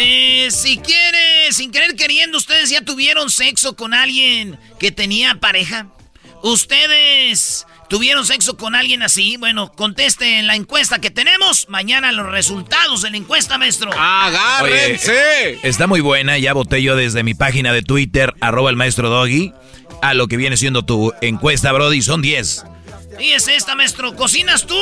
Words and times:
Eh, 0.00 0.48
si 0.52 0.78
quiere, 0.78 1.50
sin 1.50 1.72
querer 1.72 1.96
queriendo, 1.96 2.38
ustedes 2.38 2.70
ya 2.70 2.82
tuvieron 2.82 3.30
sexo 3.30 3.74
con 3.74 3.94
alguien 3.94 4.56
que 4.78 4.92
tenía 4.92 5.34
pareja. 5.34 5.88
¿Ustedes 6.44 7.66
tuvieron 7.88 8.24
sexo 8.24 8.56
con 8.56 8.76
alguien 8.76 9.02
así? 9.02 9.36
Bueno, 9.38 9.72
conteste 9.72 10.38
en 10.38 10.46
la 10.46 10.54
encuesta 10.54 11.00
que 11.00 11.10
tenemos. 11.10 11.68
Mañana 11.68 12.12
los 12.12 12.30
resultados 12.30 13.02
de 13.02 13.10
la 13.10 13.16
encuesta, 13.16 13.58
maestro. 13.58 13.90
¡Agárrense! 13.98 15.58
Está 15.64 15.88
muy 15.88 16.00
buena, 16.00 16.38
ya 16.38 16.52
voté 16.52 16.80
yo 16.80 16.94
desde 16.94 17.24
mi 17.24 17.34
página 17.34 17.72
de 17.72 17.82
Twitter, 17.82 18.34
arroba 18.40 18.70
el 18.70 18.76
maestro 18.76 19.10
Doggy, 19.10 19.52
a 20.00 20.14
lo 20.14 20.28
que 20.28 20.36
viene 20.36 20.56
siendo 20.56 20.84
tu 20.84 21.12
encuesta, 21.22 21.72
Brody, 21.72 22.02
son 22.02 22.22
10. 22.22 22.64
Y 23.18 23.32
es 23.32 23.48
esta, 23.48 23.74
maestro. 23.74 24.14
¿Cocinas 24.14 24.66
tú? 24.66 24.76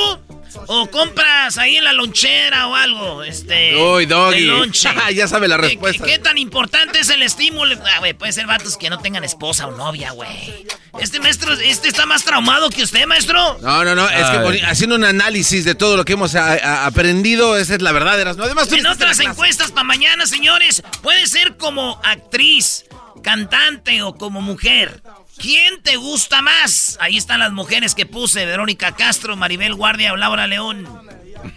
¿O 0.68 0.90
compras 0.90 1.58
ahí 1.58 1.76
en 1.76 1.84
la 1.84 1.92
lonchera 1.92 2.66
o 2.68 2.74
algo? 2.74 3.22
Este. 3.22 3.76
Uy, 3.76 4.06
doggy. 4.06 4.40
lonche. 4.46 4.88
ya 5.14 5.28
sabe 5.28 5.48
la 5.48 5.56
¿Qué- 5.56 5.62
respuesta. 5.68 6.04
¿Qué, 6.04 6.12
qué 6.12 6.18
tan 6.18 6.38
importante 6.38 6.98
es 7.00 7.10
el 7.10 7.22
estímulo? 7.22 7.76
Ah, 7.94 7.98
güey, 7.98 8.14
puede 8.14 8.32
ser 8.32 8.46
vatos 8.46 8.76
que 8.76 8.88
no 8.88 8.98
tengan 8.98 9.22
esposa 9.24 9.66
o 9.66 9.72
novia, 9.72 10.12
güey. 10.12 10.66
Este 10.98 11.20
maestro, 11.20 11.52
este 11.52 11.88
está 11.88 12.06
más 12.06 12.24
traumado 12.24 12.70
que 12.70 12.82
usted, 12.82 13.06
maestro. 13.06 13.58
No, 13.60 13.84
no, 13.84 13.94
no, 13.94 14.08
es 14.08 14.26
que 14.30 14.64
haciendo 14.64 14.96
un 14.96 15.04
análisis 15.04 15.64
de 15.66 15.74
todo 15.74 15.96
lo 15.96 16.04
que 16.06 16.14
hemos 16.14 16.34
a- 16.34 16.52
a- 16.54 16.86
aprendido, 16.86 17.56
esa 17.58 17.74
es 17.74 17.82
la 17.82 17.92
verdad, 17.92 18.18
Erasmo. 18.18 18.44
Además, 18.44 18.68
tú 18.68 18.76
En 18.76 18.86
otras 18.86 19.20
encuestas 19.20 19.72
para 19.72 19.84
mañana, 19.84 20.24
señores, 20.26 20.82
puede 21.02 21.26
ser 21.26 21.56
como 21.58 22.00
actriz, 22.02 22.86
cantante 23.22 24.02
o 24.02 24.14
como 24.14 24.40
mujer. 24.40 25.02
¿Quién 25.38 25.82
te 25.82 25.96
gusta 25.96 26.42
más? 26.42 26.96
Ahí 27.00 27.16
están 27.16 27.40
las 27.40 27.52
mujeres 27.52 27.94
que 27.94 28.06
puse: 28.06 28.46
Verónica 28.46 28.92
Castro, 28.92 29.36
Maribel 29.36 29.74
Guardia 29.74 30.12
o 30.12 30.16
Laura 30.16 30.46
León. 30.46 30.88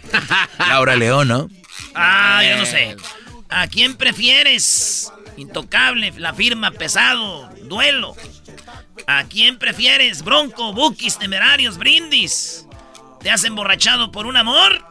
Laura 0.58 0.96
León, 0.96 1.28
¿no? 1.28 1.48
Ah, 1.94 2.42
yo 2.48 2.56
no 2.58 2.66
sé. 2.66 2.96
¿A 3.48 3.66
quién 3.66 3.96
prefieres? 3.96 5.12
Intocable, 5.36 6.12
la 6.16 6.34
firma, 6.34 6.70
pesado, 6.70 7.48
duelo. 7.64 8.14
¿A 9.06 9.24
quién 9.24 9.58
prefieres? 9.58 10.22
Bronco, 10.22 10.72
Bukis, 10.72 11.18
Temerarios, 11.18 11.78
Brindis. 11.78 12.66
¿Te 13.20 13.30
has 13.30 13.44
emborrachado 13.44 14.12
por 14.12 14.26
un 14.26 14.36
amor? 14.36 14.84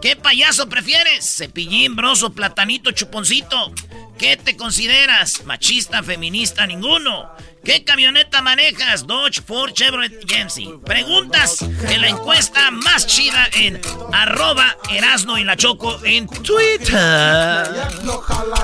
¿Qué 0.00 0.16
payaso 0.16 0.68
prefieres? 0.68 1.24
Cepillín, 1.38 1.96
broso, 1.96 2.32
platanito, 2.32 2.90
chuponcito. 2.90 3.72
¿Qué 4.18 4.36
te 4.36 4.56
consideras? 4.56 5.44
¿Machista, 5.44 6.02
feminista? 6.02 6.66
Ninguno. 6.66 7.30
¿Qué 7.64 7.82
camioneta 7.82 8.42
manejas? 8.42 9.06
Dodge, 9.06 9.40
Ford, 9.40 9.72
Chevrolet, 9.72 10.12
GMC. 10.26 10.84
Preguntas 10.84 11.62
en 11.62 12.00
la 12.02 12.08
encuesta 12.08 12.70
más 12.70 13.06
chida 13.06 13.48
en 13.54 13.80
arroba 14.12 14.76
Erasno 14.90 15.38
y 15.38 15.44
la 15.44 15.56
Choco 15.56 15.98
en 16.04 16.26
Twitter. 16.28 16.92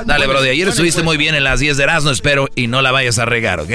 Dale, 0.04 0.26
Brody, 0.26 0.50
ayer 0.50 0.68
estuviste 0.68 1.02
muy 1.02 1.16
bien 1.16 1.34
en 1.34 1.44
las 1.44 1.60
10 1.60 1.78
de 1.78 1.82
Erasmo, 1.84 2.10
espero, 2.10 2.48
y 2.54 2.66
no 2.66 2.82
la 2.82 2.92
vayas 2.92 3.18
a 3.18 3.24
regar, 3.24 3.60
¿ok? 3.60 3.70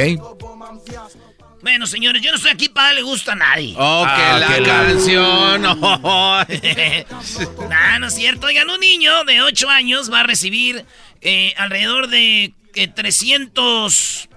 Bueno, 1.63 1.87
señores, 1.87 2.21
yo 2.21 2.29
no 2.29 2.37
estoy 2.37 2.51
aquí 2.51 2.69
para 2.69 2.87
darle 2.89 3.01
gusto 3.01 3.31
a 3.31 3.35
nadie. 3.35 3.73
Oh, 3.79 4.05
que 4.05 4.21
Ah, 4.21 4.37
la 4.39 4.47
que 4.47 4.61
la- 4.61 4.67
canción. 4.67 5.65
oh. 5.65 6.43
nah, 7.69 7.97
no 7.97 8.05
es 8.07 8.13
cierto. 8.13 8.45
Oigan, 8.45 8.69
un 8.69 8.79
niño 8.79 9.23
de 9.23 9.41
8 9.41 9.67
años 9.71 10.11
va 10.13 10.19
a 10.19 10.23
recibir 10.23 10.85
eh, 11.21 11.55
alrededor 11.57 12.09
de 12.09 12.53
eh, 12.75 12.87
300 12.87 14.29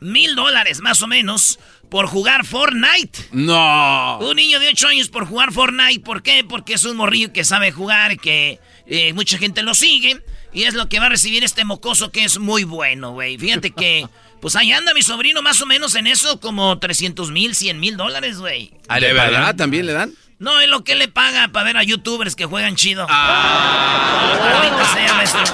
mil 0.00 0.34
dólares 0.34 0.80
más 0.80 1.02
o 1.02 1.06
menos 1.06 1.58
por 1.88 2.06
jugar 2.06 2.44
Fortnite. 2.44 3.28
No. 3.32 4.18
Un 4.18 4.36
niño 4.36 4.58
de 4.58 4.68
8 4.68 4.88
años 4.88 5.08
por 5.08 5.26
jugar 5.26 5.52
Fortnite. 5.52 6.00
¿Por 6.00 6.22
qué? 6.22 6.44
Porque 6.44 6.74
es 6.74 6.84
un 6.84 6.96
morrillo 6.96 7.32
que 7.32 7.44
sabe 7.44 7.70
jugar 7.72 8.12
y 8.12 8.16
que 8.16 8.58
eh, 8.86 9.12
mucha 9.12 9.38
gente 9.38 9.62
lo 9.62 9.74
sigue. 9.74 10.20
Y 10.52 10.64
es 10.64 10.74
lo 10.74 10.88
que 10.88 10.98
va 11.00 11.06
a 11.06 11.08
recibir 11.08 11.44
este 11.44 11.64
mocoso 11.64 12.10
que 12.10 12.24
es 12.24 12.38
muy 12.38 12.64
bueno, 12.64 13.12
güey. 13.12 13.38
Fíjate 13.38 13.70
que, 13.70 14.08
pues 14.40 14.56
ahí 14.56 14.72
anda 14.72 14.92
mi 14.94 15.02
sobrino 15.02 15.42
más 15.42 15.60
o 15.62 15.66
menos 15.66 15.94
en 15.94 16.06
eso, 16.06 16.40
como 16.40 16.78
300 16.78 17.30
mil, 17.30 17.54
100 17.54 17.78
mil 17.78 17.96
dólares, 17.96 18.38
güey. 18.38 18.72
¿De 18.88 19.12
verdad 19.12 19.54
también 19.56 19.86
le 19.86 19.92
dan? 19.92 20.14
No, 20.38 20.60
es 20.60 20.68
lo 20.68 20.84
que 20.84 20.94
le 20.94 21.08
paga 21.08 21.48
para 21.48 21.64
ver 21.64 21.76
a 21.76 21.82
youtubers 21.84 22.34
que 22.34 22.44
juegan 22.44 22.76
chido. 22.76 23.06
Maldita 23.06 24.84
sea, 24.92 25.14
maestro. 25.14 25.44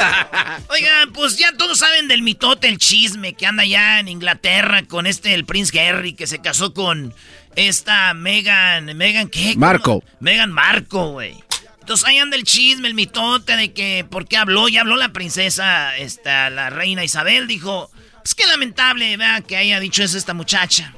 Oigan, 0.68 1.12
pues 1.12 1.36
ya 1.36 1.52
todos 1.56 1.78
saben 1.78 2.08
del 2.08 2.22
mitote, 2.22 2.68
el 2.68 2.78
chisme 2.78 3.34
que 3.34 3.46
anda 3.46 3.62
allá 3.62 4.00
en 4.00 4.08
Inglaterra 4.08 4.82
con 4.84 5.06
este, 5.06 5.34
el 5.34 5.44
Prince 5.44 5.78
Harry, 5.80 6.14
que 6.14 6.26
se 6.26 6.40
casó 6.40 6.74
con 6.74 7.14
esta 7.56 8.14
Megan. 8.14 8.96
¿Megan 8.96 9.28
qué? 9.28 9.54
Marco. 9.56 10.02
Megan 10.20 10.52
Marco, 10.52 11.12
güey. 11.12 11.36
Entonces 11.80 12.06
ahí 12.06 12.18
anda 12.18 12.36
el 12.36 12.44
chisme, 12.44 12.86
el 12.88 12.94
mitote 12.94 13.56
de 13.56 13.72
que, 13.72 14.06
¿por 14.08 14.28
qué 14.28 14.36
habló? 14.36 14.68
Ya 14.68 14.82
habló 14.82 14.96
la 14.96 15.12
princesa, 15.12 15.96
esta, 15.96 16.48
la 16.50 16.70
reina 16.70 17.02
Isabel, 17.02 17.48
dijo, 17.48 17.90
pues 18.22 18.34
qué 18.34 18.46
lamentable, 18.46 19.16
vea, 19.16 19.40
que 19.40 19.56
haya 19.56 19.80
dicho 19.80 20.02
eso 20.02 20.16
esta 20.16 20.34
muchacha. 20.34 20.94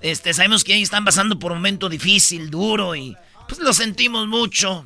Este, 0.00 0.32
sabemos 0.32 0.62
que 0.62 0.74
ahí 0.74 0.82
están 0.82 1.04
pasando 1.04 1.38
por 1.38 1.50
un 1.50 1.58
momento 1.58 1.88
difícil, 1.88 2.50
duro 2.50 2.94
y 2.94 3.16
pues 3.48 3.58
lo 3.60 3.72
sentimos 3.72 4.28
mucho. 4.28 4.84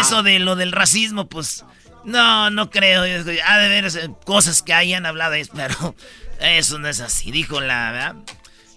Eso 0.00 0.22
de 0.22 0.38
lo 0.38 0.56
del 0.56 0.72
racismo, 0.72 1.26
pues 1.28 1.64
no, 2.06 2.50
no 2.50 2.70
creo. 2.70 3.02
Ha 3.02 3.24
de 3.24 3.42
haber 3.42 3.84
eh, 3.84 4.10
cosas 4.24 4.62
que 4.62 4.72
hayan 4.72 5.04
hablado, 5.06 5.34
pero 5.54 5.94
eso 6.40 6.78
no 6.78 6.88
es 6.88 7.00
así, 7.00 7.30
dijo 7.30 7.60
la, 7.60 7.92
¿verdad? 7.92 8.16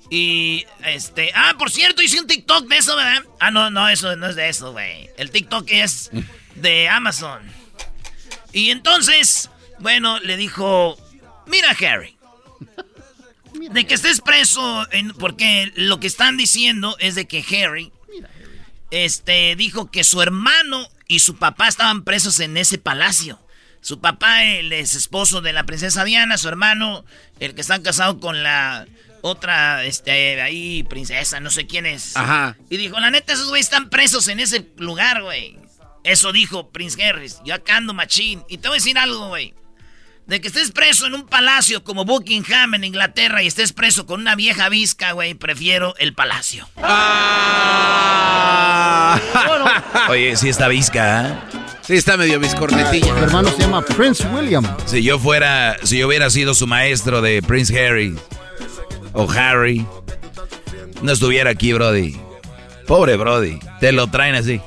Y 0.09 0.65
este, 0.83 1.31
ah, 1.35 1.53
por 1.57 1.69
cierto, 1.69 2.01
hice 2.01 2.19
un 2.19 2.25
TikTok 2.25 2.67
de 2.67 2.77
eso, 2.77 2.95
¿verdad? 2.95 3.23
Ah, 3.39 3.51
no, 3.51 3.69
no, 3.69 3.87
eso 3.87 4.15
no 4.15 4.27
es 4.27 4.35
de 4.35 4.49
eso, 4.49 4.71
güey. 4.71 5.09
El 5.17 5.29
TikTok 5.29 5.67
es 5.69 6.09
de 6.55 6.89
Amazon. 6.89 7.41
Y 8.51 8.71
entonces, 8.71 9.51
bueno, 9.77 10.19
le 10.19 10.35
dijo, 10.35 10.97
mira, 11.45 11.69
Harry, 11.69 12.17
de 13.53 13.85
que 13.85 13.93
estés 13.93 14.21
preso, 14.21 14.91
en, 14.91 15.13
porque 15.13 15.71
lo 15.75 15.99
que 15.99 16.07
están 16.07 16.35
diciendo 16.35 16.95
es 16.99 17.13
de 17.13 17.27
que 17.27 17.45
Harry, 17.55 17.91
este, 18.89 19.55
dijo 19.55 19.91
que 19.91 20.03
su 20.03 20.23
hermano 20.23 20.89
y 21.09 21.19
su 21.19 21.35
papá 21.35 21.67
estaban 21.67 22.03
presos 22.03 22.39
en 22.39 22.55
ese 22.55 22.77
palacio. 22.77 23.39
Su 23.81 23.99
papá, 23.99 24.43
el 24.43 24.71
es 24.71 24.93
esposo 24.93 25.41
de 25.41 25.53
la 25.53 25.65
princesa 25.65 26.03
Diana, 26.05 26.37
su 26.37 26.47
hermano, 26.47 27.03
el 27.39 27.55
que 27.55 27.61
está 27.61 27.81
casado 27.81 28.19
con 28.19 28.43
la 28.43 28.85
otra, 29.21 29.83
este, 29.85 30.39
ahí, 30.39 30.83
princesa, 30.83 31.39
no 31.39 31.49
sé 31.49 31.65
quién 31.65 31.87
es. 31.87 32.15
Ajá. 32.15 32.55
Y 32.69 32.77
dijo, 32.77 32.99
la 32.99 33.09
neta, 33.09 33.33
esos 33.33 33.49
güeyes 33.49 33.65
están 33.65 33.89
presos 33.89 34.27
en 34.27 34.39
ese 34.39 34.69
lugar, 34.77 35.23
güey. 35.23 35.57
Eso 36.03 36.31
dijo 36.31 36.69
Prince 36.69 37.03
Harris. 37.03 37.39
Yo 37.43 37.55
acá 37.55 37.77
ando 37.77 37.93
machín. 37.93 38.43
Y 38.47 38.59
te 38.59 38.67
voy 38.67 38.75
a 38.75 38.79
decir 38.79 38.97
algo, 38.97 39.29
güey. 39.29 39.55
De 40.29 40.39
que 40.39 40.47
estés 40.47 40.71
preso 40.71 41.07
en 41.07 41.15
un 41.15 41.25
palacio 41.25 41.83
como 41.83 42.05
Buckingham 42.05 42.75
en 42.75 42.83
Inglaterra 42.83 43.41
y 43.41 43.47
estés 43.47 43.73
preso 43.73 44.05
con 44.05 44.21
una 44.21 44.35
vieja 44.35 44.69
visca, 44.69 45.13
güey, 45.13 45.33
prefiero 45.33 45.95
el 45.97 46.13
palacio. 46.13 46.69
Ah. 46.77 47.89
Oye, 50.07 50.37
sí 50.37 50.49
está 50.49 50.67
visca, 50.67 51.27
¿eh? 51.27 51.33
Sí, 51.81 51.95
está 51.95 52.15
medio 52.15 52.39
viscornetilla. 52.39 53.11
Mi 53.15 53.21
hermano 53.21 53.49
se 53.49 53.57
llama 53.57 53.81
Prince 53.81 54.23
William. 54.27 54.63
Si 54.85 55.01
yo 55.01 55.17
fuera, 55.17 55.77
si 55.81 55.97
yo 55.97 56.05
hubiera 56.07 56.29
sido 56.29 56.53
su 56.53 56.67
maestro 56.67 57.23
de 57.23 57.41
Prince 57.41 57.75
Harry 57.83 58.15
o 59.13 59.27
Harry, 59.31 59.83
no 61.01 61.11
estuviera 61.11 61.49
aquí, 61.49 61.73
Brody. 61.73 62.15
Pobre 62.85 63.17
Brody, 63.17 63.57
te 63.79 63.91
lo 63.91 64.05
traen 64.11 64.35
así. 64.35 64.61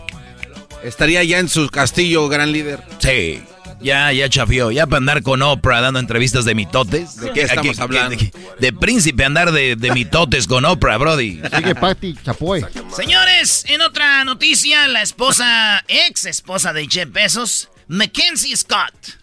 Estaría 0.82 1.22
ya 1.22 1.38
en 1.38 1.48
su 1.48 1.68
castillo, 1.68 2.28
gran 2.28 2.50
líder. 2.50 2.80
Sí, 2.98 3.44
ya, 3.82 4.12
ya 4.12 4.28
chafió. 4.28 4.70
Ya 4.70 4.86
para 4.86 4.98
andar 4.98 5.22
con 5.22 5.42
Oprah 5.42 5.80
dando 5.80 6.00
entrevistas 6.00 6.44
de 6.44 6.54
mitotes. 6.54 7.16
¿De 7.16 7.32
qué 7.32 7.42
estamos 7.42 7.78
hablando? 7.78 8.16
De, 8.16 8.32
de 8.58 8.72
príncipe 8.72 9.24
andar 9.24 9.52
de, 9.52 9.76
de 9.76 9.90
mitotes 9.92 10.46
con 10.46 10.64
Oprah, 10.64 10.98
Brody. 10.98 11.40
Sigue 11.56 11.74
Patti 11.74 12.14
Chapoy. 12.22 12.64
Señores, 12.94 13.64
en 13.68 13.80
otra 13.80 14.24
noticia, 14.24 14.88
la 14.88 15.02
esposa, 15.02 15.84
ex 15.88 16.24
esposa 16.24 16.72
de 16.72 16.86
Jeff 16.88 17.10
Bezos, 17.10 17.68
Mackenzie 17.88 18.56
Scott. 18.56 19.18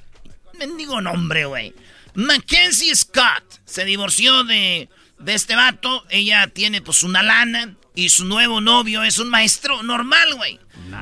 Mendigo 0.58 1.02
nombre, 1.02 1.46
güey. 1.46 1.74
Mackenzie 2.16 2.96
Scott 2.96 3.44
se 3.66 3.86
divorció 3.86 4.44
de, 4.44 4.90
de 5.20 5.34
este 5.34 5.56
vato. 5.56 6.06
Ella 6.10 6.48
tiene 6.48 6.82
pues 6.82 7.04
una 7.04 7.24
lana 7.24 7.76
y 7.96 8.10
su 8.10 8.26
nuevo 8.26 8.62
novio 8.62 9.04
es 9.04 9.20
un 9.20 9.30
maestro 9.30 9.84
normal, 9.84 10.36
güey. 10.36 10.60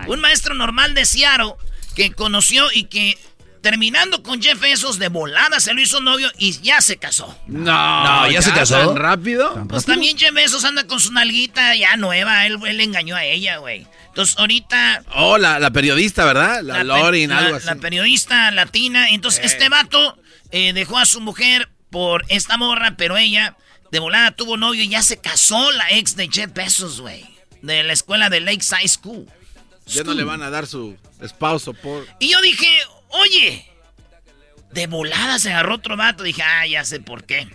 Un 0.07 0.19
maestro 0.19 0.53
normal 0.53 0.93
de 0.93 1.05
Seattle 1.05 1.53
que 1.95 2.11
conoció 2.11 2.67
y 2.71 2.85
que 2.85 3.17
terminando 3.71 4.23
con 4.23 4.41
Jeff 4.41 4.61
Bezos 4.61 4.97
de 4.97 5.09
volada 5.09 5.59
se 5.59 5.73
lo 5.73 5.81
hizo 5.81 5.99
novio 5.99 6.31
y 6.37 6.53
ya 6.61 6.79
se 6.79 6.95
casó. 6.95 7.37
No, 7.47 8.03
No, 8.25 8.31
¿ya 8.31 8.41
se 8.41 8.53
casó? 8.53 8.87
¿Tan 8.93 8.95
rápido? 8.95 9.65
Pues 9.67 9.83
también 9.83 10.17
Jeff 10.17 10.33
Bezos 10.33 10.63
anda 10.63 10.87
con 10.87 11.01
su 11.01 11.11
nalguita 11.11 11.75
ya 11.75 11.97
nueva. 11.97 12.45
Él, 12.45 12.59
él 12.65 12.79
engañó 12.79 13.17
a 13.17 13.25
ella, 13.25 13.57
güey. 13.57 13.85
Entonces 14.07 14.37
ahorita 14.39 15.03
Oh, 15.15 15.37
la, 15.37 15.59
la 15.59 15.71
periodista, 15.71 16.23
¿verdad? 16.23 16.61
La, 16.61 16.85
Lorin, 16.85 17.29
la- 17.29 17.39
algo 17.39 17.55
así. 17.57 17.65
la 17.65 17.75
periodista 17.75 18.51
latina. 18.51 19.09
Entonces, 19.09 19.43
este 19.43 19.67
vato 19.67 20.17
eh, 20.51 20.71
dejó 20.71 20.97
a 20.97 21.05
su 21.05 21.19
mujer 21.19 21.67
por 21.89 22.23
esta 22.29 22.55
morra, 22.57 22.95
pero 22.97 23.17
ella 23.17 23.57
de 23.91 23.99
volada 23.99 24.31
tuvo 24.31 24.55
novio 24.55 24.81
y 24.81 24.87
ya 24.87 25.01
se 25.03 25.17
casó 25.17 25.71
la 25.71 25.89
ex 25.91 26.15
de 26.15 26.29
Jeff 26.31 26.53
Bezos, 26.53 27.01
güey. 27.01 27.25
De 27.61 27.83
la 27.83 27.91
escuela 27.91 28.29
de 28.29 28.39
Lakeside 28.39 28.87
School. 28.87 29.27
Ya 29.87 30.03
no 30.05 30.13
le 30.13 30.23
van 30.23 30.41
a 30.41 30.49
dar 30.49 30.67
su 30.67 30.95
esposo 31.21 31.73
por... 31.73 32.05
Y 32.19 32.29
yo 32.29 32.41
dije, 32.41 32.67
oye, 33.09 33.65
de 34.71 34.87
volada 34.87 35.39
se 35.39 35.49
agarró 35.51 35.75
otro 35.75 35.97
vato. 35.97 36.23
Dije, 36.23 36.41
ah, 36.43 36.65
ya 36.67 36.83
sé 36.85 36.99
por 36.99 37.23
qué. 37.25 37.47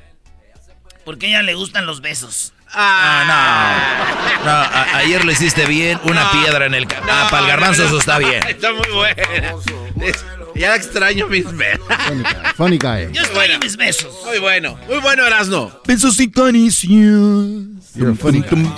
Porque 1.05 1.27
a 1.27 1.29
ella 1.31 1.43
le 1.43 1.55
gustan 1.55 1.87
los 1.87 2.01
besos. 2.01 2.53
Ah, 2.75 4.35
no. 4.41 4.45
No, 4.47 4.51
a- 4.51 4.97
ayer 4.97 5.25
lo 5.25 5.31
hiciste 5.33 5.67
bien, 5.67 6.01
una 6.05 6.31
piedra 6.33 6.65
en 6.67 6.75
el... 6.75 6.87
ca- 6.87 7.03
ah, 7.11 7.29
para 7.31 7.43
el 7.43 7.49
garbanzo 7.51 7.85
eso 7.85 7.99
está 7.99 8.19
bien. 8.19 8.43
Está 8.49 8.73
muy 8.73 8.89
buena. 8.91 9.23
Es- 10.01 10.25
ya 10.55 10.75
extraño 10.75 11.29
mis 11.29 11.45
besos. 11.55 11.87
Funny 12.57 12.79
guy. 12.79 13.13
Yo 13.13 13.23
estoy 13.23 13.51
en 13.51 13.61
mis 13.61 13.77
besos. 13.77 14.15
Muy 14.25 14.39
bueno. 14.39 14.79
Muy 14.89 14.99
bueno, 15.01 15.27
Erasno. 15.27 15.81
Besos 15.87 16.19
y 16.21 16.31
caricias. 16.31 16.91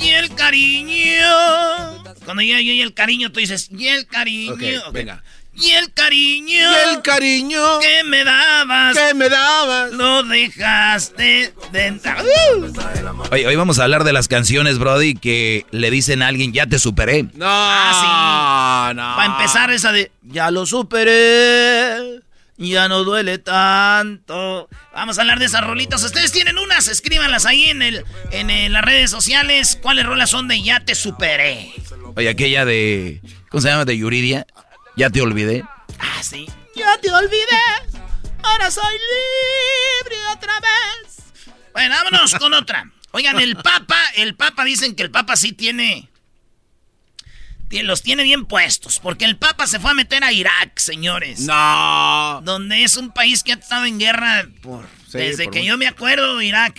Y 0.00 0.08
el 0.10 0.34
cariño. 0.34 2.04
Cuando 2.24 2.42
llega 2.42 2.60
yo 2.60 2.72
y 2.72 2.80
el 2.80 2.94
cariño, 2.94 3.30
tú 3.32 3.40
dices, 3.40 3.68
y 3.70 3.88
el 3.88 4.06
cariño. 4.06 4.54
Ok, 4.54 4.62
Ok. 4.88 4.92
venga. 4.92 5.22
Y 5.56 5.70
el 5.70 5.92
cariño. 5.92 6.48
Y 6.48 6.94
el 6.94 7.02
cariño 7.02 7.78
que 7.80 8.02
me 8.04 8.24
dabas. 8.24 8.96
que 8.96 9.14
me 9.14 9.28
dabas. 9.28 9.92
Lo 9.92 10.22
dejaste 10.24 11.54
de 11.72 11.86
entrar. 11.86 12.24
Oye, 13.30 13.46
hoy 13.46 13.56
vamos 13.56 13.78
a 13.78 13.84
hablar 13.84 14.04
de 14.04 14.12
las 14.12 14.28
canciones, 14.28 14.78
Brody, 14.78 15.14
que 15.14 15.66
le 15.70 15.90
dicen 15.90 16.22
a 16.22 16.28
alguien, 16.28 16.52
ya 16.52 16.66
te 16.66 16.78
superé. 16.78 17.22
No, 17.34 17.46
Ah, 17.46 18.92
no. 18.94 19.16
Para 19.16 19.26
empezar, 19.36 19.70
esa 19.70 19.92
de 19.92 20.10
ya 20.22 20.50
lo 20.50 20.66
superé. 20.66 22.20
Ya 22.56 22.86
no 22.88 23.02
duele 23.02 23.38
tanto. 23.38 24.68
Vamos 24.94 25.18
a 25.18 25.22
hablar 25.22 25.40
de 25.40 25.46
esas 25.46 25.64
rolitas. 25.64 26.04
Ustedes 26.04 26.30
tienen 26.30 26.56
unas, 26.58 26.86
escríbanlas 26.86 27.46
ahí 27.46 27.64
en 27.64 27.82
el, 27.82 28.04
en 28.30 28.48
el- 28.48 28.72
las 28.72 28.84
redes 28.84 29.10
sociales. 29.10 29.76
¿Cuáles 29.82 30.06
rolas 30.06 30.30
son 30.30 30.46
de 30.46 30.62
Ya 30.62 30.78
te 30.80 30.94
superé? 30.94 31.72
Oye, 32.16 32.28
aquella 32.28 32.64
de... 32.64 33.20
¿Cómo 33.48 33.60
se 33.60 33.68
llama? 33.70 33.84
De 33.84 33.96
Yuridia. 33.98 34.46
Ya 34.96 35.10
te 35.10 35.20
olvidé. 35.20 35.64
Ah, 35.98 36.22
sí. 36.22 36.46
Ya 36.76 36.98
te 37.00 37.10
olvidé. 37.10 37.58
Ahora 38.42 38.70
soy 38.70 38.92
libre 38.94 40.16
otra 40.32 40.52
vez. 40.60 41.16
Bueno, 41.72 41.94
vámonos 41.96 42.34
con 42.34 42.52
otra. 42.54 42.90
Oigan, 43.12 43.38
el 43.40 43.56
Papa, 43.56 43.98
el 44.16 44.34
Papa 44.34 44.64
dicen 44.64 44.94
que 44.94 45.02
el 45.02 45.10
Papa 45.10 45.36
sí 45.36 45.52
tiene. 45.52 46.08
tie- 47.70 47.82
Los 47.82 48.02
tiene 48.02 48.22
bien 48.22 48.44
puestos. 48.44 49.00
Porque 49.00 49.24
el 49.24 49.36
Papa 49.36 49.66
se 49.66 49.80
fue 49.80 49.90
a 49.92 49.94
meter 49.94 50.22
a 50.24 50.32
Irak, 50.32 50.78
señores. 50.78 51.40
No. 51.40 52.40
Donde 52.44 52.84
es 52.84 52.96
un 52.96 53.10
país 53.12 53.42
que 53.42 53.52
ha 53.52 53.56
estado 53.56 53.84
en 53.86 53.98
guerra 53.98 54.46
por. 54.62 54.86
Sí, 55.10 55.18
desde 55.18 55.44
por 55.44 55.54
que 55.54 55.58
mucho. 55.60 55.68
yo 55.68 55.78
me 55.78 55.86
acuerdo, 55.86 56.40
Irak 56.42 56.78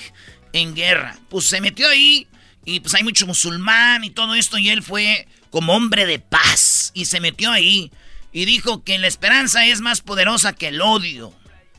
en 0.54 0.76
guerra. 0.76 1.18
Pues 1.30 1.46
se 1.46 1.60
metió 1.62 1.88
ahí. 1.90 2.28
Y 2.66 2.80
pues 2.80 2.94
hay 2.96 3.04
mucho 3.04 3.28
musulmán 3.28 4.04
y 4.04 4.10
todo 4.10 4.36
esto. 4.36 4.58
Y 4.58 4.70
él 4.70 4.84
fue 4.84 5.28
como 5.50 5.74
hombre 5.74 6.06
de 6.06 6.20
paz. 6.20 6.92
Y 6.94 7.06
se 7.06 7.20
metió 7.20 7.52
ahí. 7.52 7.92
Y 8.36 8.44
dijo 8.44 8.84
que 8.84 8.98
la 8.98 9.08
esperanza 9.08 9.66
es 9.66 9.80
más 9.80 10.02
poderosa 10.02 10.52
que 10.52 10.68
el 10.68 10.82
odio. 10.82 11.32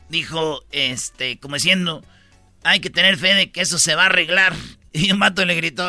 Dijo, 0.09 0.63
este, 0.71 1.37
como 1.37 1.53
diciendo, 1.53 2.03
hay 2.63 2.79
que 2.79 2.89
tener 2.89 3.15
fe 3.17 3.35
de 3.35 3.51
que 3.51 3.61
eso 3.61 3.77
se 3.77 3.93
va 3.93 4.03
a 4.03 4.05
arreglar. 4.07 4.53
Y 4.91 5.11
un 5.11 5.19
vato 5.19 5.45
le 5.45 5.53
gritó, 5.53 5.87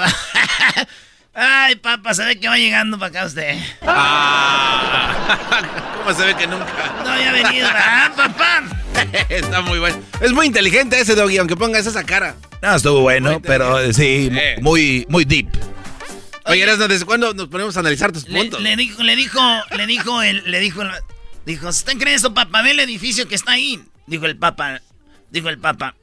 ay, 1.35 1.77
papá, 1.77 2.13
se 2.13 2.23
ve 2.27 2.39
que 2.39 2.49
va 2.49 2.59
llegando 2.59 2.99
para 2.99 3.09
acá 3.09 3.25
usted. 3.25 3.59
Ah. 3.81 5.39
¿Cómo 6.05 6.15
se 6.15 6.27
ve 6.27 6.37
que 6.37 6.47
nunca? 6.47 6.67
No 7.03 7.11
había 7.13 7.33
venido, 7.33 7.67
¿verdad, 7.69 8.15
papá? 8.15 8.65
Está 9.31 9.63
muy 9.63 9.79
bueno. 9.79 9.97
Es 10.21 10.33
muy 10.33 10.47
inteligente 10.47 11.01
ese 11.01 11.15
doggy, 11.15 11.39
aunque 11.39 11.57
pongas 11.57 11.87
esa 11.87 12.05
cara. 12.05 12.35
No, 12.61 12.75
estuvo 12.75 13.01
bueno, 13.01 13.41
pero 13.41 13.91
sí, 13.95 14.29
Eh. 14.31 14.59
muy, 14.61 15.07
muy 15.09 15.25
deep. 15.25 15.49
Oye, 16.49 16.63
Erasno, 16.63 16.89
¿desde 16.89 17.05
cuándo 17.05 17.35
nos 17.35 17.49
ponemos 17.49 17.77
a 17.77 17.81
analizar 17.81 18.11
tus 18.13 18.27
Le, 18.29 18.41
puntos? 18.41 18.61
le 18.61 18.77
dijo, 18.77 19.03
le 19.03 19.17
dijo, 19.17 19.41
le 19.77 19.87
dijo, 19.87 20.23
el, 20.23 20.43
le 20.51 20.61
dijo, 20.61 20.83
el- 20.83 20.91
dijo, 21.45 21.69
¿usted 21.69 21.99
cree 21.99 22.15
eso, 22.15 22.33
papá? 22.35 22.63
Ve 22.63 22.71
el 22.73 22.81
edificio 22.81 23.29
que 23.29 23.35
está 23.35 23.53
ahí. 23.53 23.83
Dijo 24.07 24.27
el 24.27 24.37
papa, 24.37 24.81
dijo 25.31 25.49
el 25.49 25.59
papa. 25.59 25.95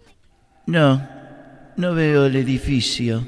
No, 0.67 1.07
no 1.77 1.93
veo 1.95 2.25
el 2.27 2.35
edificio. 2.35 3.25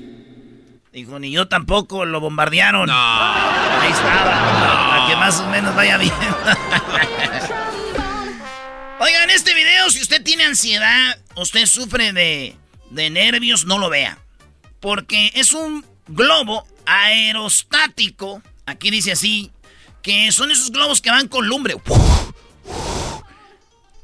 Dijo, 0.94 1.20
ni 1.20 1.32
yo 1.32 1.48
tampoco, 1.48 2.06
lo 2.06 2.20
bombardearon. 2.20 2.90
Ahí 2.92 3.92
estaba, 3.92 4.90
para 4.90 5.08
que 5.08 5.16
más 5.16 5.40
o 5.40 5.48
menos 5.50 5.76
vaya 5.76 5.98
bien. 5.98 6.14
Oigan, 9.00 9.30
este 9.30 9.54
video, 9.54 9.90
si 9.92 10.02
usted 10.02 10.24
tiene 10.24 10.44
ansiedad, 10.46 11.18
usted 11.36 11.66
sufre 11.68 12.14
de, 12.14 12.56
de 12.90 13.10
nervios, 13.12 13.66
no 13.66 13.78
lo 13.78 13.90
vea. 13.90 14.18
Porque 14.80 15.32
es 15.36 15.54
un 15.54 15.86
globo 16.08 16.66
aerostático, 16.88 18.42
aquí 18.66 18.90
dice 18.90 19.12
así, 19.12 19.52
que 20.02 20.32
son 20.32 20.50
esos 20.52 20.72
globos 20.72 21.02
que 21.02 21.12
van 21.12 21.28
con 21.28 21.46
lumbre. 21.48 21.76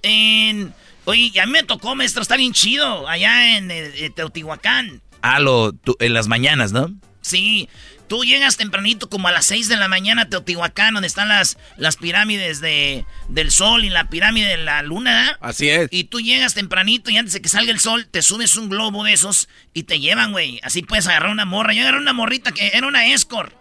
En, 0.02 0.74
oye, 1.06 1.32
ya 1.32 1.46
me 1.46 1.64
tocó, 1.64 1.96
maestro, 1.96 2.22
está 2.22 2.36
bien 2.36 2.54
chido, 2.54 3.08
allá 3.08 3.58
en, 3.58 3.72
eh, 3.72 3.92
eh, 4.06 4.10
Teotihuacán. 4.10 5.02
Ah, 5.22 5.40
lo, 5.40 5.72
tú- 5.72 5.96
en 6.00 6.14
las 6.14 6.28
mañanas, 6.28 6.72
¿no? 6.74 6.92
Sí, 7.22 7.70
tú 8.08 8.24
llegas 8.24 8.58
tempranito 8.58 9.10
como 9.10 9.28
a 9.28 9.32
las 9.32 9.46
6 9.46 9.68
de 9.70 9.78
la 9.78 9.88
mañana 9.88 10.24
a 10.24 10.30
Teotihuacán, 10.30 10.94
donde 10.94 11.08
están 11.08 11.30
las, 11.30 11.58
las 11.78 11.98
pirámides 11.98 12.62
de, 12.62 13.06
del 13.30 13.52
sol 13.52 13.86
y 13.86 13.90
la 13.90 14.10
pirámide 14.10 14.48
de 14.50 14.58
la 14.58 14.82
luna. 14.84 15.38
Así 15.42 15.70
es. 15.70 15.88
Y 15.92 16.06
tú 16.06 16.20
llegas 16.22 16.54
tempranito 16.54 17.10
y 17.12 17.18
antes 17.18 17.34
de 17.34 17.42
que 17.42 17.50
salga 17.50 17.72
el 17.72 17.80
sol, 17.80 18.08
te 18.10 18.22
subes 18.22 18.56
un 18.58 18.70
globo 18.70 19.04
de 19.04 19.14
esos 19.14 19.50
y 19.74 19.84
te 19.84 20.00
llevan, 20.00 20.32
güey. 20.32 20.60
Así 20.64 20.82
puedes 20.84 21.08
agarrar 21.08 21.32
una 21.32 21.46
morra. 21.46 21.74
Yo 21.74 21.82
agarré 21.82 21.98
una 22.00 22.14
morrita 22.14 22.52
que 22.52 22.72
era 22.74 22.88
una 22.88 23.08
escort. 23.14 23.54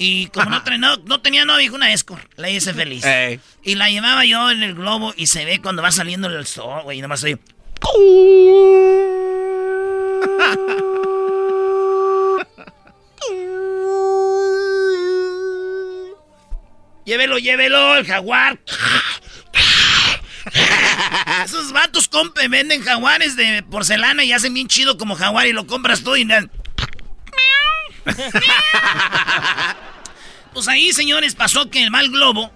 Y 0.00 0.28
como 0.28 0.50
no, 0.50 0.62
tenía- 0.62 0.78
no, 0.78 0.96
no 0.98 1.20
tenía 1.20 1.44
novio, 1.44 1.58
dijo 1.60 1.74
una 1.74 1.92
escort. 1.92 2.24
La 2.36 2.48
hice 2.48 2.72
feliz. 2.72 3.04
Ey. 3.04 3.40
Y 3.64 3.74
la 3.74 3.90
llevaba 3.90 4.24
yo 4.24 4.50
en 4.50 4.62
el 4.62 4.74
globo 4.74 5.12
y 5.16 5.26
se 5.26 5.44
ve 5.44 5.60
cuando 5.60 5.82
va 5.82 5.90
saliendo 5.90 6.28
el 6.28 6.46
sol, 6.46 6.82
güey. 6.84 6.98
Y 6.98 7.02
nomás 7.02 7.24
oye. 7.24 7.38
Llévelo, 17.08 17.38
llévelo, 17.38 17.96
el 17.96 18.06
jaguar. 18.06 18.60
Esos 21.42 21.72
vatos 21.72 22.06
compren, 22.06 22.50
venden 22.50 22.82
jaguares 22.82 23.34
de 23.34 23.62
porcelana 23.62 24.24
y 24.24 24.32
hacen 24.34 24.52
bien 24.52 24.68
chido 24.68 24.98
como 24.98 25.16
jaguar 25.16 25.46
y 25.46 25.54
lo 25.54 25.66
compras 25.66 26.04
tú 26.04 26.16
y... 26.16 26.28
pues 30.52 30.68
ahí, 30.68 30.92
señores, 30.92 31.34
pasó 31.34 31.70
que 31.70 31.88
va 31.88 32.02
el 32.02 32.10
globo, 32.10 32.52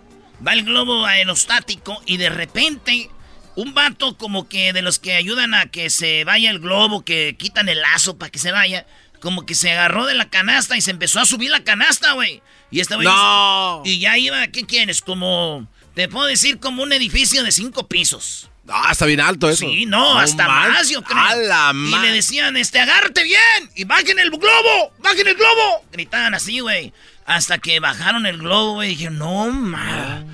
va 0.47 0.53
el 0.53 0.65
globo 0.65 1.07
aerostático 1.07 2.03
y 2.05 2.19
de 2.19 2.29
repente 2.29 3.09
un 3.57 3.73
vato 3.73 4.19
como 4.19 4.51
que 4.51 4.75
de 4.75 4.83
los 4.83 4.99
que 4.99 5.15
ayudan 5.15 5.55
a 5.55 5.71
que 5.71 5.89
se 5.89 6.25
vaya 6.25 6.51
el 6.51 6.59
globo, 6.59 7.07
que 7.07 7.37
quitan 7.39 7.71
el 7.71 7.81
lazo 7.81 8.19
para 8.19 8.31
que 8.31 8.39
se 8.39 8.53
vaya, 8.53 8.85
como 9.23 9.47
que 9.47 9.55
se 9.55 9.71
agarró 9.71 10.05
de 10.05 10.15
la 10.15 10.29
canasta 10.29 10.77
y 10.77 10.81
se 10.81 10.91
empezó 10.91 11.21
a 11.21 11.27
subir 11.27 11.51
la 11.51 11.63
canasta, 11.63 12.13
güey. 12.13 12.43
Y 12.71 12.81
esta 12.81 12.97
güey... 12.97 13.07
No. 13.07 13.83
Y 13.85 14.01
ya 14.01 14.19
iba, 14.19 14.47
¿qué 14.49 14.67
quieres? 14.67 15.01
Como... 15.01 15.67
Te 15.95 16.09
puedo 16.09 16.27
decir 16.27 16.59
como 16.59 16.83
un 16.83 16.93
edificio 16.93 17.45
de 17.45 17.53
cinco 17.53 17.87
pisos. 17.87 18.51
Ah, 18.69 18.89
está 18.93 19.07
bien 19.07 19.21
alto 19.21 19.49
eso. 19.49 19.67
Sí, 19.67 19.87
no, 19.87 20.19
hasta 20.19 20.49
más, 20.49 20.89
yo 20.89 21.03
creo. 21.03 21.19
A 21.19 21.37
la 21.37 21.73
y 21.75 21.99
le 21.99 22.13
decían, 22.13 22.57
este, 22.57 22.81
agárrate 22.81 23.23
bien 23.25 23.71
y 23.75 23.85
bajen 23.85 24.19
el 24.19 24.31
globo, 24.31 24.93
bajen 24.99 25.27
el 25.27 25.35
globo. 25.35 25.85
Gritaban 25.93 26.35
así, 26.35 26.61
güey. 26.61 26.93
Hasta 27.27 27.59
que 27.59 27.79
bajaron 27.79 28.25
el 28.25 28.39
globo, 28.39 28.75
güey. 28.75 28.93
Y 28.93 28.95
dijeron, 28.95 29.19
no, 29.19 29.51
ma. 29.51 30.25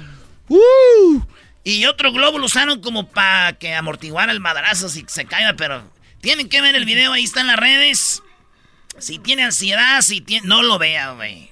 Uh. 0.49 1.23
Y 1.65 1.87
otro 1.87 2.13
globo 2.13 2.39
lo 2.39 2.47
usaron 2.47 2.81
como 2.81 3.09
para 3.09 3.55
que 3.55 3.75
amortiguara 3.75 4.31
el 4.31 4.41
madrazo 4.41 4.89
si 4.89 5.05
se 5.09 5.25
caiga, 5.25 5.55
pero 5.55 5.83
tienen 6.21 6.49
que 6.49 6.61
ver 6.61 6.77
el 6.77 6.85
video, 6.85 7.13
ahí 7.13 7.25
está 7.25 7.41
en 7.41 7.49
las 7.49 7.57
redes. 7.57 8.23
Si 8.99 9.19
tiene 9.19 9.45
ansiedad, 9.45 10.01
si 10.01 10.21
tiene... 10.21 10.47
No 10.47 10.63
lo 10.63 10.79
vea, 10.79 11.13
güey. 11.13 11.51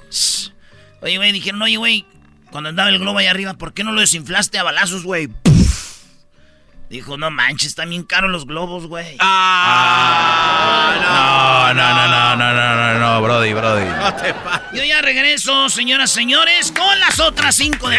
Oye, 1.00 1.16
güey, 1.16 1.32
dijeron, 1.32 1.62
oye, 1.62 1.76
güey, 1.76 2.04
cuando 2.50 2.70
andaba 2.70 2.88
el 2.88 2.98
globo 2.98 3.18
ahí 3.18 3.26
arriba, 3.26 3.54
¿por 3.54 3.72
qué 3.74 3.84
no 3.84 3.92
lo 3.92 4.00
desinflaste 4.00 4.58
a 4.58 4.62
balazos, 4.62 5.04
güey? 5.04 5.28
Dijo, 6.88 7.16
no 7.16 7.30
manches, 7.32 7.68
están 7.68 7.90
bien 7.90 8.04
caros 8.04 8.30
los 8.30 8.46
globos, 8.46 8.86
güey. 8.86 9.16
No, 9.16 9.24
no, 10.94 11.74
no, 11.74 12.08
no, 12.08 12.36
no, 12.36 12.36
no, 12.36 12.76
no, 12.76 12.98
no, 12.98 13.22
Brody, 13.22 13.52
Brody. 13.52 13.86
Yo 14.72 14.84
ya 14.84 15.02
regreso, 15.02 15.68
señoras, 15.68 16.12
señores, 16.12 16.72
con 16.72 17.00
las 17.00 17.18
otras 17.18 17.56
cinco 17.56 17.88
de 17.88 17.98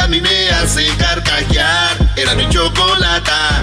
a 0.00 0.08
mí 0.08 0.20
me 0.20 0.50
hace 0.50 0.86
carcajear. 0.96 1.96
Era 2.16 2.34
mi 2.34 2.48
chocolata. 2.48 3.62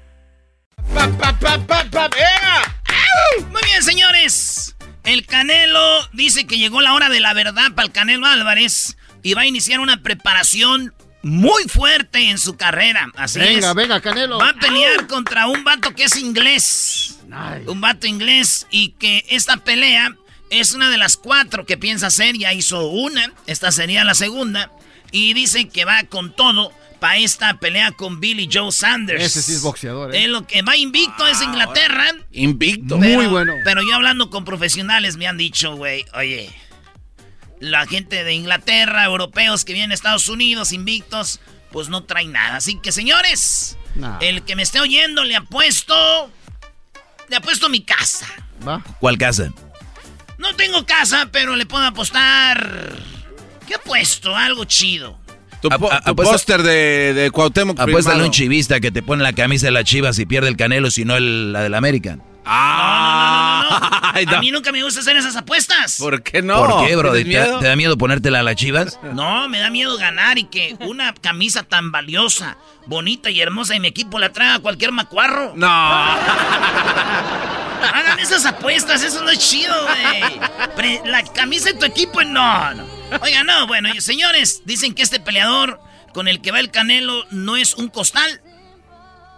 Muy 3.49 3.61
bien, 3.65 3.83
señores. 3.83 4.75
El 5.03 5.25
Canelo 5.25 6.09
dice 6.13 6.45
que 6.45 6.57
llegó 6.57 6.81
la 6.81 6.93
hora 6.93 7.09
de 7.09 7.19
la 7.19 7.33
verdad 7.33 7.71
para 7.75 7.87
el 7.87 7.91
Canelo 7.91 8.27
Álvarez 8.27 8.97
y 9.23 9.33
va 9.33 9.41
a 9.41 9.45
iniciar 9.45 9.79
una 9.79 10.01
preparación 10.03 10.93
muy 11.23 11.63
fuerte 11.63 12.29
en 12.29 12.37
su 12.37 12.55
carrera. 12.57 13.09
Así 13.15 13.39
Venga, 13.39 13.69
es. 13.69 13.75
venga, 13.75 14.01
Canelo. 14.01 14.37
Va 14.37 14.49
a 14.49 14.53
pelear 14.53 15.07
contra 15.07 15.47
un 15.47 15.63
vato 15.63 15.93
que 15.95 16.03
es 16.03 16.17
inglés. 16.17 17.19
Nice. 17.27 17.69
Un 17.69 17.81
vato 17.81 18.07
inglés 18.07 18.67
y 18.69 18.89
que 18.93 19.25
esta 19.29 19.57
pelea 19.57 20.15
es 20.49 20.73
una 20.73 20.89
de 20.89 20.97
las 20.97 21.17
cuatro 21.17 21.65
que 21.65 21.77
piensa 21.77 22.07
hacer. 22.07 22.37
Ya 22.37 22.53
hizo 22.53 22.87
una, 22.87 23.31
esta 23.47 23.71
sería 23.71 24.03
la 24.03 24.13
segunda. 24.13 24.71
Y 25.11 25.33
dice 25.33 25.67
que 25.67 25.85
va 25.85 26.03
con 26.03 26.33
todo 26.35 26.71
para 27.01 27.17
esta 27.17 27.55
pelea 27.57 27.91
con 27.93 28.19
Billy 28.19 28.47
Joe 28.49 28.71
Sanders. 28.71 29.23
Ese 29.23 29.41
sí 29.41 29.53
es 29.53 29.63
boxeador, 29.63 30.13
¿eh? 30.13 30.23
Es 30.23 30.29
lo 30.29 30.45
que 30.45 30.61
va 30.61 30.77
invicto 30.77 31.25
es 31.25 31.41
Inglaterra. 31.41 32.05
Invicto. 32.31 32.99
Muy 32.99 33.25
bueno. 33.25 33.55
Pero 33.63 33.81
yo 33.81 33.95
hablando 33.95 34.29
con 34.29 34.45
profesionales 34.45 35.17
me 35.17 35.25
han 35.27 35.35
dicho, 35.35 35.75
güey, 35.75 36.05
oye, 36.13 36.51
la 37.59 37.87
gente 37.87 38.23
de 38.23 38.33
Inglaterra, 38.35 39.03
europeos 39.05 39.65
que 39.65 39.73
vienen 39.73 39.89
a 39.89 39.93
Estados 39.95 40.27
Unidos 40.27 40.73
invictos, 40.73 41.39
pues 41.71 41.89
no 41.89 42.03
traen 42.03 42.33
nada. 42.33 42.57
Así 42.57 42.77
que, 42.77 42.91
señores, 42.91 43.77
Nah. 43.95 44.19
el 44.21 44.43
que 44.43 44.55
me 44.55 44.61
esté 44.61 44.79
oyendo 44.79 45.23
le 45.23 45.35
apuesto, 45.35 46.31
le 47.29 47.35
apuesto 47.35 47.67
mi 47.67 47.81
casa. 47.81 48.27
¿Va? 48.65 48.83
¿Cuál 48.99 49.17
casa? 49.17 49.51
No 50.37 50.55
tengo 50.55 50.85
casa, 50.85 51.29
pero 51.31 51.55
le 51.55 51.65
puedo 51.65 51.83
apostar. 51.83 52.95
¿Qué 53.67 53.73
apuesto? 53.73 54.35
Algo 54.35 54.65
chido. 54.65 55.19
Tu, 55.61 55.69
póster 56.15 56.63
de, 56.63 57.13
de 57.13 57.31
Cuauhtémoc 57.31 57.79
Apuéstale 57.79 58.23
a 58.23 58.25
un 58.25 58.31
chivista 58.31 58.79
que 58.79 58.91
te 58.91 59.01
pone 59.03 59.23
la 59.23 59.33
camisa 59.33 59.67
de 59.67 59.71
las 59.71 59.83
chivas 59.83 60.17
y 60.19 60.25
pierde 60.25 60.49
el 60.49 60.57
canelo, 60.57 60.89
si 60.91 61.05
no 61.05 61.19
la 61.19 61.61
del 61.61 61.73
América. 61.75 62.17
Ah, 62.43 63.63
No, 63.63 63.69
no, 63.69 63.79
no, 63.79 63.81
no, 63.81 63.95
no. 64.01 64.11
Ay, 64.13 64.25
A 64.27 64.39
mí 64.39 64.51
nunca 64.51 64.71
me 64.71 64.83
gusta 64.83 64.99
hacer 65.01 65.15
esas 65.15 65.35
apuestas. 65.35 65.97
¿Por 65.99 66.23
qué 66.23 66.41
no? 66.41 66.65
¿Por 66.65 66.87
qué, 66.87 66.95
bro? 66.95 67.13
¿Te, 67.13 67.23
da 67.23 67.75
miedo 67.75 67.97
ponértela 67.97 68.39
a 68.39 68.43
las 68.43 68.55
chivas? 68.55 68.99
No, 69.13 69.47
me 69.49 69.59
da 69.59 69.69
miedo 69.69 69.97
ganar 69.97 70.37
y 70.37 70.45
que 70.45 70.75
una 70.79 71.13
camisa 71.13 71.63
tan 71.63 71.91
valiosa, 71.91 72.57
bonita 72.87 73.29
y 73.29 73.41
hermosa 73.41 73.75
y 73.75 73.79
mi 73.79 73.89
equipo 73.89 74.19
la 74.19 74.31
traiga 74.31 74.55
a 74.55 74.59
cualquier 74.59 74.91
macuarro. 74.91 75.53
No. 75.55 75.67
Hagan 77.83 78.19
esas 78.19 78.45
apuestas, 78.45 79.03
eso 79.03 79.23
no 79.23 79.29
es 79.29 79.39
chido, 79.39 79.73
güey. 79.85 81.01
La 81.05 81.23
camisa 81.23 81.71
de 81.71 81.79
tu 81.79 81.85
equipo, 81.85 82.23
no, 82.23 82.73
no. 82.73 82.85
Oiga, 83.21 83.43
no, 83.43 83.67
bueno, 83.67 83.89
y 83.93 83.99
señores, 84.01 84.61
dicen 84.65 84.93
que 84.93 85.01
este 85.03 85.19
peleador 85.19 85.79
con 86.13 86.27
el 86.27 86.41
que 86.41 86.51
va 86.51 86.59
el 86.59 86.71
Canelo 86.71 87.25
no 87.31 87.57
es 87.57 87.75
un 87.75 87.87
costal. 87.89 88.41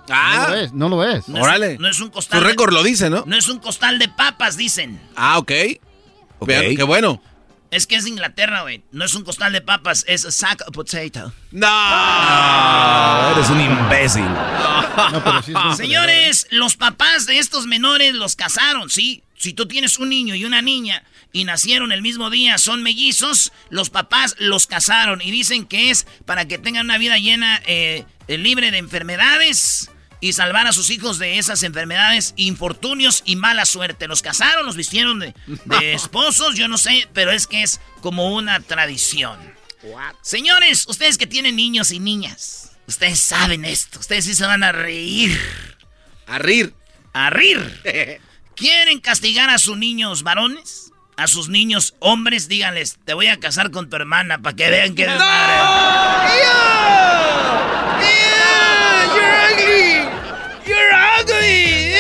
No 0.08 0.16
Ah, 0.16 0.48
lo 0.50 0.56
ves, 0.56 0.74
no 0.74 0.90
lo 0.90 0.98
ves. 0.98 1.28
No 1.30 1.38
es- 1.38 1.44
órale. 1.44 1.78
no 1.80 1.88
es 1.88 2.00
un 2.02 2.08
Tu 2.10 2.14
costal. 2.16 2.42
de- 2.42 2.48
récord 2.50 2.74
lo 2.74 2.84
dice, 2.84 3.10
¿no? 3.10 3.24
No 3.26 3.38
es 3.38 3.48
un 3.48 3.60
costal 3.60 4.00
de 4.00 4.10
papas, 4.10 4.58
dicen. 4.58 5.00
Ah, 5.16 5.38
ok. 5.38 5.52
Ok. 6.40 6.48
Vean, 6.48 6.76
Qué 6.76 6.84
bueno. 6.84 7.22
Es 7.74 7.88
que 7.88 7.96
es 7.96 8.06
Inglaterra, 8.06 8.62
güey. 8.62 8.84
No 8.92 9.04
es 9.04 9.16
un 9.16 9.24
costal 9.24 9.52
de 9.52 9.60
papas, 9.60 10.06
es 10.08 10.26
a 10.26 10.32
sack 10.32 10.62
of 10.68 10.76
potato. 10.76 11.34
No. 11.50 11.66
Ah, 11.68 13.34
eres 13.36 13.50
un 13.50 13.62
imbécil. 13.62 14.24
No, 15.12 15.24
pero 15.24 15.42
sí 15.42 15.52
es 15.52 15.64
buen 15.64 15.76
Señores, 15.76 16.46
los 16.52 16.76
papás 16.76 17.26
de 17.26 17.40
estos 17.40 17.66
menores 17.66 18.14
los 18.14 18.36
casaron, 18.36 18.92
¿sí? 18.92 19.24
Si 19.36 19.54
tú 19.54 19.68
tienes 19.68 19.98
un 19.98 20.10
niño 20.10 20.36
y 20.36 20.46
una 20.46 20.62
niña 20.62 21.04
y 21.32 21.46
nacieron 21.46 21.92
el 21.92 22.04
mismo 22.04 22.30
día, 22.30 22.60
son 22.60 22.84
mellizos, 22.84 23.52
los 23.72 23.90
papás 23.90 24.36
los 24.38 24.68
casaron 24.68 25.20
y 25.22 25.32
dicen 25.32 25.66
que 25.66 25.90
es 25.90 26.06
para 26.26 26.48
que 26.48 26.60
tengan 26.60 26.86
una 26.86 27.00
vida 27.00 27.18
llena, 27.18 27.60
eh, 27.66 28.06
eh, 28.28 28.38
libre 28.38 28.70
de 28.70 28.78
enfermedades 28.78 29.90
y 30.24 30.32
salvar 30.32 30.68
a 30.68 30.72
sus 30.72 30.90
hijos 30.90 31.20
de 31.20 31.38
esas 31.38 31.64
enfermedades, 31.64 32.34
infortunios 32.38 33.24
y 33.26 33.36
mala 33.36 33.66
suerte. 33.66 34.08
Los 34.08 34.22
casaron, 34.22 34.66
los 34.66 34.78
vistieron 34.78 35.20
de, 35.20 35.36
de 35.66 35.94
esposos, 35.96 36.56
yo 36.56 36.70
no 36.70 36.78
sé, 36.78 37.10
pero 37.14 37.32
es 37.32 37.46
que 37.46 37.62
es 37.62 37.82
como 38.00 38.34
una 38.34 38.62
tradición. 38.62 39.38
Señores, 40.22 40.88
ustedes 40.88 41.18
que 41.18 41.28
tienen 41.28 41.58
niños 41.58 41.92
y 41.92 42.00
niñas, 42.00 42.72
ustedes 42.88 43.20
saben 43.20 43.66
esto, 43.66 44.00
ustedes 44.00 44.24
sí 44.24 44.34
se 44.34 44.46
van 44.46 44.64
a 44.64 44.72
reír. 44.72 45.38
A 46.26 46.40
rir. 46.40 46.74
A 47.12 47.30
rir. 47.30 47.82
¿Quieren 48.56 49.02
castigar 49.02 49.50
a 49.50 49.58
sus 49.58 49.78
niños 49.78 50.24
varones? 50.24 50.94
A 51.18 51.28
sus 51.28 51.50
niños 51.50 51.96
hombres, 52.00 52.48
díganles, 52.48 52.98
te 53.04 53.14
voy 53.14 53.28
a 53.28 53.42
casar 53.42 53.72
con 53.72 53.90
tu 53.90 53.98
hermana 53.98 54.38
para 54.38 54.56
que 54.56 54.70
vean 54.70 54.96
que 54.96 55.04
eres 55.04 55.20
You're 60.66 60.94
ugly. 60.94 61.13
Ugly. 61.24 61.94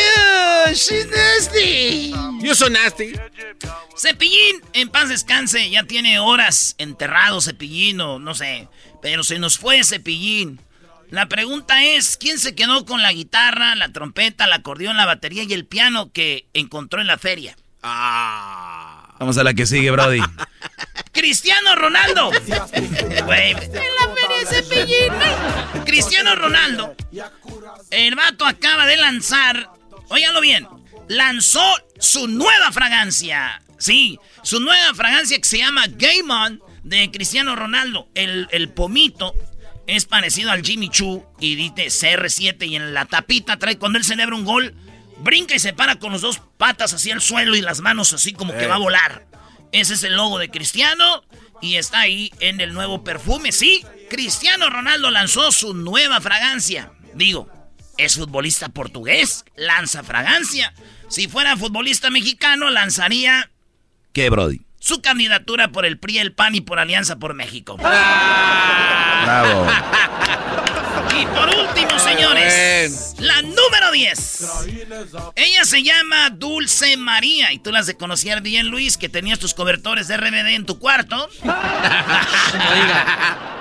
she's 0.75 1.07
nasty. 1.07 2.13
You 2.41 2.55
so 2.55 2.69
nasty. 2.69 3.13
Cepillín, 3.95 4.61
en 4.73 4.89
paz 4.89 5.09
descanse, 5.09 5.69
ya 5.69 5.83
tiene 5.83 6.19
horas 6.19 6.75
enterrado 6.77 7.39
Cepillín 7.41 8.01
o 8.01 8.19
no 8.19 8.33
sé, 8.33 8.67
pero 9.01 9.23
se 9.23 9.39
nos 9.39 9.57
fue 9.57 9.83
Cepillín. 9.83 10.59
La 11.09 11.27
pregunta 11.27 11.83
es, 11.83 12.17
¿quién 12.17 12.39
se 12.39 12.55
quedó 12.55 12.85
con 12.85 13.01
la 13.01 13.13
guitarra, 13.13 13.75
la 13.75 13.93
trompeta, 13.93 14.45
el 14.45 14.53
acordeón, 14.53 14.97
la 14.97 15.05
batería 15.05 15.43
y 15.43 15.53
el 15.53 15.65
piano 15.65 16.11
que 16.11 16.47
encontró 16.53 17.01
en 17.01 17.07
la 17.07 17.17
feria? 17.19 17.55
Ah. 17.83 19.15
Vamos 19.19 19.37
a 19.37 19.43
la 19.43 19.53
que 19.53 19.65
sigue, 19.65 19.91
Brody. 19.91 20.21
Cristiano 21.13 21.75
Ronaldo. 21.75 22.31
En 22.73 23.13
la 23.15 24.09
feria 24.15 24.49
Cepillín. 24.49 25.13
Cristiano 25.85 26.35
Ronaldo. 26.35 26.95
El 27.93 28.15
vato 28.15 28.47
acaba 28.47 28.87
de 28.87 28.97
lanzar, 28.97 29.69
óyalo 30.09 30.41
bien, 30.41 30.67
lanzó 31.07 31.61
su 31.99 32.27
nueva 32.27 32.71
fragancia. 32.71 33.61
Sí, 33.77 34.17
su 34.41 34.59
nueva 34.59 34.95
fragancia 34.95 35.37
que 35.37 35.47
se 35.47 35.59
llama 35.59 35.85
Game 35.87 36.33
On 36.33 36.59
de 36.83 37.11
Cristiano 37.11 37.55
Ronaldo. 37.55 38.09
El, 38.15 38.47
el 38.51 38.69
pomito 38.69 39.35
es 39.85 40.05
parecido 40.05 40.49
al 40.49 40.63
Jimmy 40.63 40.89
Choo 40.89 41.23
y 41.39 41.53
dice 41.53 41.85
CR7 41.85 42.67
y 42.67 42.77
en 42.77 42.95
la 42.95 43.05
tapita 43.05 43.59
trae 43.59 43.77
cuando 43.77 43.99
él 43.99 44.03
celebra 44.03 44.35
un 44.35 44.43
gol, 44.43 44.73
brinca 45.19 45.53
y 45.53 45.59
se 45.59 45.73
para 45.73 45.97
con 45.97 46.13
las 46.13 46.21
dos 46.21 46.41
patas 46.57 46.93
hacia 46.95 47.13
el 47.13 47.21
suelo 47.21 47.55
y 47.55 47.61
las 47.61 47.81
manos 47.81 48.11
así 48.11 48.33
como 48.33 48.57
que 48.57 48.65
va 48.65 48.75
a 48.75 48.79
volar. 48.79 49.27
Ese 49.71 49.93
es 49.93 50.03
el 50.03 50.15
logo 50.15 50.39
de 50.39 50.49
Cristiano 50.49 51.23
y 51.61 51.75
está 51.75 51.99
ahí 51.99 52.31
en 52.39 52.59
el 52.59 52.73
nuevo 52.73 53.03
perfume. 53.03 53.51
Sí, 53.51 53.85
Cristiano 54.09 54.71
Ronaldo 54.71 55.11
lanzó 55.11 55.51
su 55.51 55.75
nueva 55.75 56.21
fragancia. 56.21 56.91
Digo, 57.13 57.47
es 57.97 58.15
futbolista 58.15 58.69
portugués, 58.69 59.45
lanza 59.55 60.03
fragancia. 60.03 60.73
Si 61.09 61.27
fuera 61.27 61.57
futbolista 61.57 62.09
mexicano, 62.09 62.69
lanzaría 62.69 63.49
¿Qué, 64.13 64.29
Brody? 64.29 64.61
su 64.79 65.01
candidatura 65.01 65.71
por 65.71 65.85
el 65.85 65.97
PRI, 65.99 66.19
el 66.19 66.33
PAN 66.33 66.55
y 66.55 66.61
por 66.61 66.79
Alianza 66.79 67.17
por 67.17 67.33
México. 67.33 67.77
Bravo. 67.77 69.67
Y 71.19 71.25
por 71.27 71.47
último, 71.49 71.99
señores, 71.99 73.15
la 73.19 73.41
número 73.41 73.91
10. 73.91 74.45
Ella 75.35 75.65
se 75.65 75.83
llama 75.83 76.29
Dulce 76.31 76.97
María 76.97 77.51
y 77.53 77.59
tú 77.59 77.71
las 77.71 77.85
de 77.85 77.95
conocer 77.95 78.41
bien, 78.41 78.67
Luis, 78.67 78.97
que 78.97 79.09
tenías 79.09 79.39
tus 79.39 79.53
cobertores 79.53 80.07
de 80.07 80.17
RBD 80.17 80.47
en 80.55 80.65
tu 80.65 80.79
cuarto. 80.79 81.29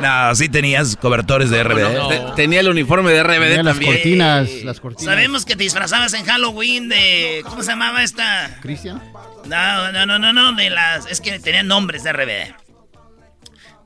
No, 0.00 0.34
sí 0.34 0.48
tenías 0.48 0.96
cobertores 0.96 1.50
de 1.50 1.62
RBD. 1.62 2.08
Te- 2.08 2.22
Tenía 2.36 2.60
el 2.60 2.68
uniforme 2.68 3.12
de 3.12 3.22
RBD 3.22 3.40
Tenía 3.56 3.62
las 3.62 3.78
cortinas, 3.78 4.50
las 4.64 4.80
cortinas. 4.80 5.04
Sabemos 5.14 5.44
que 5.44 5.54
te 5.56 5.62
disfrazabas 5.64 6.12
en 6.14 6.24
Halloween 6.24 6.88
de... 6.88 7.42
¿Cómo 7.44 7.62
se 7.62 7.70
llamaba 7.70 8.02
esta? 8.02 8.58
¿Cristian? 8.60 9.00
No, 9.44 9.92
no, 9.92 10.06
no, 10.06 10.18
no, 10.18 10.32
no, 10.32 10.52
de 10.54 10.70
las... 10.70 11.06
Es 11.06 11.20
que 11.20 11.38
tenían 11.38 11.66
nombres 11.68 12.02
de 12.04 12.12
RBD. 12.12 12.54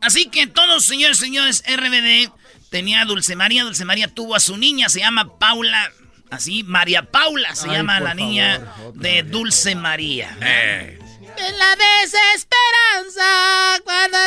Así 0.01 0.27
que 0.31 0.47
todos, 0.47 0.85
señores, 0.85 1.19
señores, 1.19 1.63
RBD 1.67 2.31
tenía 2.77 3.01
a 3.01 3.05
Dulce 3.07 3.37
María. 3.37 3.65
Dulce 3.65 3.87
María 3.87 4.07
tuvo 4.07 4.35
a 4.35 4.41
su 4.41 4.59
niña, 4.59 4.91
se 4.91 5.01
llama 5.01 5.39
Paula. 5.39 5.91
Así, 6.29 6.63
María 6.63 7.11
Paula 7.11 7.55
se 7.55 7.71
Ay, 7.71 7.77
llama 7.77 8.01
la 8.01 8.13
niña 8.13 8.61
favor, 8.77 8.95
de. 8.95 9.23
Dulce 9.23 9.75
María. 9.75 10.37
Eh. 10.43 10.99
En 11.39 11.59
la 11.59 11.77
desesperanza, 11.77 13.81
cuando... 13.83 14.19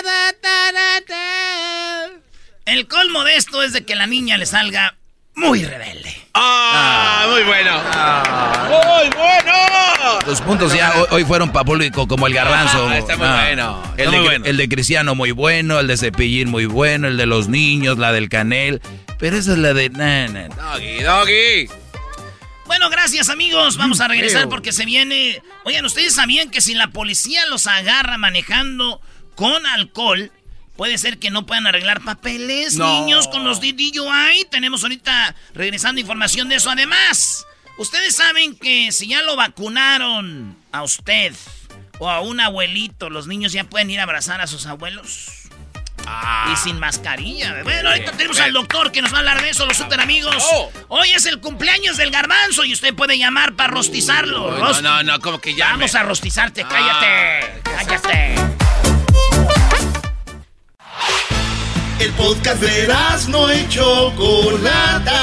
El 2.65 2.88
colmo 2.88 3.24
de 3.24 3.36
esto 3.36 3.62
es 3.62 3.74
de 3.74 3.86
que 3.86 3.95
la 3.95 4.08
niña 4.08 4.38
le 4.38 4.47
salga 4.47 4.97
muy 5.36 5.63
rebelde. 5.63 6.15
¡Ah! 6.34 7.28
Muy 7.30 7.44
bueno. 7.44 7.72
¡Muy 8.70 9.10
bueno! 9.15 10.20
Los 10.26 10.42
puntos 10.42 10.74
ya 10.74 10.94
hoy, 10.96 11.08
hoy 11.12 11.26
fueron 11.26 11.52
para 11.52 11.65
público 11.65 12.08
como 12.08 12.28
el 12.28 12.34
garbanzo. 12.34 12.88
Ah, 12.88 12.98
está 12.98 13.18
muy 13.18 13.28
bueno, 13.28 13.84
está 13.92 14.04
El 14.04 14.12
de, 14.12 14.18
muy 14.18 14.26
bueno. 14.28 14.46
el 14.46 14.58
de 14.58 14.70
Cristiano 14.70 15.15
muy 15.15 15.32
bueno, 15.32 15.80
el 15.80 15.88
de 15.88 15.98
Cepillín 15.98 16.50
muy 16.50 16.65
bueno, 16.65 17.08
el 17.08 17.18
de 17.18 17.26
los 17.26 17.48
niños, 17.48 17.98
la 17.98 18.12
del 18.12 18.30
Canel. 18.30 18.82
Pero 19.18 19.38
esa 19.38 19.54
es 19.54 19.58
la 19.58 19.74
de... 19.74 19.89
na, 19.89 20.28
na. 20.28 20.48
Doggy, 20.50 21.04
doggy. 21.04 21.70
Bueno, 22.65 22.89
gracias 22.89 23.30
amigos. 23.30 23.78
Vamos 23.78 24.00
a 24.00 24.08
regresar 24.08 24.42
feo. 24.42 24.50
porque 24.50 24.72
se 24.72 24.86
viene... 24.86 25.42
Oigan, 25.65 25.84
¿ustedes 25.86 26.13
sabían 26.13 26.50
que 26.52 26.62
si 26.62 26.74
la 26.74 26.88
policía 26.88 27.46
los 27.48 27.68
agarra 27.68 28.18
manejando 28.18 29.02
con 29.36 29.65
alcohol, 29.65 30.32
puede 30.80 30.98
ser 30.98 31.20
que 31.20 31.30
no 31.30 31.46
puedan 31.46 31.68
arreglar 31.68 32.00
papeles, 32.00 32.78
No. 32.78 33.02
niños, 33.02 33.28
con 33.28 33.44
los 33.44 33.60
DDUI? 33.60 34.46
Tenemos 34.50 34.82
ahorita 34.82 35.36
regresando 35.54 36.00
información 36.00 36.48
de 36.48 36.56
eso. 36.56 36.70
Además, 36.70 37.46
ustedes 37.78 38.15
saben 38.15 38.56
que 38.56 38.94
si 38.94 39.10
ya 39.10 39.22
lo 39.22 39.36
vacunaron 39.36 40.56
a 40.72 40.84
usted 40.84 41.36
o 41.98 42.10
a 42.10 42.22
un 42.22 42.39
abuelito, 42.39 43.10
los 43.10 43.28
niños 43.28 43.52
ya 43.52 43.65
pueden 43.65 43.89
ir 43.92 44.00
a 44.00 44.04
abrazar 44.04 44.39
a 44.39 44.48
sus 44.48 44.68
abuelos. 44.68 45.50
Y 46.54 46.56
sin 46.56 46.80
mascarilla. 46.80 47.62
Bueno, 47.63 47.89
ahorita 47.89 48.13
tenemos 48.13 48.39
al 48.39 48.54
doctor 48.54 48.94
que 48.94 49.02
nos 49.02 49.12
va 49.12 49.18
a 49.18 49.20
hablar 49.20 49.42
de 49.42 49.50
eso, 49.50 49.65
los 49.65 49.76
super 49.76 50.00
amigos. 50.00 50.34
Oh. 50.54 50.72
Hoy 50.88 51.10
es 51.12 51.26
el 51.26 51.42
cumpleaños 51.42 51.98
del 51.98 52.10
garbanzo 52.10 52.63
y 52.63 52.72
usted 52.72 52.96
puede 52.96 53.18
llamar 53.18 53.54
para 53.58 53.74
rostizarlo. 53.74 54.58
No, 54.58 54.82
no, 54.82 55.04
no, 55.04 55.20
como 55.20 55.39
que 55.42 55.56
ya. 55.56 55.72
Vamos 55.72 55.94
a 55.94 56.04
rostizarte, 56.04 56.63
cállate. 56.63 57.62
Cállate. 57.63 58.88
El 62.00 62.12
podcast 62.14 62.62
de 62.62 62.88
no 63.28 63.54
y 63.54 63.68
Chocolata. 63.68 65.22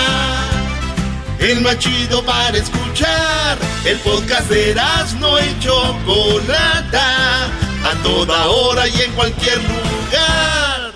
El 1.39 1.62
más 1.62 1.79
chido 1.79 2.23
para 2.23 2.57
escuchar. 2.57 3.57
El 3.87 3.99
podcast 4.01 4.51
de 4.51 4.75
no 5.19 5.39
y 5.39 5.59
Chocolata. 5.59 7.47
A 7.83 8.03
toda 8.03 8.47
hora 8.49 8.87
y 8.89 9.01
en 9.01 9.12
cualquier 9.12 9.57
lugar. 9.62 10.93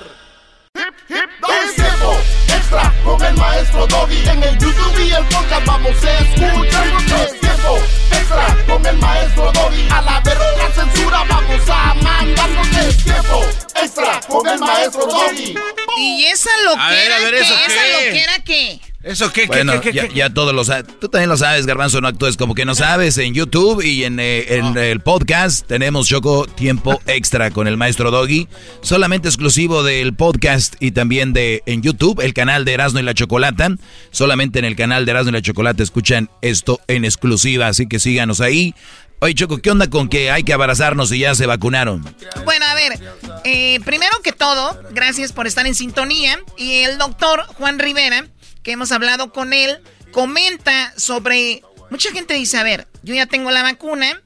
Es 0.74 1.74
tiempo 1.74 2.18
extra 2.48 2.94
con 3.02 3.22
el 3.24 3.34
maestro 3.36 3.86
Doggy. 3.86 4.28
En 4.28 4.42
el 4.42 4.58
YouTube 4.58 5.06
y 5.06 5.12
el 5.12 5.24
podcast 5.24 5.66
vamos 5.66 6.04
a 6.04 6.18
escuchar. 6.18 7.49
Tiempo 7.60 7.78
extra 8.10 8.56
con 8.66 8.86
el 8.86 8.96
maestro 8.96 9.52
Doggy. 9.52 9.88
A 9.90 10.00
la 10.00 10.20
verga 10.20 10.44
la 10.56 10.72
censura 10.72 11.24
vamos 11.28 11.68
a 11.68 11.94
mandarnos. 11.94 12.68
Es 12.76 13.04
tiempo 13.04 13.44
extra 13.82 14.20
con 14.28 14.48
el 14.48 14.58
maestro 14.58 15.06
Doggy. 15.06 15.54
¿Y 15.98 16.24
esa 16.24 16.50
loquera 16.64 16.86
A 16.86 16.90
ver, 16.90 17.12
a 17.12 17.18
ver. 17.18 17.34
¿Esa 17.34 17.52
loquera 17.52 18.38
qué? 18.44 18.80
¿Eso 19.02 19.32
qué, 19.32 19.42
qué, 19.42 19.46
Bueno, 19.46 19.80
qué, 19.80 19.90
qué, 19.90 19.96
ya, 19.96 20.08
qué? 20.08 20.14
ya 20.14 20.28
todos 20.28 20.54
lo 20.54 20.62
sabes. 20.62 20.84
Tú 21.00 21.08
también 21.08 21.30
lo 21.30 21.36
sabes, 21.38 21.64
Garbanzo, 21.64 22.02
no 22.02 22.08
actúes 22.08 22.36
como 22.36 22.54
que 22.54 22.66
no 22.66 22.74
sabes. 22.74 23.16
En 23.16 23.32
YouTube 23.32 23.82
y 23.82 24.04
en, 24.04 24.20
eh, 24.20 24.56
en 24.56 24.76
el 24.76 25.00
podcast 25.00 25.66
tenemos 25.66 26.06
Choco 26.06 26.46
Tiempo 26.46 27.00
Extra 27.06 27.50
con 27.50 27.66
el 27.66 27.78
maestro 27.78 28.10
Doggy. 28.10 28.46
Solamente 28.82 29.28
exclusivo 29.28 29.82
del 29.82 30.14
podcast 30.14 30.74
y 30.80 30.90
también 30.90 31.32
de 31.32 31.62
en 31.64 31.80
YouTube, 31.80 32.20
el 32.20 32.34
canal 32.34 32.66
de 32.66 32.74
Erasmo 32.74 33.00
y 33.00 33.02
la 33.02 33.14
Chocolata. 33.14 33.70
Solamente 34.10 34.58
en 34.58 34.66
el 34.66 34.76
canal 34.76 35.06
de 35.06 35.12
Erasmo 35.12 35.30
y 35.30 35.32
la 35.32 35.42
Chocolata 35.42 35.82
escuchan 35.82 36.28
esto 36.42 36.78
en 36.86 37.06
exclusiva, 37.06 37.68
así 37.68 37.86
que 37.86 38.00
síganos 38.00 38.42
ahí. 38.42 38.74
Oye, 39.22 39.34
Choco, 39.34 39.58
¿qué 39.58 39.70
onda 39.70 39.88
con 39.88 40.08
que 40.08 40.30
hay 40.30 40.44
que 40.44 40.54
abrazarnos 40.54 41.12
y 41.12 41.18
ya 41.20 41.34
se 41.34 41.44
vacunaron? 41.44 42.02
Bueno, 42.46 42.64
a 42.66 42.74
ver, 42.74 42.98
eh, 43.44 43.78
primero 43.84 44.12
que 44.24 44.32
todo, 44.32 44.80
gracias 44.92 45.32
por 45.32 45.46
estar 45.46 45.66
en 45.66 45.74
sintonía. 45.74 46.38
Y 46.56 46.84
el 46.84 46.96
doctor 46.96 47.44
Juan 47.58 47.78
Rivera, 47.78 48.26
que 48.62 48.72
hemos 48.72 48.92
hablado 48.92 49.32
con 49.32 49.52
él, 49.52 49.80
comenta 50.12 50.92
sobre... 50.96 51.62
Mucha 51.90 52.12
gente 52.12 52.34
dice, 52.34 52.56
a 52.58 52.62
ver, 52.62 52.86
yo 53.02 53.14
ya 53.14 53.26
tengo 53.26 53.50
la 53.50 53.62
vacuna, 53.62 54.22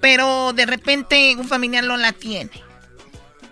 pero 0.00 0.52
de 0.54 0.66
repente 0.66 1.34
un 1.36 1.46
familiar 1.46 1.84
no 1.84 1.96
la 1.96 2.12
tiene. 2.12 2.50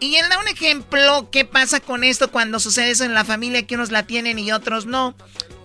Y 0.00 0.16
él 0.16 0.26
da 0.28 0.38
un 0.38 0.48
ejemplo, 0.48 1.28
qué 1.30 1.44
pasa 1.44 1.80
con 1.80 2.04
esto 2.04 2.30
cuando 2.30 2.60
sucede 2.60 2.90
eso 2.90 3.04
en 3.04 3.14
la 3.14 3.24
familia, 3.24 3.66
que 3.66 3.74
unos 3.74 3.90
la 3.90 4.04
tienen 4.04 4.38
y 4.38 4.52
otros 4.52 4.86
no. 4.86 5.16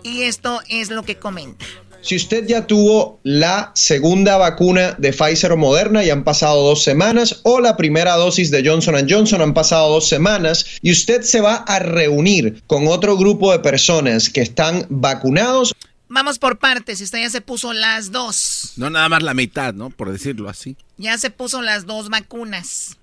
Y 0.01 0.23
esto 0.23 0.61
es 0.67 0.89
lo 0.89 1.03
que 1.03 1.17
comenta. 1.17 1.65
Si 2.03 2.17
usted 2.17 2.45
ya 2.45 2.67
tuvo 2.67 3.21
la 3.23 3.71
segunda 3.75 4.35
vacuna 4.35 4.93
de 4.97 5.13
Pfizer 5.13 5.53
o 5.53 5.57
Moderna 5.57 6.03
y 6.03 6.09
han 6.09 6.25
pasado 6.25 6.61
dos 6.61 6.83
semanas, 6.83 7.39
o 7.43 7.61
la 7.61 7.77
primera 7.77 8.15
dosis 8.17 8.51
de 8.51 8.61
Johnson 8.67 9.07
Johnson 9.09 9.41
han 9.41 9.53
pasado 9.53 9.89
dos 9.89 10.09
semanas, 10.09 10.65
y 10.81 10.91
usted 10.91 11.21
se 11.21 11.39
va 11.39 11.55
a 11.55 11.79
reunir 11.79 12.61
con 12.67 12.87
otro 12.87 13.15
grupo 13.15 13.53
de 13.53 13.59
personas 13.59 14.29
que 14.29 14.41
están 14.41 14.85
vacunados, 14.89 15.73
Vamos 16.09 16.37
por 16.37 16.59
partes. 16.59 17.01
Usted 17.01 17.21
ya 17.21 17.29
se 17.31 17.41
puso 17.41 17.73
las 17.73 18.11
dos. 18.11 18.73
No 18.75 18.91
nada 18.91 19.09
más 19.09 19.23
la 19.23 19.33
mitad, 19.33 19.73
¿no? 19.73 19.89
Por 19.89 20.11
decirlo 20.11 20.47
así. 20.47 20.77
Ya 20.97 21.17
se 21.17 21.31
puso 21.31 21.63
las 21.63 21.87
dos 21.87 22.09
vacunas. 22.09 22.97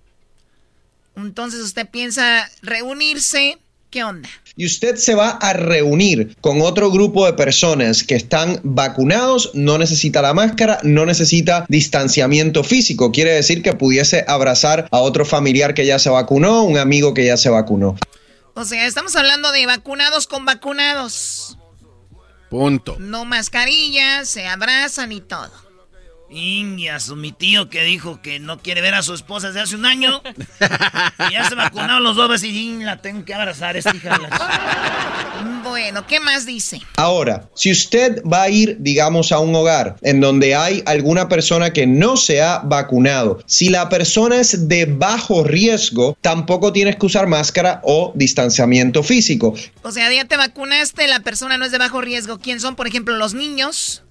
Entonces 1.17 1.61
usted 1.61 1.89
piensa 1.91 2.49
reunirse. 2.63 3.59
¿Qué 3.91 4.05
onda? 4.05 4.29
Y 4.57 4.67
usted 4.67 4.95
se 4.97 5.17
va 5.17 5.31
a 5.31 5.53
reunir 5.53 6.37
con 6.41 6.63
otro 6.63 6.93
grupo 6.93 7.27
de 7.27 7.33
personas 7.33 8.05
que 8.05 8.15
están 8.15 8.61
vacunados, 8.63 9.51
no 9.55 9.79
necesita 9.79 10.23
la 10.23 10.33
máscara, 10.33 10.79
no 10.85 11.07
necesita 11.07 11.67
distanciamiento 11.69 12.63
físico. 12.63 13.11
Quiere 13.11 13.33
decir 13.33 13.63
que 13.63 13.73
pudiese 13.73 14.25
abrazar 14.29 14.87
a 14.93 14.99
otro 15.01 15.25
familiar 15.25 15.75
que 15.75 15.87
ya 15.87 15.99
se 15.99 16.09
vacunó, 16.09 16.63
un 16.63 16.79
amigo 16.79 17.15
que 17.15 17.25
ya 17.25 17.37
se 17.37 17.51
vacunó. 17.51 17.97
O 18.55 18.65
sea, 18.65 18.87
estamos 18.87 19.17
hablando 19.17 19.51
de 19.51 19.67
vacunados 19.67 20.29
con 20.29 20.45
vacunados. 20.45 21.59
Punto. 22.49 22.97
No 23.01 23.25
mascarillas, 23.25 24.29
se 24.29 24.47
abrazan 24.47 25.11
y 25.11 25.21
todo. 25.21 25.70
Indias, 26.31 27.09
mi 27.11 27.33
tío 27.33 27.69
que 27.69 27.83
dijo 27.83 28.21
que 28.23 28.39
no 28.39 28.59
quiere 28.59 28.81
ver 28.81 28.95
a 28.95 29.03
su 29.03 29.15
esposa 29.15 29.49
desde 29.49 29.61
hace 29.61 29.77
un 29.77 29.85
año. 29.85 30.23
y 31.29 31.33
ya 31.33 31.49
se 31.49 31.55
vacunaron 31.55 32.05
los 32.05 32.17
dos 32.17 32.43
y 32.45 32.79
la 32.79 32.99
tengo 32.99 33.25
que 33.25 33.35
abrazar 33.35 33.77
esta 33.77 33.95
hija 33.95 34.19
Bueno, 35.65 36.07
¿qué 36.07 36.21
más 36.21 36.47
dice? 36.47 36.81
Ahora, 36.97 37.49
si 37.55 37.73
usted 37.73 38.23
va 38.23 38.43
a 38.43 38.49
ir, 38.49 38.77
digamos, 38.79 39.33
a 39.33 39.41
un 39.41 39.55
hogar 39.55 39.97
en 40.03 40.21
donde 40.21 40.55
hay 40.55 40.83
alguna 40.87 41.29
persona 41.29 41.73
que 41.73 41.87
no 41.87 42.17
se 42.17 42.41
ha 42.41 42.61
vacunado, 42.61 43.43
si 43.47 43.69
la 43.69 43.89
persona 43.89 44.37
es 44.37 44.69
de 44.69 44.87
bajo 44.87 45.43
riesgo, 45.43 46.17
tampoco 46.21 46.73
tienes 46.73 46.97
que 46.97 47.07
usar 47.07 47.27
máscara 47.27 47.81
o 47.83 48.13
distanciamiento 48.15 49.03
físico. 49.03 49.55
O 49.83 49.91
sea, 49.91 50.13
ya 50.13 50.25
te 50.27 50.37
vacunaste, 50.37 51.09
la 51.09 51.21
persona 51.21 51.59
no 51.59 51.65
es 51.65 51.73
de 51.73 51.79
bajo 51.79 52.01
riesgo. 52.01 52.39
¿Quién 52.39 52.61
son, 52.61 52.77
por 52.77 52.87
ejemplo, 52.87 53.17
los 53.17 53.35
niños? 53.35 54.03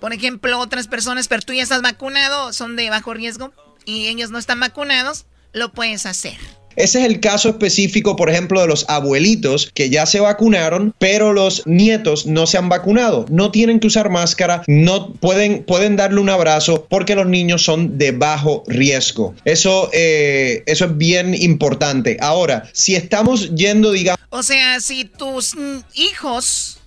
Por 0.00 0.12
ejemplo, 0.12 0.58
otras 0.58 0.88
personas, 0.88 1.28
pero 1.28 1.42
tú 1.42 1.52
ya 1.52 1.62
estás 1.62 1.82
vacunado, 1.82 2.52
son 2.52 2.76
de 2.76 2.90
bajo 2.90 3.14
riesgo 3.14 3.52
y 3.84 4.06
ellos 4.06 4.30
no 4.30 4.38
están 4.38 4.60
vacunados, 4.60 5.26
lo 5.52 5.72
puedes 5.72 6.06
hacer. 6.06 6.36
Ese 6.78 7.00
es 7.00 7.06
el 7.06 7.18
caso 7.18 7.48
específico, 7.48 8.14
por 8.14 8.30
ejemplo, 8.30 8.60
de 8.60 8.68
los 8.68 8.84
abuelitos 8.88 9.68
que 9.74 9.90
ya 9.90 10.06
se 10.06 10.20
vacunaron, 10.20 10.94
pero 11.00 11.32
los 11.32 11.66
nietos 11.66 12.26
no 12.26 12.46
se 12.46 12.56
han 12.56 12.68
vacunado. 12.68 13.26
No 13.30 13.50
tienen 13.50 13.80
que 13.80 13.88
usar 13.88 14.10
máscara, 14.10 14.62
no 14.68 15.12
pueden, 15.14 15.64
pueden 15.64 15.96
darle 15.96 16.20
un 16.20 16.30
abrazo 16.30 16.86
porque 16.88 17.16
los 17.16 17.26
niños 17.26 17.64
son 17.64 17.98
de 17.98 18.12
bajo 18.12 18.62
riesgo. 18.68 19.34
Eso, 19.44 19.90
eh, 19.92 20.62
eso 20.66 20.84
es 20.84 20.96
bien 20.96 21.34
importante. 21.34 22.16
Ahora, 22.20 22.70
si 22.72 22.94
estamos 22.94 23.52
yendo, 23.56 23.90
digamos... 23.90 24.20
O 24.30 24.44
sea, 24.44 24.78
si 24.78 25.04
tus 25.04 25.56
hijos 25.94 26.77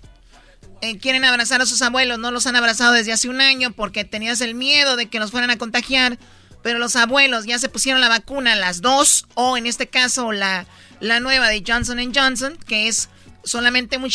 eh, 0.82 0.98
quieren 0.98 1.26
abrazar 1.26 1.62
a 1.62 1.66
sus 1.66 1.82
abuelos, 1.82 2.20
no 2.20 2.32
los 2.32 2.48
han 2.48 2.56
abrazado 2.56 2.94
desde 2.94 3.14
hace 3.14 3.30
un 3.30 3.42
año 3.42 3.72
porque 3.72 4.04
tenías 4.04 4.42
el 4.42 4.56
miedo 4.56 4.96
de 4.96 5.08
que 5.08 5.20
los 5.20 5.32
fueran 5.32 5.52
a 5.52 5.58
contagiar, 5.58 6.18
pero 6.64 6.80
los 6.80 6.96
abuelos 6.96 7.46
ya 7.46 7.60
se 7.60 7.70
pusieron 7.70 8.02
la 8.02 8.10
vacuna, 8.10 8.56
las 8.56 8.82
dos, 8.82 9.28
o 9.36 9.58
en 9.58 9.68
este 9.68 9.88
caso 9.88 10.32
la, 10.32 10.66
la 11.00 11.20
nueva 11.20 11.50
de 11.50 11.64
Johnson 11.66 12.00
Johnson, 12.14 12.58
que 12.68 12.88
es 12.88 13.10
solamente 13.44 13.98
un. 13.98 14.10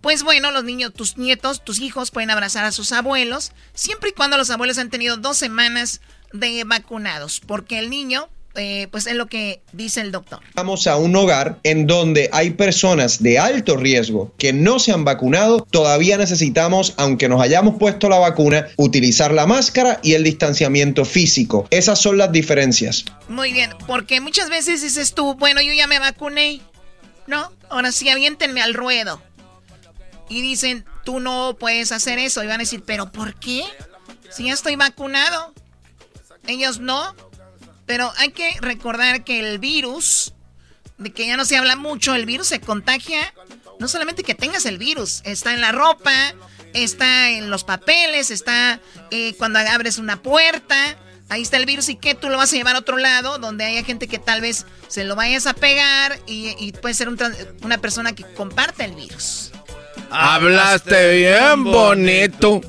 Pues 0.00 0.22
bueno, 0.22 0.50
los 0.50 0.64
niños, 0.64 0.92
tus 0.92 1.16
nietos, 1.16 1.64
tus 1.64 1.80
hijos 1.80 2.10
pueden 2.10 2.30
abrazar 2.30 2.64
a 2.64 2.72
sus 2.72 2.92
abuelos, 2.92 3.52
siempre 3.72 4.10
y 4.10 4.12
cuando 4.12 4.36
los 4.36 4.50
abuelos 4.50 4.76
han 4.78 4.90
tenido 4.90 5.16
dos 5.16 5.38
semanas 5.38 6.02
de 6.32 6.64
vacunados, 6.64 7.40
porque 7.40 7.78
el 7.78 7.88
niño 7.88 8.28
eh, 8.56 8.88
pues 8.90 9.06
es 9.06 9.14
lo 9.14 9.26
que 9.26 9.60
dice 9.72 10.00
el 10.00 10.12
doctor. 10.12 10.40
Vamos 10.54 10.86
a 10.86 10.96
un 10.96 11.14
hogar 11.16 11.58
en 11.62 11.86
donde 11.86 12.28
hay 12.32 12.50
personas 12.50 13.22
de 13.22 13.38
alto 13.38 13.76
riesgo 13.76 14.32
que 14.38 14.52
no 14.52 14.78
se 14.78 14.92
han 14.92 15.04
vacunado, 15.04 15.66
todavía 15.70 16.16
necesitamos, 16.16 16.94
aunque 16.96 17.28
nos 17.28 17.40
hayamos 17.40 17.76
puesto 17.78 18.08
la 18.08 18.18
vacuna, 18.18 18.68
utilizar 18.76 19.32
la 19.32 19.46
máscara 19.46 20.00
y 20.02 20.14
el 20.14 20.24
distanciamiento 20.24 21.04
físico. 21.04 21.66
Esas 21.70 21.98
son 22.00 22.18
las 22.18 22.32
diferencias. 22.32 23.04
Muy 23.28 23.52
bien, 23.52 23.70
porque 23.86 24.20
muchas 24.20 24.50
veces 24.50 24.82
dices 24.82 25.14
tú, 25.14 25.34
bueno, 25.34 25.60
yo 25.60 25.72
ya 25.72 25.86
me 25.86 25.98
vacuné, 25.98 26.60
¿no? 27.26 27.52
Ahora 27.68 27.92
sí, 27.92 28.08
aviéntenme 28.08 28.62
al 28.62 28.74
ruedo. 28.74 29.20
Y 30.28 30.42
dicen, 30.42 30.84
tú 31.04 31.20
no 31.20 31.56
puedes 31.58 31.92
hacer 31.92 32.18
eso. 32.18 32.42
Y 32.42 32.46
van 32.46 32.56
a 32.56 32.64
decir, 32.64 32.82
¿pero 32.84 33.12
por 33.12 33.34
qué? 33.38 33.64
Si 34.30 34.44
ya 34.44 34.52
estoy 34.52 34.76
vacunado. 34.76 35.52
Ellos 36.46 36.80
no. 36.80 37.14
Pero 37.86 38.12
hay 38.16 38.30
que 38.30 38.56
recordar 38.60 39.24
que 39.24 39.40
el 39.40 39.58
virus, 39.58 40.32
de 40.98 41.12
que 41.12 41.26
ya 41.26 41.36
no 41.36 41.44
se 41.44 41.56
habla 41.56 41.76
mucho, 41.76 42.14
el 42.14 42.26
virus 42.26 42.48
se 42.48 42.60
contagia, 42.60 43.34
no 43.78 43.88
solamente 43.88 44.22
que 44.22 44.34
tengas 44.34 44.66
el 44.66 44.78
virus, 44.78 45.20
está 45.24 45.52
en 45.52 45.60
la 45.60 45.72
ropa, 45.72 46.34
está 46.72 47.30
en 47.30 47.50
los 47.50 47.64
papeles, 47.64 48.30
está 48.30 48.80
eh, 49.10 49.34
cuando 49.38 49.58
abres 49.58 49.98
una 49.98 50.22
puerta, 50.22 50.96
ahí 51.28 51.42
está 51.42 51.56
el 51.56 51.66
virus 51.66 51.88
y 51.88 51.96
que 51.96 52.14
tú 52.14 52.28
lo 52.28 52.36
vas 52.36 52.52
a 52.52 52.56
llevar 52.56 52.76
a 52.76 52.78
otro 52.78 52.96
lado, 52.96 53.38
donde 53.38 53.64
haya 53.64 53.84
gente 53.84 54.08
que 54.08 54.18
tal 54.18 54.40
vez 54.40 54.66
se 54.88 55.04
lo 55.04 55.16
vayas 55.16 55.46
a 55.46 55.54
pegar 55.54 56.18
y, 56.26 56.72
puede 56.80 56.94
ser 56.94 57.08
una 57.08 57.78
persona 57.78 58.14
que 58.14 58.24
comparte 58.34 58.84
el 58.84 58.94
virus. 58.94 59.52
Hablaste 60.10 61.16
bien 61.16 61.64
bonito. 61.64 62.60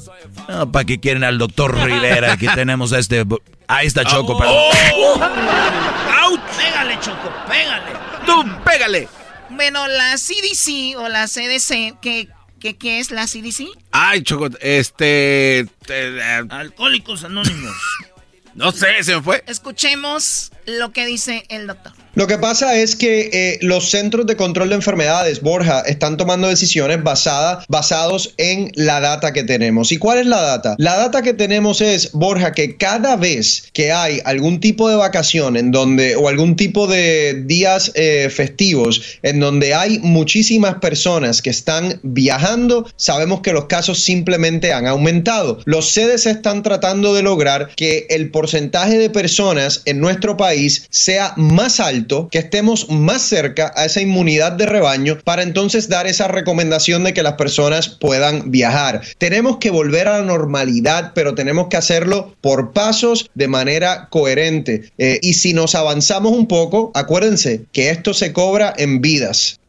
¿Para 0.71 0.85
qué 0.85 0.99
quieren 0.99 1.23
al 1.23 1.37
doctor 1.37 1.75
Rivera? 1.75 2.33
Aquí 2.33 2.47
tenemos 2.53 2.93
a 2.93 2.99
este 2.99 3.25
Ahí 3.67 3.87
está 3.87 4.05
Choco, 4.05 4.37
perdón. 4.37 4.55
¡Auch! 4.55 6.39
Pégale, 6.57 6.99
Choco, 6.99 7.31
pégale. 7.47 7.91
Tú, 8.25 8.63
pégale. 8.63 9.07
Bueno, 9.49 9.87
la 9.87 10.15
CDC 10.15 10.97
o 10.97 11.07
la 11.07 11.27
CDC, 11.27 11.99
¿qué, 12.01 12.29
qué, 12.59 12.77
qué 12.77 12.99
es 12.99 13.11
la 13.11 13.25
CDC? 13.25 13.67
Ay, 13.91 14.23
Choco, 14.23 14.49
este... 14.61 15.59
Eh, 15.87 16.43
Alcohólicos 16.49 17.23
Anónimos. 17.23 17.75
no 18.53 18.71
sé, 18.71 19.03
se 19.03 19.15
me 19.15 19.21
fue. 19.21 19.43
Escuchemos 19.47 20.51
lo 20.65 20.91
que 20.91 21.05
dice 21.05 21.43
el 21.49 21.67
doctor. 21.67 21.93
Lo 22.15 22.27
que 22.27 22.37
pasa 22.37 22.77
es 22.77 22.95
que 22.95 23.29
eh, 23.33 23.59
los 23.61 23.89
centros 23.89 24.25
de 24.25 24.37
control 24.37 24.69
de 24.69 24.75
enfermedades, 24.75 25.41
Borja, 25.41 25.81
están 25.81 26.15
tomando 26.15 26.47
decisiones 26.47 27.03
basadas, 27.03 27.65
basados 27.67 28.33
en 28.37 28.71
la 28.75 29.01
data 29.01 29.33
que 29.33 29.43
tenemos. 29.43 29.91
¿Y 29.91 29.97
cuál 29.97 30.19
es 30.19 30.25
la 30.25 30.41
data? 30.41 30.75
La 30.77 30.95
data 30.95 31.21
que 31.21 31.33
tenemos 31.33 31.81
es, 31.81 32.13
Borja, 32.13 32.53
que 32.53 32.77
cada 32.77 33.17
vez 33.17 33.69
que 33.73 33.91
hay 33.91 34.21
algún 34.23 34.61
tipo 34.61 34.87
de 34.87 34.95
vacación 34.95 35.57
en 35.57 35.71
donde, 35.71 36.15
o 36.15 36.29
algún 36.29 36.55
tipo 36.55 36.87
de 36.87 37.43
días 37.45 37.91
eh, 37.95 38.29
festivos 38.33 39.19
en 39.21 39.41
donde 39.41 39.73
hay 39.73 39.99
muchísimas 39.99 40.75
personas 40.75 41.41
que 41.41 41.49
están 41.49 41.99
viajando, 42.01 42.89
sabemos 42.95 43.41
que 43.41 43.51
los 43.51 43.65
casos 43.65 44.01
simplemente 44.01 44.71
han 44.71 44.87
aumentado. 44.87 45.59
Los 45.65 45.93
CDC 45.93 46.27
están 46.27 46.63
tratando 46.63 47.13
de 47.13 47.23
lograr 47.23 47.71
que 47.75 48.07
el 48.09 48.31
porcentaje 48.31 48.97
de 48.97 49.09
personas 49.09 49.81
en 49.83 49.99
nuestro 49.99 50.37
país 50.37 50.54
sea 50.89 51.33
más 51.35 51.79
alto 51.79 52.29
que 52.31 52.39
estemos 52.39 52.89
más 52.89 53.21
cerca 53.21 53.71
a 53.75 53.85
esa 53.85 54.01
inmunidad 54.01 54.53
de 54.53 54.65
rebaño 54.65 55.19
para 55.23 55.43
entonces 55.43 55.89
dar 55.89 56.07
esa 56.07 56.27
recomendación 56.27 57.03
de 57.03 57.13
que 57.13 57.23
las 57.23 57.33
personas 57.33 57.89
puedan 57.89 58.51
viajar. 58.51 59.01
Tenemos 59.17 59.57
que 59.57 59.71
volver 59.71 60.07
a 60.07 60.19
la 60.19 60.25
normalidad, 60.25 61.11
pero 61.13 61.35
tenemos 61.35 61.67
que 61.67 61.77
hacerlo 61.77 62.35
por 62.41 62.73
pasos 62.73 63.29
de 63.33 63.47
manera 63.47 64.07
coherente. 64.09 64.91
Eh, 64.97 65.19
y 65.21 65.33
si 65.33 65.53
nos 65.53 65.75
avanzamos 65.75 66.31
un 66.31 66.47
poco, 66.47 66.91
acuérdense 66.93 67.65
que 67.71 67.89
esto 67.89 68.13
se 68.13 68.33
cobra 68.33 68.73
en 68.77 69.01
vidas 69.01 69.59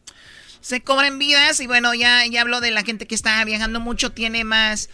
se 0.59 0.81
cobra 0.81 1.07
en 1.07 1.17
vidas 1.17 1.61
y 1.61 1.67
bueno, 1.67 1.93
ya, 1.93 2.25
ya 2.29 2.41
hablo 2.41 2.59
de 2.59 2.71
la 2.71 2.83
gente 2.83 3.05
que 3.05 3.15
está 3.15 3.41
viajando 3.45 3.79
mucho, 3.79 4.11
tiene 4.11 4.43
más 4.43 4.89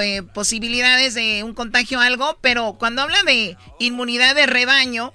eh, 0.00 0.22
posibilidades 0.34 1.14
de 1.14 1.42
un 1.42 1.52
contagio 1.52 1.98
o 1.98 2.00
algo, 2.00 2.38
pero 2.40 2.76
cuando 2.78 3.02
habla 3.02 3.22
de 3.24 3.56
inmunidad 3.78 4.36
de 4.36 4.46
rebaño, 4.46 5.12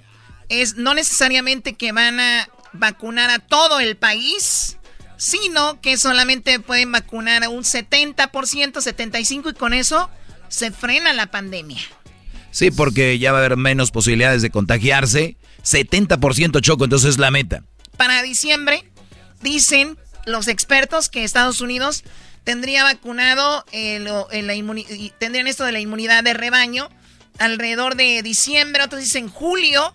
es 0.52 0.76
no 0.76 0.94
necesariamente 0.94 1.74
que 1.74 1.92
van 1.92 2.20
a 2.20 2.48
vacunar 2.72 3.30
a 3.30 3.38
todo 3.38 3.80
el 3.80 3.96
país, 3.96 4.76
sino 5.16 5.80
que 5.80 5.96
solamente 5.96 6.60
pueden 6.60 6.92
vacunar 6.92 7.44
a 7.44 7.48
un 7.48 7.64
70%, 7.64 8.26
75% 8.26 9.50
y 9.50 9.54
con 9.54 9.72
eso 9.72 10.10
se 10.48 10.70
frena 10.70 11.12
la 11.14 11.30
pandemia. 11.30 11.80
Sí, 12.50 12.70
porque 12.70 13.18
ya 13.18 13.32
va 13.32 13.38
a 13.38 13.40
haber 13.44 13.56
menos 13.56 13.90
posibilidades 13.90 14.42
de 14.42 14.50
contagiarse. 14.50 15.36
70% 15.64 16.60
choco, 16.60 16.84
entonces 16.84 17.10
es 17.10 17.18
la 17.18 17.30
meta. 17.30 17.62
Para 17.96 18.22
diciembre, 18.22 18.84
dicen 19.40 19.96
los 20.26 20.48
expertos 20.48 21.08
que 21.08 21.24
Estados 21.24 21.60
Unidos 21.60 22.04
tendría 22.44 22.82
vacunado, 22.82 23.64
eh, 23.72 24.04
tendrían 25.18 25.46
esto 25.46 25.64
de 25.64 25.72
la 25.72 25.80
inmunidad 25.80 26.24
de 26.24 26.34
rebaño 26.34 26.88
alrededor 27.38 27.96
de 27.96 28.22
diciembre, 28.22 28.82
otros 28.82 29.00
dicen 29.00 29.28
julio, 29.28 29.94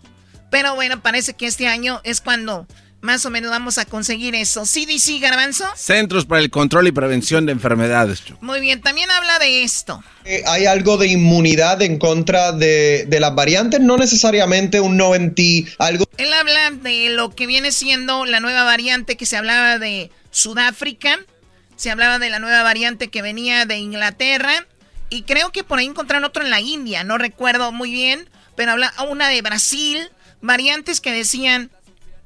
pero 0.50 0.76
bueno, 0.76 1.02
parece 1.02 1.34
que 1.34 1.48
este 1.48 1.68
año 1.68 2.02
es 2.04 2.22
cuando 2.22 2.68
más 3.02 3.26
o 3.26 3.30
menos 3.30 3.52
vamos 3.52 3.78
a 3.78 3.86
conseguir 3.86 4.36
eso. 4.36 4.64
CDC, 4.64 5.22
Garbanzo. 5.22 5.66
Centros 5.76 6.26
para 6.26 6.42
el 6.42 6.50
Control 6.50 6.88
y 6.88 6.92
Prevención 6.92 7.46
de 7.46 7.52
Enfermedades. 7.52 8.24
Muy 8.42 8.60
bien, 8.60 8.82
también 8.82 9.10
habla 9.12 9.40
de 9.40 9.64
esto. 9.64 10.04
Eh, 10.26 10.44
hay 10.48 10.66
algo 10.66 10.98
de 10.98 11.08
inmunidad 11.08 11.82
en 11.82 12.00
contra 12.00 12.52
de, 12.52 13.06
de, 13.08 13.20
las 13.20 13.36
variantes, 13.36 13.80
no 13.80 13.98
necesariamente 13.98 14.80
un 14.80 14.98
90, 14.98 15.42
algo. 15.78 16.06
Él 16.18 16.34
habla 16.34 16.72
de 16.72 17.10
lo 17.10 17.30
que 17.30 17.46
viene 17.46 17.72
siendo 17.72 18.26
la 18.26 18.40
nueva 18.40 18.64
variante 18.64 19.16
que 19.16 19.26
se 19.26 19.38
hablaba 19.38 19.78
de 19.78 20.12
Sudáfrica, 20.32 21.20
se 21.76 21.92
hablaba 21.92 22.20
de 22.20 22.30
la 22.30 22.40
nueva 22.40 22.64
variante 22.64 23.10
que 23.10 23.22
venía 23.22 23.66
de 23.66 23.78
Inglaterra 23.78 24.66
y 25.10 25.22
creo 25.22 25.52
que 25.52 25.64
por 25.64 25.80
ahí 25.80 25.86
encontraron 25.86 26.26
otro 26.26 26.44
en 26.44 26.50
la 26.50 26.60
India, 26.60 27.04
no 27.04 27.18
recuerdo 27.18 27.72
muy 27.72 27.92
bien, 27.92 28.28
pero 28.56 28.72
habla 28.72 28.92
una 29.10 29.30
de 29.30 29.42
Brasil, 29.42 30.10
variantes 30.42 31.02
que 31.02 31.12
decían, 31.12 31.72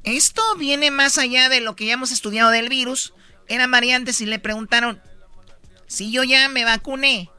esto 0.03 0.41
viene 0.57 0.91
más 0.91 1.17
allá 1.17 1.49
de 1.49 1.61
lo 1.61 1.75
que 1.75 1.85
ya 1.85 1.93
hemos 1.93 2.11
estudiado 2.11 2.49
del 2.49 2.69
virus. 2.69 3.13
Eran 3.47 3.71
variantes 3.71 4.21
y 4.21 4.25
le 4.25 4.39
preguntaron, 4.39 5.01
si 5.87 6.11
yo 6.11 6.23
ya 6.23 6.47
me 6.49 6.63
vacuné 6.63 7.29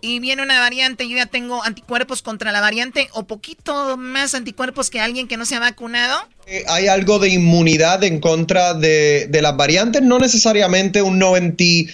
y 0.00 0.20
viene 0.20 0.42
una 0.42 0.60
variante, 0.60 1.08
yo 1.08 1.16
ya 1.16 1.26
tengo 1.26 1.64
anticuerpos 1.64 2.22
contra 2.22 2.52
la 2.52 2.60
variante 2.60 3.08
o 3.12 3.26
poquito 3.26 3.96
más 3.96 4.34
anticuerpos 4.34 4.90
que 4.90 5.00
alguien 5.00 5.28
que 5.28 5.36
no 5.36 5.44
se 5.44 5.56
ha 5.56 5.60
vacunado. 5.60 6.28
Hay 6.66 6.86
algo 6.86 7.18
de 7.18 7.28
inmunidad 7.28 8.04
en 8.04 8.20
contra 8.20 8.74
de, 8.74 9.28
las 9.40 9.56
variantes, 9.56 10.02
no 10.02 10.18
necesariamente 10.18 11.02
un 11.02 11.18
90 11.18 11.48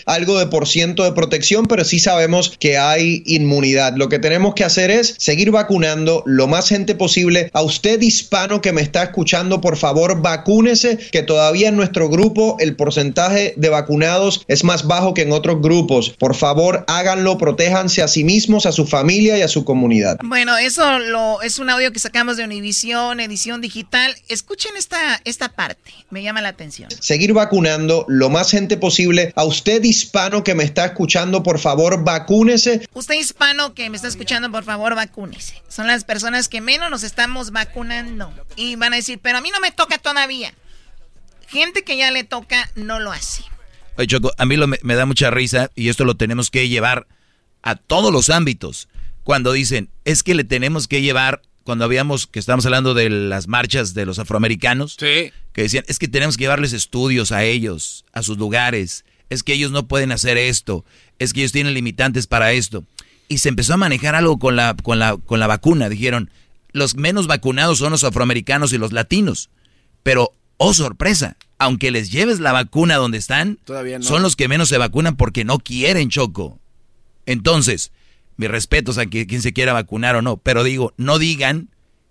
algo 0.07 0.38
de 0.38 0.47
por 0.47 0.67
ciento 0.67 1.05
de 1.05 1.12
protección, 1.12 1.67
pero 1.67 1.85
sí 1.85 1.99
sabemos 1.99 2.55
que 2.59 2.79
hay 2.79 3.23
inmunidad. 3.27 3.95
Lo 3.97 4.09
que 4.09 4.19
tenemos 4.19 4.55
que 4.55 4.64
hacer 4.64 4.90
es 4.90 5.14
seguir 5.19 5.51
vacunando 5.51 6.23
lo 6.27 6.47
más 6.47 6.69
gente 6.69 6.95
posible. 6.95 7.51
A 7.53 7.62
usted 7.62 8.01
hispano 8.01 8.61
que 8.61 8.73
me 8.73 8.83
está 8.83 9.03
escuchando, 9.03 9.61
por 9.61 9.77
favor, 9.77 10.23
vacúnese, 10.23 10.97
que 10.97 11.23
todavía 11.23 11.69
en 11.69 11.77
nuestro 11.77 12.09
grupo 12.09 12.57
el 12.61 12.77
porcentaje 12.77 13.55
de 13.57 13.69
vacunados 13.69 14.45
es 14.49 14.64
más 14.64 14.87
bajo 14.87 15.14
que 15.14 15.23
en 15.23 15.33
otros 15.33 15.61
grupos. 15.61 16.11
Por 16.19 16.35
favor, 16.35 16.85
háganlo, 16.88 17.38
protéjanse 17.38 18.03
a 18.03 18.09
sí 18.09 18.25
mismos, 18.25 18.67
a 18.67 18.73
su 18.73 18.87
familia 18.87 19.38
y 19.38 19.43
a 19.43 19.49
su 19.49 19.64
comunidad. 19.64 20.19
Bueno, 20.23 20.57
eso 20.57 20.99
lo, 20.99 21.43
es 21.43 21.59
un 21.59 21.71
audio 21.71 21.93
que 21.93 21.99
sacamos 21.99 22.37
de 22.37 22.45
Univisión, 22.45 23.21
edición 23.21 23.61
digital. 23.61 24.14
Escuchen 24.44 24.76
esta, 24.76 25.22
esta 25.24 25.48
parte, 25.48 25.90
me 26.11 26.22
llama 26.22 26.42
la 26.42 26.50
atención. 26.50 26.90
Seguir 27.00 27.33
vacunando 27.33 28.04
lo 28.09 28.28
más 28.28 28.50
gente 28.50 28.76
posible. 28.76 29.33
A 29.37 29.44
usted 29.44 29.83
hispano 29.83 30.44
que 30.44 30.54
me 30.54 30.64
está 30.64 30.85
escuchando, 30.85 31.42
por 31.42 31.59
favor, 31.59 32.04
vacúnese. 32.04 32.87
Usted 32.92 33.14
hispano 33.14 33.72
que 33.72 33.88
me 33.88 33.96
está 33.96 34.07
escuchando, 34.07 34.50
por 34.50 34.62
favor, 34.62 34.94
vacúnese. 34.94 35.62
Son 35.66 35.87
las 35.87 36.04
personas 36.04 36.50
que 36.50 36.61
menos 36.61 36.90
nos 36.90 37.04
estamos 37.04 37.52
vacunando. 37.52 38.35
Y 38.54 38.76
van 38.76 38.92
a 38.92 38.96
decir, 38.96 39.18
pero 39.22 39.38
a 39.38 39.40
mí 39.40 39.50
no 39.50 39.61
me 39.61 39.70
toca 39.70 39.96
todavía. 39.96 40.52
Gente 41.48 41.83
que 41.83 41.96
ya 41.96 42.11
le 42.11 42.24
toca 42.24 42.70
no 42.74 43.00
lo 43.00 43.12
hace. 43.12 43.44
Oye, 43.96 44.09
Choco, 44.09 44.30
a 44.37 44.44
mí 44.44 44.59
me, 44.59 44.78
me 44.83 44.94
da 44.94 45.07
mucha 45.07 45.30
risa 45.30 45.70
y 45.74 45.88
esto 45.88 46.04
lo 46.04 46.18
tenemos 46.18 46.50
que 46.50 46.68
llevar 46.68 47.07
a 47.62 47.76
todos 47.76 48.12
los 48.12 48.28
ámbitos. 48.28 48.88
Cuando 49.22 49.52
dicen, 49.52 49.88
es 50.04 50.22
que 50.22 50.35
le 50.35 50.44
tenemos 50.44 50.87
que 50.87 51.00
llevar 51.00 51.40
cuando 51.64 51.85
habíamos, 51.85 52.27
que 52.27 52.38
estábamos 52.38 52.66
hablando 52.66 52.94
de 52.94 53.11
las 53.11 53.48
marchas 53.48 53.94
de 53.94 54.07
los 54.07 54.18
afroamericanos, 54.18 54.96
que 54.96 55.33
decían, 55.55 55.85
es 55.88 55.98
que 55.98 56.09
tenemos 56.09 56.37
que 56.37 56.44
llevarles 56.44 56.72
estudios 56.72 57.33
a 57.33 57.44
ellos, 57.44 58.05
a 58.12 58.22
sus 58.22 58.38
lugares, 58.38 59.05
es 59.31 59.42
que 59.42 59.55
ellos 59.55 59.70
no 59.72 59.88
pueden 59.88 60.12
hacer 60.12 60.37
esto, 60.37 60.85
es 61.18 61.33
que 61.33 61.40
ellos 61.40 61.53
tienen 61.53 61.74
limitantes 61.74 62.27
para 62.27 62.53
esto. 62.53 62.85
Y 63.29 63.38
se 63.38 63.48
empezó 63.48 63.74
a 63.74 63.79
manejar 63.79 64.14
algo 64.14 64.38
con 64.38 64.57
la, 64.57 64.77
con 64.83 64.98
la, 64.98 65.16
con 65.16 65.40
la 65.40 65.46
vacuna. 65.46 65.88
Dijeron, 65.88 66.31
los 66.72 66.96
menos 66.96 67.27
vacunados 67.27 67.79
son 67.79 67.90
los 67.90 68.05
afroamericanos 68.05 68.72
y 68.74 68.79
los 68.79 68.92
latinos. 68.92 69.48
Pero, 70.03 70.33
oh 70.59 70.74
sorpresa, 70.74 71.37
aunque 71.59 71.90
les 71.90 72.11
lleves 72.11 72.40
la 72.40 72.53
vacuna 72.53 72.96
donde 72.96 73.16
están, 73.16 73.59
son 74.00 74.22
los 74.22 74.37
que 74.37 74.48
menos 74.48 74.68
se 74.68 74.77
vacunan 74.77 75.16
porque 75.16 75.44
no 75.44 75.59
quieren, 75.59 76.11
Choco. 76.11 76.59
Entonces, 77.24 77.90
mis 78.37 78.51
respetos 78.51 78.99
a 78.99 79.07
quien 79.07 79.42
se 79.42 79.53
quiera 79.53 79.73
vacunar 79.73 80.16
o 80.16 80.23
no, 80.23 80.37
pero 80.37 80.64
digo, 80.64 80.92
no 80.97 81.18
digan 81.18 81.68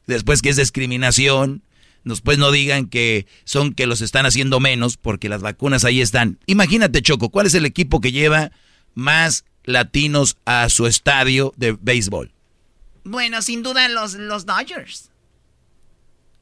después 0.07 0.41
que 0.41 0.49
es 0.49 0.57
discriminación, 0.57 1.63
después 2.03 2.37
no 2.37 2.51
digan 2.51 2.87
que 2.87 3.25
son 3.43 3.73
que 3.73 3.87
los 3.87 4.01
están 4.01 4.25
haciendo 4.25 4.59
menos 4.59 4.97
porque 4.97 5.29
las 5.29 5.41
vacunas 5.41 5.85
ahí 5.85 6.01
están. 6.01 6.39
Imagínate, 6.45 7.01
Choco, 7.01 7.29
¿cuál 7.29 7.47
es 7.47 7.53
el 7.53 7.65
equipo 7.65 8.01
que 8.01 8.11
lleva 8.11 8.51
más 8.93 9.45
latinos 9.63 10.37
a 10.45 10.69
su 10.69 10.87
estadio 10.87 11.53
de 11.57 11.77
béisbol? 11.79 12.31
Bueno, 13.05 13.41
sin 13.41 13.63
duda 13.63 13.89
los, 13.89 14.13
los 14.13 14.45
Dodgers. 14.45 15.09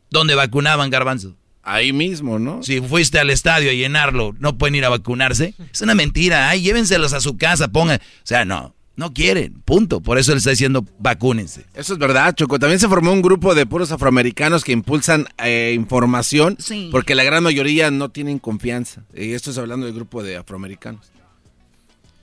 ¿Dónde 0.09 0.35
vacunaban, 0.35 0.89
Garbanzo? 0.89 1.35
Ahí 1.63 1.93
mismo, 1.93 2.39
¿no? 2.39 2.63
Si 2.63 2.81
fuiste 2.81 3.19
al 3.19 3.29
estadio 3.29 3.69
a 3.69 3.73
llenarlo, 3.73 4.35
¿no 4.39 4.57
pueden 4.57 4.75
ir 4.75 4.85
a 4.85 4.89
vacunarse? 4.89 5.53
Es 5.71 5.81
una 5.81 5.95
mentira. 5.95 6.49
Ay, 6.49 6.61
llévenselos 6.61 7.13
a 7.13 7.21
su 7.21 7.37
casa, 7.37 7.67
pongan. 7.67 7.99
O 7.99 8.25
sea, 8.25 8.45
no. 8.45 8.75
No 9.01 9.15
quieren, 9.15 9.63
punto. 9.65 9.99
Por 9.99 10.19
eso 10.19 10.31
le 10.31 10.37
está 10.37 10.51
diciendo 10.51 10.85
vacúnense. 10.99 11.65
Eso 11.73 11.93
es 11.93 11.97
verdad, 11.97 12.35
Choco. 12.35 12.59
También 12.59 12.79
se 12.79 12.87
formó 12.87 13.11
un 13.11 13.23
grupo 13.23 13.55
de 13.55 13.65
puros 13.65 13.91
afroamericanos 13.91 14.63
que 14.63 14.73
impulsan 14.73 15.25
eh, 15.43 15.73
información 15.75 16.55
porque 16.91 17.15
la 17.15 17.23
gran 17.23 17.41
mayoría 17.41 17.89
no 17.89 18.09
tienen 18.09 18.37
confianza. 18.37 19.01
Y 19.15 19.31
esto 19.31 19.49
es 19.49 19.57
hablando 19.57 19.87
del 19.87 19.95
grupo 19.95 20.21
de 20.21 20.37
afroamericanos. 20.37 21.11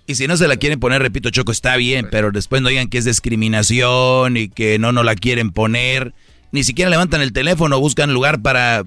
Y 0.07 0.14
si 0.14 0.29
no 0.29 0.37
se 0.37 0.47
la 0.47 0.57
quieren 0.57 0.79
poner, 0.79 1.03
repito, 1.03 1.31
Choco, 1.31 1.51
está 1.51 1.75
bien, 1.75 2.07
pero 2.12 2.31
después 2.31 2.62
no 2.62 2.69
digan 2.69 2.87
que 2.87 2.99
es 2.99 3.05
discriminación 3.05 4.37
y 4.37 4.49
que 4.49 4.79
no 4.79 4.93
no 4.93 5.03
la 5.03 5.17
quieren 5.17 5.51
poner. 5.51 6.14
Ni 6.53 6.62
siquiera 6.62 6.93
levantan 6.93 7.23
el 7.23 7.33
teléfono, 7.33 7.81
buscan 7.81 8.14
lugar 8.14 8.41
para 8.41 8.85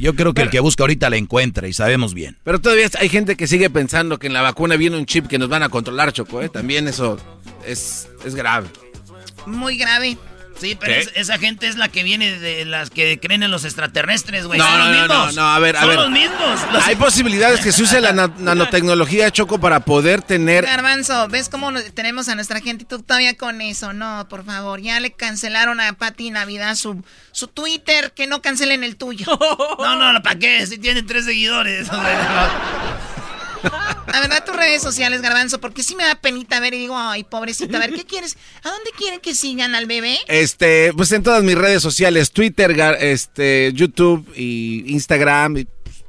yo 0.00 0.14
creo 0.14 0.34
que 0.34 0.42
el 0.42 0.50
que 0.50 0.60
busca 0.60 0.84
ahorita 0.84 1.10
la 1.10 1.16
encuentra 1.16 1.68
y 1.68 1.72
sabemos 1.72 2.14
bien. 2.14 2.36
Pero 2.44 2.60
todavía 2.60 2.88
hay 2.98 3.08
gente 3.08 3.36
que 3.36 3.46
sigue 3.46 3.70
pensando 3.70 4.18
que 4.18 4.26
en 4.26 4.32
la 4.32 4.42
vacuna 4.42 4.76
viene 4.76 4.96
un 4.96 5.06
chip 5.06 5.26
que 5.26 5.38
nos 5.38 5.48
van 5.48 5.62
a 5.62 5.68
controlar, 5.68 6.12
Choco. 6.12 6.42
¿eh? 6.42 6.48
También 6.48 6.88
eso 6.88 7.18
es, 7.66 8.08
es 8.24 8.34
grave. 8.34 8.68
Muy 9.46 9.76
grave. 9.76 10.16
Sí, 10.60 10.76
pero 10.78 10.94
esa 11.14 11.38
gente 11.38 11.68
es 11.68 11.76
la 11.76 11.88
que 11.88 12.02
viene 12.02 12.38
de 12.38 12.64
las 12.64 12.90
que 12.90 13.18
creen 13.20 13.42
en 13.42 13.50
los 13.50 13.64
extraterrestres, 13.64 14.46
güey. 14.46 14.58
No, 14.58 14.66
Son 14.66 14.78
no, 14.78 14.84
los 14.84 14.98
mismos. 14.98 15.34
no, 15.36 15.42
no, 15.42 15.48
a 15.54 15.58
ver, 15.58 15.76
a 15.76 15.80
Son 15.80 15.88
ver. 15.88 15.98
los 15.98 16.10
mismos. 16.10 16.60
Hay 16.84 16.96
posibilidades 16.96 17.60
que 17.60 17.72
se 17.72 17.82
use 17.82 18.00
la 18.00 18.12
nanotecnología, 18.38 19.30
Choco, 19.30 19.58
para 19.60 19.80
poder 19.80 20.22
tener... 20.22 20.64
Garbanzo, 20.64 21.28
¿ves 21.28 21.48
cómo 21.48 21.72
tenemos 21.94 22.28
a 22.28 22.34
nuestra 22.34 22.60
gente 22.60 22.84
y 22.84 22.86
tú 22.86 23.02
todavía 23.02 23.36
con 23.36 23.60
eso? 23.60 23.92
No, 23.92 24.26
por 24.28 24.44
favor, 24.44 24.80
ya 24.80 24.98
le 25.00 25.12
cancelaron 25.12 25.80
a 25.80 25.92
Pati 25.92 26.30
Navidad 26.30 26.74
su, 26.74 27.04
su 27.32 27.48
Twitter, 27.48 28.12
que 28.12 28.26
no 28.26 28.42
cancelen 28.42 28.84
el 28.84 28.96
tuyo. 28.96 29.26
no, 29.78 30.12
no, 30.12 30.22
¿para 30.22 30.38
qué? 30.38 30.66
Si 30.66 30.78
tienen 30.78 31.06
tres 31.06 31.24
seguidores. 31.24 31.88
A 34.12 34.20
verdad, 34.20 34.44
tus 34.44 34.56
redes 34.56 34.82
sociales, 34.82 35.20
Garbanzo, 35.20 35.60
porque 35.60 35.82
sí 35.82 35.94
me 35.94 36.04
da 36.04 36.14
penita 36.14 36.60
ver 36.60 36.74
y 36.74 36.78
digo, 36.78 36.96
ay, 36.96 37.24
pobrecita, 37.24 37.76
a 37.76 37.80
ver, 37.80 37.92
¿qué 37.92 38.04
quieres? 38.04 38.36
¿A 38.64 38.70
dónde 38.70 38.90
quieren 38.96 39.20
que 39.20 39.34
sigan 39.34 39.74
al 39.74 39.86
bebé? 39.86 40.18
Este, 40.28 40.92
pues 40.96 41.12
en 41.12 41.22
todas 41.22 41.42
mis 41.42 41.56
redes 41.56 41.82
sociales, 41.82 42.32
Twitter, 42.32 42.70
este, 43.00 43.70
YouTube 43.74 44.26
y 44.34 44.84
Instagram, 44.92 45.66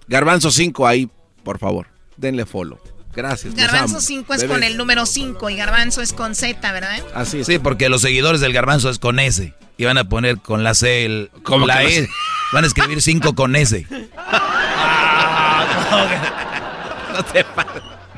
Garbanzo 0.07 0.49
5 0.49 0.87
ahí, 0.87 1.09
por 1.43 1.59
favor, 1.59 1.87
denle 2.15 2.45
follow. 2.45 2.79
Gracias. 3.13 3.55
Garbanzo 3.55 3.99
5 3.99 4.33
es 4.33 4.43
con 4.45 4.63
el 4.63 4.77
número 4.77 5.05
5 5.05 5.49
y 5.49 5.57
Garbanzo 5.57 6.01
es 6.01 6.13
con 6.13 6.35
Z, 6.35 6.71
¿verdad? 6.71 7.03
Así 7.13 7.39
es. 7.39 7.47
Sí, 7.47 7.59
porque 7.59 7.89
los 7.89 8.01
seguidores 8.01 8.39
del 8.39 8.53
Garbanzo 8.53 8.89
es 8.89 8.99
con 8.99 9.19
S. 9.19 9.53
Y 9.77 9.85
van 9.85 9.97
a 9.97 10.07
poner 10.07 10.39
con 10.39 10.63
la 10.63 10.73
C 10.73 11.05
el, 11.05 11.31
con 11.43 11.65
la 11.65 11.83
E. 11.83 12.07
Van 12.53 12.63
a 12.63 12.67
escribir 12.67 13.01
5 13.01 13.35
con 13.35 13.55
S. 13.55 13.85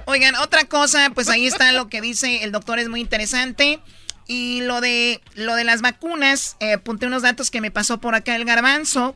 Oigan, 0.06 0.36
otra 0.36 0.66
cosa, 0.66 1.12
pues 1.14 1.30
ahí 1.30 1.48
está 1.48 1.72
lo 1.72 1.88
que 1.90 2.02
dice 2.02 2.44
el 2.44 2.52
doctor, 2.52 2.80
es 2.80 2.90
muy 2.90 3.02
interesante. 3.02 3.80
Y 4.28 4.62
lo 4.62 4.82
de, 4.82 5.22
lo 5.36 5.56
de 5.56 5.64
las 5.64 5.82
vacunas, 5.82 6.56
eh, 6.60 6.74
apunté 6.74 7.08
unos 7.08 7.22
datos 7.22 7.52
que 7.52 7.62
me 7.62 7.72
pasó 7.72 8.00
por 8.00 8.16
acá 8.16 8.36
el 8.36 8.46
garbanzo. 8.46 9.16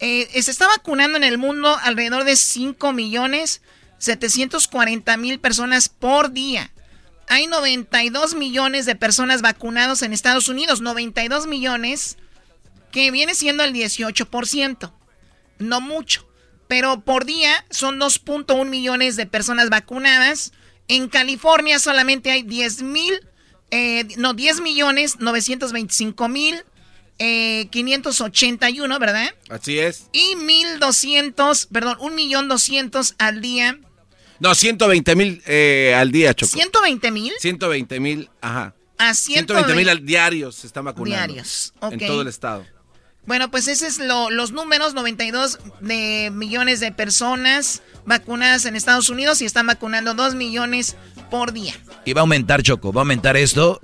Eh, 0.00 0.28
se 0.42 0.50
está 0.50 0.66
vacunando 0.66 1.16
en 1.16 1.24
el 1.24 1.38
mundo 1.38 1.76
alrededor 1.82 2.24
de 2.24 2.36
5 2.36 2.92
millones 2.92 3.62
740 3.98 5.16
mil 5.16 5.40
personas 5.40 5.88
por 5.88 6.32
día. 6.32 6.70
Hay 7.28 7.46
92 7.46 8.34
millones 8.34 8.86
de 8.86 8.96
personas 8.96 9.40
vacunados 9.40 10.02
en 10.02 10.12
Estados 10.12 10.48
Unidos, 10.48 10.82
92 10.82 11.46
millones, 11.46 12.18
que 12.92 13.10
viene 13.10 13.34
siendo 13.34 13.64
el 13.64 13.72
18%. 13.72 14.92
No 15.58 15.80
mucho 15.80 16.26
pero 16.68 17.00
por 17.00 17.24
día 17.24 17.64
son 17.70 17.98
2.1 17.98 18.66
millones 18.68 19.16
de 19.16 19.26
personas 19.26 19.70
vacunadas. 19.70 20.52
En 20.88 21.08
California 21.08 21.78
solamente 21.78 22.30
hay 22.30 22.42
10 22.42 22.82
mil, 22.82 23.20
eh, 23.70 24.06
no, 24.16 24.34
10 24.34 24.60
millones 24.60 25.18
925 25.18 26.28
mil. 26.28 26.62
581, 27.16 28.94
eh, 28.94 28.98
¿verdad? 28.98 29.34
Así 29.48 29.78
es. 29.78 30.08
Y 30.12 30.34
1200, 30.34 31.66
perdón, 31.66 31.96
1 32.00 32.16
millón 32.16 32.48
200 32.48 33.14
al 33.18 33.40
día. 33.40 33.78
No, 34.40 34.54
120 34.54 35.14
mil 35.14 35.42
eh, 35.46 35.94
al 35.96 36.10
día, 36.10 36.34
Choco. 36.34 36.58
¿120 36.58 37.12
mil? 37.12 37.32
120 37.38 38.00
mil, 38.00 38.30
ajá. 38.40 38.74
A 38.98 39.14
120 39.14 39.74
mil 39.74 40.04
diarios 40.06 40.56
se 40.56 40.66
están 40.66 40.84
vacunando. 40.84 41.16
Diarios, 41.16 41.72
En 41.90 41.98
todo 41.98 42.22
el 42.22 42.28
estado. 42.28 42.66
Bueno, 43.26 43.50
pues 43.50 43.68
ese 43.68 43.86
es 43.86 43.98
lo, 43.98 44.30
los 44.30 44.52
números, 44.52 44.94
92 44.94 45.58
de 45.80 46.30
millones 46.32 46.80
de 46.80 46.92
personas 46.92 47.82
vacunadas 48.04 48.66
en 48.66 48.76
Estados 48.76 49.08
Unidos 49.08 49.40
y 49.40 49.46
están 49.46 49.66
vacunando 49.66 50.14
2 50.14 50.34
millones 50.34 50.96
por 51.30 51.52
día. 51.52 51.74
Y 52.04 52.12
va 52.12 52.20
a 52.20 52.22
aumentar, 52.22 52.62
Choco, 52.62 52.92
va 52.92 53.00
a 53.00 53.02
aumentar 53.02 53.36
esto. 53.36 53.80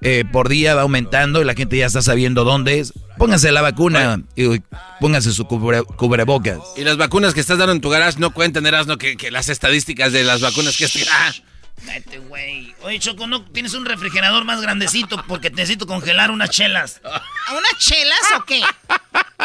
Eh, 0.00 0.24
por 0.30 0.50
día 0.50 0.74
va 0.74 0.82
aumentando 0.82 1.40
y 1.40 1.44
la 1.46 1.54
gente 1.54 1.78
ya 1.78 1.86
está 1.86 2.02
sabiendo 2.02 2.44
dónde 2.44 2.78
es. 2.78 2.92
Póngase 3.16 3.52
la 3.52 3.62
vacuna 3.62 4.20
y 4.36 4.60
póngase 5.00 5.32
su 5.32 5.46
cubrebocas. 5.46 6.58
Y 6.76 6.82
las 6.82 6.98
vacunas 6.98 7.32
que 7.32 7.40
estás 7.40 7.56
dando 7.56 7.72
en 7.72 7.80
tu 7.80 7.88
garage 7.88 8.18
no 8.18 8.34
cuentan, 8.34 8.66
Erasno, 8.66 8.98
que, 8.98 9.16
que 9.16 9.30
las 9.30 9.48
estadísticas 9.48 10.12
de 10.12 10.24
las 10.24 10.42
vacunas 10.42 10.76
que 10.76 10.84
estás... 10.84 11.42
Vete, 11.86 12.18
güey. 12.18 12.74
Oye, 12.82 12.98
Choco, 12.98 13.26
¿no 13.26 13.44
tienes 13.44 13.74
un 13.74 13.84
refrigerador 13.84 14.44
más 14.44 14.60
grandecito? 14.60 15.22
Porque 15.28 15.50
necesito 15.50 15.86
congelar 15.86 16.30
unas 16.30 16.50
chelas. 16.50 17.00
¿Unas 17.04 17.78
chelas 17.78 18.20
o 18.36 18.44
qué? 18.44 18.62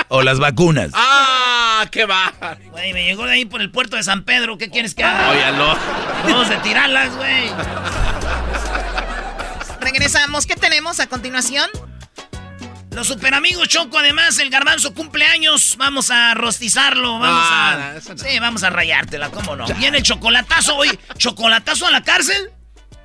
O 0.07 0.21
las 0.21 0.39
vacunas. 0.39 0.91
¡Ah! 0.93 1.85
¡Qué 1.91 2.05
va! 2.05 2.33
Güey, 2.71 2.93
me 2.93 3.03
llegó 3.03 3.25
de 3.25 3.33
ahí 3.33 3.45
por 3.45 3.61
el 3.61 3.71
puerto 3.71 3.95
de 3.95 4.03
San 4.03 4.23
Pedro. 4.23 4.57
¿Qué 4.57 4.69
quieres 4.69 4.95
que 4.95 5.03
haga? 5.03 5.29
Óyalo. 5.29 5.77
Vamos 6.23 6.49
a 6.49 6.61
tirarlas, 6.61 7.15
güey. 7.15 7.51
Regresamos. 9.81 10.45
¿Qué 10.45 10.55
tenemos 10.55 10.99
a 10.99 11.07
continuación? 11.07 11.69
Los 12.91 13.07
super 13.07 13.33
amigos 13.33 13.67
Choco, 13.67 13.97
además, 13.99 14.39
el 14.39 14.49
garbanzo 14.49 14.93
cumpleaños. 14.93 15.75
Vamos 15.77 16.09
a 16.11 16.33
rostizarlo. 16.33 17.19
Vamos 17.19 17.47
a. 17.49 17.95
Sí, 18.17 18.39
vamos 18.39 18.63
a 18.63 18.69
rayártela, 18.69 19.29
¿cómo 19.29 19.55
no? 19.55 19.65
Viene 19.75 19.97
el 19.99 20.03
chocolatazo 20.03 20.75
hoy. 20.75 20.99
¿Chocolatazo 21.17 21.87
a 21.87 21.91
la 21.91 22.03
cárcel? 22.03 22.51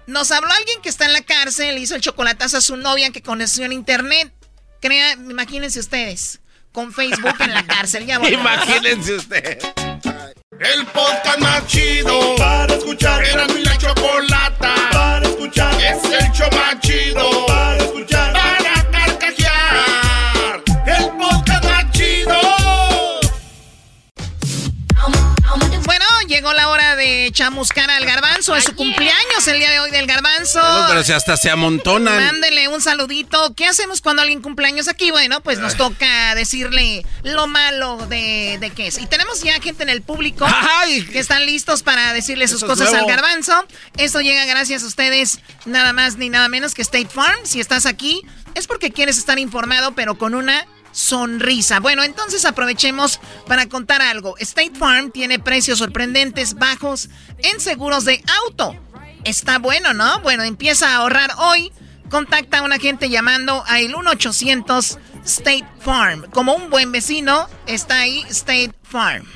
Nos 0.06 0.30
habló 0.32 0.50
alguien 0.52 0.80
que 0.82 0.88
está 0.88 1.06
en 1.06 1.12
la 1.14 1.22
cárcel, 1.22 1.78
hizo 1.78 1.94
el 1.94 2.00
chocolatazo 2.02 2.58
a 2.58 2.60
su 2.60 2.76
novia 2.76 3.10
que 3.10 3.22
conoció 3.22 3.64
en 3.64 3.72
internet. 3.72 4.32
Crea, 4.80 5.12
imagínense 5.14 5.80
ustedes, 5.80 6.40
con 6.72 6.92
Facebook 6.92 7.34
en 7.40 7.54
la 7.54 7.66
cárcel. 7.66 8.04
Ya 8.04 8.16
imagínense 8.16 9.14
ustedes. 9.14 9.64
El 10.60 10.86
podcast 10.86 11.38
más 11.40 11.66
chido 11.66 12.36
para 12.36 12.74
escuchar. 12.74 13.24
Era 13.24 13.46
mi 13.48 13.64
la 13.64 13.76
chocolata 13.78 14.74
para 14.92 15.26
escuchar. 15.26 15.74
Es 15.82 16.04
el 16.04 16.30
show 16.32 16.48
más 16.52 16.78
chido 16.80 17.46
para 17.46 17.76
escuchar. 17.78 18.34
De 27.04 27.30
chamuscar 27.32 27.90
al 27.90 28.04
garbanzo. 28.06 28.56
Es 28.56 28.64
su 28.64 28.74
cumpleaños 28.74 29.46
el 29.46 29.58
día 29.58 29.70
de 29.70 29.80
hoy 29.80 29.90
del 29.90 30.06
garbanzo. 30.06 30.60
pero 30.88 31.02
si 31.04 31.12
hasta 31.12 31.36
se 31.36 31.50
amontonan. 31.50 32.16
Mándele 32.16 32.68
un 32.68 32.80
saludito. 32.80 33.54
¿Qué 33.54 33.66
hacemos 33.66 34.00
cuando 34.00 34.22
alguien 34.22 34.40
cumpleaños 34.40 34.88
aquí? 34.88 35.10
Bueno, 35.10 35.42
pues 35.42 35.58
nos 35.58 35.76
toca 35.76 36.34
decirle 36.34 37.04
lo 37.22 37.46
malo 37.46 37.98
de, 38.08 38.58
de 38.60 38.70
qué 38.70 38.86
es. 38.88 38.98
Y 38.98 39.06
tenemos 39.06 39.42
ya 39.42 39.60
gente 39.60 39.82
en 39.82 39.90
el 39.90 40.02
público 40.02 40.46
que 41.12 41.18
están 41.18 41.44
listos 41.46 41.82
para 41.82 42.12
decirle 42.12 42.48
sus 42.48 42.64
cosas 42.64 42.92
al 42.94 43.06
garbanzo. 43.06 43.52
Esto 43.98 44.20
llega 44.20 44.44
gracias 44.46 44.82
a 44.82 44.86
ustedes, 44.86 45.40
nada 45.66 45.92
más 45.92 46.16
ni 46.16 46.30
nada 46.30 46.48
menos 46.48 46.74
que 46.74 46.82
State 46.82 47.08
Farm. 47.08 47.38
Si 47.44 47.60
estás 47.60 47.86
aquí, 47.86 48.22
es 48.54 48.66
porque 48.66 48.90
quieres 48.90 49.18
estar 49.18 49.38
informado, 49.38 49.94
pero 49.94 50.16
con 50.16 50.34
una 50.34 50.66
sonrisa. 50.94 51.80
Bueno, 51.80 52.02
entonces 52.02 52.46
aprovechemos 52.46 53.20
para 53.46 53.68
contar 53.68 54.00
algo. 54.00 54.38
State 54.38 54.72
Farm 54.78 55.10
tiene 55.10 55.38
precios 55.38 55.78
sorprendentes 55.78 56.54
bajos 56.54 57.10
en 57.38 57.60
seguros 57.60 58.06
de 58.06 58.24
auto. 58.46 58.74
Está 59.24 59.58
bueno, 59.58 59.92
¿no? 59.92 60.20
Bueno, 60.20 60.44
empieza 60.44 60.90
a 60.90 60.96
ahorrar 60.96 61.32
hoy. 61.38 61.70
Contacta 62.08 62.58
a 62.58 62.62
un 62.62 62.72
agente 62.72 63.10
llamando 63.10 63.64
a 63.66 63.80
el 63.80 63.92
1-800 63.92 64.98
State 65.24 65.66
Farm. 65.80 66.30
Como 66.30 66.54
un 66.54 66.70
buen 66.70 66.92
vecino, 66.92 67.48
está 67.66 67.98
ahí 67.98 68.24
State 68.28 68.72
Farm. 68.82 69.26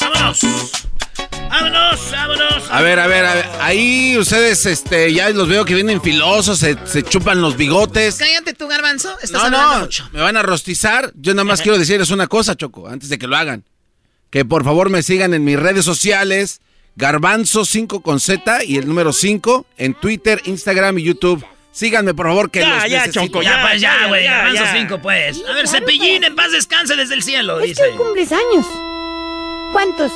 ¡Vámonos! 0.00 0.40
¡Vámonos! 1.50 2.10
¡Vámonos! 2.12 2.70
A 2.70 2.80
ver, 2.82 2.98
a 3.00 3.06
ver, 3.06 3.24
a 3.26 3.34
ver. 3.34 3.46
Ahí 3.60 4.16
ustedes, 4.18 4.64
este, 4.66 5.12
ya 5.12 5.28
los 5.30 5.48
veo 5.48 5.64
que 5.64 5.74
vienen 5.74 6.00
filosos, 6.00 6.58
se, 6.58 6.76
se 6.86 7.02
chupan 7.02 7.40
los 7.42 7.56
bigotes. 7.56 8.16
Cállate 8.16 8.54
tú, 8.54 8.68
garbanzo. 8.68 9.12
Estás 9.20 9.32
No, 9.32 9.40
hablando 9.46 9.74
no, 9.74 9.80
mucho. 9.80 10.08
me 10.12 10.20
van 10.20 10.36
a 10.36 10.42
rostizar. 10.42 11.12
Yo 11.16 11.34
nada 11.34 11.44
más 11.44 11.60
quiero 11.60 11.76
decirles 11.78 12.10
una 12.10 12.26
cosa, 12.28 12.54
Choco, 12.54 12.88
antes 12.88 13.08
de 13.08 13.18
que 13.18 13.26
lo 13.26 13.36
hagan. 13.36 13.64
Que 14.30 14.44
por 14.44 14.62
favor 14.64 14.90
me 14.90 15.02
sigan 15.02 15.34
en 15.34 15.42
mis 15.44 15.58
redes 15.58 15.84
sociales, 15.84 16.60
Garbanzo5 16.96 18.00
con 18.02 18.20
Z 18.20 18.64
y 18.64 18.76
el 18.76 18.86
número 18.86 19.12
5 19.12 19.66
en 19.76 19.94
Twitter, 19.94 20.40
Instagram 20.44 20.98
y 20.98 21.02
YouTube. 21.02 21.44
Síganme, 21.72 22.14
por 22.14 22.26
favor, 22.26 22.50
que 22.50 22.60
Ya, 22.60 22.74
los 22.76 22.88
ya, 22.90 23.06
necesito. 23.06 23.26
Choco, 23.26 23.42
ya, 23.42 23.60
pues 23.62 23.80
ya, 23.80 24.06
güey. 24.08 24.22
ya, 24.24 24.36
Garbanzo 24.38 24.64
ya. 24.64 24.72
5, 24.72 24.98
pues. 25.02 25.40
A 25.48 25.52
ver, 25.54 25.66
Cepillín, 25.68 26.22
en 26.24 26.36
paz 26.36 26.52
descanse 26.52 26.94
desde 26.94 27.14
el 27.14 27.22
cielo, 27.24 27.58
Es 27.58 27.62
que 27.62 27.68
dice. 27.68 27.82
hoy 27.82 27.96
cumples 27.96 28.30
años. 28.32 28.66
¿Cuántos? 29.72 30.12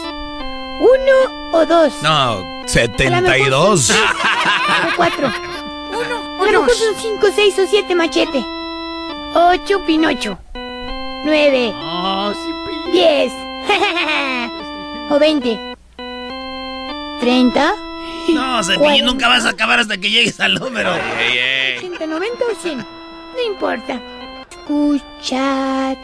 ¿Uno 0.80 1.50
o 1.52 1.66
dos? 1.66 1.92
No, 2.02 2.42
72. 2.66 3.90
O 3.90 3.94
cuatro. 4.96 5.30
Uno 5.92 6.24
lo 6.54 6.60
mejor 6.60 6.74
son 6.74 6.94
cinco, 7.00 7.26
seis 7.34 7.58
o 7.58 7.66
siete 7.66 7.94
machete. 7.94 8.44
Ocho 9.34 9.84
pinocho. 9.84 10.38
Nueve. 11.24 11.72
Diez. 12.92 13.32
o 15.10 15.18
veinte. 15.18 15.58
Treinta. 17.20 17.74
No, 18.32 18.62
Cepillín, 18.64 19.04
nunca 19.06 19.28
vas 19.28 19.44
a 19.44 19.50
acabar 19.50 19.80
hasta 19.80 19.96
que 19.96 20.10
llegues 20.10 20.38
al 20.40 20.54
número. 20.54 20.92
Ochenta, 20.92 22.06
noventa 22.06 22.44
o 22.52 22.62
cien. 22.62 22.78
No 22.78 23.52
importa. 23.52 24.00
Escuchar 24.50 25.96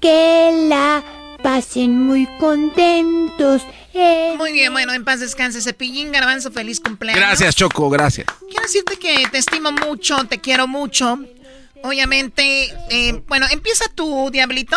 que 0.00 0.66
la 0.68 1.02
pasen 1.42 2.06
muy 2.06 2.26
contentos. 2.38 3.62
Eh, 3.94 4.34
Muy 4.36 4.52
bien, 4.52 4.72
bueno, 4.72 4.92
en 4.92 5.04
paz 5.04 5.20
descanse. 5.20 5.60
Cepillín, 5.62 6.12
garbanzo, 6.12 6.50
feliz 6.50 6.80
cumpleaños. 6.80 7.20
Gracias, 7.20 7.54
Choco, 7.54 7.88
gracias. 7.90 8.26
Quiero 8.48 8.62
decirte 8.62 8.96
que 8.98 9.24
te 9.30 9.38
estimo 9.38 9.72
mucho, 9.72 10.24
te 10.24 10.40
quiero 10.40 10.66
mucho. 10.66 11.18
Obviamente, 11.82 12.72
eh, 12.90 13.22
bueno, 13.28 13.46
empieza 13.50 13.84
tu 13.94 14.30
diablito. 14.30 14.76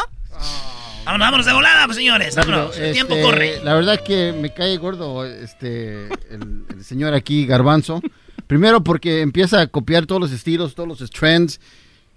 Vámonos, 1.06 1.26
vámonos 1.26 1.46
de 1.46 1.54
volada, 1.54 1.86
pues, 1.86 1.98
señores. 1.98 2.36
Vámonos. 2.36 2.78
El 2.78 2.94
tiempo 2.94 3.14
este, 3.14 3.26
corre. 3.26 3.64
La 3.64 3.74
verdad 3.74 4.04
que 4.04 4.34
me 4.34 4.54
cae 4.54 4.78
gordo 4.78 5.26
este 5.26 6.08
el, 6.30 6.66
el 6.70 6.84
señor 6.84 7.14
aquí, 7.14 7.46
Garbanzo. 7.46 8.02
Primero 8.48 8.84
porque 8.84 9.22
empieza 9.22 9.62
a 9.62 9.68
copiar 9.68 10.06
todos 10.06 10.22
los 10.22 10.32
estilos, 10.32 10.76
todos 10.76 10.88
los 11.00 11.10
trends, 11.12 11.60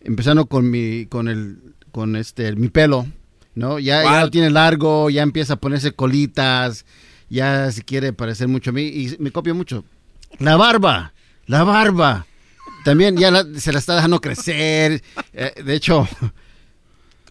empezando 0.01 0.47
con 0.47 0.71
mi, 0.71 1.07
con 1.07 1.29
el, 1.29 1.59
con 1.93 2.15
este, 2.15 2.55
mi 2.57 2.69
pelo, 2.69 3.07
¿no? 3.55 3.79
Ya, 3.79 4.03
ya 4.05 4.21
lo 4.23 4.31
tiene 4.31 4.51
largo, 4.51 5.11
ya 5.11 5.23
empieza 5.23 5.55
a 5.55 5.57
ponerse 5.57 5.93
colitas, 5.93 6.85
ya 7.29 7.71
se 7.73 7.83
quiere 7.83 8.13
parecer 8.13 8.49
mucho 8.49 8.71
a 8.71 8.73
mí 8.73 8.83
y 8.83 9.17
me 9.19 9.31
copia 9.31 9.55
mucho. 9.55 9.85
La 10.39 10.57
barba, 10.57 11.13
la 11.47 11.65
barba. 11.65 12.27
También 12.85 13.17
ya 13.17 13.31
la- 13.31 13.45
se 13.59 13.73
la 13.73 13.79
está 13.79 13.95
dejando 13.97 14.21
crecer. 14.21 15.03
Eh, 15.33 15.53
de 15.63 15.75
hecho, 15.75 16.09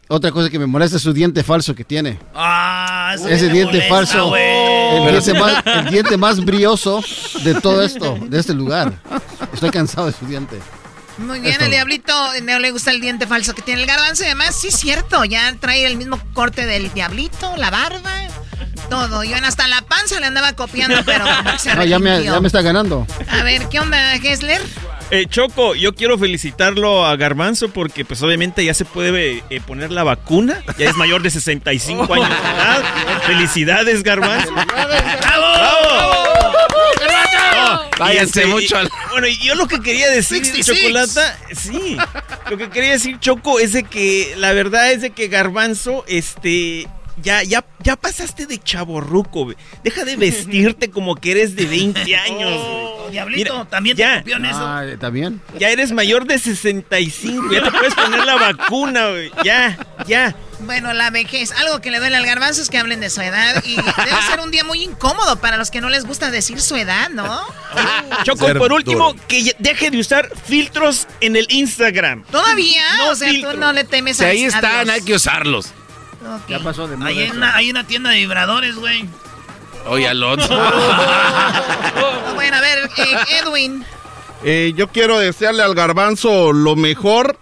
otra 0.08 0.32
cosa 0.32 0.50
que 0.50 0.60
me 0.60 0.66
molesta 0.68 0.98
es 0.98 1.04
su 1.04 1.14
diente 1.14 1.44
falso 1.44 1.74
que 1.76 1.84
tiene. 1.84 2.20
Ah, 2.36 3.16
Ese 3.16 3.50
diente 3.50 3.74
molesta, 3.90 3.90
falso. 3.96 4.36
El 4.36 5.12
diente, 5.12 5.34
más, 5.40 5.64
el 5.66 5.90
diente 5.92 6.18
más 6.18 6.44
brioso 6.46 7.02
de 7.44 7.56
todo 7.56 7.82
esto, 7.84 8.18
de 8.28 8.40
este 8.40 8.54
lugar. 8.54 9.00
Estoy 9.54 9.70
cansado 9.72 10.08
de 10.08 10.14
su 10.14 10.26
diente. 10.26 10.58
Muy 11.20 11.40
bien, 11.40 11.62
el 11.62 11.70
diablito 11.70 12.14
no 12.44 12.60
le 12.60 12.72
gusta 12.72 12.92
el 12.92 13.02
diente 13.02 13.28
falso 13.28 13.54
que 13.54 13.62
tiene 13.62 13.82
el 13.82 13.88
garbanzo. 13.88 14.24
Y 14.24 14.28
además, 14.28 14.56
sí 14.60 14.70
es 14.70 14.76
cierto, 14.76 15.24
ya 15.26 15.54
trae 15.60 15.86
el 15.86 15.98
mismo 15.98 16.20
corte 16.34 16.66
del 16.66 16.92
diablito, 16.94 17.56
la 17.58 17.70
barba, 17.70 18.28
todo. 18.90 19.24
Yo 19.24 19.36
hasta 19.44 19.68
la 19.68 19.82
panza 19.82 20.20
le 20.20 20.26
andaba 20.26 20.54
copiando, 20.54 20.98
pero 21.06 21.26
se 21.58 21.76
No, 21.76 21.84
ya, 21.84 22.00
me, 22.00 22.24
ya 22.24 22.40
me 22.40 22.48
está 22.48 22.62
ganando. 22.62 23.06
A 23.30 23.44
ver, 23.44 23.68
¿qué 23.70 23.80
onda, 23.80 24.18
Gessler? 24.20 24.62
Eh, 25.12 25.26
Choco, 25.28 25.74
yo 25.74 25.96
quiero 25.96 26.20
felicitarlo 26.20 27.04
a 27.04 27.16
Garbanzo 27.16 27.70
porque 27.70 28.06
pues 28.06 28.22
obviamente 28.22 28.64
ya 28.64 28.76
se 28.76 28.86
puede 28.86 29.44
eh, 29.50 29.60
poner 29.60 29.92
la 29.92 30.04
vacuna, 30.04 30.62
ya 30.78 30.88
es 30.88 30.96
mayor 30.96 31.24
de 31.24 31.32
65 31.32 32.02
años 32.14 32.30
de 32.30 32.36
edad. 32.36 32.84
Felicidades, 33.26 34.04
Garbanzo. 34.04 34.52
Y 34.52 35.79
Váyanse 38.00 38.42
este, 38.42 38.46
mucho 38.52 38.78
al- 38.78 38.90
Bueno, 39.12 39.28
y 39.28 39.38
yo 39.38 39.56
lo 39.56 39.68
que 39.68 39.80
quería 39.82 40.10
decir, 40.10 40.46
66. 40.46 40.80
Chocolata, 40.80 41.40
sí, 41.54 41.98
lo 42.50 42.58
que 42.58 42.70
quería 42.70 42.92
decir, 42.92 43.20
Choco, 43.20 43.60
es 43.60 43.74
de 43.74 43.84
que 43.84 44.34
la 44.38 44.54
verdad 44.54 44.92
es 44.92 45.02
de 45.02 45.12
que 45.12 45.28
Garbanzo, 45.28 46.04
este, 46.08 46.88
ya, 47.22 47.44
ya, 47.44 47.66
ya 47.84 47.96
pasaste 47.96 48.46
de 48.46 48.58
chaborruco, 48.60 49.44
güey. 49.46 49.58
Deja 49.84 50.06
de 50.06 50.16
vestirte 50.16 50.90
como 50.92 51.16
que 51.16 51.32
eres 51.32 51.56
de 51.56 51.66
20 51.66 52.16
años, 52.16 52.50
güey. 52.50 53.00
Oh, 53.00 53.08
Diablito, 53.12 53.54
Mira, 53.54 53.66
también 53.70 53.98
ya. 53.98 54.24
te 54.24 54.32
eso. 54.32 54.42
Ah, 54.52 54.86
¿Está 54.86 55.10
bien? 55.10 55.42
Ya 55.58 55.70
eres 55.70 55.92
mayor 55.92 56.26
de 56.28 56.38
65, 56.40 57.52
ya 57.52 57.64
te 57.64 57.72
puedes 57.72 57.96
poner 57.96 58.24
la 58.24 58.36
vacuna, 58.36 59.10
güey. 59.10 59.32
Ya, 59.44 59.78
ya. 60.08 60.36
Bueno, 60.62 60.92
la 60.94 61.10
vejez. 61.10 61.52
Algo 61.54 61.80
que 61.82 61.90
le 61.92 62.00
duele 62.00 62.18
al 62.18 62.26
garbanzo 62.26 62.62
es 62.62 62.70
que 62.70 62.78
hablen 62.78 63.00
de 63.00 63.10
su 63.10 63.22
edad. 63.22 63.64
Y 63.66 63.76
debe 63.76 64.22
ser 64.30 64.40
un 64.42 64.52
día 64.52 64.64
muy 64.64 64.84
incómodo 64.84 65.38
para 65.38 65.58
los 65.58 65.72
que 65.72 65.80
no 65.82 65.90
les 65.90 66.06
gusta 66.06 66.32
decir 66.32 66.62
su 66.62 66.76
edad, 66.76 67.10
¿no? 67.10 67.42
Choco, 68.24 68.46
Ser 68.46 68.58
por 68.58 68.74
último, 68.74 69.14
duro. 69.14 69.24
que 69.28 69.56
deje 69.60 69.90
de 69.90 70.00
usar 70.00 70.30
filtros 70.46 71.08
en 71.22 71.36
el 71.36 71.46
Instagram. 71.50 72.24
Todavía, 72.26 72.84
No 72.98 73.10
o 73.12 73.16
sea, 73.16 73.30
filtro. 73.30 73.52
tú 73.52 73.58
no 73.58 73.72
le 73.72 73.84
temes 73.86 74.18
Si 74.18 74.26
a 74.26 74.28
ahí 74.28 74.44
están, 74.44 74.86
Dios. 74.86 74.96
hay 74.96 75.02
que 75.02 75.14
usarlos. 75.14 75.68
Ok. 76.22 76.50
Ya 76.50 76.60
pasó 76.60 76.88
de 76.88 76.98
moda 76.98 77.10
Hay 77.10 77.22
eso. 77.24 77.36
una, 77.36 77.56
hay 77.56 77.70
una 77.72 77.88
tienda 77.88 78.10
de 78.10 78.18
vibradores, 78.18 78.76
güey. 78.76 79.06
Oye, 79.88 80.08
Alonso. 80.08 80.50
Bueno, 82.36 82.58
a 82.58 82.62
ver, 82.62 82.90
eh, 82.98 83.16
Edwin. 83.44 83.86
Eh, 84.44 84.74
yo 84.76 84.88
quiero 84.90 85.20
desearle 85.20 85.62
al 85.64 85.76
garbanzo 85.76 86.54
lo 86.54 86.76
mejor. 86.76 87.38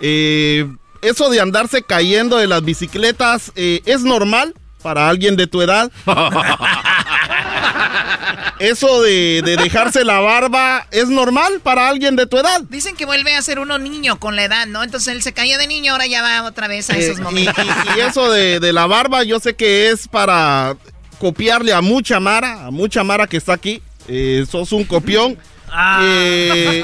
Eh, 0.00 0.66
eso 1.02 1.28
de 1.30 1.40
andarse 1.40 1.82
cayendo 1.82 2.36
de 2.36 2.46
las 2.46 2.64
bicicletas 2.64 3.52
eh, 3.56 3.82
es 3.86 4.02
normal 4.02 4.54
para 4.82 5.08
alguien 5.08 5.36
de 5.36 5.46
tu 5.46 5.60
edad. 5.62 5.90
Eso 8.58 9.00
de, 9.02 9.40
de 9.42 9.56
dejarse 9.56 10.04
la 10.04 10.20
barba 10.20 10.86
es 10.90 11.08
normal 11.08 11.60
para 11.62 11.88
alguien 11.88 12.14
de 12.14 12.26
tu 12.26 12.36
edad. 12.36 12.60
Dicen 12.68 12.94
que 12.94 13.06
vuelve 13.06 13.34
a 13.34 13.40
ser 13.40 13.58
uno 13.58 13.78
niño 13.78 14.18
con 14.20 14.36
la 14.36 14.44
edad, 14.44 14.66
¿no? 14.66 14.82
Entonces 14.84 15.14
él 15.14 15.22
se 15.22 15.32
cayó 15.32 15.56
de 15.56 15.66
niño, 15.66 15.92
ahora 15.92 16.06
ya 16.06 16.20
va 16.20 16.42
otra 16.46 16.68
vez 16.68 16.90
a 16.90 16.96
Eh, 16.98 17.06
esos 17.06 17.18
y, 17.18 17.22
momentos. 17.22 17.64
y- 17.64 17.98
y 17.98 18.00
eso 18.02 18.30
de, 18.30 18.60
de 18.60 18.72
la 18.74 18.86
barba, 18.86 19.22
yo 19.24 19.40
sé 19.40 19.54
que 19.56 19.88
es 19.90 20.06
para 20.08 20.76
copiarle 21.18 21.72
a 21.72 21.80
mucha 21.80 22.20
Mara, 22.20 22.66
a 22.66 22.70
mucha 22.70 23.02
Mara 23.02 23.26
que 23.26 23.38
está 23.38 23.54
aquí. 23.54 23.82
Eh, 24.08 24.44
sos 24.50 24.72
un 24.72 24.84
copión. 24.84 25.38
Eh, 26.02 26.82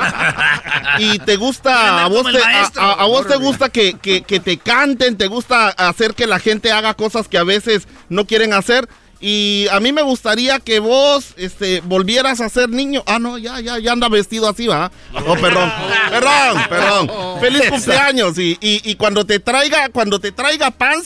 y 0.98 1.18
te 1.20 1.36
gusta, 1.36 2.04
a 2.04 2.08
vos 2.08 2.24
te, 2.30 2.40
a- 2.42 2.44
maestro. 2.44 2.82
a- 2.82 2.92
a 3.02 3.06
vos 3.06 3.26
te 3.26 3.36
gusta 3.36 3.68
que, 3.68 3.94
que- 4.00 4.22
que 4.22 4.40
te 4.40 4.58
canten, 4.58 5.16
te 5.16 5.26
gusta 5.26 5.68
hacer 5.68 6.14
que 6.14 6.26
la 6.26 6.38
gente 6.38 6.72
haga 6.72 6.94
cosas 6.94 7.28
que 7.28 7.38
a 7.38 7.44
veces 7.44 7.86
no 8.08 8.26
quieren 8.26 8.52
hacer. 8.52 8.88
Y 9.18 9.66
a 9.72 9.80
mí 9.80 9.92
me 9.92 10.02
gustaría 10.02 10.60
que 10.60 10.78
vos 10.78 11.28
este, 11.38 11.80
volvieras 11.80 12.42
a 12.42 12.50
ser 12.50 12.68
niño. 12.68 13.02
Ah, 13.06 13.18
no, 13.18 13.38
ya, 13.38 13.60
ya, 13.60 13.78
ya 13.78 13.92
anda 13.92 14.10
vestido 14.10 14.46
así, 14.46 14.66
¿va? 14.66 14.92
Oh, 15.26 15.34
perdón, 15.36 15.72
perdón, 16.10 16.62
perdón. 16.68 17.10
Feliz 17.40 17.62
cumpleaños. 17.70 18.38
Y, 18.38 18.58
y, 18.60 18.82
y 18.84 18.94
cuando 18.96 19.24
te 19.24 19.40
traiga, 19.40 19.88
cuando 19.88 20.18
te 20.20 20.32
traiga 20.32 20.70
pan, 20.70 21.02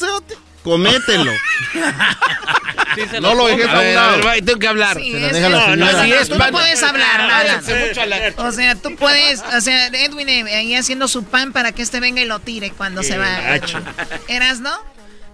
comételo. 0.63 1.33
no 3.21 3.35
lo 3.35 3.47
dejes 3.47 3.69
a 3.69 3.81
un 3.81 3.95
lado. 3.95 4.21
tengo 4.45 4.59
que 4.59 4.69
hablar. 4.69 4.99
Sí, 4.99 5.13
Se 5.13 5.21
la 5.21 5.29
deja 5.33 5.77
no, 5.77 5.87
Así 5.87 6.13
es, 6.13 6.29
tú 6.29 6.37
no 6.37 6.51
puedes 6.51 6.83
hablar, 6.83 7.29
Váyanse 7.29 7.95
nada. 8.07 8.35
a 8.39 8.49
O 8.49 8.53
sea, 8.53 8.75
tú 8.75 8.97
puedes, 8.97 9.41
o 9.41 9.61
sea, 9.61 9.87
Edwin 9.89 10.29
eh, 10.29 10.55
ahí 10.55 10.75
haciendo 10.75 11.09
su 11.09 11.25
pan 11.25 11.53
para 11.53 11.73
que 11.73 11.83
este 11.83 12.01
venga 12.01 12.21
y 12.21 12.27
lo 12.27 12.41
tire 12.41 12.71
cuando 12.71 13.03
se 13.03 13.19
va. 13.19 13.41
gacho. 13.41 13.81
¿Eras, 14.29 14.61
no? 14.61 14.73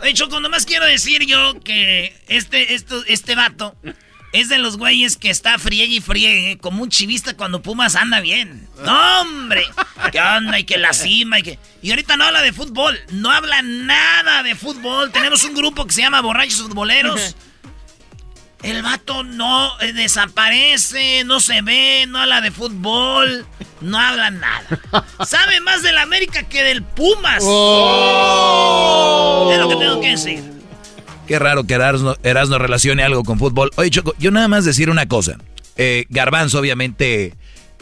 Oye, 0.01 0.13
Choco, 0.13 0.41
nomás 0.41 0.67
quiero 0.67 0.85
decir 0.85 1.25
yo 1.27 1.59
que 1.61 2.15
este, 2.29 2.75
esto, 2.75 3.03
este 3.07 3.35
vato 3.35 3.75
es 4.33 4.49
de 4.49 4.59
los 4.59 4.77
güeyes 4.77 5.17
que 5.17 5.31
está 5.31 5.59
friegue 5.59 5.97
y 5.97 6.01
friegue, 6.01 6.59
como 6.59 6.83
un 6.83 6.91
chivista 6.91 7.37
cuando 7.37 7.63
Pumas 7.63 7.97
anda 7.97 8.21
bien. 8.21 8.69
¡No, 8.85 9.21
hombre! 9.21 9.65
¿Qué 10.13 10.21
onda? 10.21 10.59
Y 10.59 10.65
que 10.65 10.79
la 10.79 10.93
cima 10.93 11.39
y 11.39 11.43
que... 11.43 11.59
Y 11.83 11.91
ahorita 11.91 12.17
no 12.17 12.25
habla 12.25 12.43
de 12.43 12.53
fútbol, 12.53 12.99
no 13.11 13.31
habla 13.31 13.63
nada 13.63 14.43
de 14.43 14.55
fútbol. 14.55 15.11
Tenemos 15.13 15.45
un 15.45 15.55
grupo 15.55 15.87
que 15.87 15.95
se 15.95 16.03
llama 16.03 16.21
Borrachos 16.21 16.63
Futboleros. 16.63 17.37
El 18.63 18.83
vato 18.83 19.23
no 19.23 19.79
eh, 19.81 19.93
desaparece, 19.93 21.25
no 21.25 21.41
se 21.41 21.61
ve, 21.63 22.07
no 22.09 22.19
habla 22.19 22.41
de 22.41 22.51
fútbol, 22.51 23.47
no 23.81 23.99
habla 23.99 24.31
nada. 24.31 24.67
Sabe 25.27 25.61
más 25.61 25.83
del 25.83 25.99
América 25.99 26.43
que 26.43 26.65
del 26.65 26.83
Pumas. 26.83 27.43
Es 27.43 27.49
lo 29.59 29.69
que 29.69 29.77
tengo 29.77 30.01
que 30.01 30.09
decir. 30.11 30.56
Qué 31.27 31.39
raro 31.39 31.65
que 31.65 31.75
Erasno, 31.75 32.17
Erasno 32.23 32.59
relacione 32.59 33.03
algo 33.03 33.25
con 33.25 33.39
fútbol. 33.39 33.71
Oye, 33.77 33.91
Choco, 33.91 34.15
yo 34.19 34.31
nada 34.31 34.49
más 34.49 34.65
decir 34.65 34.91
una 34.91 35.07
cosa. 35.07 35.37
Eh, 35.77 36.07
Garbanzo 36.09 36.59
obviamente 36.59 37.35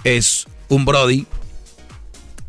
es 0.02 0.46
un 0.68 0.84
Brody 0.84 1.26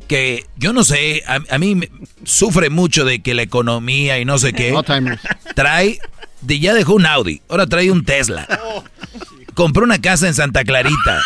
que 0.08 0.46
yo 0.56 0.72
no 0.72 0.84
sé, 0.84 1.24
a, 1.28 1.40
a 1.54 1.58
mí 1.58 1.76
me- 1.76 1.90
sufre 2.24 2.70
mucho 2.70 3.06
de 3.06 3.22
que 3.22 3.34
la 3.34 3.42
economía 3.42 4.20
y 4.20 4.26
no 4.26 4.38
sé 4.38 4.54
qué. 4.54 4.72
Trae, 5.56 6.00
de, 6.42 6.60
ya 6.60 6.74
dejó 6.74 6.94
un 6.96 7.06
Audi, 7.06 7.42
ahora 7.50 7.66
trae 7.68 7.92
un 7.92 8.06
Tesla. 8.06 8.48
Compró 9.56 9.84
una 9.84 10.00
casa 10.02 10.28
en 10.28 10.34
Santa 10.34 10.64
Clarita. 10.64 11.22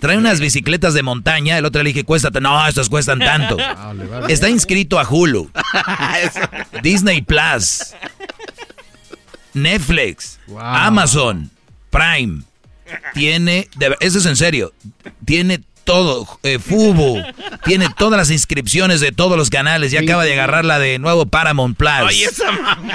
Trae 0.00 0.16
unas 0.16 0.38
bicicletas 0.40 0.94
de 0.94 1.02
montaña. 1.02 1.58
El 1.58 1.64
otro 1.64 1.82
le 1.82 1.88
dije, 1.90 2.04
cuesta, 2.04 2.30
no, 2.40 2.66
estas 2.66 2.88
cuestan 2.88 3.18
tanto. 3.18 3.56
Ah. 3.76 3.92
Está 4.28 4.48
inscrito 4.48 4.98
a 4.98 5.06
Hulu, 5.08 5.50
Disney 6.82 7.22
Plus, 7.22 7.94
Netflix, 9.54 10.38
Wow. 10.48 10.60
Amazon, 10.60 11.50
Prime. 11.90 12.42
Tiene, 13.14 13.68
de- 13.76 13.96
eso 14.00 14.18
es 14.18 14.26
en 14.26 14.36
serio, 14.36 14.72
tiene 15.24 15.60
todo, 15.84 16.26
eh, 16.42 16.58
Fubo, 16.58 17.22
tiene 17.64 17.88
todas 17.96 18.18
las 18.18 18.30
inscripciones 18.30 19.00
de 19.00 19.10
todos 19.12 19.36
los 19.38 19.50
canales. 19.50 19.90
Ya 19.92 20.00
acaba 20.00 20.24
de 20.24 20.32
agarrar 20.34 20.64
la 20.64 20.78
de 20.78 20.98
nuevo 20.98 21.26
Paramount 21.26 21.76
Plus. 21.76 21.90
Oye, 22.06 22.24
esa 22.24 22.50
mamá. 22.52 22.88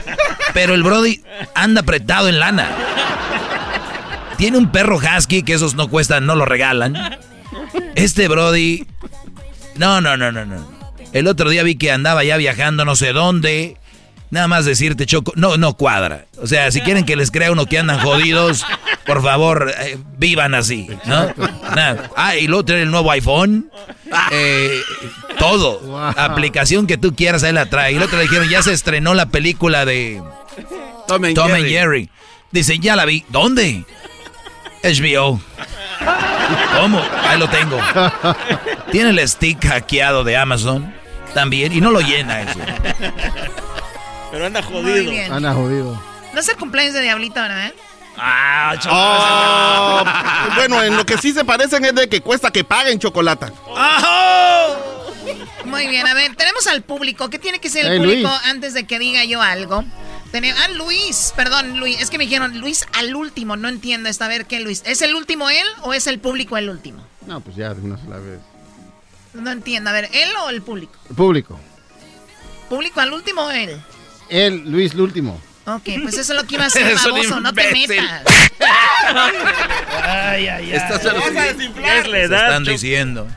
Pero 0.53 0.73
el 0.75 0.83
Brody 0.83 1.21
anda 1.55 1.81
apretado 1.81 2.27
en 2.29 2.39
lana. 2.39 2.69
Tiene 4.37 4.57
un 4.57 4.71
perro 4.71 4.97
husky 4.97 5.43
que 5.43 5.53
esos 5.53 5.75
no 5.75 5.89
cuestan, 5.89 6.25
no 6.25 6.35
lo 6.35 6.45
regalan. 6.45 7.17
Este 7.95 8.27
Brody. 8.27 8.85
No, 9.75 10.01
no, 10.01 10.17
no, 10.17 10.31
no, 10.31 10.45
no. 10.45 10.79
El 11.13 11.27
otro 11.27 11.49
día 11.49 11.63
vi 11.63 11.75
que 11.75 11.91
andaba 11.91 12.23
ya 12.23 12.37
viajando 12.37 12.85
no 12.85 12.95
sé 12.95 13.11
dónde. 13.11 13.77
Nada 14.31 14.47
más 14.47 14.65
decirte, 14.65 15.05
Choco, 15.07 15.33
no, 15.35 15.57
no 15.57 15.73
cuadra. 15.73 16.25
O 16.41 16.45
sea, 16.45 16.71
si 16.71 16.81
quieren 16.81 17.03
que 17.05 17.15
les 17.15 17.31
crea 17.31 17.51
uno 17.51 17.65
que 17.65 17.79
andan 17.79 17.99
jodidos, 17.99 18.63
por 19.05 19.23
favor, 19.23 19.73
eh, 19.79 19.97
vivan 20.17 20.53
así, 20.53 20.87
¿no? 21.05 21.33
Nada. 21.75 22.11
Ah, 22.15 22.35
y 22.35 22.47
luego 22.47 22.65
trae 22.65 22.83
el 22.83 22.91
nuevo 22.91 23.09
iPhone. 23.11 23.71
Eh, 24.31 24.81
todo. 25.39 25.79
Wow. 25.79 26.13
Aplicación 26.15 26.85
que 26.85 26.97
tú 26.97 27.15
quieras, 27.15 27.43
ahí 27.43 27.53
la 27.53 27.65
trae. 27.67 27.93
Y 27.93 27.95
el 27.95 28.03
otro 28.03 28.17
le 28.17 28.23
dijeron, 28.23 28.47
ya 28.49 28.61
se 28.61 28.71
estrenó 28.71 29.15
la 29.15 29.27
película 29.27 29.85
de 29.85 30.21
Tom 31.07 31.23
and 31.23 31.35
Tom 31.35 31.51
and 31.51 31.63
Jerry. 31.63 31.69
Jerry. 31.71 32.09
Dice, 32.51 32.77
ya 32.77 32.95
la 32.95 33.05
vi. 33.05 33.25
¿Dónde? 33.29 33.83
HBO. 34.83 35.41
¿Cómo? 36.79 37.01
Ahí 37.27 37.39
lo 37.39 37.49
tengo. 37.49 37.79
Tiene 38.91 39.09
el 39.09 39.27
stick 39.27 39.65
hackeado 39.65 40.23
de 40.23 40.37
Amazon 40.37 40.93
también 41.33 41.73
y 41.73 41.81
no 41.81 41.91
lo 41.91 42.01
llena 42.01 42.41
eso. 42.41 42.59
Pero 44.31 44.45
anda 44.45 44.61
Muy 44.61 44.71
jodido. 44.81 45.11
bien. 45.11 45.31
Ana 45.33 45.53
jodido. 45.53 46.01
No 46.33 46.39
es 46.39 46.47
el 46.49 46.55
cumpleaños 46.57 46.93
de 46.93 47.01
Diablito, 47.01 47.41
¿verdad? 47.41 47.73
Ah, 48.17 48.75
Choco. 48.79 48.95
Ah, 48.95 50.49
bueno, 50.55 50.83
en 50.83 50.97
lo 50.97 51.05
que 51.05 51.17
sí 51.17 51.31
se 51.31 51.45
parecen 51.45 51.85
es 51.85 51.95
de 51.95 52.09
que 52.09 52.21
cuesta 52.21 52.51
que 52.51 52.63
paguen 52.63 52.99
chocolate. 52.99 53.47
Muy 55.65 55.87
bien, 55.87 56.05
a 56.07 56.13
ver, 56.13 56.35
tenemos 56.35 56.67
al 56.67 56.81
público. 56.81 57.29
¿Qué 57.29 57.39
tiene 57.39 57.59
que 57.59 57.69
ser 57.69 57.85
el 57.85 57.93
Hey, 57.93 57.99
público 57.99 58.27
Luis. 58.29 58.41
antes 58.45 58.73
de 58.73 58.85
que 58.85 58.99
diga 58.99 59.23
yo 59.23 59.41
algo? 59.41 59.83
Ah, 60.33 60.67
Luis, 60.75 61.33
perdón, 61.35 61.79
Luis. 61.79 61.99
Es 62.01 62.09
que 62.09 62.17
me 62.17 62.25
dijeron 62.25 62.59
Luis 62.59 62.85
al 62.97 63.15
último. 63.15 63.55
No 63.55 63.67
entiendo 63.69 64.09
esta. 64.09 64.25
A 64.25 64.27
ver, 64.27 64.45
¿qué 64.45 64.59
Luis? 64.59 64.83
¿Es 64.85 65.01
el 65.01 65.15
último 65.15 65.49
él 65.49 65.65
o 65.83 65.93
es 65.93 66.05
el 66.07 66.19
público 66.19 66.57
el 66.57 66.69
último? 66.69 67.03
No, 67.25 67.39
pues 67.41 67.55
ya 67.55 67.73
de 67.73 67.81
una 67.81 67.97
sola 67.97 68.17
vez. 68.17 68.39
No 69.33 69.49
entiendo. 69.51 69.89
A 69.89 69.93
ver, 69.93 70.09
¿él 70.13 70.29
o 70.43 70.49
el 70.49 70.61
público? 70.61 70.93
El 71.09 71.15
público. 71.15 71.59
¿Público 72.69 72.99
al 72.99 73.13
último 73.13 73.41
o 73.45 73.51
él? 73.51 73.81
Él, 74.29 74.63
Luis, 74.65 74.93
el 74.93 75.01
último. 75.01 75.41
Ok, 75.65 75.83
pues 76.01 76.17
eso 76.17 76.33
es 76.33 76.41
lo 76.41 76.47
que 76.47 76.55
iba 76.55 76.63
a 76.63 76.67
hacer, 76.71 76.95
baboso. 76.95 77.39
No 77.39 77.53
te 77.53 77.71
metas. 77.71 78.23
Ay, 80.03 80.47
ay, 80.47 80.47
ay. 80.47 80.73
Estás 80.73 81.05
a 81.05 81.13
los- 81.13 81.25
edad, 81.27 82.45
están 82.47 82.63
diciendo. 82.63 83.27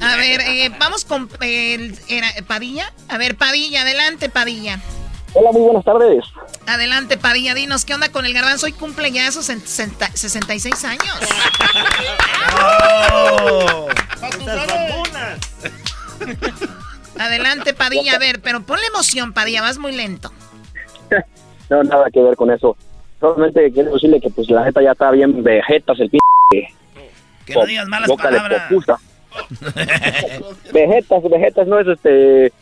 A 0.00 0.16
ver, 0.16 0.40
eh, 0.40 0.70
vamos 0.78 1.04
con 1.04 1.28
eh, 1.40 1.74
el- 1.74 1.98
era- 2.08 2.32
Padilla. 2.46 2.92
A 3.08 3.18
ver, 3.18 3.36
Padilla, 3.36 3.82
adelante, 3.82 4.28
Padilla. 4.28 4.80
Hola, 5.34 5.52
muy 5.52 5.60
buenas 5.60 5.84
tardes. 5.84 6.24
Adelante, 6.66 7.18
Padilla, 7.18 7.54
dinos, 7.54 7.84
¿qué 7.84 7.92
onda 7.94 8.08
con 8.10 8.24
el 8.24 8.32
garbanzo? 8.32 8.64
Hoy 8.66 8.72
cumple 8.72 9.12
ya 9.12 9.28
esos 9.28 9.44
60 9.46 10.10
66 10.14 10.84
años. 10.84 11.04
Estas 14.22 14.66
vacunas. 14.66 15.38
Adelante, 17.18 17.74
Padilla, 17.74 18.14
a 18.14 18.18
ver, 18.18 18.40
pero 18.40 18.62
ponle 18.62 18.86
emoción, 18.86 19.32
Padilla, 19.32 19.62
vas 19.62 19.78
muy 19.78 19.92
lento. 19.92 20.32
No, 21.70 21.82
nada 21.82 22.06
que 22.10 22.22
ver 22.22 22.34
con 22.34 22.50
eso. 22.50 22.78
Solamente 23.20 23.70
quiero 23.70 23.92
decirle 23.92 24.22
que 24.22 24.30
pues 24.30 24.48
la 24.48 24.64
neta 24.64 24.80
ya 24.80 24.92
está 24.92 25.10
bien 25.10 25.42
vegetas 25.42 26.00
el 26.00 26.08
p... 26.08 26.18
Que 27.44 27.54
no 27.54 27.66
digas 27.66 27.86
malas 27.88 28.08
boca 28.08 28.30
de 28.30 28.38
palabras. 28.38 28.70
Vegetas, 30.72 31.22
vegetas 31.30 31.66
no 31.66 31.78
es 31.78 31.88
este... 31.88 32.52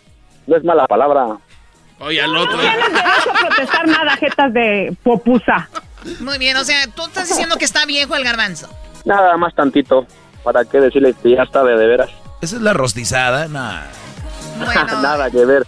No 0.49 0.57
es 0.57 0.65
mala 0.65 0.89
palabra. 0.89 1.39
Oye, 2.01 2.21
al 2.21 2.37
otro. 2.37 2.59
a 2.59 3.47
protestar 3.47 3.87
nada, 3.87 4.17
jetas 4.17 4.53
de 4.53 4.97
popusa. 5.05 5.69
Muy 6.19 6.39
bien, 6.39 6.57
o 6.57 6.65
sea, 6.65 6.87
tú 6.89 7.03
estás 7.03 7.29
diciendo 7.29 7.57
que 7.59 7.65
está 7.65 7.87
viejo 7.87 8.17
el 8.17 8.25
garbanzo. 8.25 8.69
Nada 9.05 9.37
más 9.37 9.55
tantito. 9.55 10.07
¿Para 10.43 10.65
qué 10.65 10.81
decirle 10.81 11.15
que 11.23 11.37
ya 11.37 11.43
está 11.43 11.63
de, 11.65 11.77
de 11.77 11.87
veras? 11.87 12.11
Esa 12.41 12.57
es 12.57 12.63
la 12.63 12.73
rostizada. 12.73 13.47
Nah. 13.49 13.83
Bueno, 14.59 14.87
Nada 15.03 15.31
que 15.31 15.45
ver. 15.45 15.67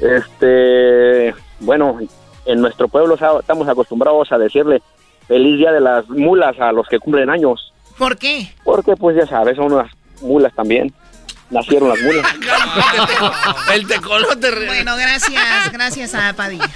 Este... 0.00 1.34
Bueno, 1.60 1.98
en 2.46 2.60
nuestro 2.60 2.88
pueblo 2.88 3.14
estamos 3.14 3.68
acostumbrados 3.68 4.32
a 4.32 4.38
decirle 4.38 4.82
feliz 5.28 5.58
día 5.58 5.72
de 5.72 5.80
las 5.80 6.08
mulas 6.08 6.58
a 6.58 6.72
los 6.72 6.88
que 6.88 6.98
cumplen 6.98 7.30
años. 7.30 7.70
¿por 8.00 8.16
qué? 8.16 8.50
Porque 8.64 8.96
pues 8.96 9.14
ya 9.14 9.26
sabes, 9.26 9.56
son 9.56 9.72
unas 9.74 9.92
mulas 10.22 10.52
también. 10.54 10.92
Nacieron 11.50 11.88
las 11.90 12.00
mulas. 12.00 12.26
El 13.74 13.86
tecolote. 13.86 14.66
Bueno, 14.66 14.96
gracias, 14.96 15.72
gracias 15.72 16.14
a 16.14 16.32
Padilla. 16.32 16.70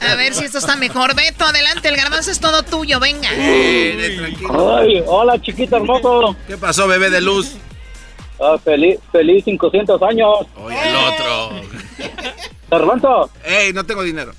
A 0.00 0.14
ver 0.16 0.34
si 0.34 0.44
esto 0.44 0.58
está 0.58 0.76
mejor. 0.76 1.14
Beto, 1.14 1.44
adelante, 1.44 1.88
el 1.88 1.96
garbanzo 1.96 2.30
es 2.30 2.40
todo 2.40 2.62
tuyo, 2.62 2.98
venga. 2.98 3.28
Tranquilo. 3.28 4.76
Ay, 4.78 5.04
hola 5.06 5.40
chiquito 5.40 5.76
hermoso. 5.76 6.34
¿Qué 6.48 6.56
pasó, 6.56 6.88
bebé 6.88 7.10
de 7.10 7.20
luz? 7.20 7.56
Ah, 8.40 8.56
feliz, 8.62 8.98
feliz 9.12 9.44
500 9.44 10.02
años. 10.02 10.28
Oye, 10.56 10.76
el 10.88 10.96
otro. 10.96 11.50
Garbanzo, 12.70 13.30
Ey, 13.44 13.72
no 13.72 13.84
tengo 13.84 14.02
dinero. 14.02 14.32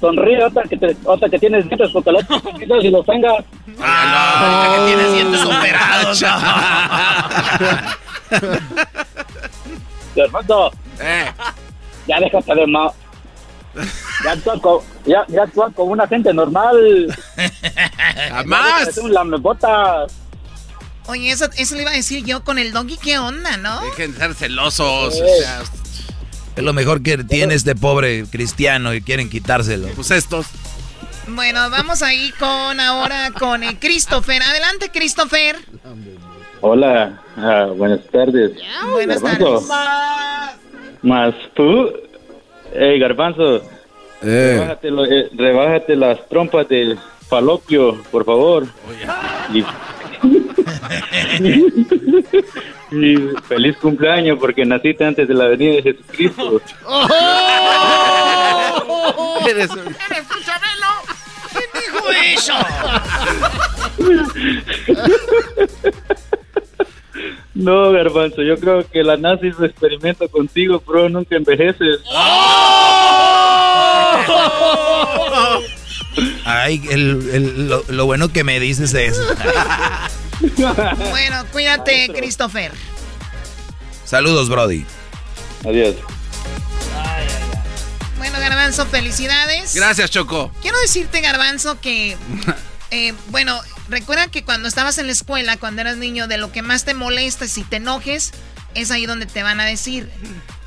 sonríe 0.00 0.42
otra 0.44 0.62
que, 0.64 0.76
te, 0.76 0.96
otra 1.04 1.28
que 1.28 1.38
tienes 1.38 1.64
dientes 1.68 1.90
porque 1.92 2.10
los 2.12 2.24
y 2.82 2.90
los 2.90 3.04
tengas. 3.06 3.44
Ah, 3.80 4.74
que 4.78 4.84
tienes 4.86 5.12
dientes 5.12 5.44
operados. 5.44 6.24
Garbanzo, 10.16 10.70
Eh, 11.00 11.30
ya 12.06 12.20
déjate 12.20 12.54
de 12.54 12.66
ma... 12.66 12.90
Ya 14.24 14.32
actúa, 14.32 14.60
co- 14.60 14.84
ya, 15.04 15.24
ya 15.28 15.42
actúa 15.42 15.68
como 15.72 15.90
una 15.92 16.06
gente 16.06 16.32
normal. 16.32 16.76
jamás. 18.30 18.86
Es 18.88 18.98
un 18.98 19.12
lamebotas. 19.12 20.12
Oye, 21.06 21.30
eso, 21.30 21.46
eso 21.56 21.74
le 21.74 21.82
iba 21.82 21.90
a 21.90 21.94
decir 21.94 22.24
yo 22.24 22.42
con 22.44 22.58
el 22.58 22.72
doggy, 22.72 22.96
¿qué 22.96 23.18
onda, 23.18 23.56
no? 23.58 23.82
Dejen 23.84 24.12
de 24.12 24.18
ser 24.18 24.34
celosos. 24.34 25.14
O 25.14 25.40
sea, 25.40 25.62
Es 26.56 26.62
lo 26.62 26.72
mejor 26.72 27.02
que 27.02 27.18
tiene 27.24 27.54
este 27.54 27.74
pobre 27.74 28.24
cristiano 28.30 28.94
y 28.94 29.02
quieren 29.02 29.28
quitárselo. 29.28 29.88
pues 29.94 30.10
estos. 30.10 30.46
Bueno, 31.26 31.68
vamos 31.70 32.02
ahí 32.02 32.32
con 32.38 32.80
ahora 32.80 33.30
con 33.32 33.62
eh, 33.62 33.76
Christopher. 33.80 34.42
Adelante, 34.42 34.90
Christopher. 34.92 35.56
Hola, 36.60 37.22
ah, 37.36 37.66
buenas 37.76 38.00
tardes. 38.10 38.52
Buenas 38.90 39.22
Garbanzo. 39.22 39.66
tardes. 39.66 40.56
Más 41.02 41.34
tú. 41.54 41.90
Ey, 42.74 42.98
Garbanzo, 42.98 43.56
Eh. 44.22 44.54
rebájate, 44.58 44.90
lo- 44.90 45.04
eh, 45.04 45.28
rebájate 45.34 45.96
las 45.96 46.26
trompas 46.28 46.66
del 46.68 46.98
falopio, 47.28 48.02
por 48.10 48.24
favor. 48.24 48.66
Y... 49.52 49.62
Y 52.92 53.16
feliz 53.48 53.76
cumpleaños 53.78 54.38
porque 54.38 54.64
naciste 54.64 55.04
antes 55.04 55.26
de 55.26 55.34
la 55.34 55.46
venida 55.48 55.74
de 55.76 55.82
Jesucristo. 55.82 56.60
Eres 59.48 59.70
un- 59.70 59.78
¡Eres 59.80 60.26
un 60.30 60.42
Chabelo! 60.44 60.92
¿Quién 61.52 61.70
dijo 61.74 62.00
eso? 62.34 62.54
No, 67.54 67.92
Garbanzo, 67.92 68.42
yo 68.42 68.56
creo 68.58 68.88
que 68.90 69.02
la 69.04 69.16
NASA 69.16 69.46
hizo 69.46 69.64
experimento 69.64 70.28
contigo, 70.28 70.82
bro, 70.84 71.08
nunca 71.08 71.36
envejeces. 71.36 72.00
Ay, 76.44 76.82
el- 76.90 77.30
el- 77.32 77.68
lo, 77.68 77.84
lo 77.88 78.06
bueno 78.06 78.28
que 78.32 78.44
me 78.44 78.60
dices 78.60 78.94
es. 78.94 79.16
Bueno, 80.40 81.44
cuídate, 81.52 82.10
Christopher. 82.14 82.72
Saludos, 84.04 84.48
Brody. 84.48 84.84
Adiós. 85.66 85.96
Bueno, 88.18 88.38
Garbanzo, 88.40 88.86
felicidades. 88.86 89.74
Gracias, 89.74 90.10
Choco. 90.10 90.52
Quiero 90.62 90.78
decirte, 90.80 91.20
Garbanzo, 91.20 91.80
que, 91.80 92.16
eh, 92.90 93.14
bueno, 93.28 93.60
recuerda 93.88 94.28
que 94.28 94.44
cuando 94.44 94.68
estabas 94.68 94.98
en 94.98 95.06
la 95.06 95.12
escuela, 95.12 95.56
cuando 95.56 95.80
eras 95.82 95.96
niño, 95.96 96.26
de 96.28 96.38
lo 96.38 96.52
que 96.52 96.62
más 96.62 96.84
te 96.84 96.94
molesta, 96.94 97.46
si 97.48 97.62
te 97.64 97.76
enojes, 97.76 98.32
es 98.74 98.90
ahí 98.90 99.06
donde 99.06 99.26
te 99.26 99.42
van 99.42 99.60
a 99.60 99.64
decir. 99.66 100.10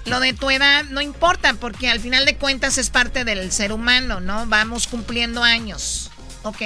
Lo 0.08 0.20
de 0.20 0.34
tu 0.34 0.50
edad 0.50 0.86
no 0.86 1.02
importa, 1.02 1.54
porque 1.54 1.90
al 1.90 2.00
final 2.00 2.26
de 2.26 2.38
cuentas 2.38 2.78
es 2.78 2.90
parte 2.90 3.26
del 3.26 3.52
ser 3.52 3.72
humano, 3.72 4.20
¿no? 4.20 4.46
Vamos 4.48 4.88
cumpliendo 4.88 5.44
años, 5.44 6.12
¿ok? 6.44 6.62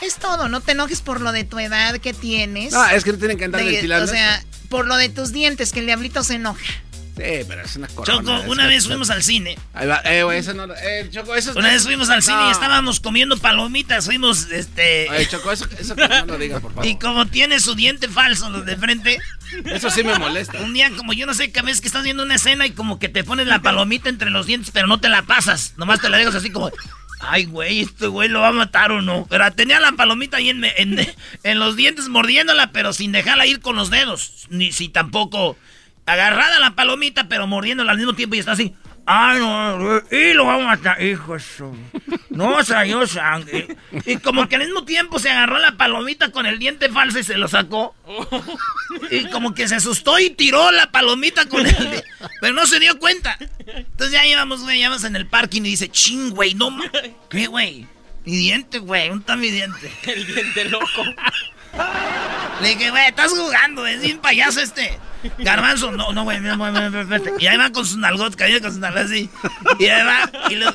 Es 0.00 0.16
todo, 0.16 0.48
no 0.48 0.60
te 0.60 0.72
enojes 0.72 1.00
por 1.00 1.20
lo 1.20 1.32
de 1.32 1.44
tu 1.44 1.58
edad 1.58 1.98
que 1.98 2.12
tienes. 2.12 2.72
No, 2.72 2.84
es 2.86 3.04
que 3.04 3.12
no 3.12 3.18
tienen 3.18 3.38
que 3.38 3.44
andar 3.44 3.64
De-. 3.64 3.94
O 3.96 4.06
sea, 4.06 4.42
por 4.68 4.86
lo 4.86 4.96
de 4.96 5.08
tus 5.08 5.32
dientes, 5.32 5.72
que 5.72 5.80
el 5.80 5.86
diablito 5.86 6.22
se 6.22 6.34
enoja. 6.34 6.64
Sí, 7.16 7.44
pero 7.46 7.62
es 7.62 7.76
una 7.76 7.86
corona. 7.86 8.18
Choco, 8.18 8.50
una 8.50 8.66
vez 8.66 8.88
fuimos 8.88 9.08
al 9.10 9.22
cine. 9.22 9.56
Ahí 9.72 9.86
va, 9.86 10.00
eh, 10.04 10.24
güey, 10.24 10.38
eso 10.40 10.52
no. 10.52 10.66
Eh, 10.74 11.08
Choco, 11.12 11.34
eso. 11.36 11.52
Una 11.56 11.68
vez 11.68 11.84
fuimos 11.84 12.10
al 12.10 12.22
cine 12.22 12.48
y 12.48 12.50
estábamos 12.50 12.98
comiendo 12.98 13.36
palomitas. 13.36 14.06
Fuimos, 14.06 14.50
este. 14.50 15.08
Oye, 15.10 15.28
Choco, 15.28 15.52
eso, 15.52 15.66
eso 15.78 15.94
que 15.94 16.08
no 16.08 16.26
lo 16.26 16.38
digas, 16.38 16.60
por 16.60 16.72
favor. 16.72 16.86
Y 16.90 16.98
como 16.98 17.26
tiene 17.26 17.60
su 17.60 17.76
diente 17.76 18.08
falso 18.08 18.50
los 18.50 18.66
de 18.66 18.76
frente. 18.76 19.20
Eso 19.66 19.90
sí 19.90 20.02
me 20.02 20.18
molesta. 20.18 20.58
Un 20.60 20.74
día, 20.74 20.90
como 20.96 21.12
yo 21.12 21.26
no 21.26 21.34
sé, 21.34 21.52
que 21.52 21.62
ves 21.62 21.80
que 21.80 21.86
estás 21.86 22.02
viendo 22.02 22.24
una 22.24 22.34
escena 22.34 22.66
y 22.66 22.72
como 22.72 22.98
que 22.98 23.08
te 23.08 23.22
pones 23.22 23.46
la 23.46 23.62
palomita 23.62 24.08
entre 24.08 24.30
los 24.30 24.46
dientes, 24.46 24.72
pero 24.72 24.88
no 24.88 24.98
te 24.98 25.08
la 25.08 25.22
pasas. 25.22 25.74
Nomás 25.76 26.00
te 26.00 26.08
la 26.08 26.18
dejas 26.18 26.34
así 26.34 26.50
como. 26.50 26.72
Ay, 27.20 27.44
güey, 27.44 27.80
este 27.80 28.08
güey 28.08 28.28
lo 28.28 28.40
va 28.40 28.48
a 28.48 28.52
matar 28.52 28.90
o 28.90 29.00
no. 29.00 29.26
Pero 29.30 29.50
tenía 29.52 29.78
la 29.78 29.92
palomita 29.92 30.38
ahí 30.38 30.50
en, 30.50 30.64
en, 30.64 31.14
en 31.44 31.58
los 31.60 31.76
dientes 31.76 32.08
mordiéndola, 32.08 32.72
pero 32.72 32.92
sin 32.92 33.12
dejarla 33.12 33.46
ir 33.46 33.60
con 33.60 33.76
los 33.76 33.88
dedos. 33.88 34.46
Ni 34.50 34.72
si 34.72 34.88
tampoco 34.88 35.56
agarrada 36.06 36.58
la 36.58 36.70
palomita, 36.74 37.28
pero 37.28 37.46
mordiéndola 37.46 37.92
al 37.92 37.98
mismo 37.98 38.14
tiempo 38.14 38.36
y 38.36 38.38
está 38.40 38.52
así. 38.52 38.74
Ay, 39.06 39.38
no, 39.38 40.00
y 40.10 40.32
lo 40.32 40.46
vamos 40.46 40.62
a 40.64 40.76
matar, 40.76 41.02
hijo 41.02 41.36
eso. 41.36 41.76
No 42.30 42.64
salió 42.64 43.06
sangre. 43.06 43.76
Y 44.06 44.16
como 44.16 44.48
que 44.48 44.56
al 44.56 44.62
mismo 44.64 44.84
tiempo 44.86 45.18
se 45.18 45.30
agarró 45.30 45.58
la 45.58 45.76
palomita 45.76 46.30
con 46.32 46.46
el 46.46 46.58
diente 46.58 46.88
falso 46.88 47.18
y 47.18 47.22
se 47.22 47.36
lo 47.36 47.46
sacó. 47.46 47.94
Y 49.10 49.26
como 49.26 49.54
que 49.54 49.68
se 49.68 49.74
asustó 49.74 50.18
y 50.18 50.30
tiró 50.30 50.72
la 50.72 50.90
palomita 50.90 51.46
con 51.50 51.66
el 51.66 51.90
di- 51.90 52.02
Pero 52.40 52.54
no 52.54 52.64
se 52.64 52.80
dio 52.80 52.98
cuenta. 52.98 53.36
Entonces 53.66 54.10
ya 54.12 54.26
íbamos, 54.26 54.62
güey, 54.62 54.80
ya 54.80 54.90
en 55.06 55.16
el 55.16 55.26
parking 55.26 55.60
y 55.62 55.70
dice, 55.70 55.90
ching, 55.90 56.30
güey, 56.30 56.54
no 56.54 56.70
ma- 56.70 56.90
¿Qué, 57.28 57.46
güey? 57.46 57.86
Mi 58.24 58.36
diente, 58.38 58.78
güey, 58.78 59.08
¿dónde 59.10 59.20
está 59.20 59.36
mi 59.36 59.50
diente? 59.50 59.92
El 60.06 60.26
diente 60.26 60.64
loco. 60.64 61.04
Le 62.62 62.68
dije, 62.70 62.88
güey, 62.90 63.06
estás 63.08 63.32
jugando, 63.32 63.86
es 63.86 64.00
bien 64.00 64.18
payaso 64.18 64.60
este. 64.60 64.98
Garbanzo, 65.38 65.92
no, 65.92 66.12
no, 66.12 66.24
güey. 66.24 66.38
Y 67.38 67.46
ahí 67.46 67.56
va 67.56 67.70
con 67.70 67.86
sus 67.86 67.96
nalgot, 67.96 68.34
caído 68.36 68.60
con 68.60 68.70
sus 68.70 68.80
nalgot 68.80 69.04
así. 69.04 69.30
Y 69.78 69.86
ahí 69.86 70.04
va, 70.04 70.50
y 70.50 70.56
lo, 70.56 70.74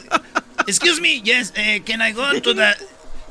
excuse 0.67 1.01
me, 1.01 1.21
yes, 1.21 1.53
eh, 1.55 1.81
can 1.85 2.01
I 2.01 2.11
go 2.11 2.41
to 2.41 2.55
the... 2.55 2.75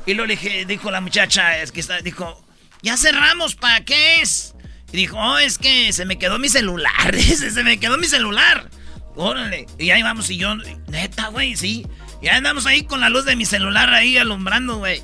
Y 0.05 0.13
le 0.13 0.25
dije, 0.27 0.65
dijo 0.65 0.91
la 0.91 1.01
muchacha, 1.01 1.57
es 1.59 1.71
que 1.71 1.79
está, 1.79 2.01
dijo, 2.01 2.43
ya 2.81 2.97
cerramos, 2.97 3.55
¿para 3.55 3.83
qué 3.85 4.21
es? 4.21 4.55
Y 4.91 4.97
dijo, 4.97 5.17
oh, 5.17 5.37
es 5.37 5.57
que 5.57 5.93
se 5.93 6.05
me 6.05 6.17
quedó 6.17 6.39
mi 6.39 6.49
celular, 6.49 7.15
se 7.19 7.63
me 7.63 7.79
quedó 7.79 7.97
mi 7.97 8.07
celular. 8.07 8.69
Órale. 9.15 9.67
Y 9.77 9.91
ahí 9.91 10.01
vamos, 10.01 10.29
y 10.29 10.37
yo, 10.37 10.55
neta, 10.87 11.27
güey, 11.27 11.55
sí. 11.55 11.85
Y 12.21 12.27
ahí 12.27 12.37
andamos 12.37 12.65
ahí 12.65 12.83
con 12.83 13.01
la 13.01 13.09
luz 13.09 13.25
de 13.25 13.35
mi 13.35 13.45
celular 13.45 13.93
ahí 13.93 14.17
alumbrando, 14.17 14.77
güey. 14.77 15.03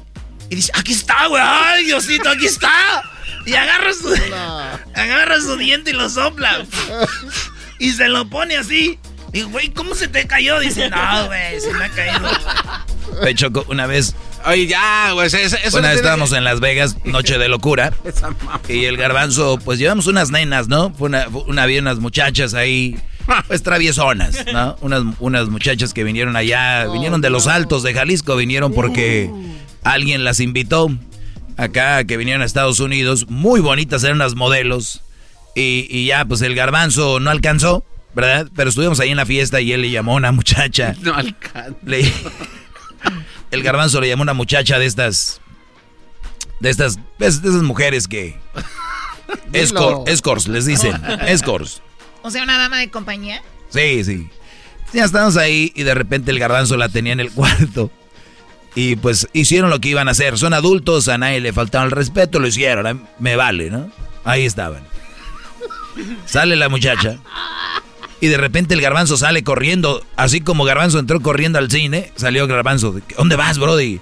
Y 0.49 0.55
dice, 0.55 0.71
aquí 0.75 0.93
está, 0.93 1.27
güey, 1.27 1.41
ay, 1.45 1.85
Diosito, 1.85 2.29
aquí 2.29 2.45
está. 2.45 3.03
Y 3.45 3.53
agarra 3.53 3.93
su, 3.93 4.13
agarra 4.95 5.39
su 5.41 5.57
diente 5.57 5.91
y 5.91 5.93
lo 5.93 6.09
sopla. 6.09 6.65
y 7.79 7.91
se 7.91 8.07
lo 8.07 8.27
pone 8.29 8.57
así. 8.57 8.99
Y, 9.33 9.41
güey, 9.41 9.69
¿cómo 9.69 9.95
se 9.95 10.07
te 10.07 10.25
cayó? 10.27 10.59
Dice, 10.59 10.89
no, 10.89 11.25
güey, 11.27 11.59
se 11.59 11.73
me 11.73 11.85
ha 11.85 11.89
caído. 11.89 12.29
Oye, 13.21 13.35
Choco, 13.35 13.65
una 13.67 13.85
vez. 13.85 14.15
Oye, 14.45 14.67
ya, 14.67 15.11
güey. 15.11 15.27
Eso, 15.27 15.37
eso 15.37 15.77
una 15.77 15.81
no 15.81 15.87
vez 15.89 15.97
estábamos 15.97 16.31
en 16.31 16.43
Las 16.43 16.59
Vegas, 16.61 16.97
noche 17.03 17.37
de 17.37 17.49
locura. 17.49 17.93
Y 18.69 18.85
el 18.85 18.97
garbanzo, 18.97 19.59
pues 19.63 19.77
llevamos 19.77 20.07
unas 20.07 20.31
nenas, 20.31 20.67
¿no? 20.67 20.93
Fue 20.93 21.09
una, 21.09 21.27
una, 21.27 21.63
había 21.63 21.81
unas 21.81 21.99
muchachas 21.99 22.53
ahí, 22.53 22.97
pues 23.47 23.61
traviesonas, 23.61 24.45
¿no? 24.51 24.77
Unas, 24.81 25.03
unas 25.19 25.49
muchachas 25.49 25.93
que 25.93 26.03
vinieron 26.03 26.35
allá, 26.35 26.87
vinieron 26.87 27.21
de 27.21 27.29
los 27.29 27.47
altos 27.47 27.83
de 27.83 27.93
Jalisco, 27.93 28.35
vinieron 28.35 28.73
porque 28.73 29.29
alguien 29.83 30.23
las 30.23 30.39
invitó 30.39 30.89
acá, 31.57 32.03
que 32.05 32.17
vinieron 32.17 32.41
a 32.41 32.45
Estados 32.45 32.79
Unidos, 32.79 33.27
muy 33.29 33.59
bonitas, 33.61 34.03
eran 34.03 34.17
unas 34.17 34.35
modelos. 34.35 35.01
Y, 35.55 35.87
y 35.89 36.05
ya, 36.07 36.25
pues 36.25 36.41
el 36.41 36.53
garbanzo 36.55 37.19
no 37.19 37.29
alcanzó, 37.31 37.83
¿verdad? 38.13 38.47
Pero 38.55 38.69
estuvimos 38.69 38.99
ahí 38.99 39.11
en 39.11 39.17
la 39.17 39.25
fiesta 39.25 39.61
y 39.61 39.71
él 39.71 39.81
le 39.81 39.91
llamó 39.91 40.13
a 40.13 40.15
una 40.15 40.31
muchacha. 40.31 40.95
No 41.01 41.13
alcanza. 41.15 41.75
Le- 41.85 42.11
el 43.51 43.63
garbanzo 43.63 44.01
le 44.01 44.07
llamó 44.09 44.23
a 44.23 44.25
una 44.25 44.33
muchacha 44.33 44.79
de 44.79 44.85
estas. 44.85 45.39
De 46.59 46.69
estas. 46.69 46.97
De 47.19 47.27
esas 47.27 47.63
mujeres 47.63 48.07
que. 48.07 48.37
Escort, 49.53 50.07
escorts, 50.07 50.47
les 50.47 50.65
dicen. 50.65 50.93
Escorts. 51.27 51.81
O 52.21 52.31
sea, 52.31 52.43
una 52.43 52.57
dama 52.57 52.79
de 52.79 52.89
compañía. 52.89 53.41
Sí, 53.69 54.03
sí. 54.03 54.27
Ya 54.93 55.03
estábamos 55.05 55.37
ahí 55.37 55.71
y 55.75 55.83
de 55.83 55.93
repente 55.93 56.31
el 56.31 56.39
garbanzo 56.39 56.77
la 56.77 56.89
tenía 56.89 57.13
en 57.13 57.19
el 57.19 57.31
cuarto. 57.31 57.91
Y 58.75 58.97
pues 58.97 59.27
hicieron 59.31 59.69
lo 59.69 59.79
que 59.79 59.89
iban 59.89 60.09
a 60.09 60.11
hacer. 60.11 60.37
Son 60.37 60.53
adultos, 60.53 61.07
a 61.07 61.17
nadie 61.17 61.39
le 61.39 61.53
faltaba 61.53 61.85
el 61.85 61.91
respeto, 61.91 62.39
lo 62.39 62.47
hicieron. 62.47 63.07
Me 63.19 63.37
vale, 63.37 63.69
¿no? 63.71 63.89
Ahí 64.25 64.45
estaban. 64.45 64.83
Sale 66.25 66.57
la 66.57 66.67
muchacha. 66.67 67.17
Y 68.19 68.27
de 68.27 68.37
repente 68.37 68.73
el 68.73 68.81
garbanzo 68.81 69.17
sale 69.17 69.43
corriendo. 69.43 70.03
Así 70.17 70.41
como 70.41 70.65
garbanzo 70.65 70.99
entró 70.99 71.21
corriendo 71.21 71.57
al 71.57 71.71
cine, 71.71 72.11
salió 72.15 72.47
garbanzo. 72.47 72.95
¿Dónde 73.17 73.37
vas, 73.37 73.57
Brody? 73.57 74.01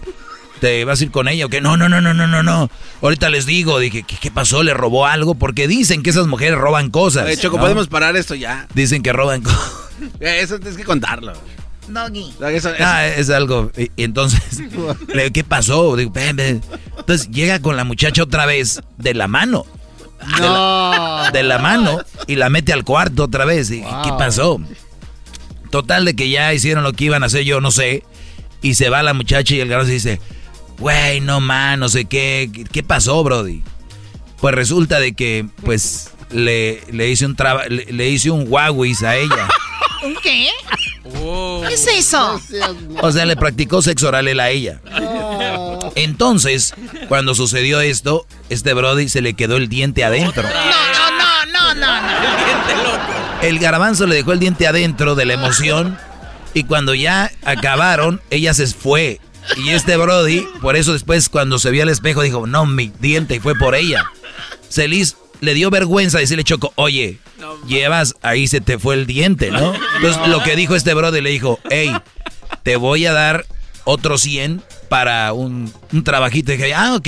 ¿Te 0.59 0.85
vas 0.85 1.01
a 1.01 1.03
ir 1.03 1.11
con 1.11 1.27
ella 1.27 1.45
o 1.45 1.49
qué? 1.49 1.61
No, 1.61 1.77
no, 1.77 1.89
no, 1.89 1.99
no, 1.99 2.13
no, 2.13 2.25
no, 2.25 2.41
no. 2.41 2.69
Ahorita 3.01 3.29
les 3.29 3.45
digo, 3.45 3.79
dije, 3.79 4.03
¿qué, 4.03 4.15
qué 4.15 4.31
pasó? 4.31 4.63
¿Le 4.63 4.73
robó 4.73 5.05
algo? 5.05 5.35
Porque 5.35 5.67
dicen 5.67 6.03
que 6.03 6.11
esas 6.11 6.25
mujeres 6.27 6.57
roban 6.57 6.89
cosas. 6.89 7.25
Oye, 7.25 7.37
Choco, 7.37 7.57
¿no? 7.57 7.63
podemos 7.63 7.87
parar 7.89 8.15
esto 8.15 8.33
ya. 8.33 8.67
Dicen 8.73 9.03
que 9.03 9.11
roban 9.11 9.41
cosas. 9.41 9.71
Eso 10.19 10.57
tienes 10.59 10.77
que 10.77 10.85
contarlo. 10.85 11.33
Doggy. 11.87 12.33
Ah, 12.79 13.05
es 13.07 13.29
algo. 13.29 13.71
Y, 13.77 13.91
y 13.95 14.03
entonces, 14.03 14.59
le 15.13 15.23
digo, 15.23 15.33
¿qué 15.33 15.43
pasó? 15.43 15.95
Digo, 15.95 16.11
"Ven, 16.11 16.35
ven". 16.35 16.61
Entonces 16.97 17.29
llega 17.29 17.59
con 17.59 17.75
la 17.75 17.83
muchacha 17.83 18.23
otra 18.23 18.45
vez 18.45 18.81
de 18.97 19.13
la 19.13 19.27
mano. 19.27 19.65
la, 20.39 21.29
de 21.33 21.43
la 21.43 21.59
mano 21.59 21.99
y 22.27 22.35
la 22.35 22.49
mete 22.49 22.71
al 22.71 22.83
cuarto 22.83 23.25
otra 23.25 23.45
vez. 23.45 23.69
¿Y 23.71 23.81
qué 23.81 24.11
pasó? 24.17 24.61
Total 25.69 26.05
de 26.05 26.15
que 26.15 26.29
ya 26.29 26.53
hicieron 26.53 26.83
lo 26.83 26.93
que 26.93 27.05
iban 27.05 27.23
a 27.23 27.25
hacer, 27.25 27.43
yo 27.43 27.59
no 27.59 27.71
sé. 27.71 28.03
Y 28.61 28.75
se 28.75 28.89
va 28.89 29.03
la 29.03 29.13
muchacha 29.13 29.53
y 29.55 29.59
el 29.59 29.67
garbanzo 29.67 29.91
dice, 29.91 30.21
güey, 30.79 31.19
no 31.19 31.41
man, 31.41 31.79
no 31.79 31.89
sé 31.89 32.05
qué. 32.05 32.49
¿Qué 32.71 32.83
pasó, 32.83 33.23
Brody? 33.23 33.63
Pues 34.39 34.55
resulta 34.55 34.99
de 34.99 35.13
que, 35.13 35.45
pues, 35.63 36.11
le, 36.31 36.81
le 36.91 37.09
hice 37.09 37.25
un 37.25 37.35
traba, 37.35 37.65
le, 37.67 38.09
hice 38.09 38.31
un 38.31 38.45
Huawei 38.47 38.93
a 39.05 39.15
ella. 39.15 39.47
¿Un 40.03 40.15
qué? 40.21 40.49
¿Qué 41.67 41.73
es 41.73 41.87
eso? 41.87 42.39
O 43.01 43.11
sea, 43.11 43.25
le 43.25 43.35
practicó 43.35 43.81
sexo 43.81 44.07
oral 44.09 44.27
él 44.27 44.39
a 44.39 44.49
ella. 44.49 44.81
Entonces, 45.95 46.73
cuando 47.07 47.35
sucedió 47.35 47.79
esto, 47.81 48.25
este 48.49 48.73
Brody 48.73 49.09
se 49.09 49.21
le 49.21 49.33
quedó 49.33 49.57
el 49.57 49.69
diente 49.69 50.03
adentro. 50.03 50.43
No, 50.43 50.49
no, 50.49 51.45
no, 51.47 51.75
no, 51.75 51.75
no. 51.75 51.97
El 51.97 52.45
diente 52.45 52.75
loco. 52.83 53.13
El 53.41 53.59
garbanzo 53.59 54.07
le 54.07 54.15
dejó 54.15 54.33
el 54.33 54.39
diente 54.39 54.67
adentro 54.67 55.15
de 55.15 55.25
la 55.25 55.33
emoción. 55.33 55.97
Y 56.53 56.65
cuando 56.65 56.93
ya 56.93 57.31
acabaron, 57.43 58.21
ella 58.29 58.53
se 58.53 58.67
fue. 58.67 59.19
Y 59.57 59.69
este 59.69 59.97
Brody, 59.97 60.45
por 60.61 60.75
eso 60.75 60.93
después 60.93 61.29
cuando 61.29 61.59
se 61.59 61.71
vio 61.71 61.83
al 61.83 61.89
espejo, 61.89 62.21
dijo, 62.21 62.47
no, 62.47 62.65
mi 62.65 62.91
diente, 62.99 63.35
y 63.35 63.39
fue 63.39 63.55
por 63.55 63.75
ella. 63.75 64.05
Celis 64.69 65.15
le 65.15 65.22
dio 65.53 65.69
vergüenza 65.69 66.19
decirle 66.19 66.43
Choco, 66.43 66.73
oye, 66.75 67.19
llevas, 67.67 68.15
ahí 68.21 68.47
se 68.47 68.61
te 68.61 68.79
fue 68.79 68.95
el 68.95 69.05
diente, 69.05 69.51
¿no? 69.51 69.73
Entonces 69.95 70.27
lo 70.27 70.43
que 70.43 70.55
dijo 70.55 70.75
este 70.75 70.93
Brody 70.93 71.21
le 71.21 71.29
dijo, 71.29 71.59
hey, 71.69 71.95
te 72.63 72.75
voy 72.77 73.05
a 73.05 73.13
dar 73.13 73.45
otro 73.83 74.17
100 74.17 74.61
para 74.89 75.33
un, 75.33 75.71
un 75.91 76.03
trabajito. 76.03 76.53
Y 76.53 76.57
dije, 76.57 76.73
ah, 76.73 76.95
ok. 76.95 77.07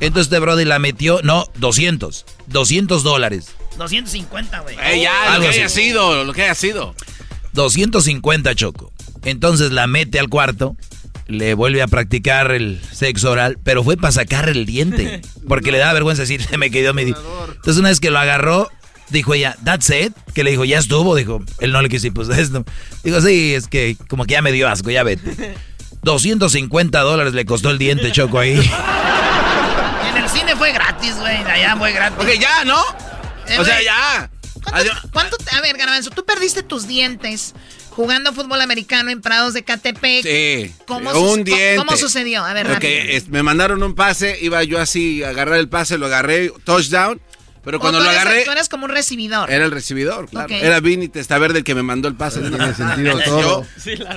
Entonces 0.00 0.26
este 0.26 0.38
Brody 0.38 0.64
la 0.64 0.78
metió, 0.78 1.20
no, 1.22 1.46
200, 1.56 2.26
200 2.46 3.02
dólares. 3.02 3.52
250, 3.76 4.60
güey. 4.60 4.76
Eh, 4.82 5.02
ya, 5.02 5.36
lo 5.38 5.42
que 5.42 5.48
haya 5.48 5.68
sido, 5.68 6.24
lo 6.24 6.32
que 6.32 6.42
haya 6.42 6.54
sido. 6.54 6.94
250, 7.52 8.54
Choco. 8.54 8.92
Entonces 9.24 9.72
la 9.72 9.86
mete 9.86 10.18
al 10.18 10.28
cuarto, 10.28 10.76
le 11.26 11.54
vuelve 11.54 11.82
a 11.82 11.86
practicar 11.86 12.52
el 12.52 12.80
sexo 12.92 13.30
oral, 13.30 13.58
pero 13.62 13.82
fue 13.82 13.96
para 13.96 14.12
sacar 14.12 14.48
el 14.48 14.66
diente. 14.66 15.22
Porque 15.48 15.72
le 15.72 15.78
da 15.78 15.92
vergüenza 15.92 16.22
decir, 16.22 16.42
se 16.48 16.58
me 16.58 16.70
quedó 16.70 16.94
mi 16.94 17.02
Entonces 17.02 17.76
una 17.76 17.88
vez 17.88 18.00
que 18.00 18.10
lo 18.10 18.18
agarró, 18.18 18.70
dijo 19.10 19.34
ella, 19.34 19.56
that's 19.64 19.90
it. 19.90 20.12
Que 20.34 20.44
le 20.44 20.50
dijo, 20.50 20.64
ya 20.64 20.78
estuvo. 20.78 21.14
Dijo, 21.16 21.42
él 21.60 21.72
no 21.72 21.82
le 21.82 21.88
quiso 21.88 22.02
decir, 22.02 22.14
pues 22.14 22.28
esto. 22.38 22.64
Dijo, 23.02 23.20
sí, 23.20 23.54
es 23.54 23.68
que 23.68 23.96
como 24.08 24.24
que 24.24 24.32
ya 24.32 24.42
me 24.42 24.52
dio 24.52 24.68
asco, 24.68 24.90
ya 24.90 25.02
vete. 25.02 25.54
250 26.02 27.00
dólares 27.00 27.32
le 27.32 27.46
costó 27.46 27.70
el 27.70 27.78
diente, 27.78 28.12
Choco, 28.12 28.38
ahí. 28.38 28.52
En 28.52 30.22
el 30.22 30.28
cine 30.28 30.54
fue 30.54 30.72
gratis, 30.72 31.16
güey. 31.16 31.36
Allá 31.36 31.76
fue 31.76 31.92
gratis. 31.92 32.18
Ok, 32.20 32.28
ya, 32.38 32.64
¿no? 32.64 32.78
Eh, 33.48 33.58
o 33.58 33.64
sea, 33.64 33.82
ya. 33.82 34.30
¿Cuánto, 35.12 35.36
a 35.52 35.60
ver, 35.60 35.76
Garbanzo, 35.76 36.10
tú 36.10 36.24
perdiste 36.24 36.62
tus 36.62 36.86
dientes 36.86 37.54
jugando 37.94 38.32
fútbol 38.32 38.60
americano 38.60 39.10
en 39.10 39.20
Prados 39.20 39.54
de 39.54 39.62
Catepec. 39.62 40.22
Sí. 40.22 40.74
¿Cómo, 40.86 41.10
un 41.12 41.44
diente. 41.44 41.76
¿Cómo 41.76 41.96
sucedió? 41.96 42.44
A 42.44 42.52
ver, 42.52 42.70
okay, 42.70 43.22
me 43.28 43.42
mandaron 43.42 43.82
un 43.82 43.94
pase, 43.94 44.36
iba 44.40 44.62
yo 44.64 44.80
así 44.80 45.22
a 45.22 45.30
agarrar 45.30 45.58
el 45.58 45.68
pase, 45.68 45.98
lo 45.98 46.06
agarré, 46.06 46.52
touchdown. 46.64 47.20
Pero 47.64 47.80
cuando 47.80 47.98
lo 47.98 48.10
agarré. 48.10 48.44
Tú 48.44 48.50
eres 48.50 48.68
como 48.68 48.84
un 48.84 48.90
recibidor. 48.90 49.50
Era 49.50 49.64
el 49.64 49.70
recibidor, 49.70 50.28
claro. 50.28 50.52
Era 50.54 50.80
Vinny 50.80 51.08
Testaverde 51.08 51.60
el 51.60 51.64
que 51.64 51.74
me 51.74 51.82
mandó 51.82 52.08
el 52.08 52.14
pase. 52.14 52.40
Tiene 52.40 52.74
sentido 52.74 53.18
todo. 53.24 53.66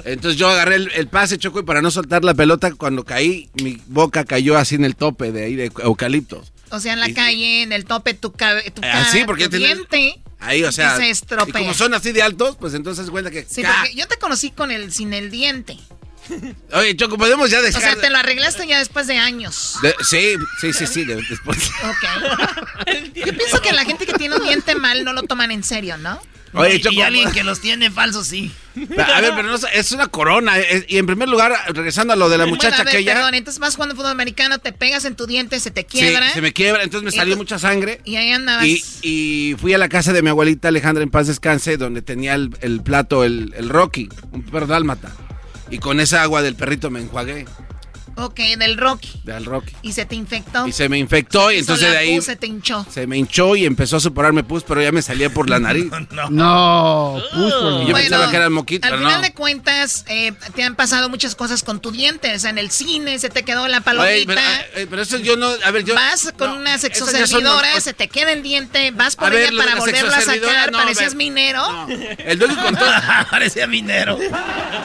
Entonces 0.03 0.37
yo 0.37 0.49
agarré 0.49 0.75
el, 0.75 1.07
pase, 1.07 1.37
Choco, 1.37 1.61
y 1.61 1.63
para 1.63 1.81
no 1.81 1.89
soltar 1.89 2.25
la 2.25 2.33
pelota, 2.33 2.73
cuando 2.73 3.05
caí, 3.05 3.49
mi 3.63 3.81
boca 3.87 4.25
cayó 4.25 4.57
así 4.57 4.75
en 4.75 4.83
el 4.83 4.97
tope 4.97 5.31
de 5.31 5.45
ahí 5.45 5.55
de 5.55 5.71
eucaliptos. 5.81 6.51
O 6.71 6.81
sea, 6.81 6.91
en 6.91 6.99
la 6.99 7.13
calle, 7.13 7.61
en 7.61 7.71
el 7.71 7.85
tope, 7.85 8.13
tu, 8.13 8.31
tu 8.31 8.33
cara, 8.35 8.61
así, 8.95 9.23
porque 9.25 9.47
tu 9.47 9.55
diente. 9.55 10.19
Ahí, 10.39 10.63
o 10.63 10.71
sea. 10.71 10.97
se 10.97 11.09
estropea. 11.09 11.47
Y 11.47 11.51
como 11.51 11.73
son 11.73 11.93
así 11.93 12.11
de 12.11 12.21
altos, 12.21 12.57
pues 12.59 12.73
entonces 12.73 13.05
se 13.05 13.11
cuenta 13.11 13.31
que. 13.31 13.45
Sí, 13.49 13.63
porque 13.63 13.95
yo 13.95 14.07
te 14.07 14.17
conocí 14.17 14.51
con 14.51 14.71
el, 14.71 14.91
sin 14.91 15.13
el 15.13 15.31
diente. 15.31 15.77
Oye, 16.73 16.95
Choco, 16.95 17.17
podemos 17.17 17.49
ya 17.49 17.61
dejar. 17.61 17.81
O 17.81 17.85
sea, 17.85 17.95
te 17.95 18.09
lo 18.09 18.17
arreglaste 18.17 18.67
ya 18.67 18.79
después 18.79 19.07
de 19.07 19.17
años. 19.17 19.75
sí, 20.01 20.35
sí, 20.59 20.73
sí, 20.73 20.87
sí, 20.87 21.05
después. 21.05 21.71
Ok. 21.83 23.15
Yo 23.25 23.33
pienso 23.33 23.61
que 23.61 23.71
la 23.71 23.85
gente 23.85 24.05
que 24.05 24.13
tiene 24.13 24.35
un 24.35 24.43
diente 24.43 24.75
mal 24.75 25.03
no 25.03 25.13
lo 25.13 25.23
toman 25.23 25.51
en 25.51 25.63
serio, 25.63 25.97
¿no? 25.97 26.21
Oye, 26.57 26.79
Choco, 26.79 26.95
y 26.95 27.01
alguien 27.01 27.31
que 27.31 27.43
los 27.43 27.59
tiene 27.59 27.91
falsos, 27.91 28.27
sí. 28.27 28.51
A 28.75 29.21
ver, 29.21 29.33
pero 29.35 29.43
no, 29.43 29.55
es 29.55 29.91
una 29.91 30.07
corona. 30.07 30.53
y 30.87 30.97
en 30.97 31.05
primer 31.05 31.27
lugar, 31.29 31.53
regresando 31.69 32.13
a 32.13 32.15
lo 32.15 32.29
de 32.29 32.37
la 32.37 32.45
muchacha 32.45 32.85
que 32.85 32.99
ella. 32.99 33.15
Perdón, 33.15 33.33
entonces 33.35 33.59
vas 33.59 33.75
jugando 33.75 33.95
fútbol 33.95 34.11
americano, 34.11 34.59
te 34.59 34.71
pegas 34.71 35.05
en 35.05 35.15
tu 35.15 35.25
diente, 35.25 35.59
se 35.59 35.71
te 35.71 35.85
quiebra. 35.85 36.27
Sí, 36.27 36.35
se 36.35 36.41
me 36.41 36.53
quiebra, 36.53 36.83
entonces 36.83 37.03
me 37.03 37.11
salió 37.11 37.37
mucha 37.37 37.59
sangre. 37.59 38.01
Y 38.05 38.15
ahí 38.15 38.31
andabas. 38.31 38.65
Y, 38.65 39.55
fui 39.59 39.73
a 39.73 39.77
la 39.77 39.89
casa 39.89 40.13
de 40.13 40.21
mi 40.21 40.29
abuelita 40.29 40.67
Alejandra 40.67 41.03
en 41.03 41.09
paz 41.09 41.27
descanse, 41.27 41.77
donde 41.77 42.01
tenía 42.01 42.35
el, 42.35 42.81
plato, 42.83 43.23
el, 43.23 43.53
el 43.57 43.69
Rocky, 43.69 44.09
un 44.31 44.43
perro 44.43 44.67
dálmata. 44.67 45.11
Y 45.69 45.79
con 45.79 45.99
esa 45.99 46.21
agua 46.21 46.41
del 46.41 46.55
perrito 46.55 46.89
me 46.89 47.01
enjuagué. 47.01 47.45
Ok, 48.17 48.39
del 48.57 48.77
Rocky. 48.77 49.21
Del 49.23 49.45
Rocky. 49.45 49.73
¿Y 49.83 49.93
se 49.93 50.05
te 50.05 50.15
infectó? 50.15 50.67
Y 50.67 50.71
se 50.71 50.89
me 50.89 50.97
infectó 50.97 51.51
y 51.51 51.59
entonces 51.59 51.91
de 51.91 51.97
ahí... 51.97 52.21
se 52.21 52.35
te 52.35 52.47
hinchó. 52.47 52.85
Se 52.91 53.05
me 53.05 53.17
hinchó 53.17 53.55
y 53.55 53.65
empezó 53.65 53.97
a 53.97 53.99
superarme 53.99 54.43
pus, 54.43 54.63
pero 54.63 54.81
ya 54.81 54.91
me 54.91 55.03
salía 55.03 55.29
por 55.29 55.49
la 55.49 55.59
nariz. 55.59 55.85
no. 56.11 56.29
No, 56.29 57.21
pus 57.31 57.53
por 57.53 57.85
yo 57.85 57.93
pensaba 57.93 58.29
que 58.31 58.35
era 58.35 58.45
el 58.45 58.51
moquito, 58.51 58.87
Al 58.87 58.97
final 58.97 59.21
de 59.21 59.33
cuentas, 59.33 60.03
eh, 60.07 60.33
te 60.55 60.63
han 60.63 60.75
pasado 60.75 61.09
muchas 61.09 61.35
cosas 61.35 61.61
con 61.61 61.79
tu 61.79 61.91
diente. 61.91 62.33
O 62.33 62.39
sea, 62.39 62.49
en 62.49 62.57
el 62.57 62.71
cine 62.71 63.19
se 63.19 63.29
te 63.29 63.43
quedó 63.43 63.67
la 63.67 63.81
palomita. 63.81 64.33
Eh, 64.75 64.87
pero, 64.89 65.01
eso 65.01 65.17
yo 65.19 65.37
no... 65.37 65.49
A 65.63 65.71
ver, 65.71 65.83
yo... 65.83 65.93
Vas 65.93 66.33
con 66.37 66.51
una 66.51 66.77
sexoservidora, 66.79 67.79
se 67.79 67.93
te 67.93 68.07
queda 68.07 68.31
el 68.31 68.41
diente, 68.41 68.91
vas 68.91 69.15
por 69.15 69.33
ella 69.33 69.51
para 69.55 69.75
volverlo 69.75 70.11
a 70.11 70.21
sacar, 70.21 70.71
parecías 70.71 71.13
minero. 71.13 71.61
El 72.17 72.39
dueño 72.39 72.55
contó... 72.61 72.85
Parecía 73.29 73.67
minero. 73.67 74.17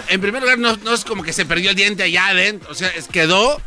En 0.09 0.21
primer 0.21 0.43
lugar, 0.43 0.59
no, 0.59 0.77
no 0.77 0.95
es 0.95 1.05
como 1.05 1.23
que 1.23 1.33
se 1.33 1.47
perdió 1.47 1.71
el 1.71 1.77
diente 1.77 2.03
allá 2.03 2.29
adentro. 2.29 2.71
O 2.71 2.75
sea, 2.75 2.89
es 2.89 3.07
que 3.07 3.22
quedó 3.23 3.61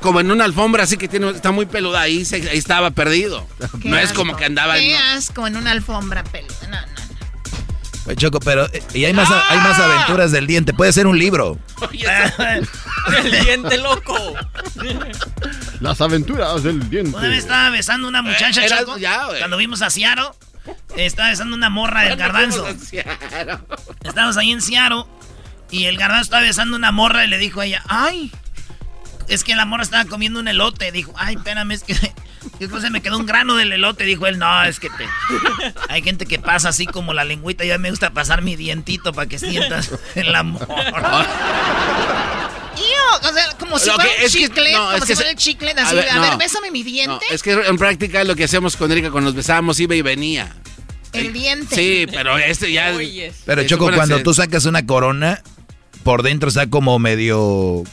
como 0.00 0.20
en 0.20 0.30
una 0.30 0.44
alfombra 0.44 0.84
así 0.84 0.96
que 0.96 1.08
tiene, 1.08 1.30
está 1.30 1.50
muy 1.50 1.66
peluda, 1.66 2.00
ahí, 2.00 2.24
se, 2.24 2.36
ahí 2.36 2.56
estaba 2.56 2.90
perdido. 2.90 3.46
No 3.84 3.98
es 3.98 4.12
como 4.12 4.36
que 4.36 4.46
andaba 4.46 4.74
Qué 4.74 4.94
en... 4.94 5.02
asco 5.02 5.46
en 5.46 5.56
una 5.56 5.72
alfombra 5.72 6.24
peluda, 6.24 6.54
no, 6.62 6.80
no, 6.80 6.86
no. 6.86 7.00
Pues, 8.04 8.16
Choco, 8.16 8.40
pero 8.40 8.66
eh, 8.72 8.82
y 8.94 9.04
hay 9.04 9.12
más, 9.12 9.28
hay 9.30 9.58
más 9.58 9.78
¡Ah! 9.78 9.84
aventuras 9.84 10.32
del 10.32 10.46
diente. 10.46 10.72
Puede 10.72 10.92
ser 10.92 11.06
un 11.06 11.18
libro. 11.18 11.58
el 13.24 13.30
diente 13.44 13.76
loco. 13.76 14.16
Las 15.80 16.00
aventuras 16.00 16.62
del 16.62 16.88
diente. 16.88 17.16
Una 17.16 17.28
vez 17.28 17.38
estaba 17.40 17.70
besando 17.70 18.08
una 18.08 18.22
muchacha, 18.22 18.66
Choco. 18.66 18.96
cuando 19.38 19.56
vimos 19.58 19.82
a 19.82 19.90
Ciaro, 19.90 20.34
estaba 20.96 21.28
besando 21.28 21.54
una 21.54 21.70
morra 21.70 22.02
del 22.02 22.16
garbanzo. 22.16 22.66
Estábamos 24.02 24.36
ahí 24.38 24.50
en 24.50 24.62
Ciaro 24.62 25.06
y 25.70 25.84
el 25.84 25.96
garbanzo 25.96 26.24
estaba 26.24 26.42
besando 26.42 26.76
una 26.76 26.92
morra 26.92 27.24
y 27.24 27.28
le 27.28 27.38
dijo 27.38 27.60
a 27.60 27.66
ella, 27.66 27.82
ay, 27.86 28.32
es 29.30 29.44
que 29.44 29.54
la 29.54 29.64
morra 29.64 29.84
estaba 29.84 30.04
comiendo 30.04 30.40
un 30.40 30.48
elote. 30.48 30.90
Dijo, 30.92 31.12
ay, 31.16 31.36
espérame, 31.36 31.70
es 31.70 31.84
que 31.84 31.94
después 32.58 32.82
se 32.82 32.90
me 32.90 33.00
quedó 33.00 33.16
un 33.16 33.26
grano 33.26 33.56
del 33.56 33.72
elote. 33.72 34.04
Dijo 34.04 34.26
él, 34.26 34.38
no, 34.38 34.64
es 34.64 34.80
que 34.80 34.90
te... 34.90 35.06
Hay 35.88 36.02
gente 36.02 36.26
que 36.26 36.38
pasa 36.38 36.68
así 36.70 36.86
como 36.86 37.14
la 37.14 37.24
lengüita. 37.24 37.64
Ya 37.64 37.78
me 37.78 37.90
gusta 37.90 38.10
pasar 38.10 38.42
mi 38.42 38.56
dientito 38.56 39.12
para 39.12 39.28
que 39.28 39.38
sientas 39.38 39.92
el 40.16 40.34
amor. 40.34 40.66
o 43.22 43.32
sea, 43.32 43.56
como 43.58 43.78
si 43.78 43.90
fuera 43.90 44.10
un 44.22 44.28
chicle, 44.28 44.72
como 44.72 45.06
si 45.06 45.14
fuera 45.14 45.30
el 45.30 45.36
chicle, 45.36 45.70
así, 45.70 45.80
a 45.80 45.92
ver, 45.94 46.10
a 46.10 46.20
ver 46.20 46.36
bésame 46.38 46.70
mi 46.70 46.82
diente. 46.82 47.24
es 47.30 47.42
que 47.42 47.52
en 47.52 47.78
práctica 47.78 48.24
lo 48.24 48.34
que 48.34 48.44
hacíamos 48.44 48.76
con 48.76 48.90
Erika 48.90 49.10
cuando 49.10 49.30
nos 49.30 49.36
besábamos 49.36 49.78
iba 49.78 49.94
y 49.94 50.02
venía. 50.02 50.54
El 51.12 51.32
diente. 51.32 51.74
Sí, 51.74 52.06
pero 52.10 52.38
este 52.38 52.72
ya... 52.72 52.96
Pero 53.44 53.64
Choco, 53.64 53.92
cuando 53.92 54.22
tú 54.22 54.32
sacas 54.34 54.64
una 54.64 54.86
corona, 54.86 55.42
por 56.02 56.22
dentro 56.22 56.48
está 56.48 56.68
como 56.68 56.98
medio 56.98 57.84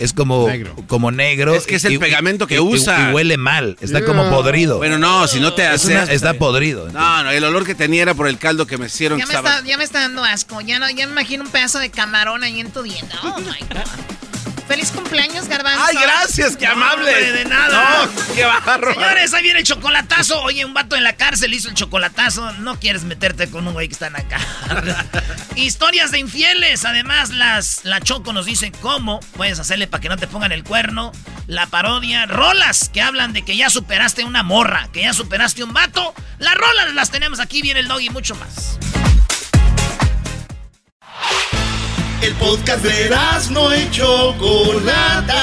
es 0.00 0.14
como 0.14 0.48
negro. 0.48 0.74
como 0.86 1.10
negro. 1.10 1.54
Es 1.54 1.66
que 1.66 1.76
es 1.76 1.84
el 1.84 1.98
pegamento 1.98 2.46
que 2.46 2.58
usa. 2.58 3.10
Y, 3.10 3.14
huele 3.14 3.36
mal, 3.36 3.76
está 3.80 4.04
como 4.04 4.28
podrido. 4.30 4.78
Bueno, 4.78 4.98
no, 4.98 5.28
si 5.28 5.40
no 5.40 5.52
te 5.52 5.66
hace... 5.66 6.12
está 6.12 6.34
podrido. 6.34 6.90
No, 6.90 7.22
no, 7.22 7.30
el 7.30 7.44
olor 7.44 7.66
que 7.66 7.74
tenía 7.74 8.02
era 8.02 8.14
por 8.14 8.26
el 8.26 8.38
caldo 8.38 8.66
que 8.66 8.78
me 8.78 8.86
hicieron. 8.86 9.18
Ya, 9.18 9.26
me, 9.26 9.34
está, 9.34 9.62
ya 9.62 9.76
me 9.76 9.84
está 9.84 10.00
dando 10.00 10.24
asco, 10.24 10.60
ya, 10.62 10.78
no, 10.78 10.88
ya 10.90 11.06
me 11.06 11.12
imagino 11.12 11.44
un 11.44 11.50
pedazo 11.50 11.78
de 11.78 11.90
camarón 11.90 12.42
ahí 12.42 12.60
en 12.60 12.70
tu 12.70 12.82
dieta. 12.82 13.18
Oh, 13.22 13.38
my 13.38 13.44
God. 13.46 14.29
Feliz 14.70 14.92
cumpleaños, 14.92 15.48
Garbanzo. 15.48 15.82
Ay, 15.84 15.96
gracias, 16.00 16.56
qué 16.56 16.64
amable. 16.64 17.32
de 17.32 17.44
nada. 17.44 18.06
No, 18.06 18.34
qué 18.36 18.44
barro. 18.44 18.94
Señores, 18.94 19.34
ahí 19.34 19.42
viene 19.42 19.58
el 19.58 19.66
chocolatazo. 19.66 20.40
Oye, 20.42 20.64
un 20.64 20.74
vato 20.74 20.94
en 20.94 21.02
la 21.02 21.16
cárcel 21.16 21.52
hizo 21.52 21.68
el 21.68 21.74
chocolatazo. 21.74 22.52
No 22.52 22.78
quieres 22.78 23.02
meterte 23.02 23.50
con 23.50 23.66
un 23.66 23.72
güey 23.72 23.88
que 23.88 23.94
está 23.94 24.06
en 24.06 24.14
acá. 24.14 24.38
Historias 25.56 26.12
de 26.12 26.20
infieles. 26.20 26.84
Además, 26.84 27.30
las, 27.30 27.84
la 27.84 28.00
Choco 28.00 28.32
nos 28.32 28.46
dice 28.46 28.70
cómo 28.70 29.18
puedes 29.36 29.58
hacerle 29.58 29.88
para 29.88 30.02
que 30.02 30.08
no 30.08 30.16
te 30.16 30.28
pongan 30.28 30.52
el 30.52 30.62
cuerno. 30.62 31.10
La 31.48 31.66
parodia. 31.66 32.26
Rolas 32.26 32.90
que 32.90 33.02
hablan 33.02 33.32
de 33.32 33.42
que 33.42 33.56
ya 33.56 33.70
superaste 33.70 34.22
una 34.22 34.44
morra, 34.44 34.88
que 34.92 35.02
ya 35.02 35.12
superaste 35.12 35.64
un 35.64 35.72
vato. 35.72 36.14
Las 36.38 36.54
rolas 36.54 36.94
las 36.94 37.10
tenemos 37.10 37.40
aquí. 37.40 37.60
Viene 37.60 37.80
el 37.80 37.88
dog 37.88 38.02
y 38.02 38.10
mucho 38.10 38.36
más. 38.36 38.78
El 42.22 42.34
podcast 42.34 42.84
de 42.84 43.10
no 43.50 43.74
y 43.74 43.90
Chocolata. 43.90 45.42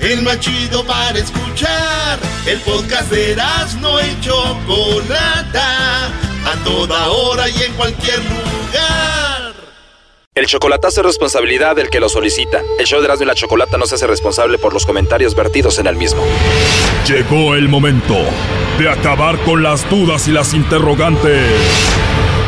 el 0.00 0.22
más 0.22 0.40
chido 0.40 0.82
para 0.84 1.18
escuchar. 1.18 2.18
El 2.46 2.58
podcast 2.60 3.10
de 3.10 3.32
Erasmo 3.32 3.98
y 4.00 4.20
Chocolata, 4.22 6.06
a 6.06 6.64
toda 6.64 7.08
hora 7.08 7.50
y 7.50 7.62
en 7.64 7.72
cualquier 7.74 8.18
lugar. 8.20 9.52
El 10.34 10.46
chocolatazo 10.46 11.00
es 11.00 11.06
responsabilidad 11.06 11.76
del 11.76 11.90
que 11.90 12.00
lo 12.00 12.08
solicita. 12.08 12.62
El 12.78 12.86
show 12.86 13.00
de 13.00 13.06
Erasmo 13.06 13.24
y 13.24 13.26
la 13.26 13.34
Chocolata 13.34 13.76
no 13.76 13.86
se 13.86 13.96
hace 13.96 14.06
responsable 14.06 14.56
por 14.56 14.72
los 14.72 14.86
comentarios 14.86 15.34
vertidos 15.34 15.78
en 15.78 15.86
el 15.86 15.96
mismo. 15.96 16.22
Llegó 17.06 17.54
el 17.54 17.68
momento 17.68 18.16
de 18.78 18.88
acabar 18.88 19.38
con 19.40 19.62
las 19.62 19.88
dudas 19.90 20.28
y 20.28 20.32
las 20.32 20.54
interrogantes. 20.54 21.50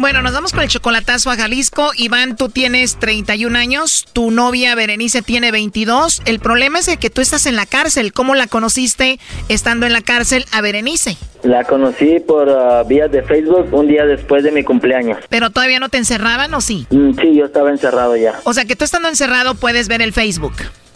Bueno, 0.00 0.22
nos 0.22 0.32
vamos 0.32 0.52
con 0.52 0.62
el 0.62 0.68
chocolatazo 0.70 1.30
a 1.30 1.36
Jalisco. 1.36 1.90
Iván, 1.94 2.34
tú 2.34 2.48
tienes 2.48 2.98
31 2.98 3.58
años, 3.58 4.06
tu 4.14 4.30
novia 4.30 4.74
Berenice 4.74 5.20
tiene 5.20 5.52
22. 5.52 6.22
El 6.24 6.40
problema 6.40 6.78
es 6.78 6.96
que 6.96 7.10
tú 7.10 7.20
estás 7.20 7.44
en 7.44 7.54
la 7.54 7.66
cárcel. 7.66 8.14
¿Cómo 8.14 8.34
la 8.34 8.46
conociste 8.46 9.20
estando 9.50 9.84
en 9.84 9.92
la 9.92 10.00
cárcel 10.00 10.46
a 10.52 10.62
Berenice? 10.62 11.18
La 11.42 11.64
conocí 11.64 12.18
por 12.18 12.48
uh, 12.48 12.88
vías 12.88 13.12
de 13.12 13.22
Facebook 13.22 13.68
un 13.72 13.88
día 13.88 14.06
después 14.06 14.42
de 14.42 14.52
mi 14.52 14.64
cumpleaños. 14.64 15.18
¿Pero 15.28 15.50
todavía 15.50 15.80
no 15.80 15.90
te 15.90 15.98
encerraban 15.98 16.54
o 16.54 16.62
sí? 16.62 16.86
Mm, 16.88 17.20
sí, 17.20 17.34
yo 17.34 17.44
estaba 17.44 17.68
encerrado 17.68 18.16
ya. 18.16 18.40
O 18.44 18.54
sea 18.54 18.64
que 18.64 18.76
tú 18.76 18.86
estando 18.86 19.10
encerrado 19.10 19.54
puedes 19.54 19.88
ver 19.88 20.00
el 20.00 20.14
Facebook. 20.14 20.54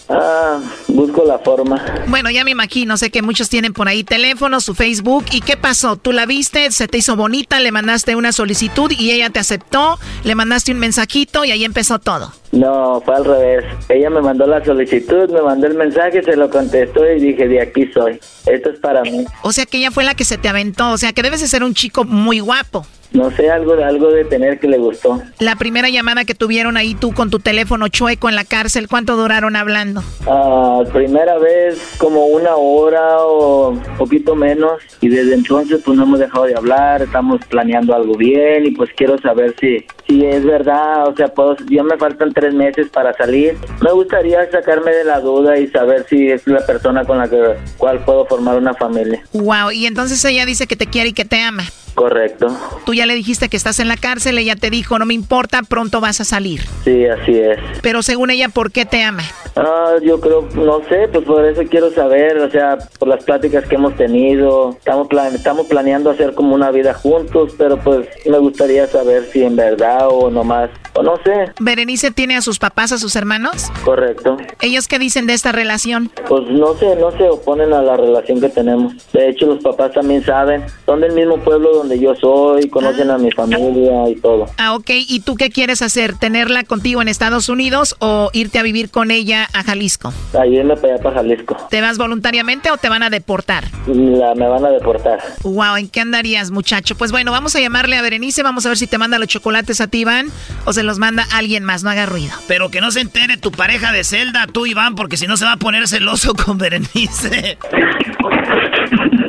Ah, 0.08 0.60
busco 0.88 1.24
la 1.24 1.38
forma. 1.38 1.82
Bueno, 2.08 2.30
ya 2.30 2.44
me 2.44 2.50
imagino, 2.50 2.96
sé 2.96 3.10
que 3.10 3.22
muchos 3.22 3.48
tienen 3.48 3.72
por 3.72 3.88
ahí 3.88 4.04
teléfono, 4.04 4.60
su 4.60 4.74
Facebook. 4.74 5.24
¿Y 5.30 5.40
qué 5.40 5.56
pasó? 5.56 5.96
¿Tú 5.96 6.12
la 6.12 6.26
viste? 6.26 6.70
¿Se 6.72 6.88
te 6.88 6.98
hizo 6.98 7.16
bonita? 7.16 7.58
¿Le 7.60 7.72
mandaste 7.72 8.14
una 8.14 8.32
solicitud 8.32 8.90
y 8.90 9.12
ella 9.12 9.30
te 9.30 9.38
aceptó? 9.38 9.98
¿Le 10.24 10.34
mandaste 10.34 10.72
un 10.72 10.78
mensajito 10.78 11.44
y 11.44 11.52
ahí 11.52 11.64
empezó 11.64 11.98
todo? 11.98 12.32
No, 12.54 13.00
fue 13.00 13.16
al 13.16 13.24
revés. 13.24 13.64
Ella 13.88 14.10
me 14.10 14.22
mandó 14.22 14.46
la 14.46 14.64
solicitud, 14.64 15.28
me 15.30 15.42
mandó 15.42 15.66
el 15.66 15.74
mensaje, 15.74 16.22
se 16.22 16.36
lo 16.36 16.48
contestó 16.48 17.04
y 17.10 17.20
dije, 17.20 17.48
de 17.48 17.60
aquí 17.60 17.90
soy. 17.92 18.20
Esto 18.46 18.70
es 18.70 18.78
para 18.78 19.02
mí. 19.02 19.24
O 19.42 19.52
sea 19.52 19.66
que 19.66 19.78
ella 19.78 19.90
fue 19.90 20.04
la 20.04 20.14
que 20.14 20.24
se 20.24 20.38
te 20.38 20.48
aventó, 20.48 20.92
o 20.92 20.98
sea 20.98 21.12
que 21.12 21.22
debes 21.22 21.40
de 21.40 21.48
ser 21.48 21.64
un 21.64 21.74
chico 21.74 22.04
muy 22.04 22.38
guapo. 22.38 22.86
No 23.14 23.30
sé, 23.30 23.48
algo 23.48 23.76
de 23.76 23.84
algo 23.84 24.10
de 24.10 24.24
tener 24.24 24.58
que 24.58 24.66
le 24.66 24.76
gustó. 24.76 25.22
La 25.38 25.54
primera 25.54 25.88
llamada 25.88 26.24
que 26.24 26.34
tuvieron 26.34 26.76
ahí 26.76 26.96
tú 26.96 27.12
con 27.12 27.30
tu 27.30 27.38
teléfono 27.38 27.86
chueco 27.86 28.28
en 28.28 28.34
la 28.34 28.44
cárcel, 28.44 28.88
¿cuánto 28.88 29.16
duraron 29.16 29.54
hablando? 29.54 30.02
Ah, 30.26 30.82
primera 30.92 31.38
vez 31.38 31.94
como 31.98 32.26
una 32.26 32.56
hora 32.56 33.18
o 33.20 33.80
poquito 33.98 34.34
menos 34.34 34.82
y 35.00 35.08
desde 35.08 35.34
entonces 35.34 35.80
pues 35.84 35.96
no 35.96 36.02
hemos 36.02 36.18
dejado 36.18 36.46
de 36.46 36.56
hablar, 36.56 37.02
estamos 37.02 37.40
planeando 37.48 37.94
algo 37.94 38.16
bien 38.16 38.66
y 38.66 38.72
pues 38.72 38.90
quiero 38.96 39.16
saber 39.18 39.54
si 39.60 39.86
si 40.06 40.24
es 40.24 40.44
verdad, 40.44 41.08
o 41.08 41.16
sea, 41.16 41.28
puedo, 41.28 41.56
ya 41.70 41.82
me 41.82 41.96
faltan 41.96 42.32
tres 42.32 42.54
meses 42.54 42.88
para 42.88 43.12
salir. 43.14 43.56
Me 43.80 43.92
gustaría 43.92 44.50
sacarme 44.50 44.92
de 44.92 45.04
la 45.04 45.20
duda 45.20 45.58
y 45.58 45.68
saber 45.68 46.06
si 46.08 46.30
es 46.30 46.46
la 46.46 46.64
persona 46.66 47.04
con 47.04 47.18
la 47.18 47.28
que 47.28 47.56
cual 47.78 48.04
puedo 48.04 48.26
formar 48.26 48.56
una 48.56 48.74
familia. 48.74 49.22
Wow, 49.32 49.70
y 49.72 49.86
entonces 49.86 50.24
ella 50.24 50.46
dice 50.46 50.66
que 50.66 50.76
te 50.76 50.86
quiere 50.86 51.10
y 51.10 51.12
que 51.12 51.24
te 51.24 51.40
ama. 51.40 51.64
Correcto. 51.94 52.48
Tú 52.84 52.94
ya 52.94 53.06
le 53.06 53.14
dijiste 53.14 53.48
que 53.48 53.56
estás 53.56 53.78
en 53.80 53.88
la 53.88 53.96
cárcel, 53.96 54.38
ella 54.38 54.56
te 54.56 54.70
dijo, 54.70 54.98
no 54.98 55.06
me 55.06 55.14
importa, 55.14 55.62
pronto 55.62 56.00
vas 56.00 56.20
a 56.20 56.24
salir. 56.24 56.62
Sí, 56.84 57.06
así 57.06 57.38
es. 57.38 57.58
Pero 57.82 58.02
según 58.02 58.30
ella, 58.30 58.48
¿por 58.48 58.72
qué 58.72 58.84
te 58.84 59.02
ama? 59.02 59.22
Ah, 59.56 59.94
yo 60.02 60.20
creo, 60.20 60.48
no 60.54 60.80
sé, 60.88 61.08
pues 61.12 61.24
por 61.24 61.44
eso 61.44 61.62
quiero 61.70 61.92
saber, 61.92 62.38
o 62.38 62.50
sea, 62.50 62.76
por 62.98 63.08
las 63.08 63.22
pláticas 63.22 63.64
que 63.66 63.76
hemos 63.76 63.94
tenido, 63.96 64.70
estamos, 64.70 65.08
estamos 65.32 65.66
planeando 65.66 66.10
hacer 66.10 66.34
como 66.34 66.54
una 66.54 66.70
vida 66.72 66.92
juntos, 66.94 67.54
pero 67.56 67.78
pues 67.78 68.08
me 68.26 68.38
gustaría 68.38 68.86
saber 68.88 69.28
si 69.32 69.44
en 69.44 69.54
verdad 69.54 70.08
o 70.10 70.30
nomás, 70.30 70.70
o 70.94 71.02
no 71.02 71.16
sé. 71.18 71.52
¿Berenice 71.60 72.10
tiene 72.10 72.36
a 72.36 72.42
sus 72.42 72.58
papás, 72.58 72.90
a 72.90 72.98
sus 72.98 73.14
hermanos? 73.14 73.70
Correcto. 73.84 74.36
¿Ellos 74.60 74.88
qué 74.88 74.98
dicen 74.98 75.26
de 75.26 75.34
esta 75.34 75.52
relación? 75.52 76.10
Pues 76.28 76.48
no 76.50 76.74
sé, 76.74 76.96
no 76.96 77.12
se 77.12 77.28
oponen 77.28 77.72
a 77.72 77.82
la 77.82 77.96
relación 77.96 78.40
que 78.40 78.48
tenemos. 78.48 78.94
De 79.12 79.28
hecho, 79.28 79.46
los 79.46 79.62
papás 79.62 79.92
también 79.92 80.24
saben, 80.24 80.64
son 80.86 81.00
del 81.00 81.12
mismo 81.12 81.38
pueblo 81.38 81.72
donde 81.74 81.83
yo 81.92 82.14
soy, 82.14 82.68
conocen 82.68 83.10
a 83.10 83.18
mi 83.18 83.30
familia 83.30 84.08
y 84.08 84.16
todo. 84.16 84.46
Ah, 84.58 84.74
ok. 84.74 84.90
¿Y 84.90 85.20
tú 85.20 85.36
qué 85.36 85.50
quieres 85.50 85.82
hacer? 85.82 86.16
¿Tenerla 86.16 86.64
contigo 86.64 87.02
en 87.02 87.08
Estados 87.08 87.48
Unidos 87.48 87.96
o 87.98 88.30
irte 88.32 88.58
a 88.58 88.62
vivir 88.62 88.90
con 88.90 89.10
ella 89.10 89.48
a 89.52 89.62
Jalisco? 89.62 90.12
A 90.38 90.46
irme 90.46 90.76
para 90.76 90.94
allá, 90.94 91.02
para 91.02 91.16
Jalisco. 91.16 91.56
¿Te 91.70 91.80
vas 91.80 91.98
voluntariamente 91.98 92.70
o 92.70 92.76
te 92.76 92.88
van 92.88 93.02
a 93.02 93.10
deportar? 93.10 93.64
La, 93.86 94.34
me 94.34 94.48
van 94.48 94.64
a 94.64 94.70
deportar. 94.70 95.20
Wow, 95.42 95.76
¿en 95.76 95.88
qué 95.88 96.00
andarías, 96.00 96.50
muchacho? 96.50 96.96
Pues 96.96 97.12
bueno, 97.12 97.32
vamos 97.32 97.54
a 97.56 97.60
llamarle 97.60 97.96
a 97.96 98.02
Berenice, 98.02 98.42
vamos 98.42 98.66
a 98.66 98.70
ver 98.70 98.78
si 98.78 98.86
te 98.86 98.98
manda 98.98 99.18
los 99.18 99.28
chocolates 99.28 99.80
a 99.80 99.86
ti, 99.86 100.00
Iván, 100.00 100.28
o 100.64 100.72
se 100.72 100.82
los 100.82 100.98
manda 100.98 101.26
alguien 101.32 101.64
más, 101.64 101.84
no 101.84 101.90
haga 101.90 102.06
ruido. 102.06 102.32
Pero 102.48 102.70
que 102.70 102.80
no 102.80 102.90
se 102.90 103.00
entere 103.00 103.36
tu 103.36 103.50
pareja 103.50 103.92
de 103.92 104.04
celda, 104.04 104.46
tú, 104.46 104.66
Iván, 104.66 104.94
porque 104.94 105.16
si 105.16 105.26
no 105.26 105.36
se 105.36 105.44
va 105.44 105.52
a 105.52 105.56
poner 105.56 105.88
celoso 105.88 106.34
con 106.34 106.58
Berenice. 106.58 107.58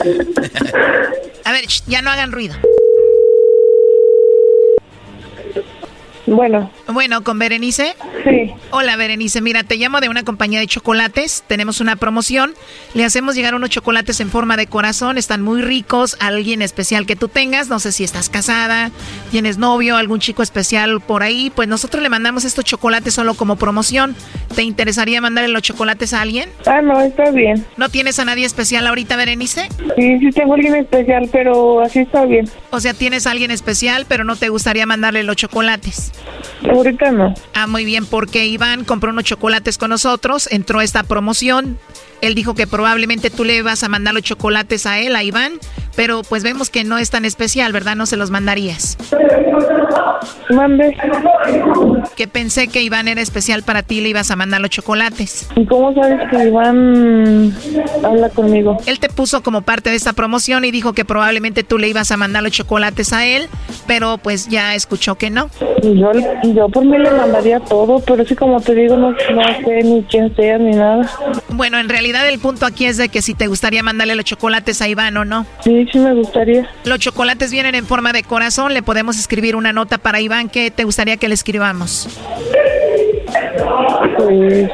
A 1.44 1.52
ver, 1.52 1.66
ya 1.86 2.02
no 2.02 2.10
hagan 2.10 2.32
ruido. 2.32 2.54
Bueno. 6.26 6.70
Bueno, 6.92 7.22
¿con 7.22 7.38
Berenice? 7.38 7.94
Sí. 8.24 8.52
Hola, 8.70 8.96
Berenice. 8.96 9.40
Mira, 9.40 9.64
te 9.64 9.76
llamo 9.76 10.00
de 10.00 10.08
una 10.08 10.22
compañía 10.22 10.60
de 10.60 10.66
chocolates. 10.66 11.44
Tenemos 11.46 11.80
una 11.80 11.96
promoción. 11.96 12.54
Le 12.94 13.04
hacemos 13.04 13.34
llegar 13.34 13.54
unos 13.54 13.70
chocolates 13.70 14.20
en 14.20 14.30
forma 14.30 14.56
de 14.56 14.66
corazón. 14.66 15.18
Están 15.18 15.42
muy 15.42 15.62
ricos. 15.62 16.16
alguien 16.20 16.62
especial 16.62 17.06
que 17.06 17.16
tú 17.16 17.28
tengas. 17.28 17.68
No 17.68 17.80
sé 17.80 17.92
si 17.92 18.04
estás 18.04 18.28
casada, 18.28 18.90
tienes 19.30 19.58
novio, 19.58 19.96
algún 19.96 20.20
chico 20.20 20.42
especial 20.42 21.00
por 21.00 21.22
ahí. 21.22 21.50
Pues 21.54 21.68
nosotros 21.68 22.02
le 22.02 22.08
mandamos 22.08 22.44
estos 22.44 22.64
chocolates 22.64 23.14
solo 23.14 23.34
como 23.34 23.56
promoción. 23.56 24.14
¿Te 24.54 24.62
interesaría 24.62 25.20
mandarle 25.20 25.50
los 25.50 25.62
chocolates 25.62 26.12
a 26.12 26.20
alguien? 26.20 26.48
Ah, 26.66 26.80
no, 26.82 27.00
está 27.00 27.30
bien. 27.30 27.64
¿No 27.76 27.88
tienes 27.88 28.18
a 28.18 28.24
nadie 28.24 28.46
especial 28.46 28.86
ahorita, 28.86 29.16
Berenice? 29.16 29.68
Sí, 29.96 30.18
sí 30.18 30.30
tengo 30.32 30.52
a 30.52 30.56
alguien 30.56 30.76
especial, 30.76 31.28
pero 31.30 31.80
así 31.80 32.00
está 32.00 32.24
bien. 32.24 32.48
O 32.70 32.80
sea, 32.80 32.94
tienes 32.94 33.26
a 33.26 33.30
alguien 33.30 33.50
especial, 33.50 34.06
pero 34.08 34.24
no 34.24 34.36
te 34.36 34.48
gustaría 34.48 34.86
mandarle 34.86 35.22
los 35.22 35.36
chocolates. 35.36 36.12
Ahorita 36.68 37.10
no. 37.10 37.34
Ah, 37.54 37.66
muy 37.66 37.84
bien, 37.84 38.06
porque 38.06 38.46
Iván 38.46 38.84
compró 38.84 39.10
unos 39.10 39.24
chocolates 39.24 39.78
con 39.78 39.90
nosotros, 39.90 40.48
entró 40.50 40.80
esta 40.80 41.02
promoción. 41.02 41.78
Él 42.20 42.34
dijo 42.34 42.54
que 42.54 42.66
probablemente 42.66 43.30
tú 43.30 43.44
le 43.44 43.62
vas 43.62 43.82
a 43.82 43.88
mandar 43.88 44.12
los 44.14 44.22
chocolates 44.22 44.84
a 44.86 44.98
él, 44.98 45.16
a 45.16 45.22
Iván, 45.22 45.52
pero 45.96 46.22
pues 46.22 46.42
vemos 46.42 46.70
que 46.70 46.84
no 46.84 46.98
es 46.98 47.10
tan 47.10 47.24
especial, 47.24 47.72
¿verdad? 47.72 47.96
No 47.96 48.06
se 48.06 48.16
los 48.16 48.30
mandarías. 48.30 48.96
Mande. 50.50 50.96
Que 52.16 52.28
pensé 52.28 52.68
que 52.68 52.82
Iván 52.82 53.08
era 53.08 53.20
especial 53.20 53.62
para 53.62 53.82
ti, 53.82 54.00
le 54.00 54.08
ibas 54.08 54.30
a 54.30 54.36
mandar 54.36 54.60
los 54.60 54.70
chocolates. 54.70 55.48
¿Y 55.56 55.64
cómo 55.66 55.94
sabes 55.94 56.18
que 56.30 56.48
Iván 56.48 57.54
habla 58.04 58.28
conmigo? 58.30 58.76
Él 58.86 58.98
te 58.98 59.08
puso 59.08 59.42
como 59.42 59.62
parte 59.62 59.90
de 59.90 59.96
esta 59.96 60.12
promoción 60.12 60.64
y 60.64 60.70
dijo 60.70 60.92
que 60.92 61.04
probablemente 61.04 61.62
tú 61.62 61.78
le 61.78 61.88
ibas 61.88 62.10
a 62.10 62.16
mandar 62.16 62.42
los 62.42 62.52
chocolates 62.52 63.12
a 63.12 63.26
él, 63.26 63.48
pero 63.86 64.18
pues 64.18 64.48
ya 64.48 64.74
escuchó 64.74 65.16
que 65.16 65.30
no. 65.30 65.50
Yo, 65.82 66.12
yo 66.42 66.68
por 66.68 66.84
mí 66.84 66.98
le 66.98 67.10
mandaría 67.10 67.60
todo, 67.60 68.00
pero 68.00 68.24
sí 68.24 68.34
como 68.34 68.60
te 68.60 68.74
digo, 68.74 68.96
no, 68.96 69.10
no 69.10 69.42
sé 69.64 69.82
ni 69.82 70.02
quién 70.04 70.34
sea 70.36 70.58
ni 70.58 70.72
nada. 70.72 71.08
Bueno, 71.50 71.78
en 71.78 71.88
realidad 71.88 72.28
el 72.28 72.38
punto 72.38 72.66
aquí 72.66 72.86
es 72.86 72.96
de 72.96 73.08
que 73.08 73.22
si 73.22 73.34
te 73.34 73.46
gustaría 73.46 73.82
mandarle 73.82 74.14
los 74.14 74.24
chocolates 74.24 74.82
a 74.82 74.88
Iván 74.88 75.16
o 75.16 75.24
no. 75.24 75.46
Sí, 75.64 75.86
sí 75.92 75.98
me 75.98 76.14
gustaría. 76.14 76.70
Los 76.84 76.98
chocolates 76.98 77.50
vienen 77.50 77.74
en 77.74 77.86
forma 77.86 78.12
de 78.12 78.22
corazón, 78.22 78.74
le 78.74 78.82
podemos 78.82 79.18
escribir 79.18 79.56
una 79.56 79.72
nota 79.72 79.98
para 79.98 80.20
Iván 80.20 80.48
que 80.48 80.70
te 80.70 80.84
gustaría 80.84 81.16
que 81.16 81.28
le 81.28 81.34
escribamos. 81.34 82.08
Pues, 84.16 84.70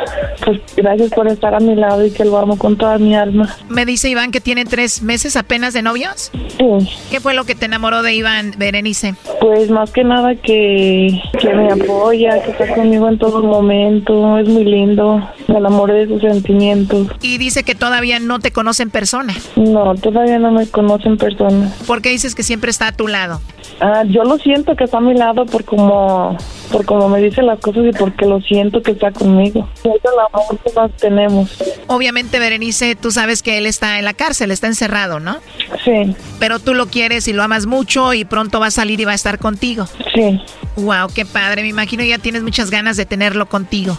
pues, 0.46 0.60
gracias 0.76 1.10
por 1.10 1.26
estar 1.26 1.56
a 1.56 1.58
mi 1.58 1.74
lado 1.74 2.06
y 2.06 2.12
que 2.12 2.24
lo 2.24 2.38
amo 2.38 2.56
con 2.56 2.76
toda 2.76 2.98
mi 2.98 3.16
alma. 3.16 3.52
Me 3.68 3.84
dice 3.84 4.08
Iván 4.08 4.30
que 4.30 4.40
tienen 4.40 4.68
tres 4.68 5.02
meses 5.02 5.36
apenas 5.36 5.74
de 5.74 5.82
novios. 5.82 6.30
Sí. 6.56 6.88
¿Qué 7.10 7.18
fue 7.18 7.34
lo 7.34 7.44
que 7.44 7.56
te 7.56 7.66
enamoró 7.66 8.02
de 8.02 8.14
Iván, 8.14 8.52
Berenice? 8.56 9.16
Pues 9.40 9.70
más 9.70 9.90
que 9.90 10.04
nada 10.04 10.36
que, 10.36 11.20
que 11.40 11.52
me 11.52 11.72
apoya, 11.72 12.40
que 12.44 12.52
está 12.52 12.72
conmigo 12.74 13.08
en 13.08 13.18
todo 13.18 13.42
momento, 13.42 14.38
es 14.38 14.48
muy 14.48 14.64
lindo, 14.64 15.20
me 15.48 15.58
enamoré 15.58 16.06
de 16.06 16.06
sus 16.06 16.20
sentimientos. 16.20 17.08
Y 17.20 17.38
dice 17.38 17.64
que 17.64 17.74
todavía 17.74 18.20
no 18.20 18.38
te 18.38 18.52
conoce 18.52 18.84
en 18.84 18.90
persona. 18.90 19.34
No, 19.56 19.96
todavía 19.96 20.38
no 20.38 20.52
me 20.52 20.68
conoce 20.68 21.08
en 21.08 21.16
persona. 21.16 21.72
¿Por 21.88 22.02
qué 22.02 22.10
dices 22.10 22.36
que 22.36 22.44
siempre 22.44 22.70
está 22.70 22.86
a 22.86 22.92
tu 22.92 23.08
lado? 23.08 23.40
Ah, 23.80 24.04
yo 24.06 24.22
lo 24.24 24.38
siento 24.38 24.74
que 24.74 24.84
está 24.84 24.98
a 24.98 25.00
mi 25.00 25.14
lado 25.14 25.44
por 25.44 25.64
como, 25.64 26.36
por 26.72 26.86
como 26.86 27.08
me 27.08 27.20
dice 27.20 27.42
las 27.42 27.58
cosas 27.58 27.84
y 27.84 27.92
porque 27.92 28.24
lo 28.24 28.40
siento 28.40 28.80
que 28.80 28.92
está 28.92 29.10
conmigo. 29.10 29.68
Siento 29.82 30.10
el 30.10 30.18
que 30.64 30.72
más 30.72 30.90
tenemos. 30.96 31.56
Obviamente, 31.86 32.38
Berenice, 32.38 32.94
tú 32.94 33.10
sabes 33.10 33.42
que 33.42 33.58
él 33.58 33.66
está 33.66 33.98
en 33.98 34.04
la 34.04 34.14
cárcel, 34.14 34.50
está 34.50 34.66
encerrado, 34.66 35.20
¿no? 35.20 35.38
Sí. 35.84 36.14
Pero 36.38 36.58
tú 36.58 36.74
lo 36.74 36.86
quieres 36.86 37.28
y 37.28 37.32
lo 37.32 37.42
amas 37.42 37.66
mucho 37.66 38.14
y 38.14 38.24
pronto 38.24 38.60
va 38.60 38.66
a 38.66 38.70
salir 38.70 39.00
y 39.00 39.04
va 39.04 39.12
a 39.12 39.16
estar 39.16 39.38
contigo. 39.38 39.88
Sí. 40.14 40.40
Wow, 40.76 41.08
qué 41.14 41.24
padre. 41.24 41.62
Me 41.62 41.68
imagino 41.68 42.02
ya 42.04 42.18
tienes 42.18 42.42
muchas 42.42 42.70
ganas 42.70 42.96
de 42.96 43.06
tenerlo 43.06 43.46
contigo. 43.46 43.98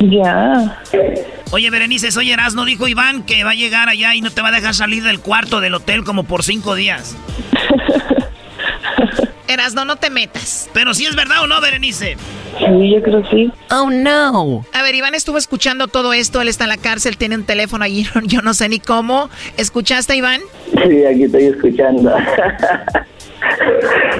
Ya. 0.00 0.82
Oye, 1.50 1.70
Berenice, 1.70 2.10
soy 2.10 2.32
Erasno, 2.32 2.64
dijo 2.64 2.88
Iván 2.88 3.22
que 3.24 3.44
va 3.44 3.50
a 3.50 3.54
llegar 3.54 3.88
allá 3.88 4.14
y 4.14 4.20
no 4.20 4.30
te 4.30 4.42
va 4.42 4.48
a 4.48 4.52
dejar 4.52 4.74
salir 4.74 5.02
del 5.02 5.20
cuarto 5.20 5.60
del 5.60 5.74
hotel 5.74 6.04
como 6.04 6.24
por 6.24 6.42
cinco 6.42 6.74
días. 6.74 7.16
Erasno, 9.48 9.84
no 9.84 9.96
te 9.96 10.10
metas. 10.10 10.68
Pero 10.72 10.94
si 10.94 11.06
es 11.06 11.14
verdad 11.14 11.42
o 11.42 11.46
no, 11.46 11.60
Berenice. 11.60 12.16
Sí, 12.58 12.90
yo 12.90 13.02
creo 13.02 13.24
sí. 13.30 13.50
Oh, 13.70 13.90
no. 13.90 14.64
A 14.72 14.82
ver, 14.82 14.94
Iván 14.94 15.14
estuvo 15.14 15.38
escuchando 15.38 15.88
todo 15.88 16.12
esto. 16.12 16.40
Él 16.40 16.48
está 16.48 16.64
en 16.64 16.70
la 16.70 16.76
cárcel, 16.76 17.16
tiene 17.16 17.36
un 17.36 17.44
teléfono 17.44 17.84
allí. 17.84 18.06
Yo 18.24 18.42
no 18.42 18.54
sé 18.54 18.68
ni 18.68 18.78
cómo. 18.78 19.28
¿Escuchaste, 19.56 20.16
Iván? 20.16 20.40
Sí, 20.70 21.04
aquí 21.04 21.24
estoy 21.24 21.44
escuchando. 21.44 22.12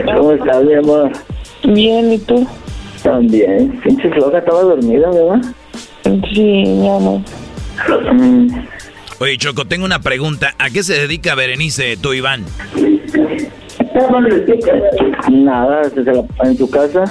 ¿Cómo 0.04 0.32
estás, 0.32 0.64
mi 0.64 0.74
amor? 0.74 1.12
Bien, 1.64 2.12
¿y 2.12 2.18
tú? 2.18 2.46
También. 3.02 3.80
Pinche 3.82 4.10
floja, 4.10 4.38
estaba 4.38 4.62
dormida, 4.62 5.10
¿verdad? 5.10 5.42
Sí, 6.32 6.42
mi 6.42 6.88
amor. 6.88 7.20
Mm. 8.12 8.48
Oye, 9.20 9.38
Choco, 9.38 9.66
tengo 9.66 9.84
una 9.84 10.00
pregunta. 10.00 10.54
¿A 10.58 10.70
qué 10.70 10.82
se 10.82 10.94
dedica 10.94 11.34
Berenice, 11.34 11.96
tú, 11.96 12.12
Iván? 12.12 12.44
Nada, 15.30 15.84
se 15.90 16.02
la 16.02 16.24
en 16.44 16.58
su 16.58 16.68
casa. 16.68 17.04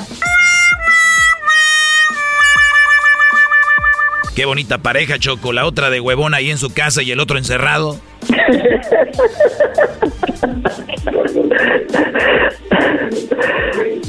Qué 4.36 4.46
bonita 4.46 4.80
pareja, 4.80 5.20
Choco. 5.20 5.54
La 5.54 5.66
otra 5.66 5.90
de 5.90 6.00
huevón 6.00 6.34
ahí 6.34 6.50
en 6.50 6.58
su 6.58 6.74
casa 6.74 7.04
y 7.04 7.12
el 7.12 7.20
otro 7.20 7.38
encerrado. 7.38 8.00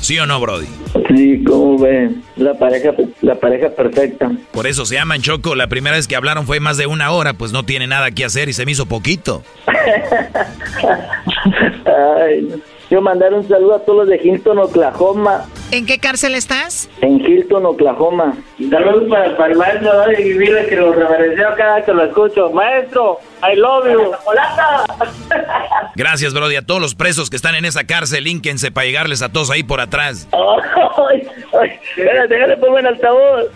¿Sí 0.01 0.19
o 0.19 0.27
no, 0.27 0.39
Brody? 0.41 0.67
Sí, 1.09 1.43
¿cómo 1.45 1.79
ven? 1.79 2.23
La 2.37 2.55
pareja, 2.55 2.93
la 3.23 3.37
pareja 3.37 3.71
perfecta. 3.71 4.31
Por 4.53 4.67
eso 4.67 4.85
se 4.85 4.97
llaman 4.97 5.23
Choco. 5.23 5.55
La 5.55 5.67
primera 5.67 5.97
vez 5.97 6.07
que 6.07 6.17
hablaron 6.17 6.47
fue 6.47 6.61
más 6.61 6.77
de 6.77 6.87
una 6.87 7.11
hora, 7.11 7.33
pues 7.33 7.53
no 7.53 7.65
tiene 7.65 7.87
nada 7.87 8.11
que 8.11 8.25
hacer 8.25 8.49
y 8.49 8.53
se 8.53 8.67
me 8.67 8.73
hizo 8.73 8.87
poquito. 8.87 9.43
Ay, 11.87 12.49
yo 12.91 13.01
mandar 13.01 13.33
un 13.33 13.49
saludo 13.49 13.77
a 13.77 13.79
todos 13.81 14.01
los 14.01 14.09
de 14.09 14.21
Hilton, 14.23 14.59
Oklahoma. 14.59 15.47
¿En 15.75 15.87
qué 15.87 15.99
cárcel 15.99 16.37
estás? 16.37 16.89
En 17.01 17.21
Hilton, 17.21 17.67
Oklahoma. 17.67 18.37
Saludos 18.71 19.09
para, 19.11 19.37
para 19.37 19.53
el 19.53 19.59
maestro 19.59 19.91
y 20.17 20.23
vivir 20.23 20.57
que 20.69 20.77
lo 20.77 20.93
reverencio 20.93 21.49
cada 21.57 21.75
vez 21.75 21.85
que 21.85 21.93
lo 21.93 22.05
escucho. 22.05 22.49
Maestro, 22.53 23.19
I 23.43 23.57
love 23.57 23.85
you. 23.91 24.13
Gracias, 25.97 26.33
Brody. 26.33 26.55
A 26.55 26.63
todos 26.63 26.81
los 26.81 26.95
presos 26.95 27.29
que 27.29 27.35
están 27.35 27.57
en 27.57 27.65
esa 27.65 27.83
cárcel, 27.89 28.23
línquense 28.23 28.71
para 28.71 28.87
llegarles 28.87 29.21
a 29.21 29.31
todos 29.33 29.51
ahí 29.51 29.65
por 29.65 29.81
atrás. 29.81 30.29
Espérate, 31.97 32.35
déjale 32.35 32.57
pongo 32.59 32.79
en 32.79 32.87
altavoz. 32.87 33.47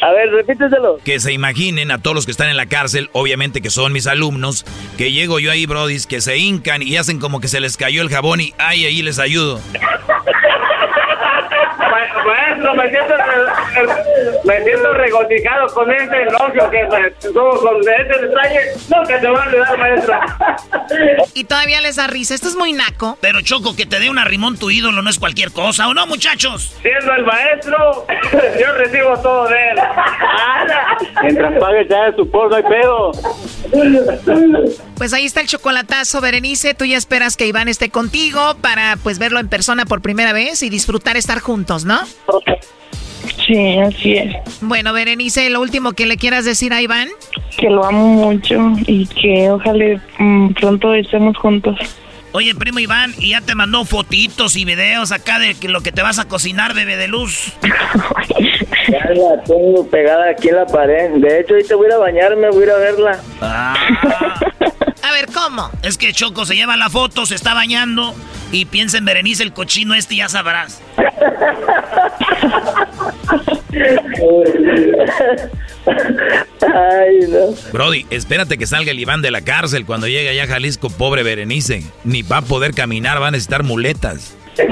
A 0.00 0.10
ver, 0.12 0.30
repíteselo. 0.30 1.00
Que 1.04 1.20
se 1.20 1.34
imaginen 1.34 1.90
a 1.90 2.00
todos 2.00 2.14
los 2.14 2.24
que 2.24 2.32
están 2.32 2.48
en 2.48 2.56
la 2.56 2.64
cárcel, 2.64 3.10
obviamente 3.12 3.60
que 3.60 3.68
son 3.68 3.92
mis 3.92 4.06
alumnos, 4.06 4.64
que 4.96 5.12
llego 5.12 5.38
yo 5.38 5.50
ahí, 5.50 5.66
Brody, 5.66 5.98
que 6.08 6.22
se 6.22 6.38
hincan 6.38 6.80
y 6.80 6.96
hacen 6.96 7.20
como 7.20 7.42
que 7.42 7.48
se 7.48 7.60
les 7.60 7.76
cayó 7.76 8.00
el 8.00 8.08
jabón 8.08 8.40
y 8.40 8.54
ay, 8.56 8.86
ahí 8.86 9.02
les 9.02 9.18
ayudo. 9.18 9.60
Class 12.22 12.51
Maestro, 12.62 12.74
me 12.74 12.90
siento, 12.90 13.14
me 14.44 14.64
siento 14.64 14.92
regocijado 14.94 15.66
con 15.74 15.90
ese 15.90 16.22
elogio 16.22 16.70
que 16.70 17.28
tuvo 17.28 17.50
con 17.60 17.80
ese 17.80 18.26
detalle. 18.26 18.60
Nunca 18.88 19.20
te 19.20 19.28
va 19.28 19.42
a 19.42 19.46
olvidar, 19.46 19.78
maestro. 19.78 20.14
Y 21.34 21.44
todavía 21.44 21.80
les 21.80 21.96
da 21.96 22.06
risa. 22.06 22.34
Esto 22.34 22.48
es 22.48 22.56
muy 22.56 22.72
naco. 22.72 23.18
Pero 23.20 23.40
Choco, 23.40 23.74
que 23.74 23.86
te 23.86 23.98
dé 23.98 24.10
un 24.10 24.18
arrimón 24.18 24.58
tu 24.58 24.70
ídolo 24.70 25.02
no 25.02 25.10
es 25.10 25.18
cualquier 25.18 25.52
cosa, 25.52 25.88
¿o 25.88 25.94
no, 25.94 26.06
muchachos? 26.06 26.74
Siendo 26.82 27.12
el 27.14 27.24
maestro, 27.24 28.06
yo 28.60 28.72
recibo 28.74 29.16
todo 29.18 29.48
de 29.48 29.56
él. 29.70 29.78
Mientras 31.22 31.58
pague 31.58 31.88
ya 31.88 32.14
su 32.16 32.30
por, 32.30 32.50
no 32.50 32.56
hay 32.56 32.62
pedo. 32.62 33.12
Pues 34.96 35.12
ahí 35.12 35.24
está 35.24 35.40
el 35.40 35.46
chocolatazo, 35.46 36.20
Berenice. 36.20 36.74
Tú 36.74 36.84
ya 36.84 36.96
esperas 36.96 37.36
que 37.36 37.46
Iván 37.46 37.68
esté 37.68 37.90
contigo 37.90 38.56
para 38.60 38.96
pues 39.02 39.18
verlo 39.18 39.40
en 39.40 39.48
persona 39.48 39.86
por 39.86 40.02
primera 40.02 40.32
vez 40.32 40.62
y 40.62 40.70
disfrutar 40.70 41.16
estar 41.16 41.40
juntos, 41.40 41.84
¿no? 41.84 42.00
Sí, 43.46 43.78
así 43.78 44.14
es. 44.14 44.34
Bueno, 44.60 44.92
Berenice, 44.92 45.50
lo 45.50 45.60
último 45.60 45.92
que 45.92 46.06
le 46.06 46.16
quieras 46.16 46.44
decir 46.44 46.72
a 46.72 46.80
Iván. 46.80 47.08
Que 47.56 47.68
lo 47.68 47.84
amo 47.84 48.06
mucho 48.08 48.72
y 48.86 49.06
que 49.06 49.50
ojalá 49.50 50.00
mm, 50.18 50.54
pronto 50.54 50.94
estemos 50.94 51.36
juntos. 51.36 51.78
Oye, 52.32 52.54
primo 52.54 52.78
Iván, 52.78 53.14
¿y 53.18 53.30
ya 53.30 53.42
te 53.42 53.54
mandó 53.54 53.84
fotitos 53.84 54.56
y 54.56 54.64
videos 54.64 55.12
acá 55.12 55.38
de 55.38 55.54
lo 55.68 55.82
que 55.82 55.92
te 55.92 56.00
vas 56.00 56.18
a 56.18 56.26
cocinar, 56.26 56.72
bebé 56.74 56.96
de 56.96 57.08
luz? 57.08 57.52
Ya 58.88 58.98
la 59.14 59.42
tengo 59.44 59.86
pegada 59.88 60.30
aquí 60.30 60.48
en 60.48 60.56
la 60.56 60.66
pared. 60.66 61.10
De 61.12 61.40
hecho, 61.40 61.54
ahorita 61.54 61.76
voy 61.76 61.86
a 61.86 61.88
ir 61.88 61.94
a 61.94 61.98
bañarme, 61.98 62.50
voy 62.50 62.62
a 62.62 62.66
ir 62.66 62.70
a 62.72 62.76
verla. 62.76 63.20
A 65.02 65.12
ver, 65.12 65.26
¿cómo? 65.32 65.70
Es 65.82 65.98
que 65.98 66.12
Choco 66.12 66.46
se 66.46 66.54
lleva 66.54 66.76
la 66.76 66.88
foto, 66.88 67.26
se 67.26 67.34
está 67.34 67.54
bañando 67.54 68.14
y 68.50 68.64
piensa 68.66 68.98
en 68.98 69.04
Berenice 69.04 69.42
el 69.42 69.52
cochino 69.52 69.94
este 69.94 70.14
y 70.14 70.18
ya 70.18 70.28
sabrás. 70.28 70.80
Ay, 75.86 77.26
no. 77.28 77.54
Brody, 77.72 78.06
espérate 78.10 78.56
que 78.56 78.66
salga 78.66 78.92
el 78.92 79.00
Iván 79.00 79.22
de 79.22 79.30
la 79.30 79.42
cárcel 79.42 79.84
cuando 79.84 80.06
llegue 80.06 80.28
allá 80.28 80.44
a 80.44 80.46
Jalisco, 80.46 80.90
pobre 80.90 81.22
Berenice. 81.22 81.82
Ni 82.04 82.22
va 82.22 82.38
a 82.38 82.42
poder 82.42 82.74
caminar, 82.74 83.20
va 83.20 83.28
a 83.28 83.30
necesitar 83.30 83.62
muletas. 83.62 84.36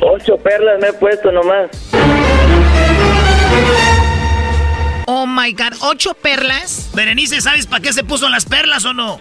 Ocho 0.00 0.36
perlas 0.38 0.80
me 0.80 0.88
he 0.88 0.92
puesto 0.92 1.32
nomás. 1.32 1.70
Oh 5.06 5.26
my 5.26 5.52
god, 5.52 5.74
¿ocho 5.82 6.14
perlas? 6.14 6.90
Berenice, 6.94 7.40
¿sabes 7.42 7.66
para 7.66 7.82
qué 7.82 7.92
se 7.92 8.04
puso 8.04 8.28
las 8.30 8.46
perlas 8.46 8.86
o 8.86 8.94
no? 8.94 9.20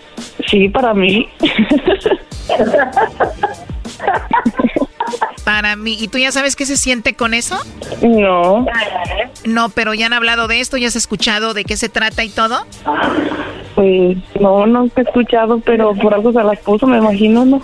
Sí, 0.49 0.69
para 0.69 0.93
mí. 0.93 1.27
Para 5.43 5.75
mí. 5.75 5.97
¿Y 5.99 6.07
tú 6.07 6.17
ya 6.17 6.31
sabes 6.31 6.55
qué 6.55 6.65
se 6.65 6.77
siente 6.77 7.15
con 7.15 7.33
eso? 7.33 7.59
No. 8.01 8.65
No, 9.45 9.69
pero 9.69 9.93
ya 9.93 10.05
han 10.05 10.13
hablado 10.13 10.47
de 10.47 10.59
esto, 10.59 10.77
ya 10.77 10.87
has 10.87 10.95
escuchado 10.95 11.53
de 11.53 11.65
qué 11.65 11.77
se 11.77 11.89
trata 11.89 12.23
y 12.23 12.29
todo. 12.29 12.65
Pues 13.75 14.17
no, 14.39 14.65
no 14.67 14.85
he 14.95 15.01
escuchado, 15.01 15.59
pero 15.65 15.93
por 15.95 16.13
algo 16.13 16.31
se 16.31 16.43
las 16.43 16.59
puso, 16.59 16.87
me 16.87 16.97
imagino, 16.97 17.43
¿no? 17.43 17.61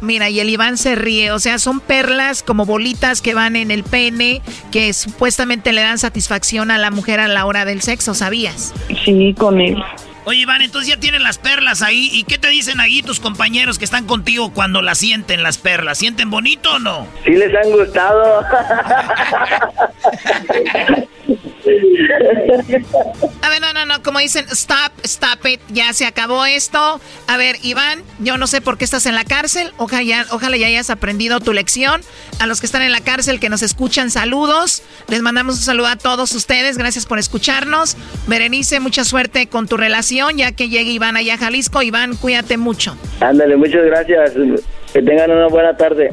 Mira, 0.00 0.28
y 0.28 0.38
el 0.40 0.50
Iván 0.50 0.76
se 0.76 0.94
ríe, 0.94 1.32
o 1.32 1.38
sea, 1.38 1.58
son 1.58 1.80
perlas 1.80 2.42
como 2.42 2.66
bolitas 2.66 3.22
que 3.22 3.34
van 3.34 3.56
en 3.56 3.70
el 3.70 3.82
pene, 3.82 4.42
que 4.70 4.92
supuestamente 4.92 5.72
le 5.72 5.80
dan 5.80 5.98
satisfacción 5.98 6.70
a 6.70 6.78
la 6.78 6.90
mujer 6.90 7.18
a 7.20 7.28
la 7.28 7.46
hora 7.46 7.64
del 7.64 7.80
sexo, 7.80 8.14
¿sabías? 8.14 8.74
Sí, 9.04 9.34
con 9.36 9.60
él. 9.60 9.82
Oye, 10.28 10.40
Iván, 10.40 10.60
entonces 10.60 10.92
ya 10.92 10.98
tienen 10.98 11.22
las 11.22 11.38
perlas 11.38 11.82
ahí. 11.82 12.10
¿Y 12.12 12.24
qué 12.24 12.36
te 12.36 12.48
dicen 12.48 12.80
ahí 12.80 13.00
tus 13.00 13.20
compañeros 13.20 13.78
que 13.78 13.84
están 13.84 14.06
contigo 14.06 14.52
cuando 14.52 14.82
las 14.82 14.98
sienten 14.98 15.44
las 15.44 15.56
perlas? 15.56 15.98
¿Sienten 15.98 16.30
bonito 16.30 16.74
o 16.74 16.78
no? 16.80 17.06
Sí 17.24 17.30
les 17.30 17.54
han 17.54 17.70
gustado. 17.70 18.44
A 23.42 23.48
ver, 23.48 23.60
no, 23.60 23.72
no, 23.72 23.86
no, 23.86 24.02
como 24.02 24.18
dicen, 24.18 24.46
stop, 24.50 24.92
stop 25.02 25.44
it, 25.46 25.60
ya 25.68 25.92
se 25.92 26.06
acabó 26.06 26.44
esto. 26.44 27.00
A 27.26 27.36
ver, 27.36 27.56
Iván, 27.62 28.02
yo 28.18 28.38
no 28.38 28.46
sé 28.46 28.60
por 28.60 28.78
qué 28.78 28.84
estás 28.84 29.06
en 29.06 29.14
la 29.14 29.24
cárcel, 29.24 29.72
ojalá 29.76 30.02
ya, 30.02 30.26
ojalá 30.30 30.56
ya 30.56 30.66
hayas 30.66 30.90
aprendido 30.90 31.40
tu 31.40 31.52
lección. 31.52 32.02
A 32.38 32.46
los 32.46 32.60
que 32.60 32.66
están 32.66 32.82
en 32.82 32.92
la 32.92 33.00
cárcel, 33.00 33.40
que 33.40 33.48
nos 33.48 33.62
escuchan, 33.62 34.10
saludos. 34.10 34.82
Les 35.08 35.22
mandamos 35.22 35.56
un 35.56 35.62
saludo 35.62 35.88
a 35.88 35.96
todos 35.96 36.32
ustedes, 36.32 36.78
gracias 36.78 37.06
por 37.06 37.18
escucharnos. 37.18 37.96
Berenice, 38.26 38.80
mucha 38.80 39.04
suerte 39.04 39.48
con 39.48 39.66
tu 39.68 39.76
relación, 39.76 40.36
ya 40.36 40.52
que 40.52 40.68
llegue 40.68 40.90
Iván 40.90 41.16
allá 41.16 41.34
a 41.34 41.38
Jalisco. 41.38 41.82
Iván, 41.82 42.16
cuídate 42.16 42.56
mucho. 42.56 42.96
Ándale, 43.20 43.56
muchas 43.56 43.84
gracias. 43.84 44.32
Que 44.92 45.02
tengan 45.02 45.30
una 45.30 45.48
buena 45.48 45.76
tarde. 45.76 46.12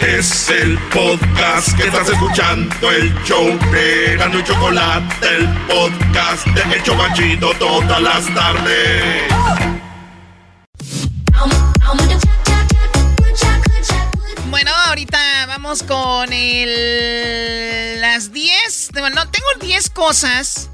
Es 0.00 0.48
el 0.48 0.78
podcast 0.88 1.76
que 1.76 1.84
estás 1.84 2.08
escuchando, 2.08 2.90
el 2.90 3.14
show 3.24 3.46
de 3.70 4.14
y 4.14 4.44
Chocolate, 4.44 5.36
el 5.36 5.46
podcast 5.66 6.46
de 6.46 6.74
El 6.74 6.82
Chocachito 6.82 7.52
todas 7.58 8.00
las 8.00 8.34
tardes. 8.34 9.22
Bueno, 14.48 14.70
ahorita 14.86 15.46
vamos 15.46 15.82
con 15.82 16.32
el, 16.32 18.00
las 18.00 18.32
10. 18.32 18.90
No, 19.14 19.28
tengo 19.30 19.48
10 19.60 19.90
cosas. 19.90 20.70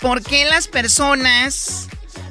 ¿Por 0.00 0.22
qué 0.22 0.46
las 0.46 0.66
personas... 0.66 1.88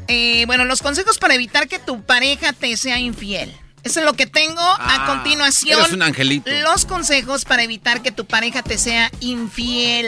eh, 0.09 0.43
bueno, 0.45 0.65
los 0.65 0.81
consejos 0.81 1.17
para 1.17 1.35
evitar 1.35 1.69
que 1.69 1.79
tu 1.79 2.03
pareja 2.03 2.51
te 2.51 2.75
sea 2.75 2.99
infiel. 2.99 3.57
Eso 3.83 3.99
es 3.99 4.05
lo 4.05 4.13
que 4.13 4.25
tengo 4.27 4.61
a 4.61 4.77
Ah, 4.79 5.05
continuación. 5.07 5.79
eres 5.79 5.91
un 5.93 6.01
angelito. 6.01 6.49
Los 6.61 6.85
consejos 6.85 7.45
para 7.45 7.63
evitar 7.63 8.01
que 8.01 8.11
tu 8.11 8.25
pareja 8.25 8.63
te 8.63 8.77
sea 8.77 9.11
infiel. 9.19 10.07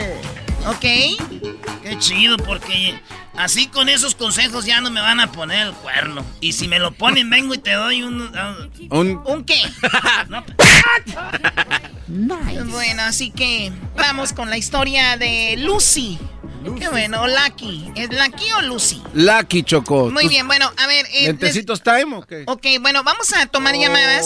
¿Ok? 0.67 0.79
Qué 0.81 1.97
chido, 1.99 2.37
porque 2.37 2.99
así 3.37 3.67
con 3.67 3.87
esos 3.89 4.15
consejos 4.15 4.65
ya 4.65 4.81
no 4.81 4.89
me 4.89 4.99
van 5.01 5.19
a 5.19 5.31
poner 5.31 5.67
el 5.67 5.73
cuerno. 5.73 6.25
Y 6.41 6.53
si 6.53 6.67
me 6.67 6.79
lo 6.79 6.91
ponen, 6.91 7.29
vengo 7.29 7.53
y 7.53 7.57
te 7.59 7.73
doy 7.73 8.01
un... 8.01 8.31
Un... 8.89 9.21
¿Un 9.25 9.43
qué? 9.43 9.61
Bueno, 12.07 13.01
así 13.03 13.31
que 13.31 13.71
vamos 13.97 14.33
con 14.33 14.49
la 14.49 14.57
historia 14.57 15.17
de 15.17 15.55
Lucy. 15.57 16.17
Qué 16.79 16.89
bueno, 16.89 17.25
Lucky. 17.27 17.91
¿Es 17.95 18.09
Lucky 18.09 18.51
o 18.57 18.61
Lucy? 18.63 19.01
Lucky 19.13 19.63
Choco. 19.63 20.09
Muy 20.09 20.23
¿Tus 20.23 20.31
bien, 20.31 20.47
bueno, 20.47 20.71
a 20.77 20.87
ver. 20.87 21.05
eh, 21.13 21.27
¿Lentecitos 21.27 21.83
time 21.83 22.15
o 22.15 22.21
qué? 22.21 22.43
Ok, 22.47 22.65
bueno, 22.81 23.03
vamos 23.03 23.33
a 23.33 23.45
tomar 23.47 23.75
llamadas. 23.75 24.25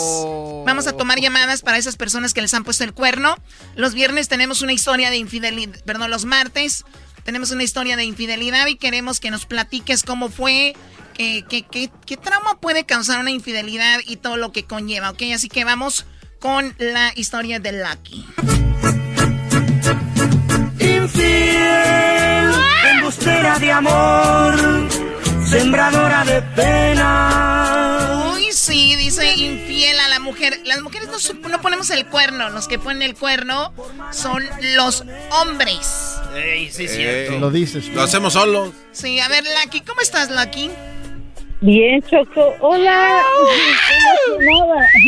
Vamos 0.66 0.88
a 0.88 0.94
tomar 0.94 1.20
llamadas 1.20 1.62
para 1.62 1.78
esas 1.78 1.96
personas 1.96 2.34
que 2.34 2.42
les 2.42 2.54
han 2.54 2.64
puesto 2.64 2.84
el 2.84 2.94
cuerno. 2.94 3.36
Los 3.76 3.94
viernes 3.94 4.28
tenemos 4.28 4.62
una 4.62 4.74
historia 4.74 5.10
de 5.10 5.18
infidelidad, 5.18 5.80
perdón, 5.86 6.10
los 6.12 6.26
martes 6.26 6.86
tenemos 7.24 7.52
una 7.52 7.64
historia 7.64 7.96
de 7.96 8.06
infidelidad 8.06 8.66
y 8.68 8.76
queremos 8.76 9.20
que 9.20 9.30
nos 9.30 9.46
platiques 9.46 10.02
cómo 10.04 10.30
fue, 10.30 10.74
eh, 11.18 11.44
qué, 11.50 11.64
qué, 11.64 11.92
qué 12.06 12.18
trauma 12.18 12.60
puede 12.60 12.86
causar 12.86 13.20
una 13.20 13.30
infidelidad 13.30 14.00
y 14.08 14.18
todo 14.18 14.38
lo 14.38 14.52
que 14.52 14.64
conlleva, 14.64 15.12
¿ok? 15.12 15.24
Así 15.36 15.48
que 15.48 15.64
vamos 15.64 16.06
con 16.40 16.74
la 16.80 17.12
historia 17.16 17.60
de 17.60 17.74
Lucky. 17.84 18.26
Infiel, 21.14 22.52
embustera 22.94 23.58
de 23.60 23.72
amor, 23.72 24.56
sembradora 25.44 26.24
de 26.24 26.42
pena. 26.56 28.32
Uy, 28.36 28.52
sí, 28.52 28.96
dice 28.96 29.34
infiel 29.36 30.00
a 30.00 30.08
la 30.10 30.20
mujer. 30.20 30.60
Las 30.66 30.82
mujeres 30.82 31.10
no, 31.10 31.18
su- 31.20 31.34
no 31.34 31.60
ponemos 31.62 31.90
el 31.90 32.06
cuerno. 32.06 32.50
Los 32.52 32.68
que 32.68 32.78
ponen 32.78 33.02
el 33.02 33.16
cuerno 33.16 33.74
son 34.12 34.46
los 34.76 35.04
hombres. 35.42 36.18
Ey, 36.36 36.70
sí, 36.72 36.86
Eh, 36.88 37.38
Lo 37.40 37.50
dices. 37.50 37.88
Lo 37.88 38.04
hacemos 38.04 38.34
solos. 38.34 38.70
Sí, 38.92 39.20
a 39.20 39.28
ver, 39.30 39.44
Lucky, 39.64 39.82
¿cómo 39.82 40.02
estás, 40.02 40.30
Lucky? 40.30 40.70
Bien, 41.62 42.02
Choco. 42.04 42.56
Hola. 42.62 43.24
Emocionada. 44.38 44.88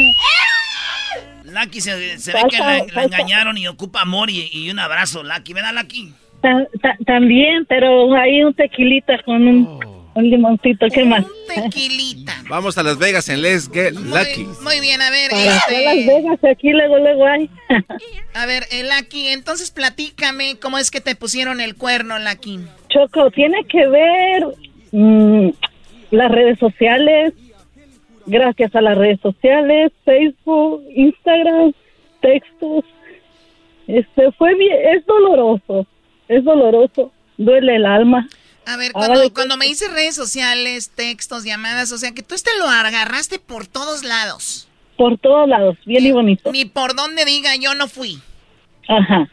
Lucky 1.52 1.82
se, 1.82 2.18
se 2.20 2.34
ve 2.34 2.39
que 2.49 2.58
la, 2.58 2.86
la 2.93 3.04
engañaron 3.04 3.58
y 3.58 3.68
ocupa 3.68 4.02
amor 4.02 4.30
y, 4.30 4.49
y 4.52 4.70
un 4.70 4.80
abrazo, 4.80 5.24
Lucky. 5.24 5.54
¿Verdad, 5.54 5.74
Lucky? 5.74 6.14
Ta- 6.41 6.68
ta- 6.82 6.97
También, 7.06 7.66
pero 7.68 8.14
hay 8.16 8.43
un 8.43 8.54
tequilita 8.54 9.22
con 9.24 9.47
un, 9.47 9.80
un 10.16 10.24
limoncito. 10.30 10.88
¿Qué 10.93 11.06
más? 11.06 11.24
Tequilita. 11.54 12.34
Vamos 12.49 12.78
a 12.78 12.84
Las 12.84 12.97
Vegas 12.97 13.30
en 13.30 13.41
Let's 13.43 13.70
Get 13.72 13.93
Lucky. 13.93 14.45
Muy 14.64 14.80
bien, 14.82 15.02
a 15.02 15.10
ver, 15.12 15.30
Para 15.30 15.56
este, 15.58 15.84
Las 15.86 15.95
Vegas, 16.08 16.39
aquí 16.52 16.72
luego, 16.72 16.97
luego 16.97 17.26
hay. 17.28 17.49
a 18.34 18.45
ver, 18.47 18.64
eh, 18.72 18.84
Lucky, 18.84 19.28
entonces 19.28 19.70
platícame 19.72 20.58
cómo 20.60 20.78
es 20.80 20.89
que 20.89 20.99
te 21.02 21.16
pusieron 21.16 21.62
el 21.62 21.76
cuerno, 21.76 22.18
Lucky. 22.20 22.60
Choco, 22.89 23.30
tiene 23.32 23.64
que 23.66 23.88
ver 23.88 24.45
mm, 24.91 25.49
las 26.12 26.32
redes 26.32 26.58
sociales. 26.60 27.34
Gracias 28.32 28.73
a 28.73 28.79
las 28.79 28.97
redes 28.97 29.19
sociales, 29.19 29.91
Facebook, 30.05 30.86
Instagram, 30.95 31.73
textos. 32.21 32.86
Este 33.88 34.32
fue 34.32 34.55
bien, 34.55 34.77
es 34.95 35.05
doloroso, 35.05 35.86
es 36.29 36.41
doloroso, 36.45 37.11
duele 37.38 37.75
el 37.75 37.86
alma. 37.86 38.29
A 38.65 38.77
ver, 38.77 38.93
cuando, 38.93 39.34
cuando 39.34 39.57
me 39.57 39.65
dices 39.65 39.91
redes 39.91 40.15
sociales, 40.15 40.91
textos, 40.95 41.43
llamadas, 41.43 41.91
o 41.91 41.97
sea 41.97 42.13
que 42.13 42.23
tú 42.23 42.34
este 42.34 42.51
lo 42.57 42.69
agarraste 42.69 43.38
por 43.38 43.67
todos 43.67 44.05
lados. 44.05 44.69
Por 44.95 45.17
todos 45.17 45.49
lados, 45.49 45.77
bien 45.86 46.05
y 46.05 46.13
bonito. 46.13 46.53
Ni 46.53 46.63
por 46.63 46.95
donde 46.95 47.25
diga 47.25 47.57
yo 47.57 47.75
no 47.75 47.89
fui. 47.89 48.17
Ajá. 48.88 49.29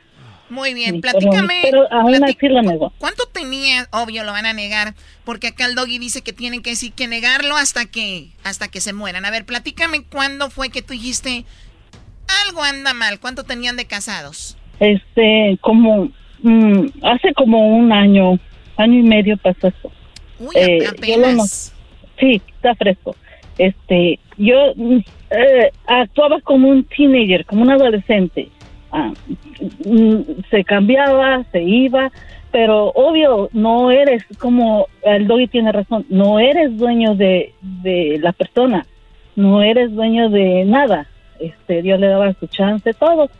Muy 0.50 0.74
bien, 0.74 1.00
platícame. 1.00 1.60
Pero, 1.62 1.86
pero 1.88 2.00
aún 2.00 2.24
así 2.24 2.36
lo 2.48 2.62
negó. 2.62 2.92
¿Cuánto 2.98 3.24
tenía? 3.26 3.86
Obvio, 3.92 4.24
lo 4.24 4.32
van 4.32 4.46
a 4.46 4.52
negar, 4.52 4.94
porque 5.24 5.48
acá 5.48 5.66
el 5.66 5.74
doggy 5.74 5.98
dice 5.98 6.22
que 6.22 6.32
tienen 6.32 6.62
que 6.62 6.70
decir 6.70 6.92
que 6.92 7.06
negarlo 7.06 7.56
hasta 7.56 7.86
que 7.86 8.28
hasta 8.44 8.68
que 8.68 8.80
se 8.80 8.92
mueran. 8.92 9.24
A 9.24 9.30
ver, 9.30 9.44
platícame 9.44 10.02
cuándo 10.04 10.50
fue 10.50 10.70
que 10.70 10.82
tú 10.82 10.94
dijiste 10.94 11.44
algo 12.46 12.62
anda 12.62 12.94
mal. 12.94 13.20
¿Cuánto 13.20 13.44
tenían 13.44 13.76
de 13.76 13.86
casados? 13.86 14.56
Este, 14.80 15.58
como 15.60 16.10
mm, 16.42 16.86
hace 17.02 17.32
como 17.34 17.76
un 17.76 17.92
año, 17.92 18.38
año 18.76 18.98
y 18.98 19.02
medio 19.02 19.36
pasó 19.36 19.68
esto. 19.68 19.90
Uy, 20.38 20.54
Eh, 20.54 20.86
apenas. 20.86 21.72
lo 22.16 22.20
sí, 22.20 22.42
está 22.54 22.74
fresco. 22.74 23.16
Este, 23.58 24.20
yo 24.36 24.72
mm, 24.76 24.98
eh, 25.30 25.72
actuaba 25.86 26.40
como 26.42 26.68
un 26.68 26.84
teenager, 26.84 27.44
como 27.44 27.62
un 27.62 27.70
adolescente. 27.70 28.48
Ah, 28.90 29.12
mm, 29.84 30.20
se 30.50 30.64
cambiaba, 30.64 31.44
se 31.52 31.62
iba, 31.62 32.10
pero 32.50 32.88
obvio 32.94 33.50
no 33.52 33.90
eres 33.90 34.24
como 34.38 34.86
el 35.02 35.26
doggy 35.26 35.48
tiene 35.48 35.72
razón, 35.72 36.06
no 36.08 36.38
eres 36.38 36.76
dueño 36.78 37.14
de, 37.14 37.52
de 37.60 38.18
la 38.22 38.32
persona, 38.32 38.86
no 39.36 39.62
eres 39.62 39.92
dueño 39.94 40.30
de 40.30 40.64
nada. 40.64 41.06
Este, 41.38 41.82
Dios 41.82 42.00
le 42.00 42.08
daba 42.08 42.32
su 42.40 42.46
chance, 42.46 42.94
todo, 42.94 43.30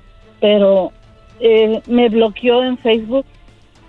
pero 0.41 0.93
eh, 1.41 1.81
me 1.87 2.09
bloqueó 2.09 2.63
en 2.63 2.79
Facebook, 2.79 3.25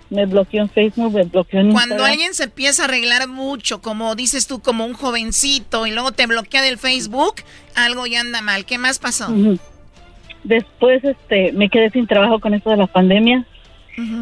me 0.08 0.26
bloqueó 0.26 0.62
en 0.62 0.68
Facebook, 0.70 1.12
me 1.12 1.22
bloqueó 1.24 1.60
en 1.60 1.70
Cuando 1.72 1.94
Instagram. 1.94 2.10
alguien 2.10 2.34
se 2.34 2.44
empieza 2.44 2.82
a 2.82 2.84
arreglar 2.86 3.28
mucho, 3.28 3.80
como 3.80 4.14
dices 4.16 4.46
tú, 4.48 4.60
como 4.60 4.84
un 4.84 4.94
jovencito, 4.94 5.86
y 5.86 5.92
luego 5.92 6.10
te 6.10 6.26
bloquea 6.26 6.62
del 6.62 6.78
Facebook, 6.78 7.36
algo 7.76 8.06
ya 8.06 8.20
anda 8.20 8.40
mal. 8.42 8.64
¿Qué 8.64 8.78
más 8.78 8.98
pasó? 8.98 9.28
Después 10.44 11.04
este 11.04 11.52
me 11.52 11.68
quedé 11.68 11.90
sin 11.90 12.06
trabajo 12.06 12.38
con 12.40 12.54
esto 12.54 12.70
de 12.70 12.76
la 12.76 12.86
pandemia 12.86 13.44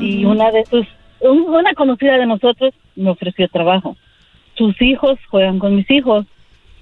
y 0.01 0.25
una 0.25 0.51
de 0.51 0.64
sus 0.66 0.87
un- 1.21 1.49
una 1.55 1.73
conocida 1.75 2.16
de 2.16 2.27
nosotros 2.27 2.75
me 2.97 3.11
ofreció 3.11 3.49
trabajo. 3.49 3.97
Sus 4.57 4.81
hijos 4.83 5.19
juegan 5.31 5.59
con 5.59 5.77
mis 5.77 5.89
hijos 5.91 6.27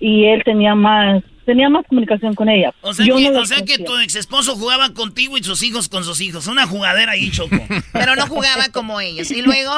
y 0.01 0.25
él 0.27 0.43
tenía 0.45 0.75
más 0.75 1.23
tenía 1.45 1.69
más 1.69 1.87
comunicación 1.87 2.35
con 2.35 2.49
ella. 2.49 2.75
O 2.81 2.93
sea, 2.93 3.07
Yo 3.07 3.17
que, 3.19 3.31
no 3.31 3.41
o 3.41 3.47
sea 3.47 3.65
que 3.65 3.79
tu 3.79 3.97
ex 3.99 4.17
esposo 4.17 4.57
jugaba 4.57 4.93
contigo 4.95 5.39
y 5.39 5.43
sus 5.45 5.63
hijos 5.63 5.89
con 5.89 6.03
sus 6.03 6.21
hijos. 6.21 6.49
Una 6.49 6.67
jugadera 6.67 7.13
ahí, 7.13 7.31
Choco. 7.31 7.57
Pero 7.93 8.17
no 8.17 8.27
jugaba 8.27 8.65
como 8.73 9.01
ellos. 9.01 9.31
Y 9.31 9.43
luego, 9.43 9.71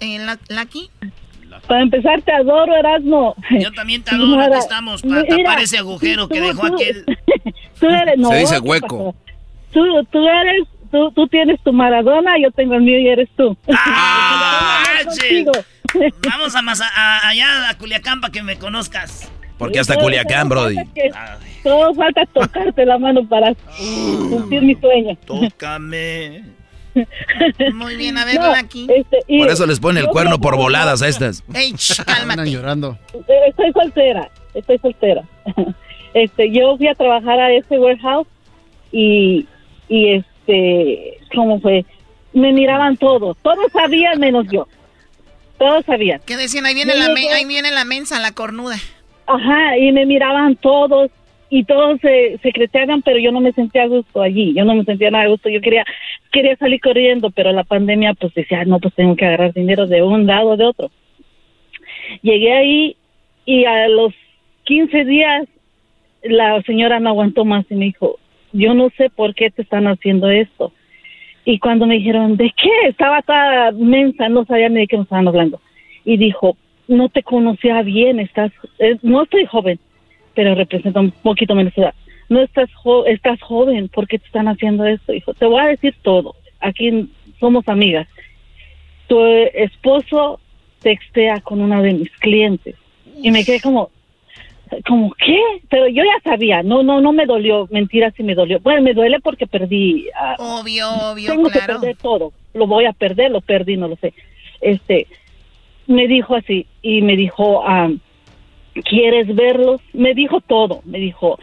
eh, 0.00 0.24
Lucky. 0.50 0.88
Para 1.66 1.82
empezar 1.82 2.22
te 2.22 2.32
adoro, 2.32 2.74
Erasmo. 2.76 3.34
Yo 3.58 3.72
también 3.72 4.02
te 4.02 4.14
adoro, 4.14 4.40
aquí 4.40 4.58
estamos, 4.58 5.02
para 5.02 5.24
tapar 5.24 5.60
ese 5.60 5.78
agujero 5.78 6.28
que 6.28 6.40
dejó 6.40 6.66
aquel. 6.66 7.04
Tú 7.80 7.88
eres, 7.88 8.16
no, 8.18 8.30
Se 8.30 8.38
dice 8.38 8.54
¿qué 8.54 8.60
hueco. 8.68 9.14
Tú, 9.72 9.84
tú 10.10 10.26
eres, 10.26 10.66
tú, 10.90 11.10
tú 11.12 11.28
tienes 11.28 11.60
tu 11.62 11.72
Maradona, 11.72 12.32
yo 12.42 12.50
tengo 12.50 12.74
el 12.74 12.82
mío 12.82 12.98
y 12.98 13.08
eres 13.08 13.28
tú. 13.36 13.56
¡Ah. 13.68 14.82
Vamos 16.30 16.54
a, 16.56 16.62
Maza- 16.62 16.90
a- 16.94 17.28
allá 17.28 17.68
a 17.70 17.74
Culiacán 17.78 18.20
para 18.20 18.32
que 18.32 18.42
me 18.42 18.56
conozcas. 18.58 19.30
Porque 19.58 19.78
hasta 19.78 19.96
Culiacán, 19.96 20.48
Brody. 20.48 20.76
Todo 21.62 21.94
falta 21.94 22.24
tocarte 22.26 22.84
la 22.84 22.98
mano 22.98 23.26
para 23.26 23.54
cumplir 24.30 24.62
mi 24.62 24.74
sueño. 24.74 25.16
Tócame. 25.26 26.44
Muy 27.74 27.96
bien, 27.96 28.18
a 28.18 28.24
ver, 28.24 28.36
No, 28.36 28.54
Lucky. 28.56 28.86
este, 28.94 29.18
y 29.26 29.38
Por 29.40 29.48
eso 29.50 29.66
les 29.66 29.80
pone 29.80 30.00
el 30.00 30.06
yo 30.06 30.12
cuerno 30.12 30.38
por 30.40 30.56
voladas 30.56 31.02
a 31.02 31.08
estas. 31.08 31.42
Ey, 31.54 31.74
cálmate. 32.04 32.50
llorando. 32.50 32.98
Eh, 33.14 33.24
Estoy 33.48 33.72
soltera, 33.72 34.30
estoy 34.54 34.78
soltera. 34.78 35.22
Este, 36.14 36.50
yo 36.50 36.78
fui 36.78 36.88
a 36.88 36.94
trabajar 36.94 37.38
a 37.38 37.52
ese 37.52 37.78
warehouse 37.78 38.26
y, 38.90 39.46
y 39.86 40.14
este, 40.14 41.18
¿cómo 41.34 41.60
fue? 41.60 41.84
Me 42.32 42.54
miraban 42.54 42.96
todos, 42.96 43.36
todos 43.42 43.70
sabían 43.70 44.18
menos 44.18 44.46
yo. 44.50 44.66
Todos 45.58 45.84
sabían. 45.84 46.22
¿Qué 46.24 46.38
decían? 46.38 46.64
Ahí 46.64 46.72
viene, 46.74 46.94
la, 46.94 47.10
me- 47.12 47.28
ahí 47.34 47.44
viene 47.44 47.70
la 47.70 47.84
mensa, 47.84 48.18
la 48.18 48.32
cornuda. 48.32 48.76
Ajá, 49.26 49.76
y 49.76 49.92
me 49.92 50.06
miraban 50.06 50.56
todos 50.56 51.10
y 51.48 51.64
todos 51.64 52.00
se 52.00 52.38
secretaban, 52.42 53.02
pero 53.02 53.18
yo 53.18 53.30
no 53.30 53.40
me 53.40 53.52
sentía 53.52 53.84
a 53.84 53.88
gusto 53.88 54.20
allí, 54.20 54.54
yo 54.54 54.64
no 54.64 54.74
me 54.74 54.84
sentía 54.84 55.10
nada 55.10 55.24
a 55.24 55.28
gusto, 55.28 55.48
yo 55.48 55.60
quería 55.60 55.84
quería 56.32 56.56
salir 56.56 56.80
corriendo, 56.80 57.30
pero 57.30 57.52
la 57.52 57.64
pandemia 57.64 58.14
pues 58.14 58.34
decía, 58.34 58.64
no, 58.64 58.78
pues 58.80 58.94
tengo 58.94 59.16
que 59.16 59.24
agarrar 59.24 59.52
dinero 59.52 59.86
de 59.86 60.02
un 60.02 60.26
lado 60.26 60.50
o 60.50 60.56
de 60.56 60.64
otro. 60.64 60.90
Llegué 62.22 62.52
ahí 62.52 62.96
y 63.44 63.64
a 63.64 63.88
los 63.88 64.12
15 64.64 65.04
días 65.04 65.46
la 66.22 66.60
señora 66.62 67.00
no 67.00 67.10
aguantó 67.10 67.44
más 67.44 67.64
y 67.70 67.74
me 67.74 67.86
dijo, 67.86 68.18
yo 68.52 68.74
no 68.74 68.90
sé 68.96 69.10
por 69.10 69.34
qué 69.34 69.50
te 69.50 69.62
están 69.62 69.86
haciendo 69.86 70.28
esto. 70.28 70.72
Y 71.44 71.60
cuando 71.60 71.86
me 71.86 71.94
dijeron, 71.94 72.36
¿de 72.36 72.52
qué? 72.56 72.88
Estaba 72.88 73.22
toda 73.22 73.70
mensa, 73.70 74.28
no 74.28 74.44
sabía 74.44 74.68
ni 74.68 74.80
de 74.80 74.86
qué 74.88 74.96
me 74.96 75.04
estaban 75.04 75.28
hablando. 75.28 75.60
Y 76.04 76.16
dijo, 76.16 76.56
no 76.88 77.08
te 77.08 77.22
conocía 77.22 77.82
bien, 77.82 78.18
estás, 78.18 78.50
eh, 78.78 78.96
no 79.02 79.22
estoy 79.22 79.46
joven, 79.46 79.78
pero 80.36 80.54
representa 80.54 81.00
un 81.00 81.10
poquito 81.10 81.56
menos 81.56 81.76
edad. 81.76 81.94
No 82.28 82.40
estás, 82.42 82.72
jo- 82.74 83.06
estás 83.06 83.40
joven, 83.40 83.88
¿por 83.88 84.06
qué 84.06 84.18
te 84.20 84.26
están 84.26 84.46
haciendo 84.46 84.84
esto? 84.84 85.12
Dijo, 85.12 85.34
te 85.34 85.46
voy 85.46 85.60
a 85.62 85.68
decir 85.68 85.94
todo, 86.02 86.36
aquí 86.60 87.08
somos 87.40 87.66
amigas. 87.68 88.06
Tu 89.08 89.18
esposo 89.54 90.38
textea 90.82 91.40
con 91.40 91.60
una 91.60 91.80
de 91.82 91.94
mis 91.94 92.10
clientes. 92.18 92.74
Y 93.22 93.30
me 93.30 93.44
quedé 93.44 93.60
como, 93.60 93.90
como 94.86 95.12
qué 95.14 95.38
pero 95.70 95.86
yo 95.88 96.02
ya 96.04 96.20
sabía 96.30 96.62
no 96.62 96.82
no 96.82 97.00
no 97.00 97.12
me 97.12 97.24
dolió 97.24 97.68
mentira 97.70 98.10
sí 98.16 98.22
me 98.24 98.34
dolió 98.34 98.58
bueno 98.60 98.82
me 98.82 98.94
duele 98.94 99.20
porque 99.20 99.46
perdí 99.46 100.08
ah, 100.14 100.34
Obvio, 100.38 100.90
obvio, 101.12 101.30
tengo 101.30 101.48
claro. 101.48 101.66
que 101.66 101.72
perder 101.72 101.96
todo 101.96 102.32
lo 102.52 102.66
voy 102.66 102.84
a 102.84 102.92
perder 102.92 103.30
lo 103.30 103.40
perdí 103.40 103.76
no 103.76 103.86
lo 103.86 103.94
sé 103.96 104.12
este 104.60 105.06
me 105.86 106.08
dijo 106.08 106.34
así 106.34 106.66
y 106.82 107.00
me 107.00 107.14
dijo 107.16 107.62
ah, 107.64 107.90
quieres 108.82 109.34
verlos 109.34 109.80
me 109.92 110.14
dijo 110.14 110.40
todo 110.40 110.82
me 110.84 110.98
dijo 110.98 111.38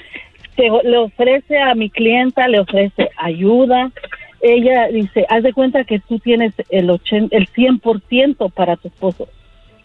te- 0.55 0.69
le 0.83 0.97
ofrece 0.97 1.57
a 1.59 1.73
mi 1.75 1.89
clienta 1.89 2.47
le 2.47 2.59
ofrece 2.59 3.09
ayuda 3.17 3.91
ella 4.41 4.87
dice 4.87 5.25
haz 5.29 5.43
de 5.43 5.53
cuenta 5.53 5.83
que 5.85 5.99
tú 5.99 6.19
tienes 6.19 6.53
el 6.69 6.89
80, 6.89 7.35
el 7.35 7.47
100% 7.49 8.51
para 8.51 8.75
tu 8.77 8.87
esposo 8.89 9.27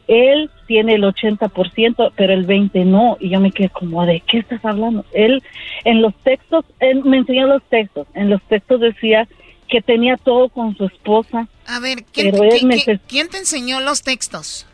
él 0.08 0.50
tiene 0.66 0.94
el 0.94 1.02
80%, 1.04 2.12
pero 2.16 2.32
el 2.32 2.46
20% 2.46 2.86
no. 2.86 3.18
Y 3.20 3.28
yo 3.28 3.40
me 3.40 3.50
quedé 3.52 3.68
como, 3.68 4.06
¿de 4.06 4.20
qué 4.20 4.38
estás 4.38 4.64
hablando? 4.64 5.04
Él, 5.12 5.42
en 5.84 6.00
los 6.00 6.14
textos, 6.24 6.64
él 6.80 7.04
me 7.04 7.18
enseñó 7.18 7.46
los 7.46 7.62
textos. 7.64 8.06
En 8.14 8.30
los 8.30 8.40
textos 8.44 8.80
decía 8.80 9.28
que 9.68 9.82
tenía 9.82 10.16
todo 10.16 10.48
con 10.48 10.74
su 10.78 10.86
esposa. 10.86 11.46
A 11.66 11.78
ver, 11.80 12.04
¿quién, 12.10 12.30
Pero 12.30 12.42
él 12.44 12.50
quién- 12.58 12.70
neces- 12.70 12.84
quién- 12.86 13.00
quién 13.06 13.28
te 13.28 13.36
enseñó 13.36 13.80
los 13.80 14.02
textos? 14.02 14.66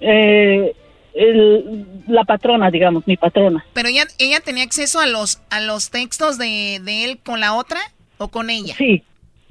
Eh, 0.00 0.74
el- 1.18 1.86
la 2.06 2.24
patrona, 2.24 2.70
digamos, 2.70 3.06
mi 3.06 3.16
patrona. 3.16 3.64
Pero 3.74 3.88
ella, 3.88 4.04
ella 4.18 4.40
tenía 4.40 4.64
acceso 4.64 5.00
a 5.00 5.06
los, 5.06 5.40
a 5.50 5.60
los 5.60 5.90
textos 5.90 6.38
de, 6.38 6.80
de 6.82 7.04
él 7.04 7.18
con 7.24 7.40
la 7.40 7.54
otra 7.54 7.80
o 8.18 8.28
con 8.28 8.50
ella. 8.50 8.74
Sí, 8.76 9.02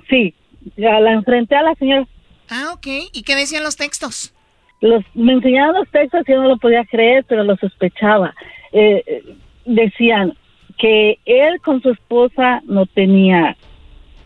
sí. 0.10 0.34
Ya 0.76 1.00
la 1.00 1.12
enfrenté 1.14 1.56
a 1.56 1.62
la 1.62 1.76
señora. 1.76 2.08
Ah, 2.50 2.72
ok. 2.74 2.88
¿Y 3.14 3.24
qué 3.24 3.36
decían 3.36 3.64
los 3.64 3.76
textos? 3.78 4.34
Los, 4.82 5.04
me 5.14 5.34
enseñaron 5.34 5.76
los 5.76 5.90
textos 5.90 6.22
y 6.28 6.32
yo 6.32 6.42
no 6.42 6.50
lo 6.50 6.58
podía 6.58 6.84
creer, 6.86 7.26
pero 7.28 7.44
lo 7.44 7.56
sospechaba. 7.58 8.34
Eh, 8.74 9.24
decían 9.66 10.34
que 10.78 11.18
él 11.26 11.60
con 11.62 11.82
su 11.82 11.90
esposa 11.92 12.62
no 12.66 12.86
tenía 12.86 13.58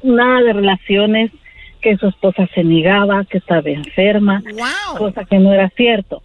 nada 0.03 0.41
de 0.41 0.53
relaciones, 0.53 1.31
que 1.81 1.95
su 1.97 2.07
esposa 2.09 2.47
se 2.53 2.63
negaba, 2.63 3.23
que 3.25 3.37
estaba 3.39 3.69
enferma, 3.69 4.43
cosa 4.97 5.25
que 5.25 5.37
no 5.39 5.53
era 5.53 5.69
cierto. 5.75 6.21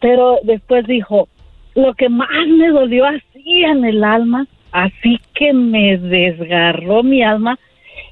Pero 0.00 0.38
después 0.44 0.86
dijo, 0.86 1.28
lo 1.74 1.94
que 1.94 2.08
más 2.08 2.28
me 2.48 2.68
dolió 2.68 3.06
así 3.06 3.64
en 3.64 3.84
el 3.84 4.04
alma, 4.04 4.46
así 4.72 5.18
que 5.34 5.52
me 5.52 5.96
desgarró 5.98 7.02
mi 7.02 7.22
alma, 7.22 7.58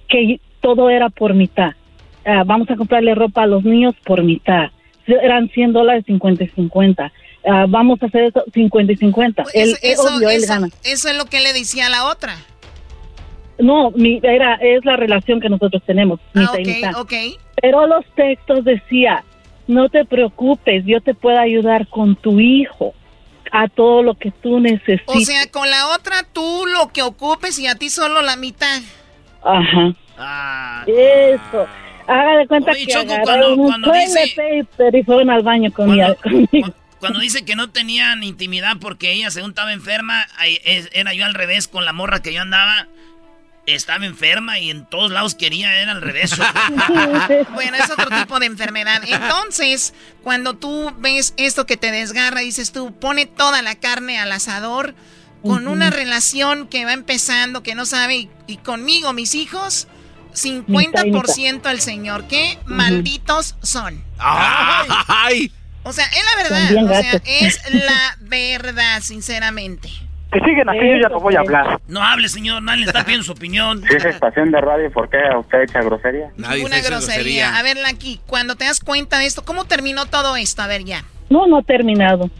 que 0.09 0.41
todo 0.61 0.91
era 0.91 1.09
por 1.09 1.35
mitad. 1.35 1.73
Ah, 2.25 2.43
vamos 2.45 2.69
a 2.71 2.77
comprarle 2.77 3.15
ropa 3.15 3.43
a 3.43 3.47
los 3.47 3.65
niños 3.65 3.95
por 4.05 4.23
mitad. 4.23 4.71
Eran 5.07 5.49
100 5.51 5.73
dólares 5.73 6.05
50 6.07 6.45
y 6.45 6.49
50. 6.49 7.13
Ah, 7.47 7.67
vamos 7.69 8.03
a 8.03 8.07
hacer 8.07 8.25
eso 8.25 8.45
50 8.53 8.93
y 8.93 8.97
50. 8.97 9.43
Él, 9.43 9.49
Pues 9.53 9.79
Eso, 9.83 10.07
es 10.09 10.13
obvio, 10.13 10.29
él 10.29 10.37
eso- 10.43 10.53
gana. 10.53 10.69
eso 10.85 11.09
es 11.09 11.17
lo 11.17 11.25
que 11.27 11.41
le 11.41 11.53
decía 11.53 11.87
a 11.87 11.91
la 11.91 12.07
otra. 12.09 12.35
No, 13.59 13.91
mi, 13.93 14.21
era, 14.23 14.55
es 14.55 14.85
la 14.85 14.97
relación 14.97 15.41
que 15.41 15.49
nosotros 15.49 15.83
tenemos. 15.87 16.21
Ah, 16.35 16.41
mitad 16.41 16.59
y 16.59 16.63
ok, 16.63 16.67
mitad. 16.77 17.01
ok. 17.01 17.13
Pero 17.61 17.87
los 17.87 18.05
textos 18.15 18.65
decía, 18.65 19.25
no 19.69 19.89
te 19.89 20.05
preocupes, 20.05 20.83
yo 20.85 21.01
te 21.01 21.15
puedo 21.15 21.39
ayudar 21.39 21.87
con 21.89 22.17
tu 22.17 22.41
hijo 22.41 22.95
a 23.53 23.69
todo 23.69 24.03
lo 24.03 24.15
que 24.15 24.31
tú 24.31 24.59
necesites. 24.61 25.03
O 25.07 25.21
sea, 25.21 25.49
con 25.51 25.71
la 25.71 25.89
otra 25.95 26.23
tú 26.33 26.65
lo 26.67 26.89
que 26.93 27.03
ocupes 27.03 27.59
y 27.59 27.67
a 27.69 27.77
ti 27.77 27.89
solo 27.91 28.21
la 28.23 28.37
mitad. 28.37 28.81
Ajá. 29.45 29.95
Ah, 30.19 30.85
Eso. 30.87 31.67
Haga 32.09 32.39
de 32.39 32.47
cuenta 32.49 32.73
Oye, 32.73 32.87
que 32.87 32.93
Choco, 32.93 33.15
cuando- 33.23 33.55
un 33.55 33.67
cuando 33.69 33.93
dice- 33.93 34.35
paper 34.35 34.97
y 34.97 35.03
fueron 35.05 35.31
al 35.31 35.43
baño 35.43 35.71
con 35.73 35.91
mi- 35.91 36.01
conmigo. 36.23 36.75
Cuando 36.99 37.21
dice 37.21 37.45
que 37.45 37.55
no 37.55 37.71
tenían 37.71 38.25
intimidad 38.25 38.77
porque 38.81 39.13
ella 39.13 39.31
según 39.31 39.51
estaba 39.51 39.73
enferma, 39.73 40.27
era 40.93 41.15
yo 41.15 41.25
al 41.27 41.35
revés 41.35 41.69
con 41.69 41.85
la 41.85 41.93
morra 41.93 42.21
que 42.23 42.33
yo 42.33 42.43
andaba. 42.43 42.89
Estaba 43.75 44.07
enferma 44.07 44.59
y 44.59 44.71
en 44.71 44.87
todos 44.87 45.11
lados 45.11 45.35
quería, 45.35 45.75
era 45.81 45.93
al 45.93 46.01
revés. 46.01 46.33
bueno, 47.55 47.77
es 47.77 47.91
otro 47.91 48.09
tipo 48.11 48.39
de 48.39 48.47
enfermedad. 48.47 49.03
Entonces, 49.07 49.95
cuando 50.23 50.55
tú 50.55 50.93
ves 50.99 51.35
esto 51.37 51.67
que 51.67 51.77
te 51.77 51.91
desgarra, 51.91 52.41
dices 52.41 52.73
tú, 52.73 52.99
pone 52.99 53.27
toda 53.27 53.63
la 53.63 53.75
carne 53.75 54.19
al 54.19 54.33
asador 54.33 54.95
con 55.43 55.69
una 55.69 55.91
relación 55.91 56.67
que 56.67 56.85
va 56.85 56.93
empezando, 56.93 57.63
que 57.63 57.75
no 57.75 57.87
sabe, 57.87 58.17
y, 58.17 58.31
y 58.47 58.57
conmigo, 58.57 59.13
mis 59.13 59.35
hijos, 59.35 59.87
50% 60.35 61.67
al 61.67 61.81
Señor. 61.81 62.27
¿Qué 62.27 62.59
malditos 62.67 63.57
son? 63.63 64.03
¡Ay! 64.19 65.53
O 65.83 65.93
sea, 65.93 66.07
es 66.07 66.25
la 66.25 66.43
verdad. 66.43 66.85
O 66.85 66.89
sea, 66.89 67.23
es 67.25 67.61
la 67.73 68.17
verdad, 68.21 69.03
sinceramente. 69.03 69.91
Que 70.33 70.41
siguen 70.41 70.69
así, 70.69 70.79
yo 70.79 70.97
ya 71.01 71.09
no 71.09 71.21
voy 71.21 71.35
a 71.37 71.41
hablar. 71.41 71.81
No 71.89 72.03
hable, 72.03 72.29
señor, 72.29 72.63
nadie 72.63 72.81
le 72.81 72.87
está 72.87 73.03
pidiendo 73.03 73.25
su 73.25 73.33
opinión. 73.33 73.83
Si 73.89 73.97
es 73.97 74.05
estación 74.05 74.51
de 74.51 74.61
radio, 74.61 74.91
¿por 74.91 75.09
qué 75.09 75.19
usted 75.39 75.63
echa 75.63 75.81
grosería? 75.81 76.31
Una 76.37 76.81
grosería. 76.81 77.57
A 77.57 77.63
ver, 77.63 77.79
aquí, 77.87 78.21
cuando 78.27 78.55
te 78.55 78.65
das 78.67 78.81
cuenta 78.81 79.19
de 79.19 79.27
esto, 79.27 79.43
¿cómo 79.45 79.65
terminó 79.65 80.05
todo 80.07 80.37
esto? 80.37 80.63
A 80.63 80.67
ver, 80.67 80.85
ya. 80.85 81.05
No, 81.31 81.47
no 81.47 81.61
he 81.61 81.63
terminado. 81.63 82.31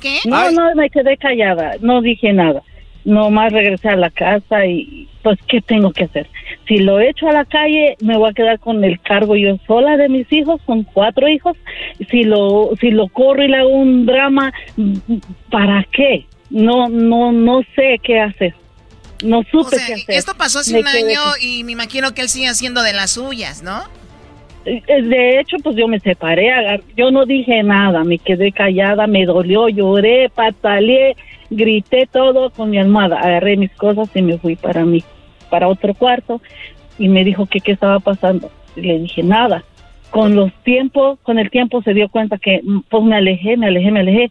¿Qué? 0.00 0.18
No, 0.26 0.50
no, 0.50 0.74
me 0.74 0.90
quedé 0.90 1.16
callada, 1.16 1.74
no 1.80 2.02
dije 2.02 2.32
nada. 2.32 2.62
Nomás 3.04 3.52
regresé 3.52 3.90
a 3.90 3.96
la 3.96 4.10
casa 4.10 4.66
y 4.66 5.08
pues, 5.22 5.38
¿qué 5.46 5.60
tengo 5.60 5.92
que 5.92 6.04
hacer? 6.04 6.28
Si 6.66 6.78
lo 6.78 6.98
echo 6.98 7.28
a 7.28 7.32
la 7.32 7.44
calle, 7.44 7.96
me 8.00 8.16
voy 8.16 8.30
a 8.30 8.34
quedar 8.34 8.58
con 8.58 8.82
el 8.82 9.00
cargo 9.00 9.36
yo 9.36 9.56
sola 9.66 9.96
de 9.96 10.08
mis 10.08 10.30
hijos, 10.32 10.60
con 10.66 10.82
cuatro 10.82 11.28
hijos. 11.28 11.56
Si 12.10 12.24
lo, 12.24 12.70
si 12.80 12.90
lo 12.90 13.08
corro 13.08 13.44
y 13.44 13.48
le 13.48 13.58
hago 13.58 13.68
un 13.68 14.06
drama, 14.06 14.52
¿para 15.50 15.84
qué? 15.92 16.26
No, 16.50 16.88
no, 16.88 17.32
no 17.32 17.62
sé 17.74 17.98
qué 18.02 18.20
hacer. 18.20 18.54
No 19.24 19.40
O 19.40 19.44
supe 19.44 19.76
sea, 19.76 19.86
qué 19.86 19.94
hacer. 19.94 20.14
esto 20.16 20.32
pasó 20.36 20.58
hace 20.60 20.74
Me 20.74 20.80
un 20.80 20.88
año 20.88 21.20
y 21.40 21.64
me 21.64 21.72
imagino 21.72 22.12
que 22.14 22.22
él 22.22 22.28
sigue 22.28 22.48
haciendo 22.48 22.82
de 22.82 22.92
las 22.92 23.12
suyas, 23.12 23.62
¿no? 23.62 23.82
Eh, 24.64 24.82
De 25.02 25.40
hecho, 25.40 25.56
pues 25.62 25.76
yo 25.76 25.88
me 25.88 26.00
separé, 26.00 26.50
yo 26.96 27.10
no 27.10 27.24
dije 27.24 27.62
nada, 27.62 28.04
me 28.04 28.18
quedé 28.18 28.52
callada, 28.52 29.06
me 29.06 29.24
dolió, 29.24 29.68
lloré, 29.68 30.28
pataleé, 30.28 31.16
grité 31.50 32.08
todo 32.10 32.50
con 32.50 32.70
mi 32.70 32.78
almohada, 32.78 33.18
agarré 33.20 33.56
mis 33.56 33.70
cosas 33.72 34.08
y 34.14 34.22
me 34.22 34.38
fui 34.38 34.56
para 34.56 34.84
mi, 34.84 35.02
para 35.50 35.68
otro 35.68 35.94
cuarto 35.94 36.42
y 36.98 37.08
me 37.08 37.24
dijo 37.24 37.46
que 37.46 37.60
qué 37.60 37.72
estaba 37.72 38.00
pasando. 38.00 38.50
Y 38.74 38.82
le 38.82 38.98
dije 38.98 39.22
nada. 39.22 39.64
Con 40.16 40.34
los 40.34 40.50
tiempos, 40.64 41.18
con 41.22 41.38
el 41.38 41.50
tiempo 41.50 41.82
se 41.82 41.92
dio 41.92 42.08
cuenta 42.08 42.38
que 42.38 42.62
mm, 42.62 42.80
pues 42.88 43.04
me 43.04 43.16
alejé, 43.16 43.58
me 43.58 43.66
alejé, 43.66 43.90
me 43.90 44.00
alejé 44.00 44.30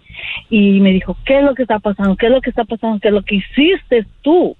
y 0.49 0.79
me 0.79 0.91
dijo, 0.91 1.15
¿qué 1.25 1.37
es 1.37 1.43
lo 1.43 1.53
que 1.53 1.61
está 1.61 1.77
pasando? 1.77 2.15
¿Qué 2.15 2.25
es 2.25 2.31
lo 2.31 2.41
que 2.41 2.49
está 2.49 2.63
pasando? 2.63 2.99
¿Qué 2.99 3.09
es 3.09 3.13
lo 3.13 3.21
que 3.21 3.35
hiciste 3.35 4.05
tú? 4.23 4.57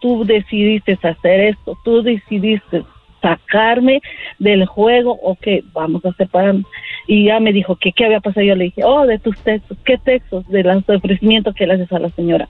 Tú 0.00 0.24
decidiste 0.24 0.98
hacer 1.00 1.40
esto, 1.40 1.78
tú 1.84 2.02
decidiste 2.02 2.82
sacarme 3.22 4.00
del 4.40 4.66
juego, 4.66 5.12
ok, 5.22 5.46
vamos 5.72 6.04
a 6.04 6.12
separarnos. 6.14 6.66
Y 7.06 7.26
ya 7.26 7.38
me 7.38 7.52
dijo 7.52 7.76
que 7.76 7.92
qué 7.92 8.04
había 8.04 8.20
pasado. 8.20 8.44
Yo 8.44 8.56
le 8.56 8.64
dije, 8.64 8.82
oh, 8.84 9.06
de 9.06 9.18
tus 9.20 9.38
textos, 9.38 9.78
¿qué 9.84 9.98
textos? 9.98 10.46
De 10.48 10.64
los 10.64 10.88
ofrecimientos 10.88 11.54
que 11.54 11.66
le 11.66 11.74
haces 11.74 11.92
a 11.92 12.00
la 12.00 12.10
señora. 12.10 12.48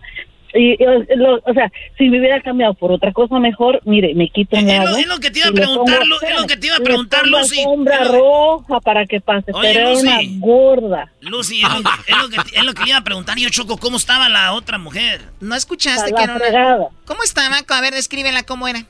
Y, 0.56 0.72
y, 0.72 1.16
lo- 1.16 1.40
o 1.44 1.54
sea, 1.54 1.70
si 1.98 2.08
me 2.08 2.18
hubiera 2.18 2.40
cambiado 2.40 2.74
por 2.74 2.90
otra 2.92 3.12
cosa 3.12 3.38
mejor, 3.38 3.80
mire, 3.84 4.14
me 4.14 4.28
quito 4.28 4.56
un 4.56 4.66
lado. 4.66 4.96
es 4.96 5.06
lo 5.06 5.18
que 5.18 5.30
te 5.30 5.40
iba 5.40 5.48
a 5.48 5.52
preguntar, 5.52 6.02
es 6.02 6.40
lo 6.40 6.46
que 6.46 6.56
te 6.56 6.66
iba 6.68 6.76
a 6.76 6.80
preguntar, 6.80 7.26
Lucy. 7.26 7.62
lo- 7.64 8.12
roja 8.12 8.80
para 8.80 9.06
que 9.06 9.20
pase, 9.20 9.52
Oye, 9.52 9.68
pero 9.74 9.80
era 9.90 9.98
una 10.00 10.16
Lucy. 10.22 10.38
gorda. 10.40 11.12
Lucy, 11.20 11.62
es 11.62 11.68
lo, 11.68 11.78
es 11.78 12.22
lo 12.22 12.28
que, 12.30 12.56
es 12.58 12.64
lo 12.64 12.74
que 12.74 12.82
le 12.84 12.88
iba 12.90 12.98
a 12.98 13.04
preguntar 13.04 13.36
yo, 13.38 13.48
Choco, 13.50 13.76
¿cómo 13.76 13.96
estaba 13.96 14.28
la 14.28 14.52
otra 14.52 14.78
mujer? 14.78 15.20
No 15.40 15.54
escuchaste 15.54 16.12
que 16.12 16.22
era 16.22 16.34
una... 16.34 16.44
fregada. 16.44 16.88
¿Cómo 17.04 17.22
estaba? 17.22 17.56
A 17.68 17.80
ver, 17.80 17.94
descríbela 17.94 18.42
cómo 18.44 18.66
era. 18.68 18.84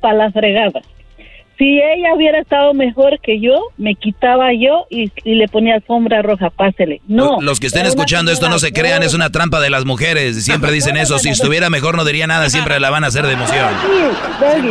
para 0.00 0.14
la 0.14 0.30
fregada. 0.32 0.80
Si 1.58 1.80
ella 1.80 2.14
hubiera 2.14 2.38
estado 2.38 2.72
mejor 2.72 3.18
que 3.20 3.40
yo, 3.40 3.58
me 3.76 3.96
quitaba 3.96 4.52
yo 4.52 4.86
y, 4.90 5.10
y 5.24 5.34
le 5.34 5.48
ponía 5.48 5.74
alfombra 5.74 6.22
roja, 6.22 6.50
pásele. 6.50 7.00
No. 7.08 7.40
Los 7.40 7.58
que 7.58 7.66
estén 7.66 7.84
escuchando 7.84 8.30
esto 8.30 8.48
no 8.48 8.60
se 8.60 8.72
crean, 8.72 9.02
es 9.02 9.12
una 9.12 9.30
trampa 9.30 9.60
de 9.60 9.68
las 9.68 9.84
mujeres. 9.84 10.44
Siempre 10.44 10.70
dicen 10.78 10.96
eso. 10.96 11.18
Si 11.18 11.30
estuviera 11.30 11.68
mejor 11.68 11.96
no 11.96 12.04
diría 12.04 12.28
nada, 12.28 12.48
siempre 12.48 12.78
la 12.78 12.90
van 12.90 13.02
a 13.02 13.08
hacer 13.08 13.26
de 13.26 13.32
emoción. 13.32 13.68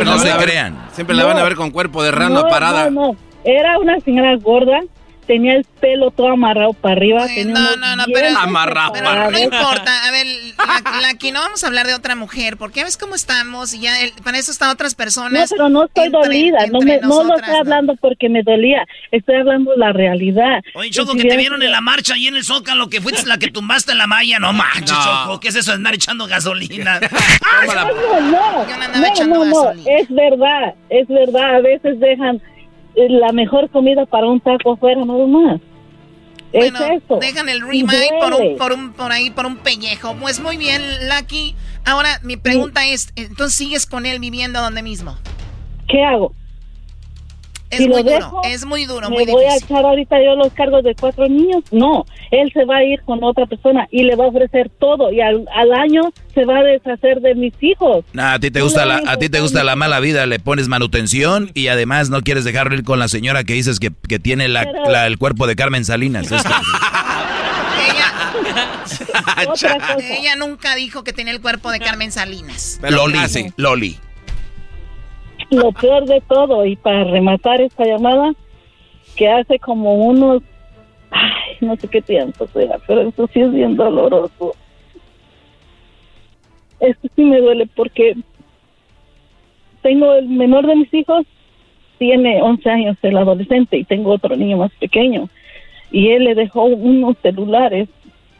No 0.02 0.18
se 0.18 0.30
crean. 0.42 0.78
Siempre 0.92 1.14
la 1.14 1.26
van 1.26 1.38
a 1.38 1.42
ver 1.42 1.56
con 1.56 1.70
cuerpo 1.70 2.02
de 2.02 2.10
rana 2.10 2.40
No, 2.40 2.48
parada. 2.48 2.90
No, 2.90 3.08
no, 3.12 3.16
era 3.44 3.78
una 3.78 4.00
señora 4.00 4.34
gorda 4.36 4.80
tenía 5.28 5.54
el 5.54 5.64
pelo 5.80 6.10
todo 6.10 6.28
amarrado 6.32 6.72
para 6.72 6.96
arriba. 6.96 7.24
Ay, 7.28 7.44
no, 7.44 7.76
no, 7.76 7.94
no, 7.96 8.04
pero, 8.12 8.36
Amarrado 8.38 8.92
pero 8.94 9.04
para 9.04 9.30
no 9.30 9.38
importa. 9.38 10.04
A 10.08 10.10
ver, 10.10 10.26
la, 10.56 11.00
la- 11.02 11.08
aquí 11.10 11.30
no 11.30 11.38
vamos 11.40 11.62
a 11.62 11.68
hablar 11.68 11.86
de 11.86 11.94
otra 11.94 12.16
mujer, 12.16 12.56
porque 12.56 12.82
ves 12.82 12.96
cómo 12.96 13.14
estamos 13.14 13.72
y 13.74 13.80
ya 13.80 14.00
el- 14.00 14.12
para 14.24 14.38
eso 14.38 14.50
están 14.50 14.70
otras 14.70 14.94
No, 14.94 14.96
personas. 14.96 15.50
pero 15.50 15.68
no 15.68 15.84
estoy 15.84 16.06
entre- 16.06 16.20
dolida, 16.20 16.58
no, 16.72 16.80
entre 16.80 17.00
me, 17.00 17.06
no 17.06 17.22
lo 17.22 17.36
estoy 17.36 17.54
hablando 17.54 17.94
porque 18.00 18.28
me 18.28 18.42
dolía, 18.42 18.84
estoy 19.12 19.36
hablando 19.36 19.72
la 19.76 19.92
realidad. 19.92 20.62
Oye, 20.74 20.90
Choco, 20.90 21.12
Y 21.14 21.18
si 21.18 21.22
que 21.24 21.28
te 21.28 21.36
vieron 21.36 21.62
en 21.62 21.70
la 21.70 21.80
marcha 21.80 22.14
ahí 22.14 22.26
en 22.26 22.34
el 22.36 22.42
Zócalo, 22.44 22.88
que 22.88 23.00
fuiste 23.00 23.26
la 23.26 23.38
que 23.38 23.48
tumbaste 23.50 23.94
la 23.94 24.06
malla. 24.08 24.38
No 24.40 24.52
manches, 24.52 24.90
No. 24.90 25.04
Choco, 25.04 25.40
¿qué 25.40 25.48
es 25.48 25.56
eso 25.56 25.70
de 25.72 25.76
andar 25.76 25.94
echando 25.94 26.26
gasolina? 26.26 26.98
No, 27.68 27.74
no, 27.74 28.20
no, 28.20 28.66
no 28.66 28.98
no, 29.00 29.06
echando 29.06 29.44
no, 29.44 29.74
no, 29.74 29.82
es 29.86 30.08
verdad, 30.08 30.74
es 30.90 31.06
verdad, 31.08 31.56
a 31.56 31.60
veces 31.60 32.00
dejan 32.00 32.40
la 32.94 33.32
mejor 33.32 33.70
comida 33.70 34.06
para 34.06 34.26
un 34.26 34.40
taco 34.40 34.72
afuera, 34.72 35.04
nada 35.04 35.26
más. 35.26 35.60
Es 36.52 36.72
eso. 36.72 37.18
dejan 37.20 37.48
el 37.48 37.60
remake 37.60 38.10
por, 38.20 38.32
un, 38.32 38.56
por, 38.56 38.72
un, 38.72 38.92
por 38.92 39.12
ahí, 39.12 39.30
por 39.30 39.46
un 39.46 39.56
pellejo. 39.58 40.14
Pues 40.14 40.40
muy 40.40 40.56
bien, 40.56 40.82
Lucky. 41.08 41.54
Ahora, 41.84 42.20
mi 42.22 42.36
pregunta 42.36 42.86
es, 42.86 43.12
entonces 43.16 43.54
sigues 43.54 43.86
con 43.86 44.06
él 44.06 44.18
viviendo 44.18 44.60
donde 44.60 44.82
mismo. 44.82 45.16
¿Qué 45.88 46.02
hago? 46.02 46.32
Es 47.70 47.78
Si 47.78 47.86
lo 47.86 47.94
muy 47.96 48.02
duro, 48.02 48.40
es 48.44 48.64
muy 48.64 48.86
duro, 48.86 49.10
¿Me 49.10 49.16
muy 49.16 49.26
voy 49.26 49.44
a 49.44 49.56
echar 49.56 49.84
ahorita 49.84 50.16
yo 50.24 50.34
los 50.36 50.52
cargos 50.54 50.82
de 50.84 50.94
cuatro 50.94 51.28
niños? 51.28 51.62
No, 51.70 52.06
él 52.30 52.50
se 52.54 52.64
va 52.64 52.76
a 52.78 52.84
ir 52.84 53.02
con 53.02 53.22
otra 53.22 53.44
persona 53.46 53.86
y 53.90 54.04
le 54.04 54.16
va 54.16 54.24
a 54.24 54.28
ofrecer 54.28 54.70
todo 54.80 55.12
y 55.12 55.20
al, 55.20 55.44
al 55.54 55.72
año 55.74 56.00
se 56.34 56.44
va 56.46 56.58
a 56.58 56.62
deshacer 56.62 57.20
de 57.20 57.34
mis 57.34 57.52
hijos. 57.60 58.04
Nah, 58.14 58.34
a 58.34 58.38
ti 58.40 58.50
te 58.50 58.62
gusta 58.62 58.86
la, 58.86 59.02
a 59.06 59.16
ti 59.18 59.28
te 59.28 59.40
gusta 59.40 59.64
la 59.64 59.76
mala 59.76 60.00
vida, 60.00 60.24
le 60.24 60.38
pones 60.40 60.68
manutención 60.68 61.50
y 61.52 61.68
además 61.68 62.08
no 62.08 62.22
quieres 62.22 62.44
dejarlo 62.44 62.74
ir 62.74 62.84
con 62.84 62.98
la 62.98 63.08
señora 63.08 63.44
que 63.44 63.52
dices 63.52 63.78
que, 63.80 63.90
que 64.08 64.18
tiene 64.18 64.48
la, 64.48 64.64
Pero- 64.64 64.90
la- 64.90 65.06
el 65.06 65.18
cuerpo 65.18 65.46
de 65.46 65.54
Carmen 65.56 65.84
Salinas. 65.84 66.32
Es 66.32 66.42
que-. 66.42 66.48
Ella 70.18 70.36
nunca 70.36 70.74
dijo 70.74 71.04
que 71.04 71.12
tenía 71.12 71.32
el 71.32 71.40
cuerpo 71.40 71.70
de 71.70 71.80
Carmen 71.80 72.12
Salinas. 72.12 72.80
Loli, 72.88 73.18
Loli. 73.56 73.98
Lo 75.50 75.72
peor 75.72 76.04
de 76.04 76.20
todo, 76.20 76.66
y 76.66 76.76
para 76.76 77.04
rematar 77.04 77.60
esta 77.60 77.84
llamada, 77.84 78.32
que 79.16 79.28
hace 79.28 79.58
como 79.58 79.94
unos, 79.94 80.42
ay, 81.10 81.56
no 81.60 81.76
sé 81.76 81.88
qué 81.88 82.02
tiempo 82.02 82.46
sea, 82.48 82.78
pero 82.86 83.02
eso 83.02 83.28
sí 83.32 83.40
es 83.40 83.52
bien 83.52 83.76
doloroso. 83.76 84.54
Esto 86.80 87.08
sí 87.16 87.22
me 87.24 87.40
duele 87.40 87.66
porque 87.74 88.14
tengo 89.82 90.14
el 90.14 90.28
menor 90.28 90.66
de 90.66 90.76
mis 90.76 90.92
hijos, 90.94 91.26
tiene 91.98 92.42
11 92.42 92.70
años 92.70 92.96
el 93.02 93.16
adolescente 93.16 93.76
y 93.78 93.84
tengo 93.84 94.12
otro 94.12 94.36
niño 94.36 94.58
más 94.58 94.72
pequeño. 94.78 95.28
Y 95.90 96.10
él 96.10 96.24
le 96.24 96.34
dejó 96.34 96.64
unos 96.64 97.16
celulares 97.22 97.88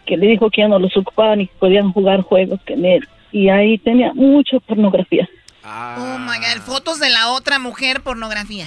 que 0.05 0.17
le 0.17 0.27
dijo 0.27 0.51
que 0.51 0.63
ya 0.63 0.69
no 0.69 0.79
los 0.79 0.97
ocupaban 0.97 1.41
y 1.41 1.47
que 1.47 1.55
podían 1.59 1.93
jugar 1.93 2.23
juegos 2.23 2.61
con 2.67 2.85
él. 2.85 3.07
Y 3.33 3.49
ahí 3.49 3.79
tenía 3.79 4.13
mucha 4.15 4.61
pornografía. 4.61 5.29
Oh 5.99 6.19
my 6.19 6.39
god, 6.39 6.63
fotos 6.65 6.99
de 6.99 7.11
la 7.11 7.29
otra 7.29 7.59
mujer, 7.59 8.03
pornografía. 8.03 8.67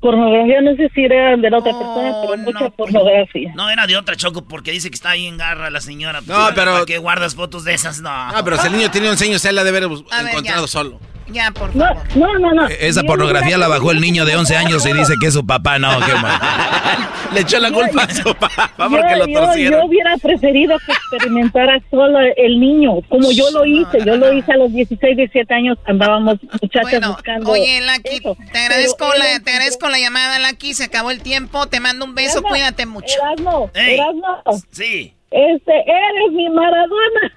Pornografía, 0.00 0.62
no 0.62 0.74
sé 0.76 0.88
si 0.94 1.04
era 1.04 1.36
de 1.36 1.50
la 1.50 1.58
otra 1.58 1.72
persona, 1.72 2.12
pero 2.22 2.36
mucha 2.38 2.70
pornografía. 2.70 3.52
No, 3.54 3.68
era 3.68 3.86
de 3.86 3.96
otra 3.98 4.16
Choco, 4.16 4.46
porque 4.48 4.70
dice 4.72 4.88
que 4.90 4.94
está 4.94 5.10
ahí 5.10 5.26
en 5.26 5.36
garra 5.36 5.68
la 5.68 5.80
señora. 5.82 6.20
No, 6.22 6.48
pero- 6.54 6.72
¿Para 6.72 6.84
qué 6.86 6.96
guardas 6.98 7.34
fotos 7.34 7.64
de 7.64 7.74
esas? 7.74 8.00
No. 8.00 8.08
Ah, 8.10 8.40
pero 8.42 8.56
si 8.58 8.66
el 8.68 8.72
niño 8.74 8.90
tiene 8.90 9.10
11 9.10 9.26
años, 9.26 9.44
él 9.44 9.54
la 9.56 9.64
debe 9.64 9.78
haber 9.78 9.90
A 10.10 10.30
encontrado 10.30 10.66
solo. 10.66 11.00
Ya, 11.32 11.50
por 11.52 11.72
favor. 11.72 11.96
no, 12.16 12.38
no, 12.38 12.52
no. 12.52 12.66
Esa 12.68 13.02
Yo 13.02 13.06
pornografía 13.06 13.56
la 13.58 13.68
bajó 13.68 13.90
el 13.92 14.00
niño 14.00 14.24
de 14.24 14.36
11 14.36 14.56
años 14.56 14.84
y 14.86 14.92
dice 14.92 15.14
que 15.20 15.28
es 15.28 15.34
su 15.34 15.46
papá. 15.46 15.78
No, 15.78 15.90
qué 16.04 16.14
mal. 16.14 16.40
Le 17.32 17.40
echó 17.42 17.60
la 17.60 17.70
culpa 17.70 18.02
a 18.02 18.10
su 18.12 18.34
papá 18.34 18.72
Yo, 18.76 18.88
porque 18.90 19.16
lo 19.16 19.26
yo- 19.28 19.40
torcieron. 19.40 19.80
yo 19.80 19.86
hubiera 19.86 20.16
preferido 20.16 20.76
que 20.84 20.92
experimentara 20.92 21.80
solo 21.90 22.18
el 22.36 22.58
niño, 22.58 22.94
como 23.08 23.30
yo 23.30 23.48
lo 23.52 23.64
hice. 23.64 23.98
Yo 24.04 24.16
lo 24.16 24.32
hice 24.32 24.52
a 24.52 24.56
los 24.56 24.72
16, 24.72 25.16
17 25.16 25.54
años, 25.54 25.78
andábamos 25.86 26.38
muchachas 26.60 26.82
Bueno, 26.90 27.12
buscando. 27.12 27.50
oye, 27.52 27.80
Lucky, 27.82 28.16
eso. 28.16 28.36
te 28.52 28.58
agradezco, 28.58 29.06
Pero 29.12 29.18
la, 29.22 29.40
te 29.40 29.50
agradezco 29.52 29.88
la 29.88 29.98
llamada, 30.00 30.38
Lucky. 30.50 30.74
Se 30.74 30.84
acabó 30.84 31.10
el 31.12 31.22
tiempo. 31.22 31.66
Te 31.68 31.78
mando 31.78 32.04
un 32.04 32.14
beso. 32.16 32.38
Erasmo, 32.38 32.48
Cuídate 32.48 32.86
mucho. 32.86 33.14
Erasmo. 33.22 33.70
Erasmo, 33.74 34.42
Sí, 34.72 35.14
este, 35.30 35.72
eres 35.72 36.32
mi 36.32 36.48
Maradona. 36.50 37.32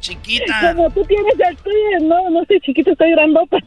Chiquita. 0.00 0.74
Como 0.74 0.90
tú 0.90 1.04
tienes 1.04 1.34
el 1.48 1.56
tuyo, 1.58 1.76
no, 2.08 2.30
no 2.30 2.44
sé, 2.46 2.58
chiquito, 2.60 2.90
estoy 2.92 3.10
grandota. 3.12 3.58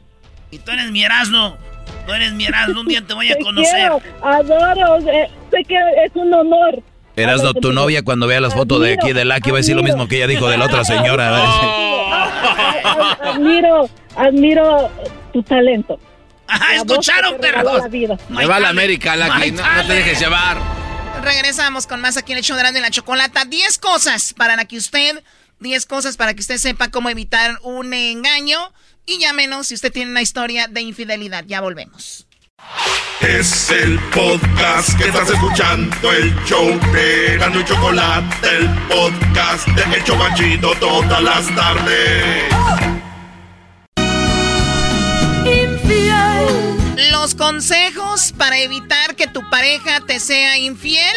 Y 0.52 0.60
tú 0.60 0.72
eres 0.72 0.92
mi 0.92 1.04
Erasmo. 1.04 1.58
Tú 2.06 2.14
eres 2.14 2.34
mi 2.34 2.46
Erasmo. 2.46 2.82
Un 2.82 2.88
día 2.88 3.02
te 3.06 3.14
voy 3.14 3.32
a 3.32 3.36
Te 3.38 3.44
conocer. 3.44 3.72
quiero, 3.76 4.02
adoro, 4.22 4.98
eh, 5.10 5.30
sé 5.52 5.64
que 5.68 5.76
es 6.06 6.12
un 6.16 6.34
honor. 6.34 6.82
Erasno, 7.16 7.54
tu 7.54 7.72
novia 7.72 8.04
cuando 8.04 8.26
vea 8.28 8.42
las 8.42 8.54
fotos 8.56 8.82
de 8.82 8.94
aquí 8.94 9.14
de 9.14 9.24
Lucky 9.24 9.52
va 9.52 9.58
a 9.58 9.62
decir 9.62 9.76
lo 9.76 9.84
mismo 9.84 10.08
que 10.08 10.18
ella 10.18 10.28
dijo 10.28 10.48
de 10.50 10.58
la 10.58 10.66
otra 10.66 10.84
señora. 10.84 11.44
Admiro, 13.24 13.90
admiro 14.16 14.92
tu 15.32 15.44
talento. 15.44 16.00
Ajá, 16.48 16.70
La 16.72 16.76
escucharon, 16.78 17.38
perros. 17.40 17.82
la. 17.92 18.18
Le 18.42 18.46
va 18.48 18.56
a 18.58 18.60
la 18.60 18.70
América, 18.70 19.16
Lucky. 19.16 19.52
No, 19.52 19.64
no 19.76 19.86
te 19.88 19.94
dejes 19.94 20.20
llevar. 20.20 20.58
Regresamos 21.24 21.88
con 21.88 22.02
más 22.02 22.18
aquí 22.18 22.32
en 22.34 22.40
el 22.40 22.44
show 22.44 22.58
de 22.58 22.82
la 22.82 22.90
Chocolata. 22.90 23.46
10 23.46 23.78
cosas 23.78 24.34
para 24.34 24.66
que 24.66 24.78
usted, 24.78 25.24
10 25.60 25.86
cosas 25.86 26.18
para 26.18 26.34
que 26.34 26.42
usted 26.42 26.58
sepa 26.58 26.90
cómo 26.92 27.10
evitar 27.10 27.58
un 27.64 27.94
engaño. 27.94 28.60
Y 29.06 29.20
llámenos 29.20 29.68
si 29.68 29.76
usted 29.76 29.92
tiene 29.92 30.12
una 30.12 30.22
historia 30.22 30.68
de 30.68 30.82
infidelidad. 30.82 31.44
Ya 31.46 31.62
volvemos. 31.62 32.28
Es 33.22 33.70
el 33.70 34.00
podcast 34.12 34.98
que 34.98 35.06
estás 35.06 35.30
escuchando, 35.30 36.12
el 36.12 36.36
show 36.46 36.68
de 36.92 37.38
Gano 37.38 37.60
y 37.60 37.66
Chocolate, 37.66 38.48
el 38.58 38.70
podcast 38.88 39.68
de 39.70 39.96
El 39.96 40.04
Chobachito 40.04 40.74
todas 40.76 41.24
las 41.24 41.56
tardes. 41.56 42.54
Los 47.12 47.36
consejos 47.36 48.34
para 48.38 48.60
evitar 48.60 49.16
que 49.16 49.28
tu 49.28 49.50
pareja 49.50 50.02
te 50.06 50.20
sea 50.20 50.58
infiel. 50.58 51.16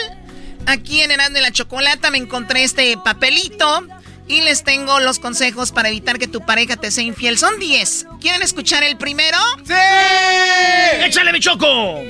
Aquí 0.66 1.00
en 1.00 1.10
Erasmo 1.10 1.38
y 1.38 1.40
la 1.40 1.50
Chocolata 1.50 2.10
me 2.10 2.18
encontré 2.18 2.62
este 2.62 2.96
papelito 2.98 3.86
y 4.28 4.40
les 4.40 4.64
tengo 4.64 5.00
los 5.00 5.18
consejos 5.18 5.72
para 5.72 5.88
evitar 5.88 6.18
que 6.18 6.28
tu 6.28 6.44
pareja 6.44 6.76
te 6.76 6.90
sea 6.90 7.04
infiel. 7.04 7.38
Son 7.38 7.58
10. 7.58 8.06
¿Quieren 8.20 8.42
escuchar 8.42 8.82
el 8.82 8.96
primero? 8.96 9.38
¡Sí! 9.64 9.72
¡Échale, 11.04 11.32
mi 11.32 11.40
Choco! 11.40 12.02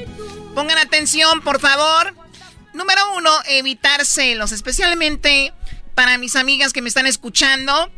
Pongan 0.55 0.79
atención, 0.79 1.43
por 1.43 1.61
favor. 1.61 2.15
Número 2.73 3.01
uno, 3.17 3.31
evitar 3.49 4.05
celos, 4.05 4.53
especialmente 4.53 5.53
para 5.95 6.19
mis 6.19 6.37
amigas 6.37 6.73
que 6.73 6.83
me 6.83 6.89
están 6.89 7.07
escuchando, 7.07 7.91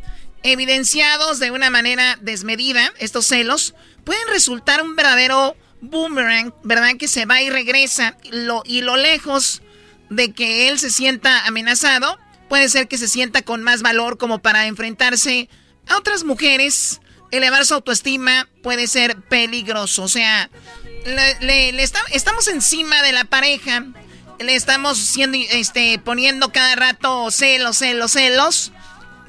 evidenciados 0.43 1.39
de 1.39 1.51
una 1.51 1.69
manera 1.69 2.17
desmedida, 2.21 2.93
estos 2.97 3.25
celos 3.25 3.75
pueden 4.05 4.25
resultar 4.29 4.81
un 4.81 4.95
verdadero 4.95 5.55
boomerang, 5.81 6.53
¿verdad? 6.63 6.91
Que 6.97 7.09
se 7.09 7.25
va 7.25 7.41
y 7.41 7.49
regresa, 7.49 8.17
lo, 8.31 8.63
y 8.65 8.81
lo 8.81 8.95
lejos 8.95 9.61
de 10.09 10.31
que 10.33 10.69
él 10.69 10.79
se 10.79 10.89
sienta 10.89 11.45
amenazado, 11.45 12.17
puede 12.49 12.67
ser 12.67 12.87
que 12.87 12.97
se 12.97 13.07
sienta 13.07 13.41
con 13.43 13.63
más 13.63 13.81
valor 13.81 14.17
como 14.17 14.39
para 14.39 14.65
enfrentarse 14.65 15.49
a 15.87 15.97
otras 15.97 16.23
mujeres, 16.23 16.99
elevar 17.31 17.65
su 17.65 17.75
autoestima 17.75 18.49
puede 18.63 18.87
ser 18.87 19.21
peligroso, 19.21 20.03
o 20.03 20.07
sea, 20.07 20.49
le, 21.05 21.69
estamos 22.11 22.47
encima 22.47 23.01
de 23.01 23.11
la 23.11 23.25
pareja, 23.25 23.85
le 24.39 24.55
estamos 24.55 24.97
siendo, 24.97 25.37
este, 25.51 25.99
poniendo 25.99 26.51
cada 26.51 26.75
rato 26.75 27.29
celos, 27.31 27.77
celos, 27.77 28.11
celos. 28.11 28.71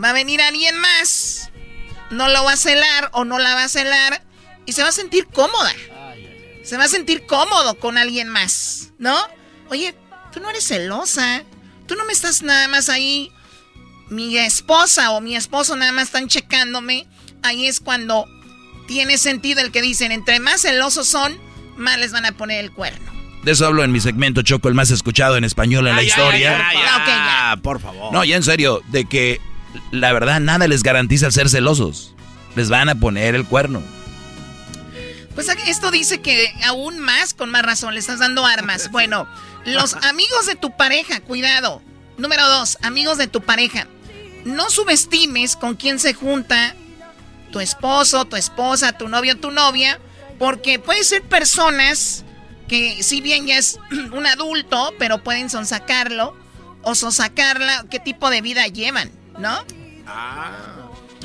Va 0.02 0.10
a 0.10 0.14
venir 0.14 0.40
alguien 0.40 0.78
más, 0.78 1.51
no 2.10 2.28
lo 2.28 2.44
va 2.44 2.52
a 2.52 2.56
celar 2.56 3.10
o 3.12 3.24
no 3.24 3.38
la 3.38 3.55
va 3.55 3.64
a 3.64 3.68
celar 3.68 4.22
y 4.66 4.72
se 4.72 4.82
va 4.82 4.88
a 4.88 4.92
sentir 4.92 5.26
cómoda. 5.26 5.74
Se 6.64 6.76
va 6.76 6.84
a 6.84 6.88
sentir 6.88 7.26
cómodo 7.26 7.78
con 7.78 7.98
alguien 7.98 8.28
más, 8.28 8.92
¿no? 8.98 9.16
Oye, 9.68 9.94
tú 10.32 10.40
no 10.40 10.51
eres 10.51 10.66
celosa, 10.66 11.42
tú 11.91 11.97
no 11.97 12.05
me 12.05 12.12
estás 12.12 12.43
nada 12.43 12.69
más 12.69 12.89
ahí. 12.89 13.33
Mi 14.11 14.39
esposa 14.39 15.11
o 15.11 15.21
mi 15.21 15.35
esposo 15.35 15.75
nada 15.75 15.91
más 15.91 16.05
están 16.05 16.29
checándome. 16.29 17.09
Ahí 17.43 17.67
es 17.67 17.81
cuando 17.81 18.29
tiene 18.87 19.19
sentido 19.19 19.61
el 19.61 19.73
que 19.73 19.83
dicen, 19.83 20.12
entre 20.12 20.39
más 20.39 20.62
celosos 20.62 21.09
son, 21.09 21.37
más 21.77 21.99
les 21.99 22.12
van 22.12 22.27
a 22.27 22.33
poner 22.33 22.65
el 22.65 22.71
cuerno. 22.71 23.11
De 23.43 23.51
eso 23.53 23.67
hablo 23.67 23.83
en 23.83 23.91
mi 23.91 23.99
segmento 24.01 24.43
Choco, 24.43 24.69
el 24.69 24.75
más 24.75 24.93
escuchado 24.93 25.37
en 25.37 25.43
español 25.43 25.89
en 25.89 25.97
la 25.97 26.05
historia. 26.05 26.53
Ok, 26.53 26.75
ya. 26.75 27.51
Ah, 27.51 27.57
por 27.61 27.81
favor. 27.81 28.12
No, 28.12 28.23
ya 28.23 28.37
en 28.37 28.45
serio, 28.45 28.83
de 28.93 29.07
que 29.07 29.41
la 29.91 30.12
verdad 30.12 30.39
nada 30.39 30.69
les 30.69 30.85
garantiza 30.85 31.27
el 31.27 31.33
ser 31.33 31.49
celosos. 31.49 32.15
Les 32.55 32.69
van 32.69 32.89
a 32.89 32.95
poner 32.95 33.35
el 33.35 33.45
cuerno. 33.47 33.83
Pues 35.35 35.49
esto 35.67 35.91
dice 35.91 36.21
que 36.21 36.53
aún 36.67 37.01
más, 37.01 37.35
con 37.35 37.51
más 37.51 37.62
razón, 37.62 37.95
le 37.95 38.01
estás 38.01 38.21
dando 38.21 38.47
armas. 38.47 38.91
Bueno, 38.93 39.27
los 39.65 39.95
amigos 40.05 40.47
de 40.47 40.57
tu 40.57 40.77
pareja, 40.77 41.20
cuidado. 41.20 41.82
Número 42.19 42.47
dos, 42.49 42.78
amigos 42.82 43.19
de 43.19 43.27
tu 43.27 43.41
pareja. 43.41 43.87
No 44.45 44.70
subestimes 44.70 45.57
con 45.57 45.77
quién 45.77 45.99
se 45.99 46.15
junta 46.15 46.74
tu 47.51 47.61
esposo, 47.61 48.24
tu 48.24 48.37
esposa, 48.37 48.93
tu 48.93 49.09
novio, 49.09 49.39
tu 49.39 49.51
novia, 49.51 49.99
porque 50.39 50.78
puede 50.78 51.05
ser 51.05 51.23
personas 51.23 52.24
que 52.69 53.03
si 53.03 53.20
bien 53.20 53.47
ya 53.47 53.59
es 53.59 53.78
un 54.12 54.27
adulto, 54.27 54.95
pero 54.99 55.23
pueden 55.23 55.51
sonsacarlo 55.51 56.37
o 56.82 56.95
sonsacarla, 56.95 57.85
qué 57.91 57.99
tipo 57.99 58.31
de 58.31 58.41
vida 58.41 58.66
llevan, 58.66 59.11
¿no? 59.39 59.65
Ah. 60.07 60.53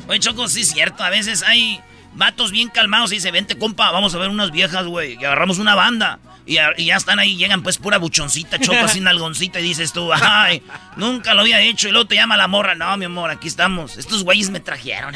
Oye, 0.08 0.20
Choco, 0.20 0.48
sí 0.48 0.60
es 0.60 0.68
cierto, 0.68 1.02
a 1.02 1.10
veces 1.10 1.42
hay 1.42 1.80
vatos 2.14 2.50
bien 2.50 2.68
calmados 2.68 3.12
y 3.12 3.20
se 3.20 3.30
vente, 3.30 3.58
compa, 3.58 3.90
vamos 3.90 4.14
a 4.14 4.18
ver 4.18 4.28
unas 4.28 4.50
viejas, 4.50 4.86
güey, 4.86 5.14
y 5.14 5.24
agarramos 5.24 5.58
una 5.58 5.74
banda. 5.74 6.18
Y, 6.46 6.54
ya 6.54 6.96
están 6.96 7.18
ahí, 7.18 7.36
llegan 7.36 7.62
pues 7.62 7.76
pura 7.76 7.98
buchoncita, 7.98 8.60
choco 8.60 8.86
sin 8.86 9.08
algoncita 9.08 9.58
y 9.58 9.64
dices 9.64 9.92
tú, 9.92 10.12
ay, 10.12 10.62
nunca 10.96 11.34
lo 11.34 11.40
había 11.40 11.60
hecho. 11.60 11.88
Y 11.88 11.90
luego 11.90 12.06
te 12.06 12.14
llama 12.14 12.36
la 12.36 12.46
morra, 12.46 12.76
no, 12.76 12.96
mi 12.96 13.04
amor, 13.04 13.30
aquí 13.30 13.48
estamos. 13.48 13.98
Estos 13.98 14.22
güeyes 14.22 14.50
me 14.50 14.60
trajeron. 14.60 15.14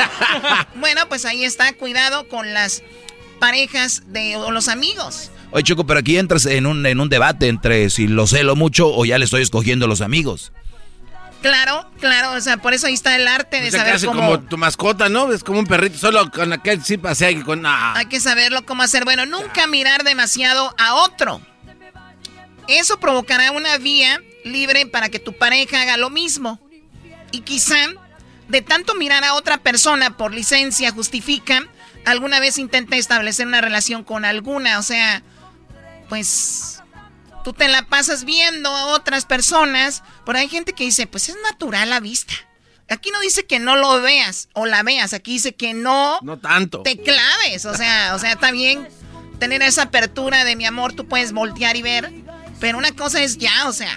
bueno, 0.74 1.08
pues 1.08 1.24
ahí 1.24 1.44
está, 1.44 1.72
cuidado 1.72 2.28
con 2.28 2.52
las 2.52 2.82
parejas 3.38 4.02
de, 4.12 4.36
o 4.36 4.50
los 4.50 4.68
amigos. 4.68 5.30
Oye, 5.50 5.64
Choco, 5.64 5.86
pero 5.86 6.00
aquí 6.00 6.18
entras 6.18 6.44
en 6.46 6.66
un, 6.66 6.84
en 6.84 7.00
un 7.00 7.08
debate 7.08 7.48
entre 7.48 7.88
si 7.88 8.06
lo 8.06 8.26
celo 8.26 8.54
mucho 8.54 8.88
o 8.88 9.04
ya 9.04 9.18
le 9.18 9.24
estoy 9.24 9.42
escogiendo 9.42 9.86
los 9.86 10.02
amigos. 10.02 10.52
Claro, 11.42 11.90
claro, 11.98 12.32
o 12.32 12.40
sea, 12.40 12.58
por 12.58 12.74
eso 12.74 12.86
ahí 12.86 12.94
está 12.94 13.16
el 13.16 13.26
arte 13.26 13.62
de 13.62 13.70
saber 13.70 13.98
cómo... 14.04 14.20
como 14.20 14.40
tu 14.40 14.58
mascota, 14.58 15.08
¿no? 15.08 15.32
Es 15.32 15.42
como 15.42 15.58
un 15.58 15.66
perrito, 15.66 15.96
solo 15.96 16.30
con 16.30 16.52
aquel 16.52 16.84
sí 16.84 16.98
pasea 16.98 17.30
y 17.30 17.40
con... 17.42 17.64
Hay 17.64 18.06
que 18.06 18.20
saberlo 18.20 18.66
cómo 18.66 18.82
hacer. 18.82 19.04
Bueno, 19.04 19.24
nunca 19.24 19.66
mirar 19.66 20.04
demasiado 20.04 20.74
a 20.78 20.94
otro. 20.96 21.40
Eso 22.68 23.00
provocará 23.00 23.52
una 23.52 23.78
vía 23.78 24.20
libre 24.44 24.86
para 24.86 25.08
que 25.08 25.18
tu 25.18 25.32
pareja 25.32 25.80
haga 25.80 25.96
lo 25.96 26.10
mismo. 26.10 26.60
Y 27.32 27.40
quizá, 27.40 27.76
de 28.48 28.60
tanto 28.60 28.94
mirar 28.94 29.24
a 29.24 29.34
otra 29.34 29.58
persona 29.58 30.16
por 30.16 30.34
licencia, 30.34 30.92
justifica, 30.92 31.64
alguna 32.04 32.38
vez 32.38 32.58
intenta 32.58 32.96
establecer 32.96 33.46
una 33.46 33.60
relación 33.60 34.04
con 34.04 34.24
alguna, 34.24 34.78
o 34.78 34.82
sea, 34.82 35.22
pues 36.08 36.79
Tú 37.44 37.52
te 37.52 37.68
la 37.68 37.82
pasas 37.86 38.24
viendo 38.24 38.74
a 38.74 38.86
otras 38.86 39.24
personas, 39.24 40.02
pero 40.26 40.38
hay 40.38 40.48
gente 40.48 40.72
que 40.72 40.84
dice, 40.84 41.06
pues 41.06 41.28
es 41.28 41.36
natural 41.42 41.88
la 41.90 42.00
vista. 42.00 42.34
Aquí 42.88 43.10
no 43.10 43.20
dice 43.20 43.46
que 43.46 43.60
no 43.60 43.76
lo 43.76 44.00
veas 44.02 44.48
o 44.52 44.66
la 44.66 44.82
veas, 44.82 45.12
aquí 45.12 45.34
dice 45.34 45.54
que 45.54 45.74
no, 45.74 46.18
no 46.22 46.38
tanto. 46.38 46.82
te 46.82 46.98
claves, 46.98 47.64
o 47.64 47.74
sea, 47.76 48.14
o 48.16 48.18
sea, 48.18 48.32
está 48.32 48.50
bien 48.50 48.88
tener 49.38 49.62
esa 49.62 49.82
apertura 49.82 50.44
de 50.44 50.56
mi 50.56 50.66
amor, 50.66 50.92
tú 50.92 51.06
puedes 51.06 51.32
voltear 51.32 51.76
y 51.76 51.82
ver, 51.82 52.12
pero 52.58 52.78
una 52.78 52.92
cosa 52.92 53.22
es 53.22 53.38
ya, 53.38 53.68
o 53.68 53.72
sea, 53.72 53.96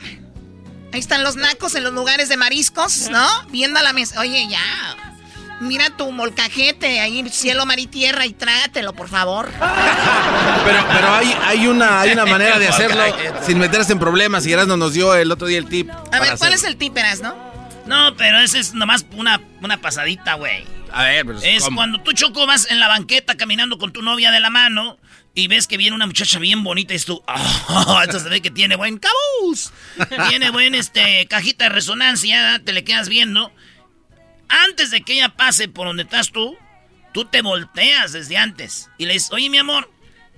ahí 0.94 1.00
están 1.00 1.24
los 1.24 1.36
nacos 1.36 1.74
en 1.74 1.84
los 1.84 1.94
lugares 1.94 2.30
de 2.30 2.38
mariscos, 2.38 3.10
¿no? 3.10 3.28
Viendo 3.50 3.80
a 3.80 3.84
la 3.84 3.94
mesa, 3.94 4.20
oye, 4.20 4.48
ya, 4.48 5.13
mira 5.64 5.90
tu 5.92 6.12
molcajete 6.12 7.00
ahí, 7.00 7.28
cielo, 7.30 7.66
mar 7.66 7.80
y 7.80 7.88
tierra, 7.88 8.26
y 8.26 8.34
trágatelo, 8.34 8.94
por 8.94 9.10
favor. 9.10 9.50
Pero, 10.66 10.86
pero 10.94 11.14
hay, 11.14 11.36
hay, 11.44 11.68
una, 11.68 12.02
hay 12.02 12.12
una 12.12 12.26
manera 12.26 12.60
de 12.60 12.68
hacerlo 12.68 13.02
sin 13.46 13.58
meterse 13.58 13.94
en 13.94 14.00
problemas. 14.00 14.46
Y 14.46 14.54
Erasno 14.54 14.78
nos 14.78 14.94
dio 14.94 15.16
el 15.16 15.32
otro 15.32 15.48
día 15.48 15.58
el 15.58 15.68
tip. 15.68 15.90
A 16.12 16.20
ver, 16.20 16.38
¿cuál 16.38 16.54
es 16.54 16.64
el 16.64 16.78
tip, 16.78 16.96
Erasno? 16.98 17.36
No, 17.86 18.16
pero 18.16 18.40
ese 18.40 18.60
es 18.60 18.74
nomás 18.74 19.06
una, 19.16 19.42
una 19.62 19.82
pasadita, 19.82 20.36
güey. 20.36 20.66
A 20.92 21.04
ver, 21.04 21.26
pero 21.26 21.40
Es 21.42 21.68
cuando 21.74 22.00
tú, 22.02 22.14
Choco, 22.14 22.46
vas 22.46 22.70
en 22.70 22.80
la 22.80 22.88
banqueta 22.88 23.36
caminando 23.36 23.78
con 23.78 23.92
tu 23.92 24.02
novia 24.02 24.32
de 24.32 24.40
la 24.40 24.50
mano 24.50 24.98
y 25.34 25.48
ves 25.48 25.66
que 25.66 25.78
viene 25.78 25.96
una 25.96 26.06
muchacha 26.06 26.38
bien 26.38 26.64
bonita 26.64 26.94
y 26.94 26.98
es 26.98 27.06
tú, 27.06 27.24
oh, 27.68 28.02
esto 28.04 28.20
se 28.20 28.30
ve 28.30 28.42
que 28.42 28.52
tiene 28.52 28.76
buen 28.76 29.00
cabuz, 29.00 29.72
tiene 30.30 30.52
buen 30.52 30.76
este, 30.76 31.26
cajita 31.28 31.66
de 31.66 31.70
resonancia, 31.70 32.62
te 32.64 32.74
le 32.74 32.84
quedas 32.84 33.10
viendo 33.10 33.52
antes 34.54 34.92
de 34.92 35.02
que 35.02 35.14
ella 35.14 35.30
pase 35.30 35.68
por 35.68 35.88
donde 35.88 36.04
estás 36.04 36.32
tú, 36.32 36.56
tú 37.14 37.26
te 37.26 37.42
volteas 37.42 38.12
desde 38.14 38.38
antes 38.38 38.90
y 38.98 39.06
le 39.06 39.14
dices, 39.14 39.32
oye, 39.32 39.50
mi 39.50 39.58
amor, 39.58 39.90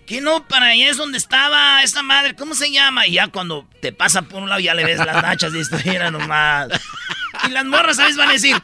que 0.06 0.22
no, 0.22 0.48
para 0.48 0.68
allá 0.68 0.90
es 0.90 0.98
donde 0.98 1.18
estaba 1.18 1.82
esta 1.84 2.04
madre, 2.04 2.36
¿cómo 2.36 2.54
se 2.54 2.72
llama? 2.72 3.08
Y 3.08 3.14
ya 3.14 3.28
cuando 3.28 3.68
te 3.82 3.92
pasa 3.92 4.22
por 4.22 4.44
un 4.44 4.50
lado 4.50 4.62
ya 4.62 4.74
le 4.74 4.86
ves 4.86 5.00
las 5.00 5.22
nachas 5.22 5.54
y 5.54 5.60
esto 5.60 5.78
era 5.84 6.12
nomás. 6.12 6.70
Y 7.48 7.52
las 7.52 7.66
morras, 7.66 7.98
¿sabes? 7.98 8.16
Van 8.16 8.30
a 8.30 8.34
decir, 8.34 8.56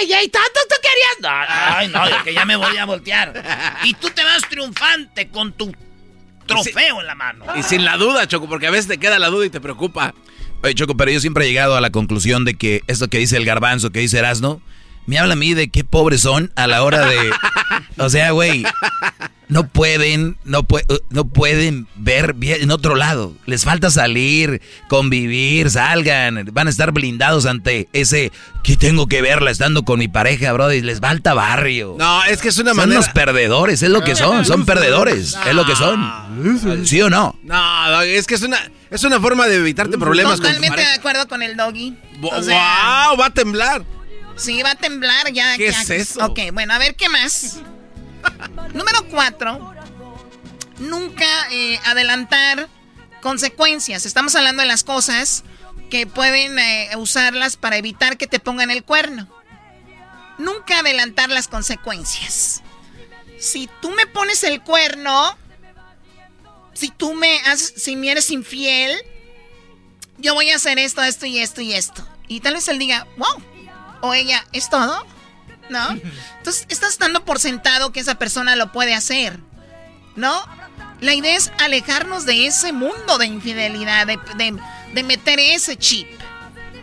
¡Ey, 0.00 0.12
hay 0.12 0.28
tanto 0.28 0.60
tú 0.68 0.76
querías! 0.80 1.46
ay, 1.48 1.88
no, 1.88 2.02
que 2.24 2.32
ya 2.32 2.44
me 2.44 2.56
voy 2.56 2.76
a 2.76 2.84
voltear. 2.84 3.78
Y 3.84 3.94
tú 3.94 4.10
te 4.10 4.24
vas 4.24 4.42
triunfante 4.48 5.28
con 5.28 5.52
tu 5.52 5.74
trofeo 6.46 7.00
en 7.00 7.06
la 7.06 7.14
mano. 7.14 7.44
Y 7.56 7.62
sin 7.62 7.84
la 7.84 7.96
duda, 7.96 8.26
Choco, 8.26 8.48
porque 8.48 8.66
a 8.66 8.70
veces 8.70 8.88
te 8.88 8.98
queda 8.98 9.18
la 9.18 9.28
duda 9.28 9.46
y 9.46 9.50
te 9.50 9.60
preocupa. 9.60 10.14
Oye, 10.62 10.74
Choco, 10.74 10.96
pero 10.96 11.10
yo 11.10 11.20
siempre 11.20 11.44
he 11.44 11.48
llegado 11.48 11.76
a 11.76 11.80
la 11.80 11.90
conclusión 11.90 12.44
de 12.44 12.54
que 12.54 12.82
esto 12.86 13.08
que 13.08 13.18
dice 13.18 13.36
el 13.36 13.44
garbanzo, 13.44 13.90
que 13.90 14.00
dice 14.00 14.18
Erasno, 14.18 14.62
me 15.06 15.18
habla 15.18 15.34
a 15.34 15.36
mí 15.36 15.54
de 15.54 15.68
qué 15.68 15.84
pobres 15.84 16.22
son 16.22 16.52
a 16.56 16.66
la 16.66 16.82
hora 16.82 17.06
de... 17.06 17.16
O 17.98 18.10
sea, 18.10 18.30
güey, 18.32 18.64
no 19.48 19.68
pueden, 19.68 20.36
no, 20.44 20.66
no 21.10 21.24
pueden 21.28 21.86
ver 21.94 22.34
bien 22.34 22.62
en 22.62 22.70
otro 22.70 22.94
lado. 22.94 23.32
Les 23.46 23.64
falta 23.64 23.90
salir, 23.90 24.60
convivir, 24.88 25.70
salgan. 25.70 26.48
Van 26.52 26.66
a 26.66 26.70
estar 26.70 26.92
blindados 26.92 27.46
ante 27.46 27.88
ese 27.92 28.32
que 28.62 28.76
tengo 28.76 29.06
que 29.06 29.22
verla 29.22 29.50
estando 29.50 29.84
con 29.84 29.98
mi 29.98 30.08
pareja, 30.08 30.52
bro. 30.52 30.72
Y 30.72 30.82
les 30.82 31.00
falta 31.00 31.32
barrio. 31.32 31.96
No, 31.98 32.24
es 32.24 32.42
que 32.42 32.48
es 32.48 32.58
una 32.58 32.70
son 32.70 32.78
manera... 32.78 33.00
Son 33.00 33.08
los 33.08 33.14
perdedores, 33.14 33.82
es 33.82 33.90
lo 33.90 34.02
que 34.02 34.14
son. 34.14 34.44
Son 34.44 34.66
perdedos, 34.66 35.36
es 35.46 35.54
lo 35.54 35.64
que 35.64 35.76
son. 35.76 36.84
¿Sí 36.84 37.00
o 37.00 37.08
no? 37.08 37.38
No, 37.42 38.02
es 38.02 38.26
que 38.26 38.34
es 38.34 38.42
una, 38.42 38.58
es 38.90 39.04
una 39.04 39.20
forma 39.20 39.46
de 39.46 39.56
evitarte 39.56 39.96
problemas 39.96 40.36
Totalmente 40.38 40.80
de 40.80 40.88
acuerdo 40.88 41.28
con 41.28 41.42
el 41.42 41.56
doggy. 41.56 41.94
wow, 42.20 43.16
va 43.18 43.26
a 43.26 43.30
temblar. 43.30 43.82
Sí, 44.36 44.62
va 44.62 44.72
a 44.72 44.74
temblar 44.74 45.32
ya. 45.32 45.56
¿Qué 45.56 45.68
es 45.68 45.90
eso? 45.90 46.24
Ok, 46.26 46.40
bueno, 46.52 46.74
a 46.74 46.78
ver 46.78 46.94
qué 46.94 47.08
más. 47.08 47.56
Número 48.74 49.06
cuatro. 49.08 49.74
Nunca 50.78 51.26
eh, 51.50 51.78
adelantar 51.84 52.68
consecuencias. 53.22 54.04
Estamos 54.04 54.34
hablando 54.34 54.62
de 54.62 54.68
las 54.68 54.84
cosas 54.84 55.42
que 55.90 56.06
pueden 56.06 56.58
eh, 56.58 56.90
usarlas 56.96 57.56
para 57.56 57.76
evitar 57.76 58.18
que 58.18 58.26
te 58.26 58.40
pongan 58.40 58.70
el 58.70 58.84
cuerno. 58.84 59.28
Nunca 60.38 60.80
adelantar 60.80 61.30
las 61.30 61.48
consecuencias. 61.48 62.62
Si 63.38 63.70
tú 63.80 63.90
me 63.92 64.06
pones 64.06 64.44
el 64.44 64.62
cuerno, 64.62 65.36
si 66.74 66.90
tú 66.90 67.14
me 67.14 67.40
haces, 67.40 67.72
si 67.76 67.96
me 67.96 68.10
eres 68.10 68.30
infiel, 68.30 68.96
yo 70.18 70.34
voy 70.34 70.50
a 70.50 70.56
hacer 70.56 70.78
esto, 70.78 71.02
esto 71.02 71.26
y 71.26 71.38
esto 71.38 71.62
y 71.62 71.72
esto. 71.72 72.06
Y 72.28 72.40
tal 72.40 72.54
vez 72.54 72.68
él 72.68 72.78
diga, 72.78 73.06
wow, 73.16 73.42
o 74.00 74.14
ella, 74.14 74.44
¿es 74.52 74.70
todo? 74.70 75.06
¿No? 75.68 75.90
Entonces, 76.38 76.66
estás 76.68 76.98
dando 76.98 77.24
por 77.24 77.38
sentado 77.38 77.92
que 77.92 78.00
esa 78.00 78.16
persona 78.16 78.56
lo 78.56 78.72
puede 78.72 78.94
hacer. 78.94 79.40
¿No? 80.14 80.42
La 81.00 81.14
idea 81.14 81.36
es 81.36 81.52
alejarnos 81.58 82.24
de 82.24 82.46
ese 82.46 82.72
mundo 82.72 83.18
de 83.18 83.26
infidelidad, 83.26 84.06
de, 84.06 85.02
meter 85.02 85.38
ese 85.38 85.76
chip. 85.76 86.08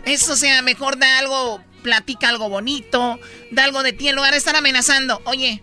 Eso 0.04 0.36
sea, 0.36 0.62
mejor 0.62 0.98
da 0.98 1.18
algo, 1.18 1.60
platica 1.82 2.28
algo 2.28 2.48
bonito, 2.48 3.18
da 3.50 3.64
algo 3.64 3.82
de 3.82 3.92
ti 3.92 4.08
en 4.08 4.16
lugar 4.16 4.32
de 4.32 4.38
estar 4.38 4.54
amenazando. 4.54 5.20
Oye, 5.24 5.62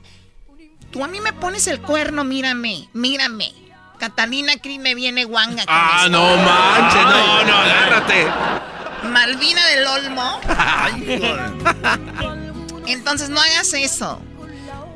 tú 0.92 1.04
a 1.04 1.08
mí 1.08 1.22
me 1.22 1.32
pones 1.32 1.68
el 1.68 1.82
cuerno, 1.82 2.26
mírame, 2.26 2.90
mírame. 2.94 3.54
Catalina 4.00 4.58
Cris 4.58 4.80
me 4.80 4.96
viene 4.96 5.26
guanga. 5.26 5.64
ah, 5.68 6.08
no 6.10 6.36
manches, 6.38 7.04
no, 7.04 7.44
no, 7.44 7.56
agárrate. 7.56 8.28
Malvina 9.04 9.66
del 9.68 9.88
Olmo. 9.88 10.40
Entonces 12.88 13.30
no 13.30 13.40
hagas 13.40 13.74
eso. 13.74 14.22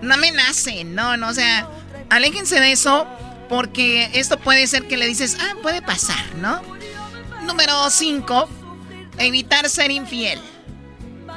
No 0.01 0.13
amenacen, 0.13 0.93
no, 0.93 1.17
no, 1.17 1.29
o 1.29 1.33
sea, 1.33 1.67
aléjense 2.09 2.59
de 2.59 2.71
eso 2.71 3.07
porque 3.49 4.09
esto 4.13 4.39
puede 4.39 4.67
ser 4.67 4.87
que 4.87 4.97
le 4.97 5.07
dices, 5.07 5.37
ah, 5.39 5.55
puede 5.61 5.81
pasar, 5.81 6.35
¿no? 6.35 6.61
Número 7.43 7.89
5, 7.89 8.49
evitar 9.17 9.69
ser 9.69 9.91
infiel. 9.91 10.39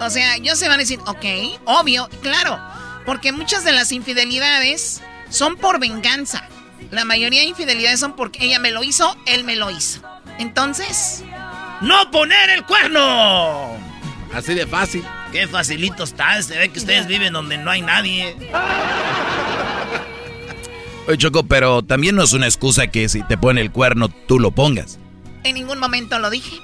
O 0.01 0.11
sea, 0.11 0.37
ellos 0.37 0.59
se 0.59 0.69
van 0.69 0.77
a 0.77 0.83
decir, 0.83 1.01
ok, 1.07 1.25
obvio, 1.65 2.09
claro, 2.23 2.59
porque 3.05 3.33
muchas 3.33 3.65
de 3.65 3.73
las 3.73 3.93
infidelidades 3.93 5.01
son 5.31 5.57
por 5.57 5.79
venganza. 5.79 6.47
La 6.91 7.05
mayoría 7.05 7.41
de 7.41 7.47
infidelidades 7.47 8.01
son 8.01 8.17
porque 8.17 8.45
ella 8.45 8.59
me 8.59 8.71
lo 8.71 8.83
hizo, 8.83 9.17
él 9.27 9.45
me 9.45 9.57
lo 9.57 9.71
hizo. 9.71 10.01
Entonces, 10.39 11.25
¡No 11.81 12.11
poner 12.11 12.51
el 12.51 12.65
cuerno! 12.65 13.77
Así 14.35 14.55
de 14.55 14.67
fácil. 14.67 15.05
Qué 15.33 15.47
facilito 15.47 16.05
está. 16.05 16.41
Se 16.43 16.59
ve 16.59 16.69
que 16.71 16.79
ustedes 16.79 17.07
viven 17.07 17.33
donde 17.33 17.59
no 17.59 17.71
hay 17.71 17.83
nadie. 17.83 18.37
Oye, 21.07 21.19
Choco, 21.19 21.45
pero 21.45 21.83
también 21.83 22.17
no 22.17 22.23
es 22.23 22.33
una 22.33 22.47
excusa 22.47 22.89
que 22.89 23.09
si 23.09 23.23
te 23.23 23.39
pone 23.39 23.61
el 23.61 23.71
cuerno, 23.71 24.09
tú 24.09 24.39
lo 24.39 24.51
pongas. 24.51 24.99
En 25.45 25.55
ningún 25.55 25.79
momento 25.79 26.19
lo 26.19 26.31
dije. 26.31 26.59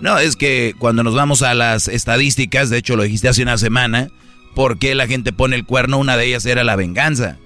No, 0.00 0.18
es 0.18 0.36
que 0.36 0.74
cuando 0.78 1.02
nos 1.02 1.14
vamos 1.14 1.42
a 1.42 1.54
las 1.54 1.88
estadísticas, 1.88 2.70
de 2.70 2.78
hecho 2.78 2.96
lo 2.96 3.02
dijiste 3.02 3.28
hace 3.28 3.42
una 3.42 3.58
semana, 3.58 4.10
¿por 4.54 4.78
qué 4.78 4.94
la 4.94 5.06
gente 5.06 5.32
pone 5.32 5.56
el 5.56 5.64
cuerno? 5.64 5.98
Una 5.98 6.16
de 6.16 6.26
ellas 6.26 6.46
era 6.46 6.64
la 6.64 6.76
venganza. 6.76 7.36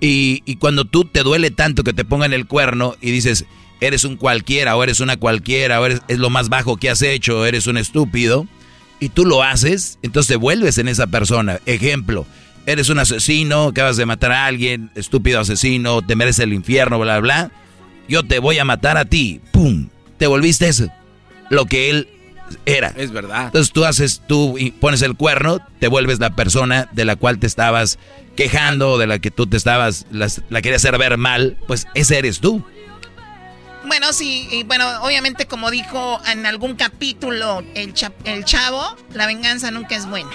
Y, 0.00 0.42
y 0.44 0.56
cuando 0.56 0.84
tú 0.84 1.04
te 1.04 1.22
duele 1.22 1.50
tanto 1.50 1.84
que 1.84 1.92
te 1.92 2.04
pongan 2.04 2.32
el 2.32 2.46
cuerno 2.46 2.96
y 3.00 3.10
dices, 3.10 3.46
eres 3.80 4.04
un 4.04 4.16
cualquiera 4.16 4.76
o 4.76 4.82
eres 4.82 5.00
una 5.00 5.16
cualquiera 5.16 5.80
o 5.80 5.86
eres, 5.86 6.02
es 6.08 6.18
lo 6.18 6.30
más 6.30 6.48
bajo 6.48 6.76
que 6.76 6.90
has 6.90 7.02
hecho, 7.02 7.46
eres 7.46 7.66
un 7.66 7.76
estúpido, 7.76 8.46
y 9.00 9.10
tú 9.10 9.24
lo 9.24 9.42
haces, 9.42 9.98
entonces 10.02 10.28
te 10.28 10.36
vuelves 10.36 10.78
en 10.78 10.88
esa 10.88 11.06
persona. 11.06 11.60
Ejemplo, 11.66 12.26
eres 12.66 12.88
un 12.88 12.98
asesino, 12.98 13.68
acabas 13.68 13.96
de 13.96 14.06
matar 14.06 14.32
a 14.32 14.46
alguien, 14.46 14.90
estúpido 14.94 15.40
asesino, 15.40 16.02
te 16.02 16.16
mereces 16.16 16.44
el 16.44 16.52
infierno, 16.52 16.98
bla, 16.98 17.20
bla. 17.20 17.50
yo 18.08 18.24
te 18.24 18.38
voy 18.40 18.58
a 18.58 18.64
matar 18.64 18.96
a 18.96 19.04
ti, 19.04 19.40
¡pum! 19.52 19.88
Te 20.18 20.26
volviste 20.26 20.68
eso, 20.68 20.88
lo 21.48 21.66
que 21.66 21.90
él 21.90 22.08
era. 22.66 22.92
Es 22.96 23.12
verdad. 23.12 23.46
Entonces 23.46 23.72
tú 23.72 23.84
haces, 23.84 24.22
tú 24.26 24.58
pones 24.80 25.02
el 25.02 25.14
cuerno, 25.14 25.60
te 25.78 25.86
vuelves 25.86 26.18
la 26.18 26.34
persona 26.34 26.88
de 26.92 27.04
la 27.04 27.14
cual 27.14 27.38
te 27.38 27.46
estabas 27.46 27.98
quejando, 28.34 28.98
de 28.98 29.06
la 29.06 29.18
que 29.18 29.30
tú 29.30 29.46
te 29.46 29.56
estabas, 29.56 30.06
la 30.10 30.62
querías 30.62 30.84
hacer 30.84 30.98
ver 30.98 31.18
mal, 31.18 31.56
pues 31.66 31.86
ese 31.94 32.18
eres 32.18 32.40
tú. 32.40 32.64
Bueno, 33.86 34.12
sí, 34.12 34.48
y 34.50 34.64
bueno, 34.64 35.02
obviamente 35.02 35.46
como 35.46 35.70
dijo 35.70 36.20
en 36.26 36.46
algún 36.46 36.74
capítulo 36.74 37.62
el, 37.74 37.94
el 38.24 38.44
chavo, 38.44 38.96
la 39.14 39.26
venganza 39.26 39.70
nunca 39.70 39.96
es 39.96 40.06
buena. 40.06 40.30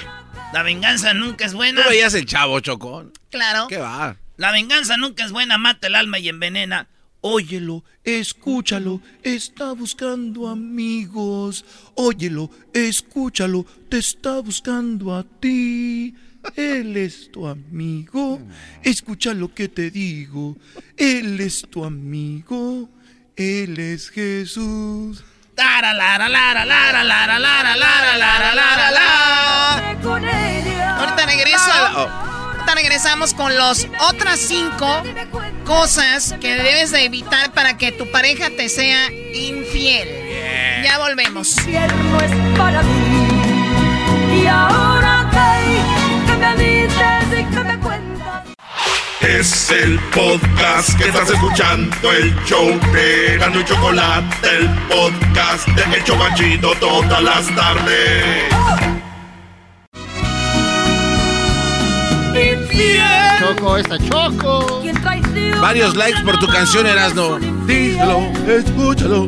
La 0.54 0.64
venganza 0.64 1.14
nunca 1.14 1.46
es 1.46 1.54
buena. 1.54 1.82
¿Tú 1.82 1.90
veías 1.90 2.14
el 2.14 2.26
chavo, 2.26 2.60
Chocón? 2.60 3.12
Claro. 3.32 3.68
¿Qué 3.68 3.78
va? 3.78 4.18
La 4.38 4.52
venganza 4.52 4.98
nunca 4.98 5.26
es 5.26 5.32
buena, 5.32 5.58
mata 5.58 5.88
el 5.88 5.96
alma 5.96 6.20
y 6.20 6.30
envenena. 6.30 6.88
Óyelo, 7.22 7.84
escúchalo, 8.04 9.02
está 9.24 9.72
buscando 9.72 10.50
amigos. 10.50 11.64
Óyelo, 11.96 12.52
escúchalo, 12.74 13.66
te 13.90 13.98
está 13.98 14.40
buscando 14.42 15.16
a 15.16 15.24
ti. 15.24 16.14
Él 16.56 16.98
es 16.98 17.32
tu 17.32 17.48
amigo. 17.48 18.42
Escucha 18.84 19.34
lo 19.34 19.54
que 19.54 19.70
te 19.70 19.90
digo. 19.90 20.58
Él 20.98 21.40
es 21.40 21.66
tu 21.70 21.86
amigo. 21.86 22.90
Él 23.36 23.80
es 23.80 24.12
Jesús. 24.12 25.24
Ahorita. 30.98 31.20
Ahorita 32.50 32.76
regresamos 32.76 33.34
con 33.34 33.56
las 33.56 33.88
otras 34.10 34.40
cinco 34.40 35.02
cosas 35.66 36.36
que 36.40 36.54
debes 36.56 36.92
de 36.92 37.06
evitar 37.06 37.52
para 37.54 37.78
que 37.78 37.92
tu 37.92 38.10
pareja 38.12 38.50
te 38.56 38.70
sea 38.70 39.12
infiel. 39.12 40.08
Ya 40.84 41.00
volvemos. 41.00 41.56
Y 41.68 41.76
ahora 44.48 45.13
Es 49.24 49.72
el 49.72 49.98
podcast 50.14 50.98
que 50.98 51.06
estás 51.06 51.30
escuchando, 51.30 52.12
el 52.12 52.36
show 52.44 52.68
de 52.92 53.38
Gano 53.38 53.62
y 53.62 53.64
Chocolate, 53.64 54.36
el 54.58 54.70
podcast 54.90 55.66
de 55.70 55.96
El 55.96 56.04
Chobachito 56.04 56.76
todas 56.76 57.24
las 57.24 57.56
tardes. 57.56 58.54
Choco, 63.40 63.78
esta 63.78 63.98
Choco. 63.98 64.84
Varios 65.62 65.96
likes 65.96 66.22
por 66.24 66.38
tu 66.40 66.48
canción, 66.48 66.86
Erasno. 66.86 67.40
Díselo, 67.66 68.30
escúchalo. 68.46 69.28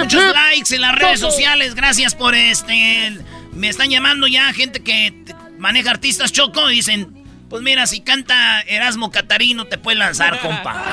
Muchos 0.00 0.22
likes 0.34 0.74
en 0.74 0.80
las 0.82 0.94
redes 0.96 1.20
sociales, 1.20 1.74
gracias 1.74 2.14
por 2.14 2.34
este. 2.34 3.18
Me 3.52 3.68
están 3.68 3.88
llamando 3.88 4.26
ya 4.26 4.52
gente 4.52 4.82
que 4.82 5.14
maneja 5.58 5.90
artistas 5.90 6.30
Choco 6.30 6.70
y 6.70 6.76
dicen, 6.76 7.25
pues 7.48 7.62
mira, 7.62 7.86
si 7.86 8.00
canta 8.00 8.60
Erasmo 8.62 9.10
Catarino 9.10 9.66
te 9.66 9.78
puede 9.78 9.98
lanzar, 9.98 10.40
compa. 10.42 10.84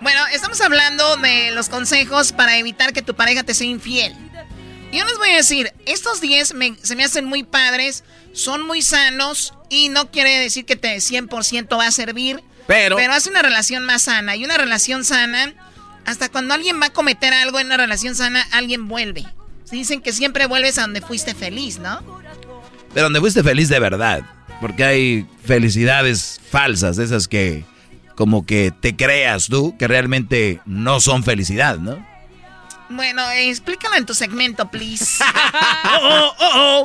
Bueno, 0.00 0.20
estamos 0.32 0.60
hablando 0.60 1.16
de 1.18 1.50
los 1.52 1.68
consejos 1.68 2.32
para 2.32 2.56
evitar 2.56 2.92
que 2.92 3.02
tu 3.02 3.14
pareja 3.14 3.42
te 3.42 3.54
sea 3.54 3.66
infiel. 3.66 4.14
Yo 4.92 5.04
les 5.04 5.18
voy 5.18 5.30
a 5.30 5.36
decir, 5.36 5.72
estos 5.86 6.20
10 6.20 6.54
se 6.82 6.96
me 6.96 7.04
hacen 7.04 7.24
muy 7.24 7.44
padres, 7.44 8.02
son 8.32 8.66
muy 8.66 8.82
sanos 8.82 9.54
y 9.68 9.88
no 9.88 10.10
quiere 10.10 10.38
decir 10.38 10.64
que 10.64 10.76
te 10.76 10.96
100% 10.96 11.78
va 11.78 11.86
a 11.86 11.90
servir. 11.92 12.42
Pero, 12.66 12.96
pero 12.96 13.12
hace 13.12 13.30
una 13.30 13.42
relación 13.42 13.84
más 13.84 14.02
sana. 14.02 14.36
Y 14.36 14.44
una 14.44 14.56
relación 14.56 15.04
sana, 15.04 15.54
hasta 16.06 16.28
cuando 16.28 16.54
alguien 16.54 16.80
va 16.80 16.86
a 16.86 16.92
cometer 16.92 17.32
algo 17.32 17.60
en 17.60 17.66
una 17.66 17.76
relación 17.76 18.14
sana, 18.14 18.46
alguien 18.52 18.88
vuelve. 18.88 19.24
Dicen 19.70 20.00
que 20.00 20.12
siempre 20.12 20.46
vuelves 20.46 20.78
a 20.78 20.82
donde 20.82 21.00
fuiste 21.00 21.34
feliz, 21.34 21.78
¿no? 21.78 22.00
Pero 22.92 23.04
donde 23.04 23.20
fuiste 23.20 23.42
feliz 23.42 23.68
de 23.68 23.78
verdad. 23.78 24.22
Porque 24.60 24.84
hay 24.84 25.26
felicidades 25.44 26.40
falsas, 26.50 26.98
esas 26.98 27.28
que 27.28 27.64
como 28.14 28.44
que 28.44 28.70
te 28.70 28.94
creas 28.96 29.46
tú, 29.46 29.76
que 29.78 29.88
realmente 29.88 30.60
no 30.66 31.00
son 31.00 31.24
felicidad, 31.24 31.78
¿no? 31.78 32.06
Bueno, 32.90 33.22
explícalo 33.30 33.96
en 33.96 34.04
tu 34.04 34.14
segmento, 34.14 34.70
please. 34.70 35.24
oh, 36.02 36.34
oh, 36.38 36.84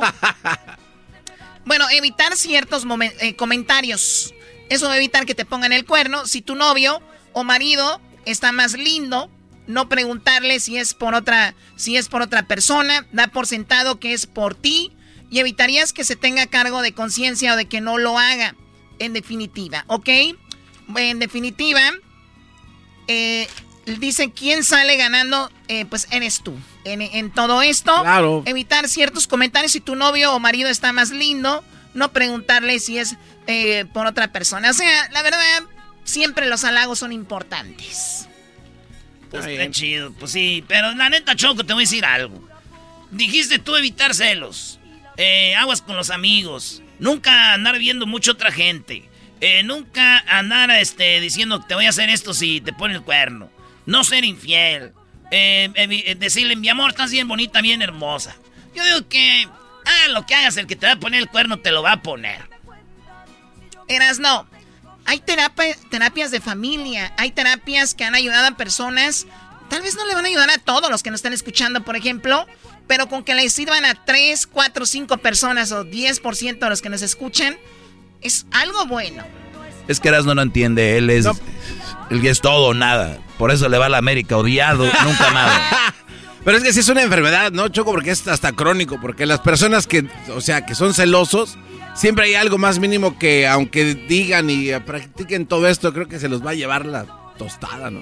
bueno, 1.66 1.84
evitar 1.90 2.34
ciertos 2.36 2.84
eh, 3.20 3.36
comentarios. 3.36 4.32
Eso 4.70 4.86
va 4.86 4.94
a 4.94 4.96
evitar 4.96 5.26
que 5.26 5.34
te 5.34 5.44
pongan 5.44 5.72
el 5.72 5.84
cuerno. 5.84 6.26
Si 6.26 6.40
tu 6.40 6.54
novio 6.54 7.02
o 7.32 7.44
marido 7.44 8.00
está 8.24 8.52
más 8.52 8.72
lindo, 8.72 9.30
no 9.66 9.90
preguntarle 9.90 10.60
si 10.60 10.78
es 10.78 10.94
por 10.94 11.14
otra, 11.14 11.54
si 11.76 11.98
es 11.98 12.08
por 12.08 12.22
otra 12.22 12.44
persona, 12.44 13.06
da 13.12 13.26
por 13.26 13.46
sentado 13.46 14.00
que 14.00 14.14
es 14.14 14.26
por 14.26 14.54
ti 14.54 14.95
y 15.30 15.40
evitarías 15.40 15.92
que 15.92 16.04
se 16.04 16.16
tenga 16.16 16.46
cargo 16.46 16.82
de 16.82 16.92
conciencia 16.92 17.54
o 17.54 17.56
de 17.56 17.66
que 17.66 17.80
no 17.80 17.98
lo 17.98 18.18
haga, 18.18 18.54
en 18.98 19.12
definitiva, 19.12 19.84
¿ok? 19.88 20.08
En 20.96 21.18
definitiva, 21.18 21.80
eh, 23.08 23.48
dice 23.98 24.30
quién 24.30 24.64
sale 24.64 24.96
ganando, 24.96 25.50
eh, 25.68 25.84
pues 25.86 26.08
eres 26.10 26.42
tú. 26.42 26.54
En, 26.84 27.32
todo 27.32 27.62
esto, 27.62 27.92
claro. 28.02 28.44
evitar 28.46 28.88
ciertos 28.88 29.26
comentarios 29.26 29.72
si 29.72 29.80
tu 29.80 29.96
novio 29.96 30.32
o 30.32 30.38
marido 30.38 30.68
está 30.68 30.92
más 30.92 31.10
lindo, 31.10 31.64
no 31.94 32.12
preguntarle 32.12 32.78
si 32.78 32.98
es 32.98 33.16
eh, 33.48 33.86
por 33.92 34.06
otra 34.06 34.30
persona. 34.30 34.70
O 34.70 34.72
sea, 34.72 35.08
la 35.10 35.22
verdad, 35.22 35.64
siempre 36.04 36.46
los 36.46 36.62
halagos 36.62 37.00
son 37.00 37.12
importantes. 37.12 38.28
Pues 39.30 39.46
está 39.46 39.68
chido, 39.72 40.12
pues 40.12 40.30
sí, 40.30 40.64
pero 40.68 40.94
la 40.94 41.08
neta, 41.08 41.34
Choco, 41.34 41.64
te 41.64 41.72
voy 41.72 41.82
a 41.82 41.86
decir 41.86 42.04
algo. 42.04 42.48
Dijiste 43.10 43.58
tú 43.58 43.74
evitar 43.74 44.14
celos. 44.14 44.78
Eh, 45.16 45.54
aguas 45.54 45.82
con 45.82 45.96
los 45.96 46.10
amigos. 46.10 46.82
Nunca 46.98 47.54
andar 47.54 47.78
viendo 47.78 48.06
mucho 48.06 48.32
otra 48.32 48.52
gente. 48.52 49.08
Eh, 49.40 49.62
nunca 49.62 50.18
andar 50.28 50.70
este, 50.70 51.20
diciendo 51.20 51.60
te 51.60 51.74
voy 51.74 51.86
a 51.86 51.90
hacer 51.90 52.08
esto 52.08 52.34
si 52.34 52.60
te 52.60 52.72
pone 52.72 52.94
el 52.94 53.02
cuerno. 53.02 53.50
No 53.84 54.04
ser 54.04 54.24
infiel. 54.24 54.92
Eh, 55.30 56.16
decirle, 56.18 56.56
mi 56.56 56.68
amor, 56.68 56.90
estás 56.90 57.10
bien 57.10 57.28
bonita, 57.28 57.60
bien 57.60 57.82
hermosa. 57.82 58.36
Yo 58.74 58.84
digo 58.84 59.08
que, 59.08 59.48
ah, 59.84 60.08
lo 60.10 60.26
que 60.26 60.34
hagas, 60.34 60.56
el 60.56 60.66
que 60.66 60.76
te 60.76 60.86
va 60.86 60.92
a 60.92 61.00
poner 61.00 61.20
el 61.20 61.28
cuerno 61.28 61.58
te 61.58 61.72
lo 61.72 61.82
va 61.82 61.92
a 61.92 62.02
poner. 62.02 62.48
Eras 63.88 64.18
no. 64.18 64.46
Hay 65.04 65.20
terapias 65.20 66.30
de 66.32 66.40
familia, 66.40 67.12
hay 67.16 67.30
terapias 67.30 67.94
que 67.94 68.04
han 68.04 68.16
ayudado 68.16 68.48
a 68.48 68.56
personas. 68.56 69.26
Tal 69.70 69.82
vez 69.82 69.94
no 69.94 70.04
le 70.04 70.14
van 70.14 70.24
a 70.24 70.28
ayudar 70.28 70.50
a 70.50 70.58
todos 70.58 70.90
los 70.90 71.02
que 71.02 71.10
nos 71.10 71.18
están 71.18 71.32
escuchando, 71.32 71.84
por 71.84 71.96
ejemplo, 71.96 72.46
pero 72.86 73.08
con 73.08 73.24
que 73.24 73.34
le 73.34 73.48
sirvan 73.50 73.84
a 73.84 74.04
3, 74.04 74.46
4, 74.46 74.86
5 74.86 75.18
personas 75.18 75.72
o 75.72 75.84
10% 75.84 76.58
de 76.58 76.68
los 76.68 76.82
que 76.82 76.88
nos 76.88 77.02
escuchan, 77.02 77.56
es 78.20 78.46
algo 78.52 78.86
bueno. 78.86 79.24
Es 79.88 80.00
que 80.00 80.08
Erasmo 80.08 80.34
no 80.34 80.42
entiende, 80.42 80.98
él 80.98 81.10
es, 81.10 81.26
él 82.10 82.26
es 82.26 82.40
todo 82.40 82.68
o 82.68 82.74
nada. 82.74 83.18
Por 83.38 83.50
eso 83.50 83.68
le 83.68 83.78
va 83.78 83.86
a 83.86 83.88
la 83.88 83.98
América 83.98 84.36
odiado, 84.36 84.84
nunca 84.84 85.30
nada. 85.32 85.94
Pero 86.44 86.58
es 86.58 86.64
que 86.64 86.72
sí 86.72 86.80
es 86.80 86.88
una 86.88 87.02
enfermedad, 87.02 87.50
¿no, 87.52 87.68
Choco? 87.68 87.90
Porque 87.90 88.10
es 88.10 88.26
hasta 88.28 88.52
crónico, 88.52 89.00
porque 89.00 89.26
las 89.26 89.40
personas 89.40 89.86
que, 89.86 90.06
o 90.32 90.40
sea, 90.40 90.64
que 90.64 90.76
son 90.76 90.94
celosos, 90.94 91.58
siempre 91.94 92.26
hay 92.26 92.34
algo 92.34 92.56
más 92.56 92.78
mínimo 92.78 93.18
que, 93.18 93.48
aunque 93.48 93.94
digan 93.94 94.48
y 94.48 94.70
practiquen 94.80 95.46
todo 95.46 95.66
esto, 95.66 95.92
creo 95.92 96.06
que 96.06 96.20
se 96.20 96.28
los 96.28 96.46
va 96.46 96.50
a 96.50 96.54
llevar 96.54 96.86
la 96.86 97.06
tostada, 97.36 97.90
¿no? 97.90 98.00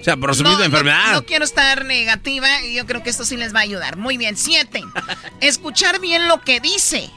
O 0.00 0.04
sea, 0.04 0.16
por 0.16 0.30
misma 0.30 0.64
enfermedad. 0.64 1.12
No, 1.12 1.24
quiero 1.24 1.44
estar 1.44 1.84
negativa 1.84 2.62
y 2.62 2.74
yo 2.74 2.86
creo 2.86 3.02
que 3.02 3.10
esto 3.10 3.24
sí 3.24 3.36
les 3.36 3.54
va 3.54 3.60
a 3.60 3.62
ayudar. 3.62 3.96
Muy 3.96 4.16
bien, 4.16 4.36
siete. 4.36 4.82
Escuchar 5.40 6.00
bien 6.00 6.28
lo 6.28 6.40
que 6.40 6.60
dice. 6.60 7.10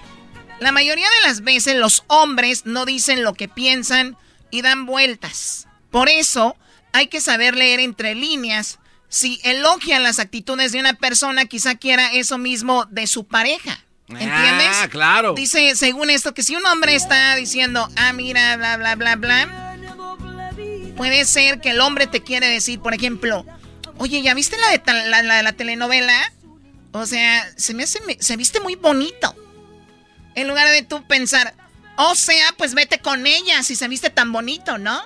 La 0.59 0.71
mayoría 0.71 1.07
de 1.21 1.27
las 1.27 1.41
veces 1.41 1.75
los 1.75 2.03
hombres 2.07 2.65
no 2.65 2.85
dicen 2.85 3.23
lo 3.23 3.33
que 3.33 3.47
piensan 3.47 4.17
y 4.49 4.61
dan 4.61 4.85
vueltas. 4.85 5.67
Por 5.89 6.09
eso 6.09 6.55
hay 6.93 7.07
que 7.07 7.21
saber 7.21 7.55
leer 7.55 7.79
entre 7.79 8.15
líneas. 8.15 8.79
Si 9.09 9.39
elogian 9.43 10.03
las 10.03 10.19
actitudes 10.19 10.71
de 10.71 10.79
una 10.79 10.93
persona, 10.93 11.45
quizá 11.45 11.75
quiera 11.75 12.13
eso 12.13 12.37
mismo 12.37 12.85
de 12.85 13.07
su 13.07 13.25
pareja. 13.27 13.83
¿Entiendes? 14.07 14.67
Ah, 14.73 14.87
claro. 14.89 15.33
Dice, 15.33 15.75
según 15.75 16.09
esto, 16.09 16.33
que 16.33 16.43
si 16.43 16.55
un 16.55 16.65
hombre 16.65 16.95
está 16.95 17.35
diciendo, 17.35 17.87
ah, 17.95 18.13
mira, 18.13 18.57
bla, 18.57 18.77
bla, 18.77 18.95
bla, 18.95 19.15
bla 19.15 19.70
Puede 20.95 21.25
ser 21.25 21.61
que 21.61 21.71
el 21.71 21.81
hombre 21.81 22.07
te 22.07 22.21
quiere 22.21 22.47
decir, 22.47 22.79
por 22.79 22.93
ejemplo, 22.93 23.45
oye, 23.97 24.21
¿ya 24.21 24.33
viste 24.33 24.57
la 24.57 24.69
de 24.69 25.23
la, 25.23 25.41
la, 25.41 25.53
telenovela? 25.53 26.33
O 26.91 27.05
sea, 27.05 27.49
se 27.57 27.73
me 27.73 27.83
hace, 27.83 27.99
se 28.19 28.37
viste 28.37 28.59
muy 28.59 28.75
bonito. 28.75 29.35
En 30.35 30.47
lugar 30.47 30.69
de 30.69 30.83
tú 30.83 31.05
pensar, 31.07 31.53
o 31.97 32.15
sea, 32.15 32.53
pues 32.57 32.73
vete 32.73 32.99
con 32.99 33.27
ella 33.27 33.63
si 33.63 33.75
se 33.75 33.87
viste 33.87 34.09
tan 34.09 34.31
bonito, 34.31 34.77
¿no? 34.77 35.01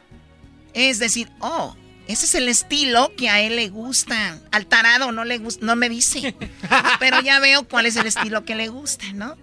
Es 0.73 0.99
decir, 0.99 1.31
oh, 1.39 1.75
ese 2.07 2.25
es 2.25 2.35
el 2.35 2.47
estilo 2.47 3.11
que 3.17 3.29
a 3.29 3.41
él 3.41 3.55
le 3.55 3.69
gusta. 3.69 4.39
Al 4.51 4.67
tarado 4.67 5.11
no 5.11 5.25
le 5.25 5.37
gusta, 5.39 5.65
no 5.65 5.75
me 5.75 5.89
dice. 5.89 6.35
Pero 6.99 7.21
ya 7.21 7.39
veo 7.39 7.67
cuál 7.67 7.85
es 7.85 7.95
el 7.95 8.05
estilo 8.05 8.45
que 8.45 8.55
le 8.55 8.67
gusta, 8.67 9.05
¿no? 9.13 9.35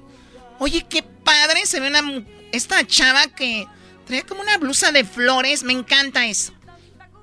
Oye, 0.59 0.87
qué 0.89 1.03
padre 1.03 1.67
se 1.67 1.81
ve 1.81 1.89
una 1.89 2.25
esta 2.53 2.87
chava 2.87 3.27
que 3.29 3.67
Trae 4.07 4.23
como 4.23 4.43
una 4.43 4.59
blusa 4.59 4.93
de 4.93 5.05
flores, 5.05 5.63
me 5.63 5.73
encanta 5.73 6.27
eso. 6.27 6.53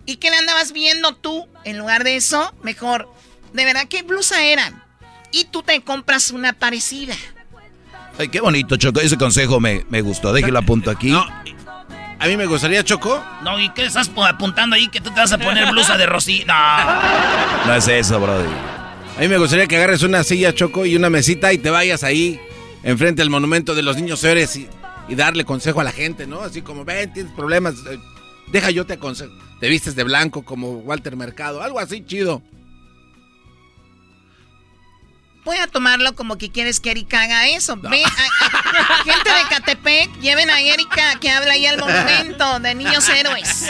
¿Y 0.05 0.15
qué 0.15 0.29
le 0.29 0.37
andabas 0.37 0.71
viendo 0.71 1.15
tú? 1.15 1.47
En 1.65 1.77
lugar 1.77 2.03
de 2.03 2.15
eso, 2.15 2.53
mejor, 2.63 3.13
de 3.53 3.65
verdad, 3.65 3.87
¿qué 3.87 4.01
blusa 4.01 4.43
eran? 4.43 4.83
Y 5.31 5.45
tú 5.45 5.61
te 5.61 5.81
compras 5.81 6.31
una 6.31 6.53
parecida. 6.53 7.15
Ay, 8.17 8.29
qué 8.29 8.41
bonito, 8.41 8.75
Choco. 8.75 8.99
Ese 8.99 9.17
consejo 9.17 9.59
me, 9.59 9.85
me 9.89 10.01
gustó. 10.01 10.33
Déjelo 10.33 10.59
apunto 10.59 10.89
aquí. 10.89 11.13
A 12.19 12.27
mí 12.27 12.35
me 12.35 12.47
gustaría, 12.47 12.83
Choco. 12.83 13.23
No, 13.43 13.59
¿y 13.59 13.69
qué 13.69 13.85
estás 13.85 14.09
apuntando 14.09 14.75
ahí 14.75 14.89
que 14.89 14.99
tú 14.99 15.09
te 15.11 15.19
vas 15.21 15.31
a 15.31 15.37
poner 15.37 15.69
blusa 15.71 15.95
de 15.95 16.05
Rosy? 16.05 16.43
No. 16.45 16.55
No 17.65 17.75
es 17.75 17.87
eso, 17.87 18.19
brody. 18.19 18.49
A 19.17 19.21
mí 19.21 19.27
me 19.27 19.37
gustaría 19.37 19.67
que 19.67 19.77
agarres 19.77 20.03
una 20.03 20.23
silla, 20.23 20.53
Choco, 20.53 20.85
y 20.85 20.95
una 20.95 21.09
mesita 21.09 21.53
y 21.53 21.57
te 21.57 21.69
vayas 21.69 22.03
ahí, 22.03 22.39
enfrente 22.83 23.21
del 23.21 23.29
monumento 23.29 23.73
de 23.75 23.83
los 23.83 23.95
niños 23.95 24.23
héroes 24.23 24.55
y, 24.57 24.67
y 25.09 25.15
darle 25.15 25.43
consejo 25.43 25.81
a 25.81 25.83
la 25.83 25.91
gente, 25.91 26.27
¿no? 26.27 26.41
Así 26.41 26.61
como, 26.61 26.85
ven, 26.85 27.11
tienes 27.11 27.33
problemas, 27.33 27.75
eh, 27.89 27.99
deja 28.51 28.71
yo 28.71 28.85
te 28.85 28.93
aconsejo. 28.93 29.33
Te 29.59 29.67
vistes 29.67 29.95
de 29.95 30.03
blanco 30.03 30.43
como 30.43 30.73
Walter 30.79 31.15
Mercado, 31.15 31.61
algo 31.61 31.79
así 31.79 32.05
chido. 32.05 32.41
Voy 35.49 35.57
a 35.57 35.65
tomarlo 35.65 36.13
como 36.13 36.37
que 36.37 36.51
quieres 36.51 36.79
que 36.79 36.91
Erika 36.91 37.23
haga 37.23 37.47
eso. 37.47 37.75
Ve, 37.75 38.03
a- 38.03 38.07
a- 38.07 39.03
gente 39.03 39.29
de 39.31 39.41
Catepec, 39.49 40.19
lleven 40.21 40.47
a 40.51 40.61
Erika 40.61 41.15
que 41.19 41.31
habla 41.31 41.53
ahí 41.53 41.65
al 41.65 41.77
monumento 41.79 42.59
de 42.59 42.75
niños 42.75 43.09
héroes. 43.09 43.65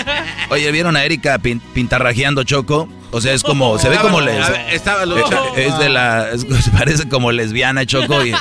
Oye, 0.49 0.69
¿vieron 0.73 0.97
a 0.97 1.05
Erika 1.05 1.37
pin- 1.39 1.61
pintarrajeando 1.73 2.43
Choco? 2.43 2.89
O 3.11 3.21
sea, 3.21 3.31
es 3.33 3.43
como, 3.43 3.79
se 3.79 3.87
ve 3.87 3.97
como 3.99 4.19
les... 4.19 4.45
Estaba 4.73 5.05
luchando. 5.05 5.55
Es 5.55 5.77
de 5.79 5.87
la... 5.87 6.29
es- 6.31 6.45
parece 6.77 7.07
como 7.07 7.31
lesbiana 7.31 7.85
Choco 7.85 8.25
y, 8.25 8.35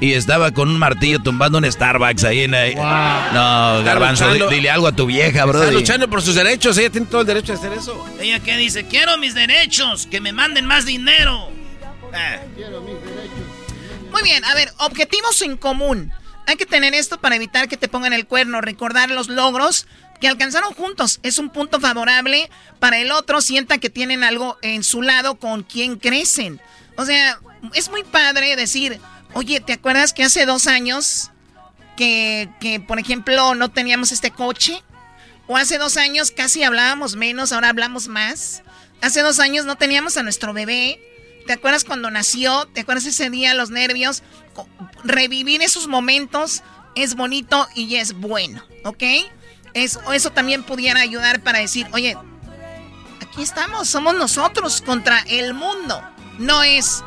y 0.00 0.14
estaba 0.14 0.50
con 0.50 0.68
un 0.68 0.76
martillo 0.76 1.20
tumbando 1.20 1.58
un 1.58 1.70
Starbucks 1.70 2.24
ahí 2.24 2.40
en... 2.42 2.56
ahí. 2.56 2.74
No, 2.74 3.84
Garbanzo, 3.84 4.24
di- 4.26 4.32
luchando. 4.40 4.50
dile 4.52 4.68
algo 4.70 4.88
a 4.88 4.92
tu 4.96 5.06
vieja, 5.06 5.44
bro. 5.44 5.60
Está 5.60 5.72
luchando 5.72 6.10
por 6.10 6.22
sus 6.22 6.34
derechos, 6.34 6.76
ella 6.76 6.90
tiene 6.90 7.06
todo 7.06 7.20
el 7.20 7.26
derecho 7.28 7.52
de 7.52 7.58
hacer 7.60 7.72
eso. 7.72 8.04
Ella 8.20 8.40
que 8.40 8.56
dice, 8.56 8.84
quiero 8.88 9.16
mis 9.16 9.34
derechos, 9.34 10.08
que 10.10 10.20
me 10.20 10.32
manden 10.32 10.66
más 10.66 10.86
dinero. 10.86 11.52
Eh. 12.14 12.40
Muy 14.10 14.22
bien, 14.22 14.44
a 14.44 14.54
ver, 14.54 14.72
objetivos 14.78 15.40
en 15.42 15.56
común. 15.56 16.12
Hay 16.46 16.56
que 16.56 16.66
tener 16.66 16.94
esto 16.94 17.20
para 17.20 17.36
evitar 17.36 17.68
que 17.68 17.76
te 17.76 17.88
pongan 17.88 18.12
el 18.12 18.26
cuerno, 18.26 18.60
recordar 18.60 19.10
los 19.10 19.28
logros 19.28 19.86
que 20.20 20.28
alcanzaron 20.28 20.74
juntos. 20.74 21.20
Es 21.22 21.38
un 21.38 21.50
punto 21.50 21.80
favorable 21.80 22.50
para 22.78 22.98
el 22.98 23.12
otro, 23.12 23.40
sienta 23.40 23.78
que 23.78 23.90
tienen 23.90 24.24
algo 24.24 24.58
en 24.62 24.82
su 24.82 25.02
lado 25.02 25.36
con 25.36 25.62
quien 25.62 25.96
crecen. 25.96 26.60
O 26.96 27.04
sea, 27.04 27.40
es 27.74 27.88
muy 27.90 28.02
padre 28.04 28.56
decir, 28.56 29.00
oye, 29.32 29.60
¿te 29.60 29.72
acuerdas 29.72 30.12
que 30.12 30.24
hace 30.24 30.44
dos 30.44 30.66
años 30.66 31.30
que, 31.96 32.48
que, 32.60 32.80
por 32.80 32.98
ejemplo, 32.98 33.54
no 33.54 33.70
teníamos 33.70 34.12
este 34.12 34.30
coche? 34.30 34.82
O 35.46 35.56
hace 35.56 35.78
dos 35.78 35.96
años 35.96 36.30
casi 36.30 36.62
hablábamos 36.62 37.16
menos, 37.16 37.52
ahora 37.52 37.70
hablamos 37.70 38.08
más. 38.08 38.62
Hace 39.00 39.22
dos 39.22 39.40
años 39.40 39.64
no 39.64 39.76
teníamos 39.76 40.16
a 40.16 40.22
nuestro 40.22 40.52
bebé. 40.52 41.00
¿Te 41.46 41.52
acuerdas 41.52 41.84
cuando 41.84 42.10
nació? 42.10 42.66
¿Te 42.66 42.82
acuerdas 42.82 43.06
ese 43.06 43.30
día, 43.30 43.54
los 43.54 43.70
nervios? 43.70 44.22
Revivir 45.04 45.62
esos 45.62 45.86
momentos 45.86 46.62
es 46.94 47.14
bonito 47.14 47.66
y 47.74 47.96
es 47.96 48.14
bueno, 48.14 48.62
¿ok? 48.84 49.02
Eso, 49.74 50.12
eso 50.12 50.30
también 50.30 50.62
pudiera 50.62 51.00
ayudar 51.00 51.40
para 51.42 51.58
decir, 51.58 51.86
oye, 51.92 52.16
aquí 53.20 53.42
estamos, 53.42 53.88
somos 53.88 54.14
nosotros 54.14 54.80
contra 54.80 55.20
el 55.28 55.54
mundo. 55.54 56.02
No 56.38 56.62
es 56.62 57.04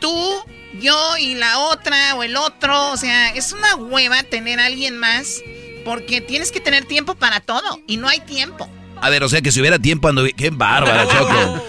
tú, 0.00 0.44
yo 0.80 1.16
y 1.16 1.34
la 1.34 1.58
otra 1.60 2.14
o 2.14 2.22
el 2.22 2.36
otro. 2.36 2.90
O 2.90 2.96
sea, 2.96 3.30
es 3.30 3.52
una 3.52 3.74
hueva 3.76 4.22
tener 4.22 4.60
a 4.60 4.66
alguien 4.66 4.98
más 4.98 5.40
porque 5.84 6.20
tienes 6.20 6.52
que 6.52 6.60
tener 6.60 6.84
tiempo 6.84 7.14
para 7.14 7.40
todo 7.40 7.80
y 7.86 7.96
no 7.96 8.08
hay 8.08 8.20
tiempo. 8.20 8.68
A 9.00 9.10
ver, 9.10 9.22
o 9.22 9.28
sea 9.28 9.40
que 9.40 9.52
si 9.52 9.60
hubiera 9.60 9.78
tiempo 9.78 10.08
ando... 10.08 10.24
¡Qué 10.36 10.50
bárbara, 10.50 11.06
Choco! 11.12 11.62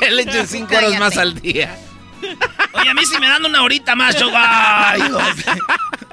Le 0.10 0.22
echen 0.22 0.46
cinco 0.46 0.76
horas 0.76 0.98
más 0.98 1.16
al 1.16 1.40
día. 1.40 1.78
Oye, 2.72 2.90
a 2.90 2.94
mí 2.94 3.04
si 3.06 3.18
me 3.18 3.28
dan 3.28 3.44
una 3.44 3.62
horita 3.62 3.94
más, 3.94 4.16
Choco. 4.16 4.32
Ay. 4.34 5.00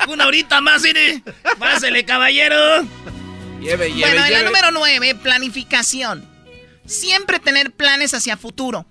Una 0.08 0.28
horita 0.28 0.62
más, 0.62 0.82
mire. 0.84 1.24
Pásele, 1.58 2.06
caballero. 2.06 2.84
Lleve, 3.60 3.92
lleve, 3.94 4.02
Bueno, 4.02 4.26
en 4.26 4.34
la 4.34 4.44
número 4.44 4.72
9, 4.72 5.16
planificación. 5.16 6.28
Siempre 6.86 7.40
tener 7.40 7.72
planes 7.72 8.14
hacia 8.14 8.38
futuro. 8.38 8.86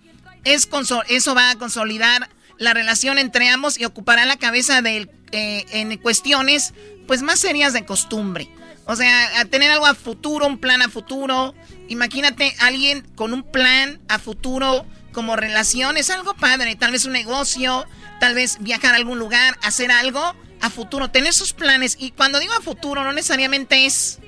Es 0.45 0.69
eso 1.09 1.35
va 1.35 1.51
a 1.51 1.59
consolidar 1.59 2.29
la 2.59 2.75
relación 2.75 3.19
entre 3.19 3.49
ambos 3.49 3.79
y 3.79 3.85
ocupará 3.85 4.25
la 4.27 4.37
cabeza 4.37 4.83
del, 4.83 5.11
eh, 5.33 5.65
en 5.71 5.97
cuestiones 5.99 6.75
pues 7.07 7.23
más 7.23 7.39
serias 7.39 7.73
de 7.73 7.85
costumbre. 7.85 8.49
O 8.87 8.97
sea, 8.97 9.41
a 9.41 9.45
tener 9.47 9.71
algo 9.71 9.87
a 9.87 9.95
futuro, 9.95 10.47
un 10.47 10.59
plan 10.59 10.83
a 10.83 10.89
futuro. 10.89 11.55
Imagínate 11.89 12.55
alguien 12.61 13.07
con 13.15 13.33
un 13.33 13.43
plan 13.43 14.01
a 14.09 14.19
futuro 14.19 14.85
como 15.13 15.37
relación. 15.37 15.97
Es 15.97 16.11
algo 16.11 16.35
padre. 16.35 16.77
Tal 16.77 16.93
vez 16.93 17.07
un 17.07 17.13
negocio, 17.13 17.87
tal 18.21 18.35
vez 18.35 18.59
viajar 18.61 18.93
a 18.95 18.97
algún 18.97 19.19
lugar, 19.19 19.59
hacer 19.63 19.91
algo 19.91 20.35
a 20.61 20.71
futuro. 20.71 21.11
Tener 21.11 21.33
sus 21.33 21.53
planes. 21.53 21.97
Y 21.99 22.11
cuando 22.11 22.41
digo 22.41 22.53
a 22.53 22.61
futuro, 22.61 23.05
no 23.05 23.13
necesariamente 23.13 23.87
es 23.87 24.19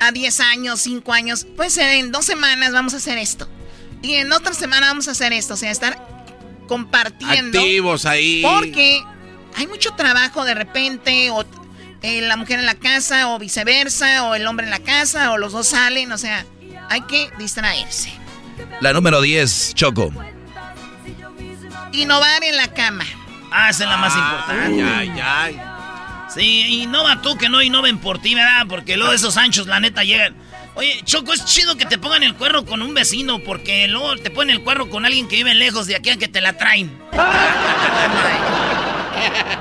a 0.00 0.12
10 0.12 0.40
años, 0.40 0.80
5 0.80 1.12
años. 1.12 1.46
Puede 1.56 1.70
ser 1.70 1.90
en 1.92 2.12
dos 2.12 2.26
semanas 2.26 2.72
vamos 2.72 2.92
a 2.92 2.98
hacer 2.98 3.16
esto. 3.16 3.48
Y 4.02 4.14
en 4.14 4.30
otra 4.32 4.52
semana 4.52 4.88
vamos 4.88 5.08
a 5.08 5.12
hacer 5.12 5.32
esto. 5.32 5.54
O 5.54 5.56
sea, 5.56 5.70
estar 5.70 5.98
compartiendo. 6.68 7.58
Activos 7.58 8.04
ahí. 8.04 8.42
Porque 8.42 9.02
hay 9.54 9.66
mucho 9.66 9.94
trabajo 9.94 10.44
de 10.44 10.54
repente, 10.54 11.30
o 11.30 11.44
eh, 12.02 12.20
la 12.22 12.36
mujer 12.36 12.58
en 12.58 12.66
la 12.66 12.74
casa, 12.74 13.28
o 13.28 13.38
viceversa, 13.38 14.24
o 14.24 14.34
el 14.34 14.46
hombre 14.46 14.66
en 14.66 14.70
la 14.70 14.80
casa, 14.80 15.32
o 15.32 15.38
los 15.38 15.52
dos 15.52 15.68
salen. 15.68 16.12
O 16.12 16.18
sea, 16.18 16.44
hay 16.88 17.02
que 17.02 17.30
distraerse. 17.38 18.12
La 18.80 18.92
número 18.92 19.20
10, 19.20 19.74
Choco. 19.74 20.12
Innovar 21.92 22.44
en 22.44 22.56
la 22.56 22.68
cama. 22.68 23.04
Ah, 23.50 23.70
esa 23.70 23.84
es 23.84 23.90
la 23.90 23.96
más 23.96 24.14
importante. 24.14 24.82
Ay, 24.82 25.12
ay. 25.22 25.60
Sí, 26.34 26.82
innova 26.82 27.22
tú 27.22 27.38
que 27.38 27.48
no 27.48 27.62
innoven 27.62 27.98
por 27.98 28.18
ti, 28.18 28.34
¿verdad? 28.34 28.66
Porque 28.68 28.96
luego 28.96 29.12
esos 29.12 29.36
anchos, 29.36 29.66
la 29.66 29.80
neta, 29.80 30.04
llegan. 30.04 30.34
Oye, 30.74 31.00
Choco, 31.04 31.32
es 31.32 31.44
chido 31.46 31.78
que 31.78 31.86
te 31.86 31.96
pongan 31.96 32.22
el 32.22 32.34
cuerno 32.34 32.66
con 32.66 32.82
un 32.82 32.92
vecino, 32.92 33.38
porque 33.38 33.88
luego 33.88 34.16
te 34.16 34.30
ponen 34.30 34.56
el 34.56 34.62
cuerno 34.62 34.90
con 34.90 35.06
alguien 35.06 35.28
que 35.28 35.36
vive 35.36 35.54
lejos 35.54 35.86
de 35.86 35.96
aquí 35.96 36.10
a 36.10 36.18
que 36.18 36.28
te 36.28 36.42
la 36.42 36.58
traen. 36.58 36.98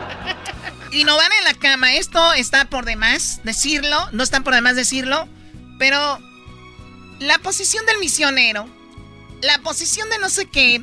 Innovar 0.96 1.30
en 1.40 1.44
la 1.44 1.54
cama, 1.56 1.94
esto 1.96 2.32
está 2.32 2.70
por 2.70 2.86
demás 2.86 3.42
decirlo, 3.44 3.98
no 4.14 4.24
está 4.24 4.40
por 4.40 4.56
demás 4.56 4.78
decirlo, 4.78 5.28
pero 5.78 6.20
la 7.20 7.38
posición 7.40 7.86
del 7.86 8.00
misionero, 8.00 8.66
la 9.42 9.58
posición 9.60 10.10
de 10.10 10.20
no 10.20 10.30
sé 10.30 10.46
qué, 10.46 10.82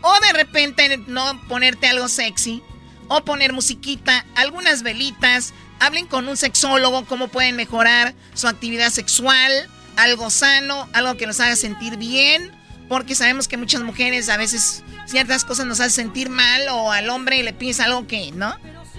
o 0.00 0.20
de 0.20 0.32
repente 0.32 0.96
no 1.06 1.38
ponerte 1.48 1.86
algo 1.86 2.08
sexy, 2.08 2.62
o 3.08 3.26
poner 3.26 3.52
musiquita, 3.52 4.24
algunas 4.36 4.82
velitas, 4.82 5.52
hablen 5.80 6.06
con 6.06 6.26
un 6.28 6.38
sexólogo 6.38 7.04
cómo 7.04 7.28
pueden 7.28 7.56
mejorar 7.56 8.14
su 8.32 8.48
actividad 8.48 8.88
sexual, 8.88 9.52
algo 9.96 10.30
sano, 10.30 10.88
algo 10.94 11.18
que 11.18 11.26
los 11.26 11.40
haga 11.40 11.56
sentir 11.56 11.98
bien, 11.98 12.52
porque 12.88 13.14
sabemos 13.14 13.48
que 13.48 13.58
muchas 13.58 13.82
mujeres 13.82 14.30
a 14.30 14.38
veces 14.38 14.82
ciertas 15.04 15.44
cosas 15.44 15.66
nos 15.66 15.80
hacen 15.80 16.06
sentir 16.06 16.30
mal 16.30 16.68
o 16.70 16.90
al 16.90 17.10
hombre 17.10 17.42
le 17.42 17.52
pides 17.52 17.80
algo 17.80 18.06
que, 18.06 18.32
¿no? 18.32 18.56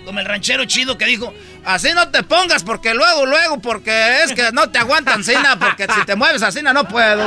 Como 0.07 0.21
el 0.21 0.25
ranchero 0.25 0.63
chido 0.63 0.97
que 0.97 1.03
dijo, 1.03 1.33
así 1.65 1.89
no 1.93 2.07
te 2.07 2.23
pongas 2.23 2.63
porque 2.63 2.93
luego, 2.93 3.25
luego, 3.25 3.59
porque 3.59 4.23
es 4.23 4.31
que 4.31 4.53
no 4.53 4.69
te 4.69 4.79
aguantan 4.79 5.21
cena, 5.21 5.59
porque 5.59 5.85
si 5.93 6.05
te 6.05 6.15
mueves 6.15 6.41
así 6.43 6.61
no 6.63 6.87
puedo. 6.87 7.21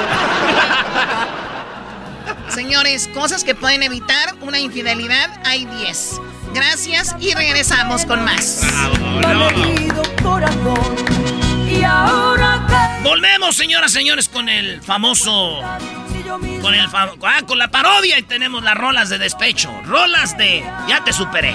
Señores, 2.49 3.07
cosas 3.13 3.45
que 3.45 3.55
pueden 3.55 3.83
evitar 3.83 4.35
una 4.41 4.59
infidelidad, 4.59 5.29
hay 5.45 5.67
10. 5.67 6.23
Gracias 6.55 7.15
y 7.21 7.35
regresamos 7.35 8.07
con 8.07 8.25
más. 8.25 8.63
Volvemos, 13.05 13.57
señoras, 13.57 13.93
señores, 13.93 14.27
con 14.31 14.49
el 14.49 14.81
famoso. 14.81 15.61
Con 16.63 16.75
el 16.75 16.89
fam- 16.89 17.17
ah, 17.25 17.41
con 17.47 17.59
la 17.59 17.71
parodia 17.71 18.19
y 18.19 18.23
tenemos 18.23 18.63
las 18.63 18.77
rolas 18.77 19.09
de 19.09 19.19
despecho. 19.19 19.71
Rolas 19.85 20.37
de 20.39 20.65
Ya 20.89 21.03
te 21.03 21.13
superé. 21.13 21.55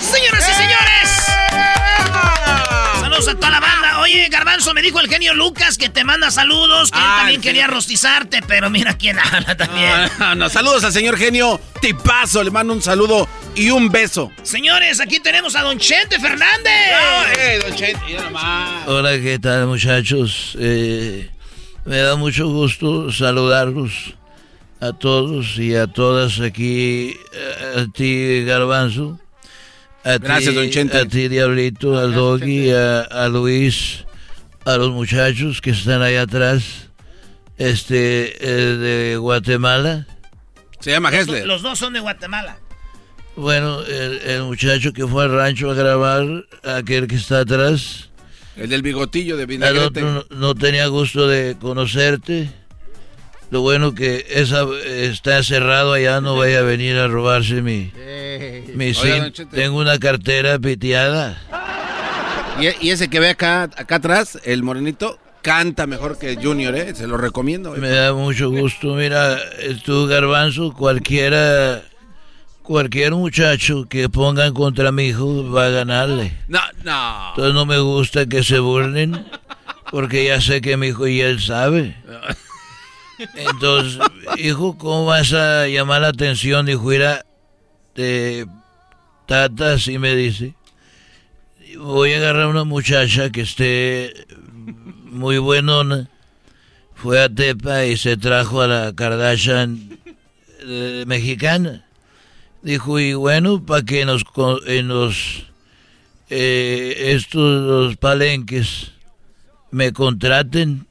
Señoras 0.00 0.48
y 0.48 0.54
señores. 0.54 1.26
Saludos 3.00 3.28
a 3.28 3.34
toda 3.34 3.50
la 3.50 3.60
banda. 3.60 3.98
Oye, 4.00 4.28
Garbanzo, 4.28 4.72
me 4.74 4.82
dijo 4.82 5.00
el 5.00 5.08
genio 5.08 5.34
Lucas 5.34 5.76
que 5.78 5.88
te 5.88 6.04
manda 6.04 6.30
saludos, 6.30 6.90
que 6.90 6.98
él 6.98 7.04
Ah, 7.06 7.16
también 7.20 7.40
quería 7.40 7.62
genio. 7.62 7.76
rostizarte, 7.76 8.40
pero 8.46 8.70
mira 8.70 8.94
quién 8.96 9.18
habla 9.18 9.56
también. 9.56 9.92
No, 10.18 10.34
no, 10.34 10.48
saludos 10.48 10.84
al 10.84 10.92
señor 10.92 11.16
genio 11.16 11.60
Tipazo. 11.80 12.42
Le 12.42 12.50
mando 12.50 12.72
un 12.72 12.82
saludo 12.82 13.28
y 13.54 13.70
un 13.70 13.90
beso. 13.90 14.30
Señores, 14.42 15.00
aquí 15.00 15.20
tenemos 15.20 15.54
a 15.56 15.62
Don 15.62 15.78
Chente 15.78 16.18
Fernández. 16.18 16.72
eh, 17.38 17.60
don 17.66 17.74
Chente. 17.76 18.00
Hola, 18.86 19.10
¿qué 19.12 19.38
tal 19.40 19.66
muchachos? 19.66 20.56
Eh, 20.58 21.30
me 21.84 21.98
da 21.98 22.16
mucho 22.16 22.48
gusto 22.48 23.10
saludarlos 23.12 24.14
a 24.80 24.92
todos 24.92 25.58
y 25.58 25.74
a 25.74 25.86
todas 25.86 26.40
aquí, 26.40 27.14
eh, 27.32 27.82
a 27.82 27.92
ti 27.92 28.44
Garbanzo, 28.44 29.18
a 30.04 30.18
Gracias, 30.18 30.50
ti, 30.50 30.54
don 30.54 30.70
Chente. 30.70 30.98
a 30.98 31.04
ti 31.06 31.28
Diablito, 31.28 31.98
al 31.98 32.14
Doggy, 32.14 32.70
a, 32.72 33.00
a 33.02 33.28
Luis, 33.28 34.04
a 34.64 34.76
los 34.76 34.90
muchachos 34.90 35.60
que 35.60 35.70
están 35.70 36.02
ahí 36.02 36.16
atrás, 36.16 36.88
este, 37.58 38.36
eh, 38.40 38.76
de 38.76 39.16
Guatemala. 39.16 40.06
Se 40.80 40.90
llama 40.90 41.10
Los, 41.10 41.28
los 41.44 41.62
dos 41.62 41.78
son 41.78 41.92
de 41.92 42.00
Guatemala. 42.00 42.58
Bueno, 43.36 43.82
el, 43.82 44.18
el 44.18 44.42
muchacho 44.44 44.92
que 44.92 45.06
fue 45.06 45.24
al 45.24 45.32
rancho 45.32 45.70
a 45.70 45.74
grabar, 45.74 46.26
aquel 46.64 47.06
que 47.06 47.16
está 47.16 47.40
atrás. 47.40 48.08
El 48.56 48.68
del 48.68 48.82
bigotillo 48.82 49.36
de 49.36 49.42
El 49.44 49.46
vinagrete. 49.46 49.84
otro 50.02 50.26
no, 50.30 50.36
no 50.36 50.54
tenía 50.54 50.86
gusto 50.88 51.26
de 51.28 51.56
conocerte. 51.60 52.50
Lo 53.50 53.62
bueno 53.62 53.94
que 53.94 54.26
esa 54.30 54.64
está 54.84 55.42
cerrado 55.42 55.92
allá, 55.92 56.20
no 56.20 56.36
vaya 56.36 56.60
a 56.60 56.62
venir 56.62 56.96
a 56.96 57.08
robarse 57.08 57.62
mi, 57.62 57.92
mi 58.74 58.92
Oiga. 58.92 59.32
Tengo 59.50 59.78
una 59.78 59.98
cartera 59.98 60.58
piteada. 60.58 61.36
Y, 62.60 62.86
y 62.86 62.90
ese 62.90 63.08
que 63.08 63.18
ve 63.18 63.30
acá, 63.30 63.64
acá 63.64 63.96
atrás, 63.96 64.38
el 64.44 64.62
morenito, 64.62 65.18
canta 65.42 65.86
mejor 65.86 66.18
que 66.18 66.36
Junior, 66.36 66.76
¿eh? 66.76 66.94
Se 66.94 67.06
lo 67.06 67.16
recomiendo. 67.16 67.72
Me 67.72 67.88
da 67.88 68.12
mucho 68.12 68.50
gusto. 68.50 68.94
Mira, 68.94 69.38
tú, 69.84 70.06
Garbanzo, 70.06 70.72
cualquiera, 70.72 71.82
cualquier 72.62 73.12
muchacho 73.12 73.86
que 73.88 74.08
pongan 74.08 74.54
contra 74.54 74.92
mi 74.92 75.06
hijo 75.06 75.50
va 75.50 75.66
a 75.66 75.70
ganarle. 75.70 76.36
No, 76.46 76.60
no. 76.84 77.30
Entonces 77.30 77.54
no 77.54 77.66
me 77.66 77.78
gusta 77.80 78.26
que 78.26 78.44
se 78.44 78.60
burlen, 78.60 79.26
porque 79.90 80.26
ya 80.26 80.40
sé 80.40 80.60
que 80.60 80.76
mi 80.76 80.88
hijo 80.88 81.08
y 81.08 81.20
él 81.20 81.40
sabe. 81.40 81.96
Entonces, 83.34 84.00
hijo, 84.38 84.76
¿cómo 84.78 85.06
vas 85.06 85.32
a 85.32 85.66
llamar 85.66 86.02
la 86.02 86.08
atención? 86.08 86.66
Dijo, 86.66 86.84
mira, 86.84 87.24
de 87.94 88.46
tata, 89.26 89.74
así 89.74 89.98
me 89.98 90.14
dice. 90.14 90.54
Voy 91.78 92.12
a 92.12 92.16
agarrar 92.16 92.46
una 92.46 92.64
muchacha 92.64 93.30
que 93.30 93.42
esté 93.42 94.26
muy 95.04 95.38
buenona. 95.38 96.08
Fue 96.94 97.22
a 97.22 97.28
Tepa 97.28 97.86
y 97.86 97.96
se 97.96 98.16
trajo 98.16 98.60
a 98.60 98.66
la 98.66 98.92
Kardashian 98.94 99.98
eh, 100.60 101.04
mexicana. 101.06 101.86
Dijo, 102.62 103.00
y 103.00 103.14
bueno, 103.14 103.64
para 103.64 103.84
que 103.84 104.04
nos, 104.04 104.22
en 104.66 104.88
los, 104.88 105.46
eh, 106.28 107.14
estos, 107.14 107.96
palenques, 107.96 108.92
me 109.70 109.92
contraten 109.92 110.86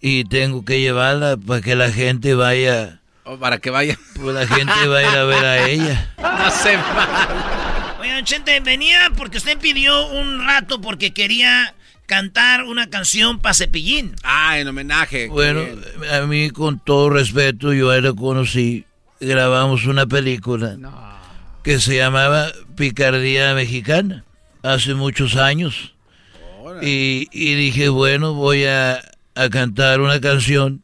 y 0.00 0.24
tengo 0.24 0.64
que 0.64 0.80
llevarla 0.80 1.36
para 1.36 1.60
que 1.60 1.76
la 1.76 1.90
gente 1.90 2.34
vaya, 2.34 3.00
O 3.24 3.38
para 3.38 3.58
que 3.58 3.70
vaya. 3.70 3.98
pues 4.14 4.34
la 4.34 4.46
gente 4.46 4.86
va 4.88 4.98
a 4.98 5.02
ir 5.02 5.08
a 5.18 5.24
ver 5.24 5.44
a 5.44 5.68
ella. 5.68 6.14
No 6.18 6.50
se 6.50 6.76
mal. 6.76 7.28
Oye, 8.00 8.14
Don 8.14 8.24
Chente, 8.24 8.58
venía 8.60 9.10
porque 9.16 9.38
usted 9.38 9.58
pidió 9.58 10.06
un 10.08 10.46
rato 10.46 10.80
porque 10.80 11.12
quería 11.12 11.74
cantar 12.06 12.64
una 12.64 12.88
canción 12.88 13.38
para 13.40 13.54
Cepillín. 13.54 14.14
Ah, 14.24 14.58
en 14.58 14.66
homenaje. 14.68 15.28
Bueno, 15.28 15.60
a 16.12 16.20
mí 16.26 16.50
con 16.50 16.78
todo 16.80 17.10
respeto, 17.10 17.72
yo 17.74 17.90
a 17.90 17.96
él 17.98 18.04
lo 18.04 18.16
conocí, 18.16 18.84
grabamos 19.20 19.84
una 19.84 20.06
película 20.06 20.76
que 21.62 21.78
se 21.78 21.96
llamaba 21.98 22.48
Picardía 22.74 23.54
Mexicana, 23.54 24.24
hace 24.62 24.94
muchos 24.94 25.36
años. 25.36 25.94
Y, 26.82 27.28
y 27.32 27.54
dije, 27.54 27.90
bueno, 27.90 28.32
voy 28.32 28.64
a, 28.64 29.02
a 29.34 29.48
cantar 29.48 30.00
una 30.00 30.20
canción 30.20 30.82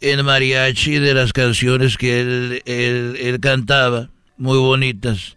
en 0.00 0.24
mariachi 0.24 0.98
de 0.98 1.14
las 1.14 1.32
canciones 1.32 1.96
que 1.96 2.20
él, 2.20 2.62
él, 2.64 3.16
él 3.20 3.40
cantaba, 3.40 4.08
muy 4.36 4.58
bonitas. 4.58 5.36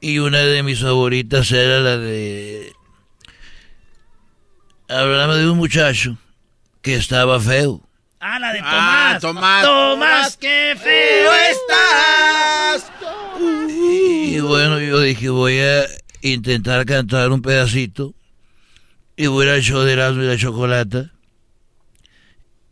Y 0.00 0.18
una 0.18 0.38
de 0.38 0.62
mis 0.62 0.80
favoritas 0.80 1.50
era 1.50 1.80
la 1.80 1.96
de... 1.96 2.72
Hablaba 4.88 5.36
de 5.36 5.50
un 5.50 5.58
muchacho 5.58 6.16
que 6.82 6.94
estaba 6.94 7.40
feo. 7.40 7.82
Ah, 8.20 8.38
la 8.38 8.52
de 8.52 8.58
Tomás. 8.58 8.74
Ah, 8.74 9.18
Tomás. 9.20 9.64
Tomás, 9.64 10.36
qué 10.36 10.76
feo 10.76 11.30
estás. 11.50 12.92
Y 13.40 14.40
bueno, 14.40 14.80
yo 14.80 15.00
dije, 15.00 15.28
voy 15.28 15.58
a 15.60 15.84
intentar 16.22 16.84
cantar 16.86 17.30
un 17.30 17.42
pedacito. 17.42 18.14
Y 19.16 19.26
voy 19.26 19.48
al 19.48 19.62
show 19.62 19.80
de 19.82 19.92
Erasmo 19.92 20.22
y 20.22 20.26
la 20.26 20.36
Chocolata. 20.36 21.12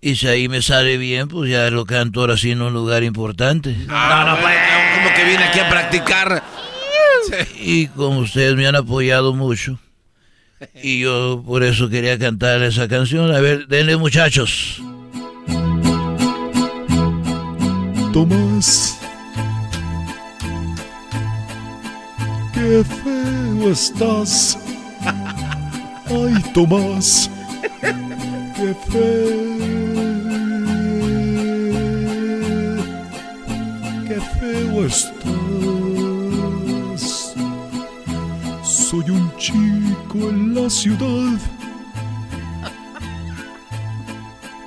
Y 0.06 0.14
si 0.14 0.28
ahí 0.28 0.48
me 0.48 0.62
sale 0.62 0.98
bien, 0.98 1.26
pues 1.26 1.50
ya 1.50 1.68
lo 1.68 1.84
canto 1.84 2.20
ahora 2.20 2.36
sí 2.36 2.52
en 2.52 2.62
un 2.62 2.72
lugar 2.72 3.02
importante. 3.02 3.74
Ah, 3.88 4.24
no, 4.24 4.40
bueno, 4.40 4.60
como 4.94 5.16
que 5.16 5.24
viene 5.24 5.42
aquí 5.42 5.58
a 5.58 5.68
practicar. 5.68 6.44
Y 7.60 7.88
como 7.88 8.20
ustedes 8.20 8.54
me 8.54 8.68
han 8.68 8.76
apoyado 8.76 9.34
mucho, 9.34 9.80
y 10.80 11.00
yo 11.00 11.42
por 11.44 11.64
eso 11.64 11.88
quería 11.88 12.16
cantar 12.20 12.62
esa 12.62 12.86
canción. 12.86 13.34
A 13.34 13.40
ver, 13.40 13.66
denle 13.66 13.96
muchachos. 13.96 14.80
Tomás, 18.12 19.00
qué 22.54 22.84
feo 23.02 23.72
estás. 23.72 24.56
Ay, 26.06 26.52
Tomás, 26.54 27.28
qué 28.56 28.74
feo, 28.90 29.56
qué 34.06 34.18
feo 34.38 34.86
estás. 34.86 35.84
Soy 38.62 39.10
un 39.10 39.30
chico 39.36 40.28
en 40.30 40.54
la 40.54 40.70
ciudad. 40.70 41.38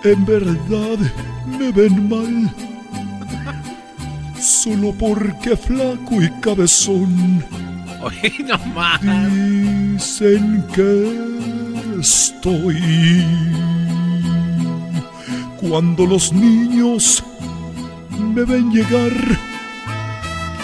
En 0.03 0.25
verdad 0.25 0.99
me 1.59 1.71
ven 1.71 2.09
mal. 2.09 2.53
Solo 4.39 4.93
porque 4.93 5.57
flaco 5.57 6.21
y 6.21 6.29
cabezón. 6.41 7.43
Oye, 8.01 8.33
no 8.45 8.57
más. 8.73 9.01
Dicen 9.01 10.65
que 10.73 11.68
estoy. 11.99 13.25
Cuando 15.59 16.05
los 16.05 16.31
niños 16.31 17.23
me 18.17 18.43
ven 18.45 18.71
llegar 18.71 19.11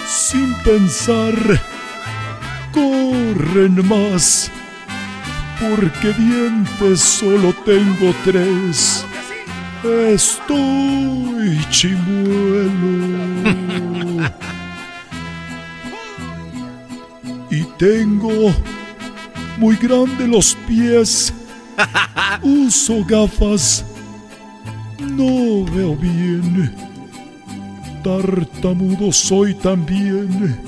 sin 0.06 0.54
pensar, 0.64 1.34
corren 2.72 3.86
más. 3.86 4.50
Porque 5.60 6.12
dientes 6.12 7.00
solo 7.00 7.54
tengo 7.64 8.14
tres. 8.24 9.04
Estoy 9.84 11.58
chimuelo. 11.70 13.26
y 17.50 17.62
tengo 17.78 18.52
muy 19.58 19.76
grande 19.76 20.26
los 20.26 20.56
pies. 20.66 21.32
Uso 22.42 23.04
gafas. 23.04 23.84
No 24.98 25.64
veo 25.64 25.94
bien. 25.96 26.74
Tartamudo 28.02 29.12
soy 29.12 29.54
también. 29.54 30.58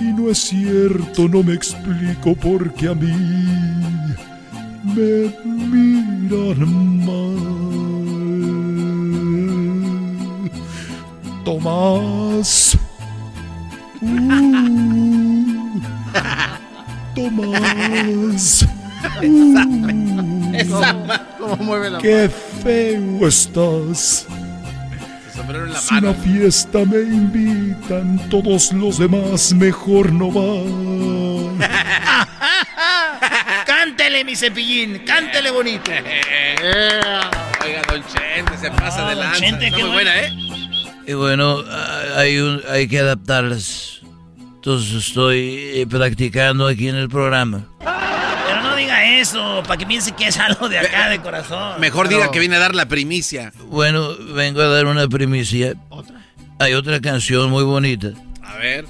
Y 0.00 0.04
no 0.04 0.30
es 0.30 0.38
cierto, 0.38 1.28
no 1.28 1.42
me 1.42 1.54
explico 1.54 2.34
porque 2.34 2.88
a 2.88 2.94
mí 2.94 3.12
me 4.82 5.30
miran 5.46 7.04
mal. 7.04 7.34
Tomás. 11.44 12.78
Uh. 14.06 15.80
más. 17.30 18.66
¿Cómo 21.38 21.56
mueve 21.56 21.90
la 21.90 21.98
Qué 21.98 22.30
feo 22.62 23.26
estás. 23.28 24.26
Si 25.80 25.94
una 25.96 26.14
fiesta 26.14 26.78
me 26.84 26.98
invitan, 27.00 28.28
todos 28.30 28.72
los 28.72 28.98
demás 28.98 29.52
mejor 29.52 30.12
no 30.12 30.30
van. 30.30 31.58
cántele, 33.66 34.24
mi 34.24 34.36
cepillín, 34.36 35.02
cántele 35.04 35.50
bonito. 35.50 35.90
Oiga, 37.64 37.82
Don 37.88 38.02
Chente, 38.06 38.56
se 38.60 38.70
pasa 38.70 39.06
Ah, 39.06 39.08
de 39.10 39.14
Don 39.16 39.24
lanza. 39.24 39.40
Chente, 39.40 39.66
Está 39.66 39.76
qué 39.76 39.82
muy 39.84 39.92
bueno. 39.92 40.10
buena, 40.10 40.26
¿eh? 40.26 40.32
Y 41.06 41.12
bueno, 41.14 41.58
ah, 41.68 42.00
hay, 42.16 42.38
un- 42.38 42.62
hay 42.70 42.86
que 42.88 43.00
adaptarlas. 43.00 44.00
Entonces 44.64 44.94
estoy 45.08 45.58
eh, 45.74 45.86
practicando 45.86 46.66
aquí 46.66 46.88
en 46.88 46.96
el 46.96 47.10
programa. 47.10 47.66
Pero 47.80 48.62
no 48.62 48.74
diga 48.76 49.04
eso, 49.20 49.62
para 49.66 49.76
que 49.76 49.84
piense 49.84 50.12
que 50.12 50.26
es 50.28 50.38
algo 50.38 50.70
de 50.70 50.78
acá, 50.78 51.10
de 51.10 51.20
corazón. 51.20 51.78
Mejor 51.82 52.06
No. 52.10 52.16
diga 52.16 52.30
que 52.30 52.38
viene 52.38 52.56
a 52.56 52.60
dar 52.60 52.74
la 52.74 52.88
primicia. 52.88 53.52
Bueno, 53.66 54.16
vengo 54.34 54.62
a 54.62 54.68
dar 54.68 54.86
una 54.86 55.06
primicia. 55.06 55.74
Hay 56.58 56.72
otra 56.72 56.98
canción 57.02 57.50
muy 57.50 57.62
bonita 57.62 58.12
A 58.42 58.56
ver. 58.56 58.86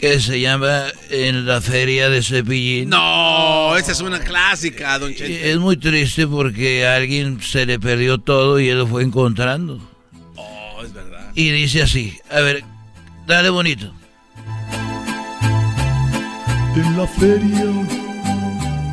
que 0.00 0.18
se 0.18 0.40
llama 0.40 0.86
En 1.10 1.46
la 1.46 1.60
feria 1.60 2.10
de 2.10 2.20
Cepillín. 2.20 2.88
No, 2.88 3.76
esa 3.76 3.92
es 3.92 4.00
una 4.00 4.18
clásica, 4.18 4.98
Don 4.98 5.12
Y 5.12 5.14
Chente. 5.14 5.48
Es 5.52 5.58
muy 5.58 5.76
triste 5.76 6.26
porque 6.26 6.84
a 6.88 6.96
alguien 6.96 7.40
se 7.40 7.66
le 7.66 7.78
perdió 7.78 8.18
todo 8.18 8.58
y 8.58 8.68
él 8.68 8.78
lo 8.78 8.86
fue 8.88 9.04
encontrando. 9.04 9.78
Oh, 10.34 10.82
es 10.82 10.92
verdad. 10.92 11.30
Y 11.36 11.50
dice 11.52 11.82
así, 11.82 12.18
a 12.32 12.40
ver, 12.40 12.64
dale 13.28 13.50
bonito. 13.50 13.92
En 16.78 16.96
la 16.96 17.06
feria 17.08 17.70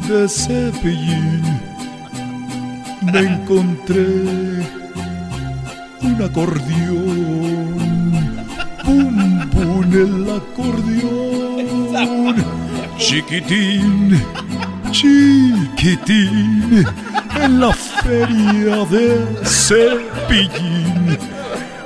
de 0.08 0.28
Cepillín 0.28 1.44
me 3.04 3.20
encontré 3.20 4.08
un 6.02 6.18
acordeón. 6.20 7.78
Pum, 8.84 9.50
pum, 9.52 9.94
el 9.94 10.26
acordeón. 10.42 11.66
Chiquitín, 12.98 14.20
chiquitín. 14.90 16.84
En 17.40 17.60
la 17.60 17.72
feria 17.72 18.78
de 18.86 19.06
Cepillín. 19.44 21.20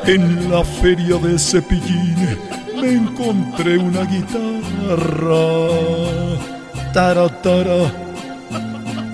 En 0.06 0.50
la 0.50 0.64
feria 0.64 1.18
de 1.18 1.38
Cepillín 1.38 2.38
me 2.82 2.94
encontré 2.94 3.78
una 3.78 4.04
guitarra. 4.04 5.68
Tara, 6.94 7.30
tara. 7.42 7.92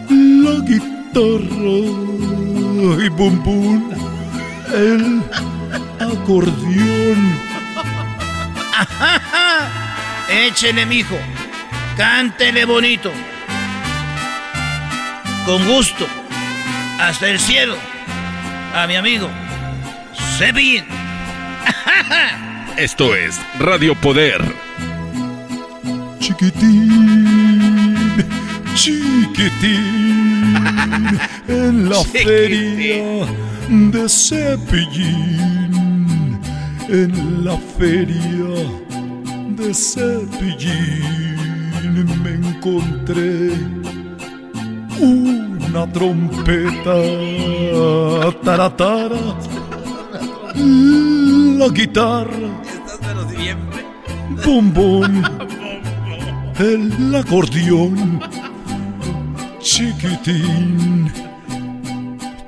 La 0.10 0.60
guitarra. 0.62 1.78
Y 3.04 3.10
bum, 3.10 3.44
bum. 3.44 3.92
El 4.74 5.24
acordeón. 6.00 7.40
Échele, 10.30 10.86
mijo. 10.86 11.18
Cántele 11.98 12.66
bonito. 12.66 13.12
Con 15.46 15.66
gusto. 15.68 16.06
Hasta 17.00 17.30
el 17.30 17.40
cielo. 17.40 17.76
A 18.74 18.88
mi 18.88 18.96
amigo. 18.96 19.30
Cepillín. 20.38 20.86
Esto 22.78 23.16
es 23.16 23.40
Radio 23.58 23.96
Poder. 23.96 24.42
Chiquitín, 26.20 27.96
chiquitín, 28.76 30.58
en 31.48 31.90
la 31.90 32.04
feria 32.04 33.26
de 33.70 34.10
Cepillín, 34.10 35.62
en 36.90 37.46
la 37.46 37.58
feria 37.78 38.68
de 39.56 39.74
Cepillín 39.74 41.16
me 42.24 42.32
encontré 42.32 43.52
una 45.00 45.90
trompeta, 45.94 46.96
taratara, 48.44 49.38
la 51.58 51.70
guitarra, 51.70 52.65
bombón, 54.46 55.24
el 56.60 57.16
acordeón, 57.16 58.20
chiquitín, 59.60 61.12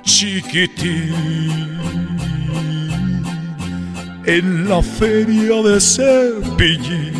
chiquitín, 0.03 1.77
en 4.25 4.69
la 4.69 4.81
feria 4.81 5.61
de 5.63 5.79
Cepillín, 5.79 7.13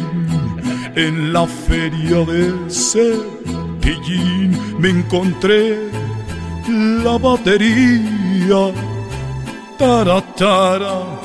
en 0.96 1.34
la 1.34 1.48
feria 1.48 2.26
de 2.26 2.54
Cepillín 2.70 4.58
me 4.80 4.90
encontré 4.90 5.90
la 6.68 7.18
batería, 7.18 8.72
taratara, 9.78 11.20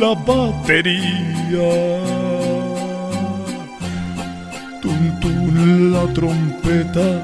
la 0.00 0.14
batería. 0.14 1.70
Tun, 4.80 5.20
tun, 5.20 5.92
la 5.92 6.12
trompeta. 6.12 7.22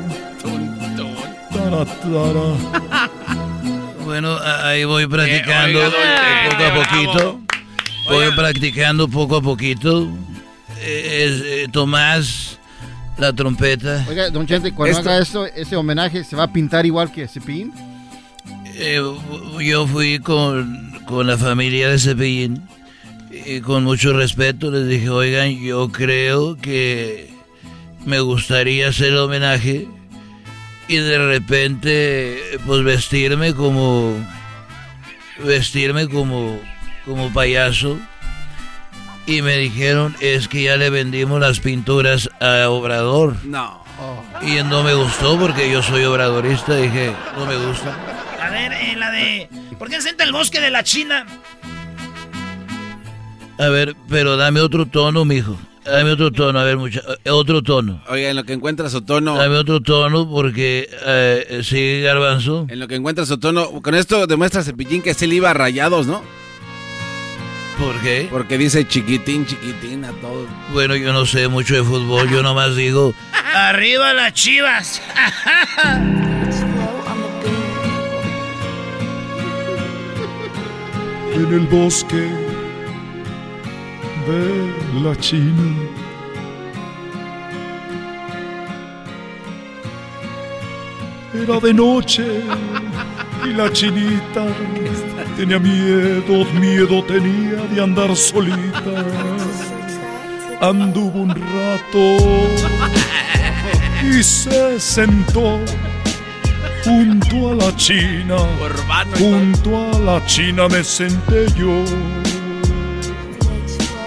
Tara, 1.53 1.85
tara. 1.85 3.09
Bueno, 4.05 4.37
ahí 4.63 4.85
voy 4.85 5.07
practicando 5.07 5.79
oiga, 5.81 5.89
eh, 5.89 6.49
poco 6.51 6.65
a 6.65 6.75
poquito. 6.75 7.13
bravo. 7.15 7.41
Voy 8.09 8.25
Oiga. 8.25 8.37
practicando 8.37 9.09
poco 9.09 9.37
a 9.37 9.43
poquito. 9.43 10.09
Eh, 10.81 11.25
es, 11.27 11.43
eh, 11.45 11.69
Tomás, 11.71 12.59
la 13.19 13.33
trompeta. 13.35 14.05
Oiga, 14.09 14.31
don 14.31 14.47
Chente, 14.47 14.73
cuando 14.73 14.97
Esto- 14.97 15.11
haga 15.11 15.19
esto, 15.23 15.47
ese 15.47 15.77
homenaje, 15.77 16.25
¿se 16.25 16.37
va 16.37 16.45
a 16.45 16.53
pintar 16.53 16.87
igual 16.87 17.13
que 17.13 17.29
Cepillín? 17.29 17.73
Eh, 18.67 19.01
yo 19.61 19.87
fui 19.89 20.19
con, 20.21 20.88
con 21.09 21.27
la 21.27 21.39
familia 21.39 21.89
de 21.89 21.99
Cepillín 21.99 22.63
y 23.31 23.61
con 23.61 23.85
mucho 23.85 24.13
respeto 24.13 24.71
les 24.71 24.87
dije, 24.87 25.09
oigan, 25.09 25.59
yo 25.59 25.91
creo 25.91 26.57
que 26.59 27.31
me 28.05 28.21
gustaría 28.21 28.89
hacer 28.89 29.09
el 29.09 29.19
homenaje 29.19 29.89
y 30.87 30.97
de 30.97 31.19
repente 31.19 32.39
pues 32.67 32.83
vestirme 32.85 33.55
como 33.55 34.15
vestirme 35.45 36.09
como 36.09 36.59
como 37.05 37.33
payaso 37.33 37.99
y 39.27 39.41
me 39.43 39.57
dijeron 39.57 40.15
es 40.21 40.49
que 40.49 40.63
ya 40.65 40.77
le 40.77 40.91
vendimos 40.91 41.41
las 41.41 41.61
pinturas 41.61 42.29
a 42.41 42.69
Obrador 42.69 43.37
No. 43.45 43.83
y 44.43 44.63
no 44.63 44.83
me 44.83 44.95
gustó 44.95 45.39
porque 45.39 45.71
yo 45.71 45.83
soy 45.83 46.05
obradorista 46.05 46.77
dije 46.77 47.13
no 47.37 47.47
me 47.47 47.57
gusta 47.57 48.18
A 48.49 48.51
ver, 48.51 48.73
eh, 48.73 48.97
la 48.97 49.11
de. 49.11 49.49
¿Por 49.79 49.91
qué 49.91 50.01
sienta 50.01 50.25
el 50.25 50.33
bosque 50.33 50.59
de 50.59 50.71
la 50.71 50.83
China? 50.83 51.27
A 53.59 53.69
ver, 53.69 53.95
pero 54.09 54.39
dame 54.39 54.61
otro 54.61 54.87
tono, 54.87 55.27
mijo. 55.27 55.59
Dame 55.85 56.13
otro 56.13 56.33
tono, 56.33 56.59
a 56.59 56.65
ver, 56.65 56.79
mucha, 56.79 57.01
eh, 57.25 57.31
otro 57.31 57.63
tono. 57.63 58.03
Oiga, 58.09 58.31
en 58.31 58.37
lo 58.37 58.45
que 58.45 58.55
encuentra 58.55 58.89
su 58.89 59.03
tono. 59.03 59.37
Dame 59.37 59.57
otro 59.57 59.81
tono 59.83 60.31
porque 60.31 60.89
eh, 61.05 61.61
sigue 61.63 62.01
Garbanzo. 62.03 62.67
En 62.71 62.79
lo 62.81 62.89
que 62.89 62.95
encuentra 62.95 63.27
su 63.27 63.37
tono. 63.39 63.83
Con 63.83 63.95
esto 63.95 64.27
demuestra 64.27 64.63
Cepillín 64.63 65.03
que 65.03 65.13
se 65.13 65.27
le 65.27 65.35
iba 65.35 65.51
a 65.51 65.55
rayados, 65.55 66.07
¿no? 66.07 66.23
¿Por 67.79 68.01
qué? 68.01 68.29
Porque 68.31 68.57
dice 68.57 68.89
chiquitín, 68.89 69.45
chiquitín 69.45 70.07
a 70.07 70.13
todo. 70.13 70.47
Bueno, 70.73 70.97
yo 70.97 71.13
no 71.13 71.27
sé 71.27 71.49
mucho 71.49 71.75
de 71.75 71.83
fútbol, 71.83 72.31
yo 72.31 72.43
nomás 72.43 72.75
digo, 72.77 73.15
¡Arriba 73.55 74.15
las 74.15 74.33
chivas! 74.33 75.03
En 81.39 81.53
el 81.53 81.67
bosque 81.69 82.29
de 84.27 85.01
la 85.05 85.15
China. 85.21 85.77
Era 91.33 91.61
de 91.61 91.73
noche 91.73 92.41
y 93.45 93.53
la 93.53 93.73
chinita 93.73 94.47
tenía 95.37 95.61
miedo, 95.61 96.45
miedo 96.61 97.05
tenía 97.05 97.63
de 97.73 97.83
andar 97.83 98.17
solita. 98.17 99.05
Anduvo 100.61 101.21
un 101.21 101.31
rato 101.31 102.17
y 104.03 104.25
se 104.25 104.81
sentó 104.81 105.61
junto 106.89 107.51
a 107.51 107.55
la 107.55 107.77
china. 107.77 108.37
Junto 109.19 109.77
a 109.77 109.99
la 109.99 110.25
china 110.27 110.69
me 110.69 110.83
senté 110.83 111.47
yo. 111.55 111.85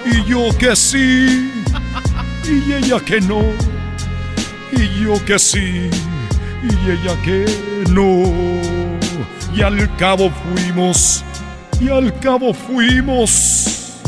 Y 0.06 0.24
yo 0.26 0.50
que 0.58 0.76
sí, 0.76 1.52
y 2.46 2.74
ella 2.74 3.00
que 3.00 3.22
no. 3.22 3.42
y 4.72 5.04
yo 5.04 5.24
que 5.26 5.38
sí, 5.38 5.90
y 6.64 6.90
ella 6.90 7.16
que 7.24 7.46
no. 7.90 8.24
Y 9.56 9.62
al 9.62 9.96
cabo 9.98 10.32
fuimos, 10.32 11.24
y 11.80 11.90
al 11.90 12.18
cabo 12.20 12.54
fuimos, 12.54 14.00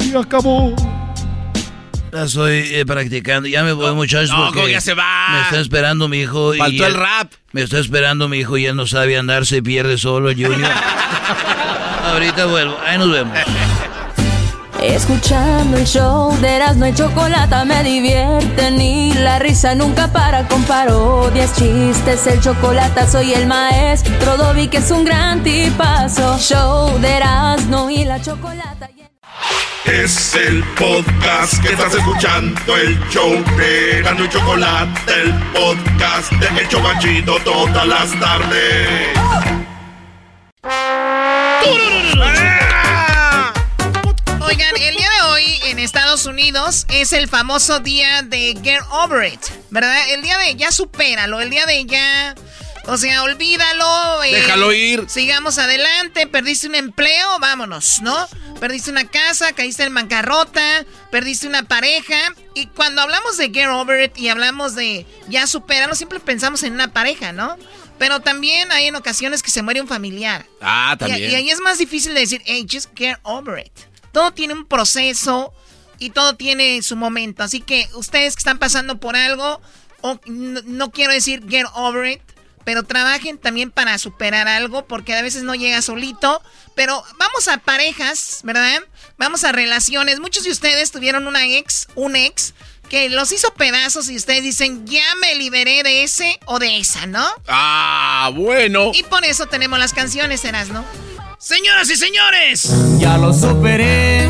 y 0.00 0.14
acabó. 0.16 0.74
La 2.12 2.24
estoy 2.24 2.74
eh, 2.74 2.84
practicando. 2.86 3.48
Ya 3.48 3.62
me 3.62 3.72
voy, 3.72 3.94
muchachos. 3.94 4.30
no, 4.30 4.44
porque 4.46 4.58
¿cómo 4.60 4.68
ya 4.68 4.80
se 4.80 4.94
va? 4.94 5.28
Me 5.32 5.40
está 5.42 5.60
esperando 5.60 6.08
mi 6.08 6.18
hijo. 6.20 6.52
Faltó 6.56 6.72
y 6.74 6.78
el 6.78 6.84
él- 6.84 6.94
rap. 6.94 7.32
Me 7.52 7.62
está 7.62 7.78
esperando 7.78 8.28
mi 8.28 8.38
hijo 8.38 8.56
y 8.56 8.66
él 8.66 8.76
no 8.76 8.86
sabe 8.86 9.16
andar, 9.18 9.46
se 9.46 9.62
pierde 9.62 9.98
solo, 9.98 10.30
Junior. 10.30 10.70
Ahorita 12.12 12.46
vuelvo. 12.46 12.76
Ahí 12.84 12.98
nos 12.98 13.10
vemos. 13.10 13.36
Escuchando 14.82 15.76
el 15.76 15.84
show 15.86 16.34
de 16.40 16.56
Erasmo 16.56 16.86
y 16.86 16.94
Chocolata 16.94 17.66
me 17.66 17.84
divierte 17.84 18.70
ni 18.70 19.12
la 19.12 19.38
risa 19.38 19.74
nunca 19.74 20.10
para 20.10 20.48
con 20.48 20.62
parodias, 20.64 21.54
chistes, 21.54 22.26
el 22.26 22.40
chocolate 22.40 23.06
soy 23.06 23.34
el 23.34 23.46
maestro 23.46 24.38
Dobby 24.38 24.68
que 24.68 24.78
es 24.78 24.90
un 24.90 25.04
gran 25.04 25.42
tipazo. 25.42 26.38
Show 26.38 26.98
de 26.98 27.10
Erasmo 27.14 27.90
y 27.90 28.04
la 28.04 28.22
Chocolata. 28.22 28.88
Es 29.84 30.34
el 30.34 30.62
podcast 30.78 31.60
que 31.62 31.72
estás 31.72 31.94
escuchando, 31.94 32.76
el 32.76 32.98
show 33.08 33.32
de 33.56 33.98
Erasmo 33.98 34.24
y 34.24 34.28
Chocolate, 34.28 35.12
el 35.12 35.34
podcast 35.52 36.30
de 36.32 36.60
El 36.60 36.68
Chocachito 36.68 37.38
todas 37.40 37.86
las 37.86 38.20
tardes. 38.20 39.08
Oigan, 44.42 44.76
el 44.80 44.94
día 44.96 45.08
de 45.08 45.22
hoy 45.32 45.60
en 45.64 45.78
Estados 45.78 46.26
Unidos 46.26 46.86
es 46.88 47.12
el 47.12 47.28
famoso 47.28 47.80
día 47.80 48.22
de 48.22 48.58
Get 48.62 48.82
Over 48.90 49.32
It, 49.32 49.40
¿verdad? 49.70 50.10
El 50.10 50.22
día 50.22 50.38
de 50.38 50.56
ya 50.56 50.70
supéralo, 50.70 51.40
el 51.40 51.50
día 51.50 51.66
de 51.66 51.84
ya... 51.86 52.34
O 52.90 52.96
sea, 52.98 53.22
olvídalo. 53.22 54.22
eh, 54.24 54.34
Déjalo 54.34 54.72
ir. 54.72 55.04
Sigamos 55.08 55.58
adelante. 55.58 56.26
Perdiste 56.26 56.66
un 56.66 56.74
empleo, 56.74 57.38
vámonos, 57.40 58.00
¿no? 58.02 58.28
Perdiste 58.58 58.90
una 58.90 59.06
casa, 59.08 59.52
caíste 59.52 59.84
en 59.84 59.94
bancarrota, 59.94 60.84
perdiste 61.10 61.46
una 61.46 61.62
pareja. 61.62 62.18
Y 62.54 62.66
cuando 62.66 63.00
hablamos 63.02 63.36
de 63.36 63.50
Get 63.50 63.68
Over 63.68 64.02
It 64.04 64.18
y 64.18 64.28
hablamos 64.28 64.74
de 64.74 65.06
ya 65.28 65.46
supéralo, 65.46 65.94
siempre 65.94 66.20
pensamos 66.20 66.62
en 66.64 66.72
una 66.74 66.92
pareja, 66.92 67.32
¿no? 67.32 67.56
Pero 67.98 68.20
también 68.20 68.72
hay 68.72 68.86
en 68.86 68.96
ocasiones 68.96 69.42
que 69.42 69.50
se 69.50 69.62
muere 69.62 69.80
un 69.80 69.86
familiar. 69.88 70.46
Ah, 70.60 70.92
Y, 70.94 70.98
también. 70.98 71.30
y 71.30 71.34
ahí 71.34 71.50
es 71.50 71.60
más 71.60 71.78
difícil 71.78 72.12
de 72.14 72.20
decir, 72.20 72.42
hey, 72.44 72.66
just 72.70 72.90
get 72.96 73.18
over 73.22 73.58
it. 73.64 73.72
Todo 74.12 74.32
tiene 74.32 74.54
un 74.54 74.64
proceso 74.66 75.52
y 75.98 76.10
todo 76.10 76.34
tiene 76.34 76.82
su 76.82 76.96
momento. 76.96 77.42
Así 77.44 77.60
que 77.60 77.88
ustedes 77.94 78.34
que 78.34 78.40
están 78.40 78.58
pasando 78.58 78.98
por 78.98 79.16
algo, 79.16 79.60
o 80.00 80.18
no, 80.26 80.60
no 80.64 80.90
quiero 80.90 81.12
decir 81.12 81.42
get 81.48 81.66
over 81.74 82.06
it, 82.10 82.20
pero 82.64 82.82
trabajen 82.82 83.38
también 83.38 83.70
para 83.70 83.98
superar 83.98 84.48
algo, 84.48 84.86
porque 84.86 85.14
a 85.14 85.22
veces 85.22 85.42
no 85.42 85.54
llega 85.54 85.82
solito. 85.82 86.42
Pero 86.74 87.02
vamos 87.18 87.48
a 87.48 87.58
parejas, 87.58 88.40
¿verdad? 88.44 88.80
Vamos 89.18 89.44
a 89.44 89.52
relaciones. 89.52 90.20
Muchos 90.20 90.44
de 90.44 90.50
ustedes 90.50 90.90
tuvieron 90.92 91.26
una 91.26 91.46
ex, 91.46 91.88
un 91.94 92.16
ex, 92.16 92.54
que 92.88 93.08
los 93.08 93.30
hizo 93.32 93.54
pedazos 93.54 94.08
y 94.10 94.16
ustedes 94.16 94.42
dicen, 94.42 94.86
ya 94.86 95.04
me 95.20 95.34
liberé 95.36 95.82
de 95.82 96.02
ese 96.02 96.40
o 96.46 96.58
de 96.58 96.78
esa, 96.78 97.06
¿no? 97.06 97.24
Ah, 97.46 98.30
bueno. 98.34 98.90
Y 98.94 99.02
por 99.04 99.24
eso 99.24 99.46
tenemos 99.46 99.78
las 99.78 99.92
canciones, 99.92 100.44
Eras, 100.44 100.68
¿no? 100.70 100.84
Señoras 101.38 101.88
y 101.88 101.96
señores, 101.96 102.68
Ya 102.98 103.16
lo 103.16 103.32
superé. 103.32 104.26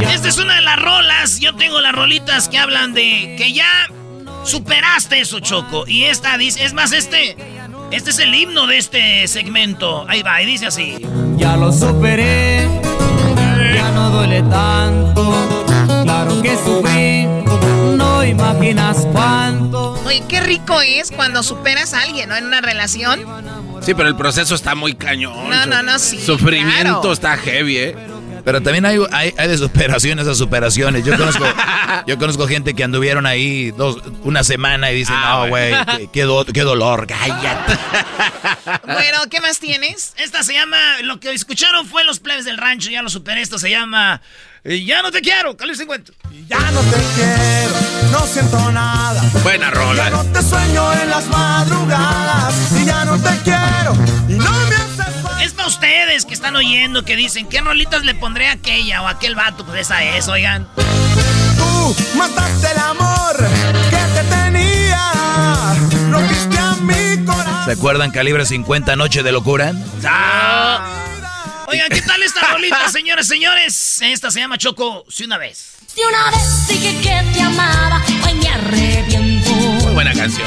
esta 0.00 0.28
es 0.28 0.38
una 0.38 0.56
de 0.56 0.60
las 0.62 0.80
rolas. 0.80 1.40
Yo 1.40 1.56
tengo 1.56 1.80
las 1.80 1.94
rolitas 1.94 2.48
que 2.48 2.58
hablan 2.58 2.94
de 2.94 3.34
que 3.38 3.52
ya 3.52 3.88
superaste 4.46 5.20
eso, 5.20 5.40
Choco. 5.40 5.84
Y 5.86 6.04
esta 6.04 6.38
dice, 6.38 6.64
es 6.64 6.72
más, 6.72 6.92
este, 6.92 7.36
este 7.90 8.10
es 8.10 8.18
el 8.18 8.34
himno 8.34 8.66
de 8.66 8.78
este 8.78 9.28
segmento. 9.28 10.06
Ahí 10.08 10.22
va, 10.22 10.40
y 10.42 10.46
dice 10.46 10.66
así. 10.66 10.96
Ya 11.36 11.56
lo 11.56 11.72
superé. 11.72 12.68
Ya 13.74 13.90
no 13.90 14.10
duele 14.10 14.42
tanto. 14.42 15.34
Claro 16.04 16.42
que 16.42 16.56
sufrí. 16.56 17.26
No 17.96 18.24
imaginas 18.24 19.06
cuánto. 19.12 19.92
Oye, 20.04 20.22
qué 20.28 20.40
rico 20.40 20.80
es 20.80 21.10
cuando 21.10 21.42
superas 21.42 21.94
a 21.94 22.02
alguien, 22.02 22.28
¿no? 22.28 22.36
En 22.36 22.46
una 22.46 22.60
relación. 22.60 23.20
Sí, 23.82 23.94
pero 23.94 24.08
el 24.08 24.16
proceso 24.16 24.54
está 24.54 24.74
muy 24.74 24.94
cañón. 24.94 25.50
No, 25.50 25.66
no, 25.66 25.82
no, 25.82 25.98
sí, 25.98 26.18
Sufrimiento 26.18 27.00
claro. 27.00 27.12
está 27.12 27.36
heavy, 27.36 27.76
¿eh? 27.76 27.96
Pero 28.46 28.62
también 28.62 28.86
hay, 28.86 28.96
hay, 29.10 29.34
hay 29.36 29.48
de 29.48 29.58
superaciones 29.58 30.26
a 30.28 30.34
superaciones. 30.36 31.04
Yo 31.04 31.16
conozco, 31.18 31.44
yo 32.06 32.16
conozco 32.16 32.46
gente 32.46 32.74
que 32.74 32.84
anduvieron 32.84 33.26
ahí 33.26 33.72
dos, 33.72 33.98
una 34.22 34.44
semana 34.44 34.92
y 34.92 34.94
dicen, 34.94 35.16
Ah, 35.18 35.40
no, 35.42 35.48
güey, 35.48 35.74
qué, 35.98 36.08
qué 36.12 36.22
do- 36.22 36.44
qué 36.46 36.62
dolor, 36.62 37.06
cállate. 37.08 37.76
Bueno, 38.84 39.18
¿qué 39.30 39.40
más 39.40 39.58
tienes? 39.58 40.14
Esta 40.16 40.42
se 40.44 40.52
llama, 40.54 40.76
lo 41.02 41.18
que 41.20 41.32
escucharon 41.32 41.86
fue 41.86 42.04
Los 42.04 42.20
Plebes 42.20 42.44
del 42.44 42.56
Rancho, 42.56 42.88
ya 42.90 43.02
lo 43.02 43.08
superé. 43.10 43.42
Esto 43.42 43.58
se 43.58 43.68
llama 43.70 44.20
eh, 44.64 44.84
Ya 44.84 45.02
no 45.02 45.10
te 45.10 45.20
quiero, 45.20 45.56
Cali 45.56 45.74
50. 45.74 46.12
Ya 46.48 46.58
no 46.70 46.80
te 46.82 46.96
quiero. 47.16 47.74
No 48.12 48.20
siento 48.26 48.70
nada. 48.72 49.22
Buena 49.42 49.70
rola. 49.70 50.04
Ya 50.04 50.10
no 50.10 50.24
te 50.24 50.42
sueño 50.42 50.92
en 51.02 51.10
las 51.10 51.26
madrugadas. 51.26 52.54
Y 52.80 52.84
ya 52.84 53.04
no 53.04 53.20
te 53.20 53.36
quiero. 53.42 53.92
Y 54.28 54.32
no 54.34 54.50
me 54.68 54.74
haces 54.76 55.22
Es 55.42 55.52
para 55.52 55.68
ustedes 55.68 56.24
que 56.24 56.34
están 56.34 56.56
oyendo, 56.56 57.04
que 57.04 57.16
dicen, 57.16 57.46
¿qué 57.48 57.60
rolitas 57.60 58.04
le 58.04 58.14
pondré 58.14 58.48
a 58.48 58.52
aquella 58.52 59.02
o 59.02 59.06
a 59.06 59.10
aquel 59.10 59.34
vato? 59.34 59.64
Pues 59.64 59.82
esa 59.82 60.02
es, 60.02 60.28
oigan. 60.28 60.66
Tú 61.56 61.96
mataste 62.16 62.70
el 62.72 62.78
amor 62.78 63.36
que 63.90 63.96
te 63.96 64.24
tenía. 64.24 65.74
Rompiste 66.10 66.58
a 66.58 66.72
mi 66.80 67.24
corazón. 67.24 67.64
¿Se 67.64 67.72
acuerdan 67.72 68.10
Calibre 68.10 68.44
50 68.44 68.96
Noche 68.96 69.22
de 69.22 69.32
Locura? 69.32 69.72
Ah. 70.04 71.02
Oigan, 71.68 71.88
¿qué 71.90 72.02
tal 72.02 72.22
esta 72.22 72.52
rolita, 72.52 72.88
señores, 72.92 73.26
señores? 73.26 74.00
Esta 74.02 74.30
se 74.30 74.40
llama 74.40 74.56
Choco, 74.58 75.04
si 75.08 75.24
una 75.24 75.36
vez. 75.38 75.76
Si 75.92 76.00
una 76.02 76.30
vez 76.30 76.68
dije 76.68 76.96
que 77.00 77.32
te 77.32 77.42
amaba, 77.42 78.02
hoy 78.24 78.34
me 78.34 78.48
arrepiento. 78.48 79.50
Muy 79.50 79.94
buena 79.94 80.12
canción. 80.12 80.46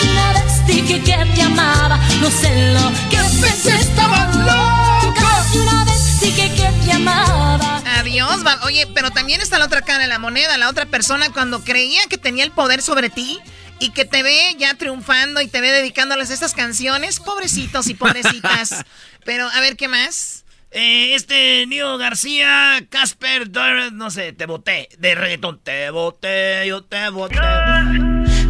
Si 0.00 0.08
una 0.08 0.32
vez 0.32 0.66
dije 0.66 1.00
que 1.02 1.32
te 1.34 1.42
amaba, 1.42 1.98
no 2.20 2.30
sé 2.30 2.72
lo 2.72 2.92
que 3.10 3.15
pensé, 3.40 3.76
estaba 3.76 4.26
loca. 4.32 5.44
Si 5.50 5.58
una 5.58 5.84
vez 5.84 6.20
dije 6.20 6.50
que 6.54 6.70
te 6.84 6.92
amaba. 6.92 7.82
Adiós, 7.98 8.44
va- 8.46 8.60
oye, 8.64 8.86
pero 8.94 9.10
también 9.10 9.40
está 9.40 9.58
la 9.58 9.66
otra 9.66 9.82
cara 9.82 10.00
de 10.04 10.08
la 10.08 10.18
moneda, 10.18 10.56
la 10.58 10.68
otra 10.68 10.86
persona 10.86 11.30
cuando 11.32 11.62
creía 11.64 12.00
que 12.08 12.18
tenía 12.18 12.44
el 12.44 12.50
poder 12.52 12.82
sobre 12.82 13.10
ti 13.10 13.38
y 13.78 13.90
que 13.90 14.04
te 14.04 14.22
ve 14.22 14.54
ya 14.58 14.74
triunfando 14.74 15.40
y 15.40 15.48
te 15.48 15.60
ve 15.60 15.70
dedicándoles 15.70 16.30
estas 16.30 16.54
canciones, 16.54 17.20
pobrecitos 17.20 17.88
y 17.88 17.94
pobrecitas. 17.94 18.84
pero 19.24 19.48
a 19.48 19.60
ver 19.60 19.76
qué 19.76 19.88
más. 19.88 20.44
Eh, 20.70 21.14
este 21.14 21.64
Nio 21.66 21.96
García, 21.96 22.84
Casper, 22.90 23.50
no 23.92 24.10
sé, 24.10 24.32
te 24.32 24.46
boté. 24.46 24.88
De 24.98 25.14
reggaetón, 25.14 25.60
te 25.62 25.90
boté, 25.90 26.66
yo 26.66 26.82
te 26.82 27.08
boté. 27.10 27.36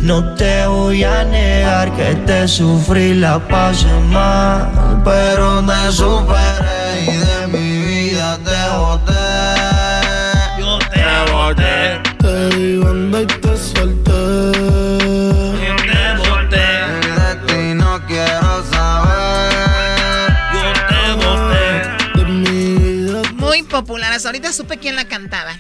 No 0.01 0.35
te 0.35 0.67
voy 0.67 1.05
a 1.05 1.25
negar 1.25 1.95
que 1.97 2.15
te 2.27 2.49
sufrí, 2.49 3.15
la 3.15 3.39
pasé 3.39 3.93
mal, 4.11 5.03
pero 5.05 5.63
me 5.63 5.91
superé 5.91 7.03
y 7.03 7.17
de 7.17 7.47
mi 7.49 7.87
vida 7.87 8.39
te 8.45 8.77
boté. 8.77 9.13
Yo 10.59 10.79
te 10.79 11.33
boté. 11.33 12.01
Te 12.19 12.79
banda 12.79 13.23
y 13.23 13.27
te. 13.27 13.45
Hasta 24.17 24.31
ahorita 24.31 24.53
supe 24.53 24.79
quién 24.79 24.97
la 24.97 25.07
cantaba. 25.07 25.59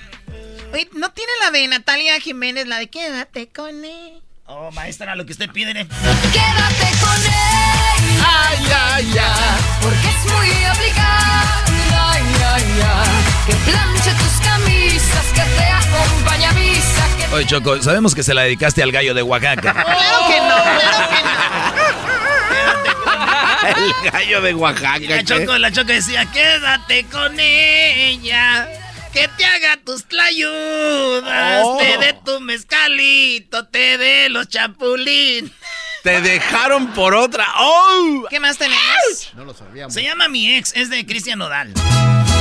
Oye, 0.72 0.88
¿no 0.94 1.10
tiene 1.10 1.30
la 1.40 1.50
de 1.50 1.68
Natalia 1.68 2.18
Jiménez, 2.20 2.66
la 2.66 2.78
de 2.78 2.88
Quédate 2.88 3.48
con 3.48 3.84
él? 3.84 4.22
Oh, 4.46 4.70
maestra, 4.70 5.14
lo 5.14 5.26
que 5.26 5.32
usted 5.32 5.50
pide. 5.50 5.72
¿eh? 5.72 5.86
Quédate 6.32 6.98
con 7.00 7.22
él. 7.22 8.20
Ay, 8.24 8.58
ay, 8.74 9.18
ay. 9.18 9.60
Porque 9.82 10.08
es 10.08 10.32
muy 10.32 10.48
obligado. 10.48 11.66
Ay, 11.92 12.22
ay, 12.54 12.64
ay. 12.82 13.10
Que 13.46 13.54
planche 13.70 14.10
tus 14.12 14.40
camisas, 14.46 15.26
que 15.34 15.42
te 15.42 15.64
acompañe 15.64 16.46
a 16.46 16.52
misa. 16.52 17.06
Que... 17.18 17.34
Oye, 17.34 17.46
Choco, 17.46 17.82
sabemos 17.82 18.14
que 18.14 18.22
se 18.22 18.32
la 18.32 18.42
dedicaste 18.42 18.82
al 18.82 18.90
gallo 18.90 19.12
de 19.12 19.22
Oaxaca. 19.22 19.72
Claro 19.72 20.28
que 20.28 20.40
no, 20.40 20.56
claro 20.80 20.80
que 20.80 21.00
no. 21.00 21.05
El 23.68 24.10
gallo 24.10 24.40
de 24.40 24.54
Oaxaca. 24.54 24.98
La. 25.00 25.24
Choco, 25.24 25.58
la 25.58 25.72
Choco 25.72 25.88
decía, 25.88 26.26
quédate 26.26 27.04
con 27.06 27.38
ella. 27.38 28.68
Que 29.12 29.28
te 29.28 29.46
haga 29.46 29.78
tus 29.82 30.04
tlayudas. 30.04 31.62
Oh. 31.64 31.78
Te 31.78 31.96
dé 31.98 32.18
tu 32.24 32.40
mezcalito. 32.40 33.66
Te 33.66 33.96
dé 33.96 34.28
los 34.28 34.48
chapulín. 34.48 35.52
Te 36.02 36.20
dejaron 36.20 36.92
por 36.92 37.14
otra. 37.14 37.46
¡Oh! 37.58 38.26
¿Qué 38.28 38.38
más 38.38 38.58
tenemos? 38.58 39.32
No 39.34 39.44
lo 39.44 39.54
sabíamos. 39.54 39.94
Se 39.94 40.02
llama 40.02 40.28
Mi 40.28 40.54
Ex, 40.54 40.72
es 40.76 40.90
de 40.90 41.04
Cristian 41.06 41.38
Nodal. 41.38 41.72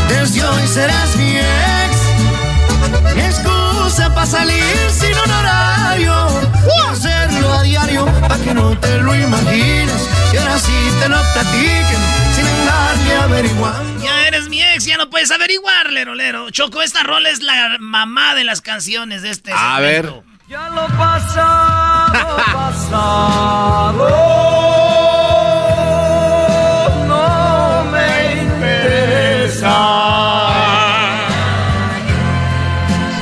Desde 0.10 0.44
hoy 0.44 0.68
serás 0.68 1.16
mi 1.16 1.38
ex. 1.38 3.16
Mi 3.16 3.22
excusa 3.22 4.14
para 4.14 4.26
salir 4.26 4.62
sin 4.92 5.14
honorario 5.18 6.28
y 6.68 6.92
hacerlo 6.92 7.54
a 7.54 7.64
diario 7.64 8.06
para 8.22 8.38
que 8.44 8.54
no 8.54 8.78
te 8.80 8.98
lo 9.00 9.16
imagines 9.16 10.25
y 10.36 10.38
ahora 10.38 10.60
sí 10.60 10.74
te 11.00 11.08
lo 11.10 11.18
platiquen 11.34 12.02
sin 12.36 12.46
andarle 12.46 13.16
averiguando. 13.16 14.04
Ya 14.04 14.28
eres 14.28 14.50
mi 14.50 14.62
ex, 14.62 14.86
ya 14.86 14.98
no 14.98 15.10
puedes 15.10 15.32
averiguar, 15.32 15.92
lero, 15.92 16.14
lero. 16.16 16.50
Choco, 16.52 16.82
esta 16.82 17.04
rola 17.04 17.30
es 17.30 17.42
la 17.42 17.78
mamá 17.80 18.36
de 18.36 18.44
las 18.44 18.62
canciones 18.62 19.22
de 19.22 19.30
este 19.32 19.52
A 19.54 19.78
segmento. 19.78 20.14
ver. 20.14 20.36
Ya 20.48 20.70
lo 20.70 20.86
pasado, 20.90 22.38
pasado. 22.54 24.10
No 27.08 27.84
me 27.92 28.34
interesa. 28.44 29.76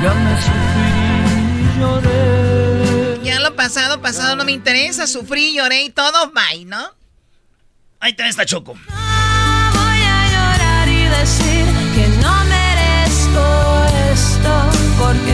Ya 0.01 0.13
me 0.13 0.41
sufrí 0.41 0.91
y 1.61 1.79
lloré. 1.79 3.19
Ya 3.23 3.39
lo 3.39 3.55
pasado, 3.55 4.01
pasado 4.01 4.35
no 4.35 4.43
me 4.43 4.51
interesa. 4.51 5.07
Sufrí, 5.07 5.53
lloré 5.55 5.83
y 5.83 5.89
todo, 5.91 6.31
bye, 6.31 6.65
¿no? 6.65 6.89
Ahí 8.03 8.11
te 8.11 8.27
está 8.27 8.45
Choco. 8.45 8.73
Voy 8.73 10.01
a 10.01 10.27
llorar 10.29 10.89
y 10.89 11.05
decir 11.05 11.65
que 11.95 12.05
no 12.21 12.43
merezco 12.43 13.85
esto 14.11 14.71
porque 14.99 15.31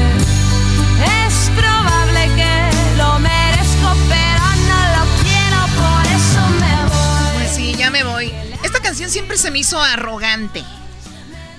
es 1.26 1.50
probable 1.58 2.30
que 2.36 2.70
lo 2.96 3.18
merezco, 3.18 3.98
pero 4.08 4.44
no 4.68 4.82
lo 4.96 5.04
quiero, 5.24 5.66
por 5.82 6.06
eso 6.14 6.42
me 6.60 6.76
voy. 6.90 7.40
Pues 7.40 7.56
sí, 7.56 7.74
ya 7.76 7.90
me 7.90 8.04
voy. 8.04 8.32
Esta 8.64 8.80
canción 8.82 9.10
siempre 9.10 9.38
se 9.38 9.50
me 9.50 9.58
hizo 9.58 9.82
arrogante. 9.82 10.64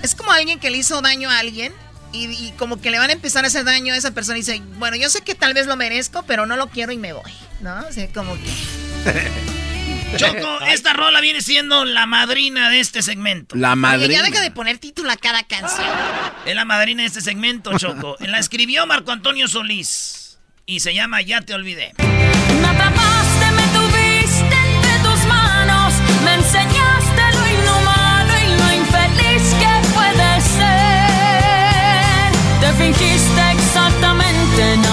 Es 0.01 0.15
como 0.15 0.31
alguien 0.31 0.61
que 0.61 0.69
le 0.69 0.77
hizo 0.77 1.01
daño 1.01 1.29
a 1.29 1.39
alguien 1.39 1.73
y, 2.13 2.27
y 2.27 2.53
como 2.53 2.79
que 2.79 2.89
le 2.89 2.99
van 2.99 3.09
a 3.09 3.13
empezar 3.13 3.43
a 3.43 3.47
hacer 3.47 3.65
daño 3.65 3.93
a 3.93 3.97
esa 3.97 4.11
persona 4.11 4.37
y 4.37 4.43
dice, 4.43 4.61
bueno, 4.77 4.95
yo 4.95 5.09
sé 5.09 5.19
que 5.19 5.35
tal 5.35 5.53
vez 5.53 5.67
lo 5.67 5.75
merezco, 5.75 6.23
pero 6.23 6.45
no 6.45 6.55
lo 6.55 6.67
quiero 6.67 6.93
y 6.93 6.97
me 6.97 7.11
voy, 7.11 7.33
¿no? 7.59 7.85
O 7.85 7.91
sea, 7.91 8.07
como 8.13 8.33
que... 8.35 9.51
Choco, 10.17 10.61
esta 10.67 10.93
rola 10.93 11.21
viene 11.21 11.41
siendo 11.41 11.85
la 11.85 12.05
madrina 12.05 12.69
de 12.69 12.79
este 12.79 13.01
segmento. 13.01 13.55
La 13.55 13.69
Oye, 13.71 13.75
madrina. 13.77 14.13
ya 14.13 14.23
deja 14.23 14.41
de 14.41 14.51
poner 14.51 14.77
título 14.77 15.11
a 15.11 15.15
cada 15.17 15.43
canción. 15.43 15.87
Es 16.45 16.55
la 16.55 16.65
madrina 16.65 17.03
de 17.03 17.07
este 17.07 17.21
segmento, 17.21 17.77
Choco. 17.77 18.15
La 18.21 18.39
escribió 18.39 18.85
Marco 18.87 19.11
Antonio 19.11 19.47
Solís. 19.47 20.39
Y 20.65 20.79
se 20.79 20.93
llama 20.93 21.21
Ya 21.21 21.41
te 21.41 21.53
olvidé. 21.53 21.93
Me 21.99 22.67
atrapaste, 22.67 23.51
me 23.55 23.63
tuviste 23.77 24.55
entre 24.75 24.99
tus 25.03 25.25
manos, 25.25 25.93
me 26.23 26.33
enseñaste 26.35 27.21
lo 27.33 27.47
inhumano 27.47 28.33
y 28.39 28.47
lo 28.57 28.73
infeliz 28.81 29.53
que 29.59 29.89
puede 29.93 30.41
ser. 30.41 32.31
Te 32.61 32.73
fingiste 32.83 33.51
exactamente 33.51 34.73
enamorado, 34.73 34.90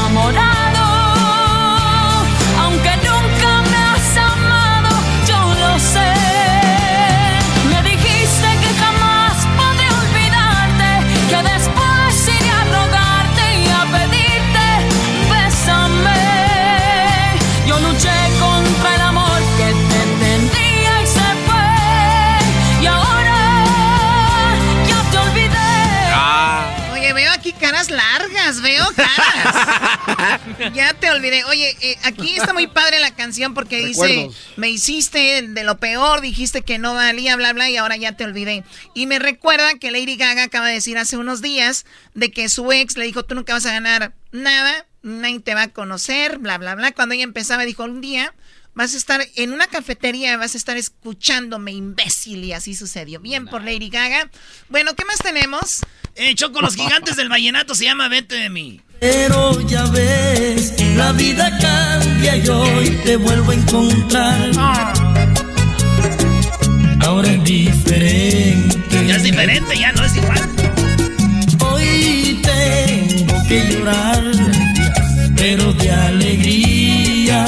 olvidé. 31.28 31.44
Oye, 31.44 31.76
eh, 31.80 31.98
aquí 32.02 32.36
está 32.36 32.52
muy 32.52 32.66
padre 32.66 33.00
la 33.00 33.14
canción 33.14 33.54
porque 33.54 33.84
dice, 33.84 34.30
me 34.56 34.68
hiciste 34.68 35.42
de 35.42 35.64
lo 35.64 35.78
peor, 35.78 36.20
dijiste 36.20 36.62
que 36.62 36.78
no 36.78 36.94
valía, 36.94 37.36
bla, 37.36 37.52
bla, 37.52 37.70
y 37.70 37.76
ahora 37.76 37.96
ya 37.96 38.16
te 38.16 38.24
olvidé. 38.24 38.64
Y 38.94 39.06
me 39.06 39.18
recuerda 39.18 39.78
que 39.78 39.90
Lady 39.90 40.16
Gaga 40.16 40.44
acaba 40.44 40.68
de 40.68 40.74
decir 40.74 40.98
hace 40.98 41.16
unos 41.16 41.42
días 41.42 41.86
de 42.14 42.30
que 42.30 42.48
su 42.48 42.70
ex 42.72 42.96
le 42.96 43.04
dijo, 43.04 43.24
tú 43.24 43.34
nunca 43.34 43.54
vas 43.54 43.66
a 43.66 43.72
ganar 43.72 44.14
nada, 44.32 44.86
nadie 45.02 45.40
te 45.40 45.54
va 45.54 45.62
a 45.62 45.68
conocer, 45.68 46.38
bla, 46.38 46.58
bla, 46.58 46.74
bla. 46.74 46.92
Cuando 46.92 47.14
ella 47.14 47.24
empezaba, 47.24 47.64
dijo, 47.64 47.84
un 47.84 48.00
día 48.00 48.34
vas 48.74 48.94
a 48.94 48.96
estar 48.96 49.26
en 49.34 49.52
una 49.52 49.66
cafetería, 49.66 50.36
vas 50.36 50.54
a 50.54 50.56
estar 50.56 50.76
escuchándome, 50.76 51.72
imbécil, 51.72 52.44
y 52.44 52.52
así 52.52 52.76
sucedió. 52.76 53.18
Bien 53.18 53.46
por 53.46 53.62
Lady 53.64 53.90
Gaga. 53.90 54.30
Bueno, 54.68 54.94
¿qué 54.94 55.04
más 55.04 55.18
tenemos? 55.18 55.80
Eh, 56.14 56.34
Choco, 56.34 56.60
los 56.60 56.74
gigantes 56.74 57.16
del 57.16 57.28
vallenato 57.28 57.74
se 57.74 57.84
llama 57.84 58.08
Vete 58.08 58.34
de 58.36 58.50
mí. 58.50 58.80
Pero 59.00 59.60
ya 59.68 59.84
ves, 59.84 60.74
la 60.96 61.12
vida 61.12 61.56
cambia 61.58 62.36
y 62.36 62.48
hoy 62.48 62.90
te 63.04 63.16
vuelvo 63.16 63.52
a 63.52 63.54
encontrar. 63.54 64.50
Ahora 67.00 67.28
es 67.30 67.44
diferente. 67.44 69.06
Ya 69.06 69.16
es 69.16 69.22
diferente, 69.22 69.78
ya 69.78 69.92
no 69.92 70.04
es 70.04 70.16
igual. 70.16 70.50
Hoy 71.60 72.40
tengo 72.42 73.34
que 73.48 73.70
llorar, 73.70 74.24
pero 75.36 75.72
de 75.74 75.90
alegría. 75.92 77.46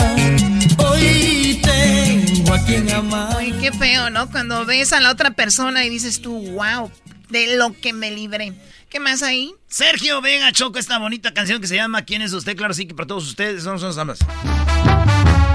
Hoy 0.79 1.61
tengo 1.63 2.55
a 2.55 2.65
quien 2.65 2.89
amar. 2.93 3.37
Ay, 3.37 3.53
qué 3.61 3.73
feo, 3.73 4.09
¿no? 4.11 4.31
Cuando 4.31 4.65
ves 4.65 4.93
a 4.93 5.01
la 5.01 5.11
otra 5.11 5.33
persona 5.33 5.85
y 5.85 5.89
dices 5.89 6.23
tú, 6.23 6.39
wow, 6.53 6.91
de 7.31 7.57
lo 7.57 7.73
que 7.81 7.93
me 7.93 8.11
libré. 8.11 8.53
¿Qué 8.89 9.01
más 9.01 9.23
ahí? 9.23 9.55
Sergio 9.69 10.21
Vega 10.21 10.53
Choco, 10.53 10.79
esta 10.79 10.99
bonita 10.99 11.33
canción 11.33 11.61
que 11.61 11.67
se 11.69 11.77
llama 11.77 12.03
¿Quién 12.03 12.23
es 12.23 12.33
usted? 12.33 12.57
Claro, 12.57 12.75
sí 12.75 12.87
que 12.87 12.95
para 12.95 13.07
todos 13.07 13.27
ustedes 13.27 13.63
son 13.63 13.79
son 13.79 13.97
ambas. 13.99 14.19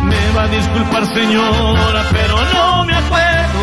Me 0.03 0.31
va 0.31 0.43
a 0.43 0.47
disculpar, 0.47 1.05
señora, 1.13 2.05
pero 2.11 2.53
no 2.53 2.85
me 2.85 2.95
acuerdo. 2.95 3.59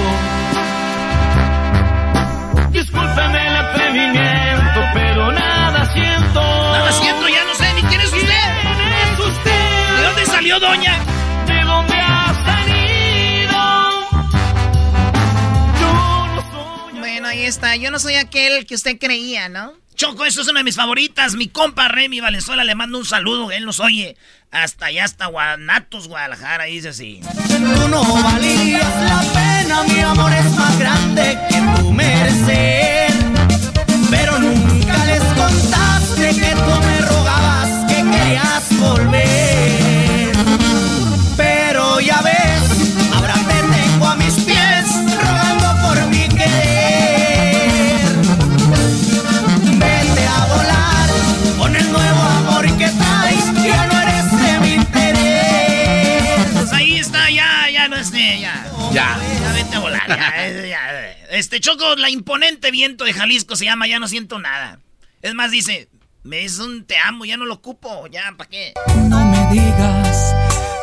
Discúlpeme 2.71 3.49
el 3.49 3.57
atrevimiento, 3.57 4.81
pero 4.93 5.33
nada 5.33 5.93
siento. 5.93 6.41
Nada 6.41 6.93
siento, 6.93 7.29
ya 7.29 7.45
no 7.45 7.55
sé 7.55 7.75
ni 7.75 7.83
quién 7.83 8.01
es 8.01 8.13
usted. 8.13 8.45
¿Quién 8.77 8.93
es 8.93 9.19
usted? 9.21 9.97
¿De 9.97 10.03
dónde 10.03 10.27
salió, 10.27 10.61
doña? 10.61 11.22
Ahí 17.43 17.49
está. 17.49 17.77
Yo 17.77 17.91
no 17.91 17.99
soy 17.99 18.15
aquel 18.15 18.67
que 18.67 18.75
usted 18.75 18.99
creía, 18.99 19.49
¿no? 19.49 19.73
Choco, 19.95 20.25
eso 20.25 20.43
es 20.43 20.49
una 20.49 20.61
de 20.61 20.65
mis 20.65 20.77
favoritas. 20.77 21.35
Mi 21.35 21.49
compa 21.49 21.89
Remy 21.89 22.21
Valenzuela 22.21 22.65
le 22.65 22.75
mando 22.75 22.99
un 22.99 23.05
saludo. 23.05 23.51
Él 23.51 23.65
nos 23.65 23.81
oye 23.81 24.17
hasta 24.51 24.87
allá, 24.87 25.05
hasta 25.05 25.27
Guanatos, 25.27 26.09
Guadalajara. 26.09 26.65
Dice 26.65 26.91
así. 26.91 27.21
Tú 27.49 27.89
no 27.89 28.03
valías 28.23 28.95
la 29.03 29.23
pena, 29.33 29.83
mi 29.85 30.01
amor 30.01 30.33
es 30.33 30.51
más 30.53 30.79
grande 30.79 31.39
que 31.49 31.81
tu 31.81 31.93
merecer. 31.93 33.13
Pero 34.11 34.39
nunca 34.39 35.05
les 35.07 35.23
contaste 35.23 36.29
que 36.29 36.55
tú 36.55 36.81
me 36.87 37.01
rogabas 37.01 37.87
que 37.89 37.97
querías 37.97 38.79
volver. 38.79 39.52
Ya. 58.93 59.19
Ya. 59.43 59.53
Vete 59.53 59.77
a 59.77 59.81
volar, 59.81 60.09
ya, 60.09 60.67
ya. 60.67 61.11
Este 61.31 61.61
Choco, 61.61 61.97
la 61.97 62.11
imponente 62.11 62.71
viento 62.71 63.05
de 63.05 63.13
Jalisco 63.13 63.57
se 63.57 63.65
llama 63.65 63.87
Ya 63.87 63.99
no 63.99 64.09
siento 64.09 64.39
nada. 64.39 64.81
Es 65.23 65.35
más, 65.35 65.51
dice, 65.51 65.89
me 66.25 66.39
dices 66.39 66.61
un 66.61 66.85
te 66.85 66.99
amo, 66.99 67.25
ya 67.25 67.37
no 67.37 67.47
lo 67.47 67.55
ocupo, 67.55 68.07
ya, 68.07 68.33
¿para 68.37 68.49
qué? 68.49 68.75
No 69.09 69.25
me 69.25 69.53
digas 69.53 70.35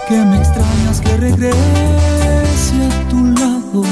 que 0.08 0.16
me 0.16 0.38
extrañas 0.38 1.02
que 1.02 1.18
regrese 1.18 2.76
a 2.84 3.10
tu 3.10 3.26
lado. 3.26 3.84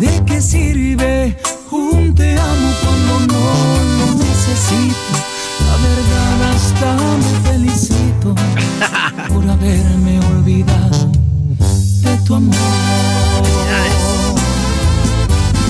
¿De 0.00 0.24
qué 0.26 0.40
sirve 0.40 1.36
un 1.70 2.14
te 2.14 2.38
amo 2.38 2.74
cuando 2.82 3.34
no 3.34 4.06
lo 4.06 4.14
necesito? 4.14 5.12
La 5.66 5.76
verdad 5.88 6.50
hasta 6.54 6.94
me 6.94 7.50
felicito 7.50 8.34
por 9.28 9.50
haberme 9.50 10.07
tu 12.28 12.34
amor. 12.34 12.54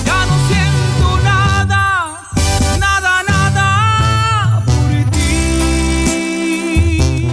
Ya 0.05 0.25
no 0.25 0.47
siento 0.49 1.19
nada, 1.23 2.19
nada, 2.77 3.23
nada 3.23 4.61
por 4.65 4.91
ti. 5.11 5.19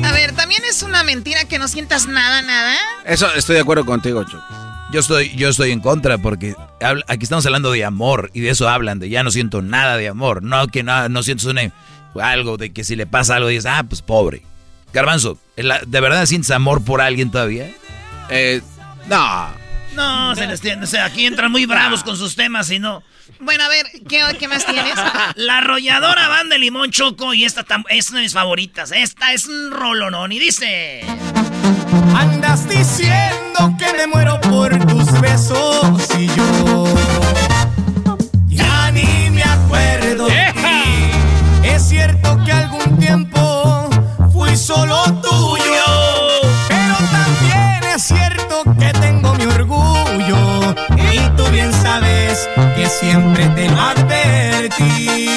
A 0.05 0.13
ver, 0.13 0.33
también 0.33 0.63
es 0.71 0.85
una 0.85 1.03
mentira 1.03 1.45
que 1.45 1.59
no 1.59 1.67
sientas 1.67 2.07
nada, 2.07 2.41
nada. 2.43 2.77
Eso 3.05 3.27
estoy 3.35 3.57
de 3.57 3.63
acuerdo 3.63 3.85
contigo, 3.85 4.23
Choco. 4.23 4.45
Yo 4.93 5.01
estoy, 5.01 5.35
yo 5.35 5.49
estoy 5.49 5.73
en 5.73 5.81
contra 5.81 6.19
porque 6.19 6.55
aquí 7.09 7.25
estamos 7.25 7.45
hablando 7.47 7.73
de 7.73 7.85
amor 7.85 8.31
y 8.33 8.43
de 8.43 8.51
eso 8.51 8.69
hablan, 8.69 9.01
de 9.01 9.09
ya 9.09 9.25
no 9.25 9.33
siento 9.33 9.61
nada 9.61 9.97
de 9.97 10.07
amor. 10.07 10.45
No 10.45 10.69
que 10.69 10.85
no, 10.85 11.09
no 11.09 11.25
sientes 11.25 11.47
una, 11.47 11.63
algo 12.23 12.57
de 12.59 12.73
que 12.73 12.85
si 12.85 12.95
le 12.95 13.07
pasa 13.09 13.35
algo 13.35 13.49
dices, 13.49 13.67
ah, 13.67 13.83
pues 13.89 14.03
pobre. 14.03 14.43
Garbanzo, 14.93 15.37
¿de 15.57 16.01
verdad 16.01 16.25
sientes 16.27 16.53
amor 16.53 16.85
por 16.85 17.01
alguien 17.01 17.33
todavía? 17.33 17.75
Eh, 18.31 18.63
no. 19.09 19.67
No, 19.95 20.35
se 20.35 20.47
les 20.47 20.61
tiene, 20.61 20.85
o 20.85 20.87
sea, 20.87 21.07
aquí 21.07 21.25
entran 21.25 21.51
muy 21.51 21.65
bravos 21.65 22.05
con 22.05 22.19
sus 22.19 22.37
temas 22.37 22.71
y 22.71 22.79
no. 22.79 23.03
Bueno, 23.41 23.65
a 23.65 23.69
ver, 23.69 23.87
¿qué, 24.07 24.23
qué 24.39 24.47
más 24.47 24.67
tienes? 24.67 24.95
La 25.37 25.59
arrolladora 25.59 26.29
van 26.29 26.51
de 26.51 26.59
limón 26.59 26.91
choco 26.91 27.33
y 27.33 27.45
esta 27.45 27.65
es 27.89 28.11
una 28.11 28.19
de 28.19 28.25
mis 28.25 28.35
favoritas. 28.35 28.93
Esta 28.93 29.33
es 29.33 29.47
un 29.47 29.71
rolonón 29.71 30.33
y 30.33 30.39
dice... 30.39 31.03
Andas 32.15 32.69
diciendo 32.69 33.75
que 33.79 33.93
me 33.95 34.07
muero 34.07 34.41
por 34.43 34.79
tus 34.87 35.21
besos 35.21 36.09
y 36.19 36.27
yo 36.29 37.06
que 52.87 52.91
siempre 52.91 53.49
te 53.49 53.69
lo 53.69 53.81
advertí. 53.81 55.29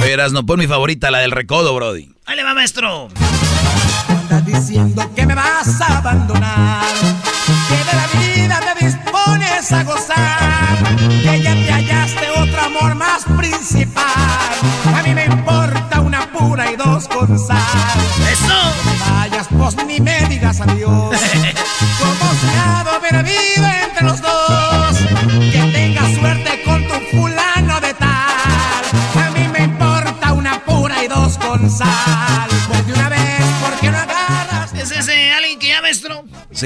Verás, 0.00 0.32
no 0.32 0.46
pon 0.46 0.58
mi 0.58 0.66
favorita, 0.66 1.10
la 1.10 1.18
del 1.18 1.32
recodo, 1.32 1.74
Brody. 1.74 2.08
Ahí 2.26 2.36
le 2.36 2.44
va, 2.44 2.54
maestro 2.54 3.08
andas 4.08 4.44
diciendo 4.44 5.08
que 5.14 5.26
me 5.26 5.34
vas 5.34 5.80
a 5.80 5.98
abandonar, 5.98 6.84
que 7.68 7.76
de 7.76 7.92
la 7.92 8.06
vida 8.20 8.60
te 8.60 8.84
dispones 8.84 9.72
a 9.72 9.84
gozar, 9.84 10.96
que 11.22 11.42
ya 11.42 11.54
te 11.54 11.72
hallaste 11.72 12.30
otro 12.36 12.60
amor 12.60 12.94
más 12.96 13.24
principal. 13.36 14.04
A 14.96 15.02
mí 15.04 15.14
me 15.14 15.26
importa 15.26 16.00
una 16.00 16.30
pura 16.32 16.72
y 16.72 16.76
dos 16.76 17.06
con 17.08 17.38
sal. 17.38 17.58
¡Eso! 18.32 18.46
No 18.48 18.92
me 18.92 18.98
vayas, 18.98 19.46
pues 19.48 19.86
ni 19.86 20.00
me 20.00 20.26
digas 20.28 20.60
adiós. 20.60 21.16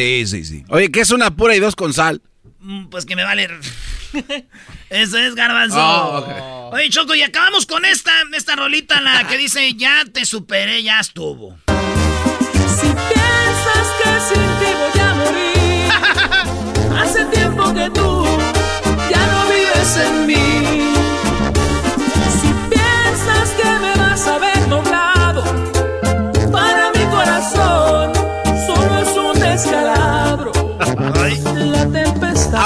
Sí, 0.01 0.27
sí, 0.27 0.45
sí. 0.47 0.65
Oye, 0.69 0.91
¿qué 0.91 1.01
es 1.01 1.11
una 1.11 1.31
pura 1.31 1.55
y 1.55 1.61
dos 1.61 1.77
con 1.77 1.93
sal? 1.93 2.23
Mm, 2.61 2.87
pues 2.87 3.05
que 3.05 3.17
me 3.17 3.23
vale. 3.23 3.51
Eso 4.89 5.19
es 5.19 5.35
garbanzo. 5.35 5.77
Oh, 5.79 6.71
Oye, 6.73 6.89
Choco, 6.89 7.15
y 7.15 7.21
acabamos 7.21 7.67
con 7.67 7.85
esta, 7.85 8.11
esta 8.33 8.57
rolita, 8.57 9.03
la 9.03 9.27
que 9.27 9.37
dice, 9.37 9.75
ya 9.75 10.07
te 10.11 10.25
superé, 10.25 10.83
ya 10.83 11.01
estuvo. 11.01 11.59
Si 11.67 12.87
piensas 12.87 13.89
que 14.03 14.35
sin 14.35 14.43
ti 14.59 14.73
voy 14.79 15.01
a 15.03 15.15
morir, 15.15 16.97
hace 17.03 17.25
tiempo 17.27 17.75
que 17.75 17.91
tú 17.91 18.25
ya 19.11 19.27
no 19.27 19.49
vives 19.51 19.97
en 19.99 20.27
mí. 20.27 21.00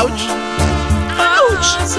¡Auch! 0.04 0.10
¡Auch! 1.18 1.96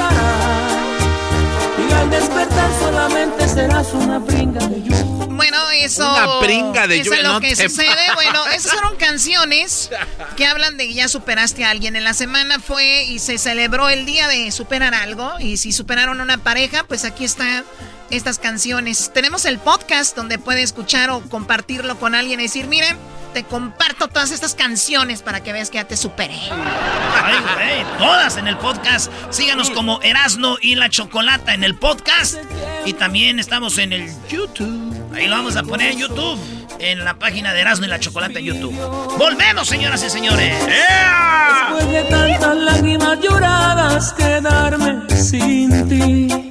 Y 1.77 1.91
al 1.91 2.09
despertar 2.11 2.69
solamente 2.79 3.47
serás 3.47 3.93
una 3.93 4.23
pringa 4.23 4.67
de 4.67 4.83
lluvia. 4.83 5.03
Bueno, 5.29 5.57
eso. 5.71 6.07
Una 6.07 6.39
pringa 6.39 6.87
de 6.87 7.01
lluvia. 7.01 7.19
Eso 7.19 7.27
es 7.27 7.33
lo 7.33 7.39
que 7.41 7.55
sucede. 7.55 8.13
Bueno, 8.13 8.45
esas 8.47 8.73
fueron 8.73 8.95
canciones 8.97 9.89
que 10.37 10.45
hablan 10.45 10.77
de 10.77 10.87
que 10.87 10.93
ya 10.93 11.07
superaste 11.07 11.65
a 11.65 11.71
alguien. 11.71 11.95
En 11.95 12.03
la 12.03 12.13
semana 12.13 12.59
fue 12.59 13.05
y 13.05 13.17
se 13.17 13.39
celebró 13.39 13.89
el 13.89 14.05
día 14.05 14.27
de 14.27 14.51
superar 14.51 14.93
algo. 14.93 15.33
Y 15.39 15.57
si 15.57 15.71
superaron 15.71 16.19
a 16.19 16.23
una 16.23 16.37
pareja, 16.37 16.85
pues 16.87 17.05
aquí 17.05 17.25
están 17.25 17.65
estas 18.09 18.39
canciones. 18.39 19.11
Tenemos 19.13 19.45
el 19.45 19.59
podcast 19.59 20.15
donde 20.15 20.39
puede 20.39 20.61
escuchar 20.61 21.09
o 21.09 21.21
compartirlo 21.21 21.97
con 21.97 22.15
alguien 22.15 22.39
y 22.39 22.43
decir, 22.43 22.67
miren 22.67 22.97
te 23.35 23.43
comparto 23.43 24.07
todas 24.07 24.31
estas 24.31 24.55
canciones 24.55 25.21
para 25.21 25.43
que 25.43 25.51
veas 25.51 25.69
que 25.69 25.75
ya 25.75 25.83
te 25.83 25.97
superé. 25.97 26.39
Ay, 26.49 27.35
güey, 27.53 27.97
todas 27.97 28.37
en 28.37 28.47
el 28.47 28.57
podcast. 28.57 29.11
Síganos 29.29 29.71
como 29.71 30.01
Erasno 30.03 30.55
y 30.61 30.75
la 30.75 30.89
Chocolata 30.89 31.53
en 31.53 31.65
el 31.65 31.75
podcast. 31.75 32.37
Y 32.85 32.93
también 32.93 33.37
estamos 33.37 33.77
en 33.77 33.91
el 33.91 34.09
YouTube. 34.29 35.13
Ahí 35.13 35.27
lo 35.27 35.35
vamos 35.35 35.57
a 35.57 35.63
poner 35.63 35.91
en 35.91 35.99
YouTube. 35.99 36.39
En 36.79 37.03
la 37.03 37.15
página 37.15 37.51
de 37.51 37.59
Erasno 37.59 37.85
y 37.85 37.89
la 37.89 37.99
Chocolata 37.99 38.39
en 38.39 38.45
YouTube. 38.45 38.73
Volvemos, 39.17 39.67
señoras 39.67 40.01
y 40.01 40.09
señores. 40.09 40.55
Después 40.65 41.91
de 41.91 42.03
tantas 42.03 42.55
lágrimas 42.55 43.19
lloradas, 43.19 44.13
quedarme 44.13 45.09
sin 45.09 45.89
ti 45.89 46.44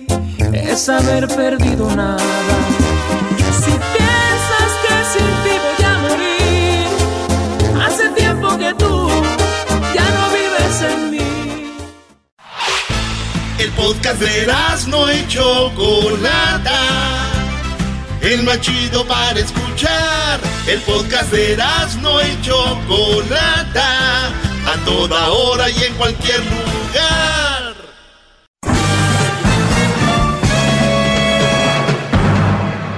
es 0.54 0.88
haber 0.88 1.28
perdido 1.28 1.94
nada. 1.94 2.18
Si 3.62 3.70
piensas 3.70 4.72
que 4.82 4.94
sin 5.12 5.28
ti 5.42 5.54
voy 5.64 5.80
a 5.84 5.86
Hace 7.86 8.06
tiempo 8.10 8.48
que 8.56 8.72
tú 8.74 9.10
ya 9.94 10.06
no 10.16 10.24
vives 10.30 10.82
en 10.92 11.00
mí. 11.10 11.32
El 13.58 13.70
podcast 13.72 14.20
de 14.20 14.46
no 14.88 15.08
hecho 15.08 15.70
Chocolata. 15.74 16.80
El 18.20 18.42
más 18.42 18.60
chido 18.60 19.06
para 19.06 19.38
escuchar. 19.38 20.40
El 20.66 20.80
podcast 20.80 21.30
de 21.30 21.56
no 22.00 22.20
hecho 22.20 22.56
Chocolata. 22.88 24.30
A 24.66 24.76
toda 24.84 25.30
hora 25.30 25.68
y 25.68 25.84
en 25.84 25.94
cualquier 25.94 26.40
lugar. 26.40 27.53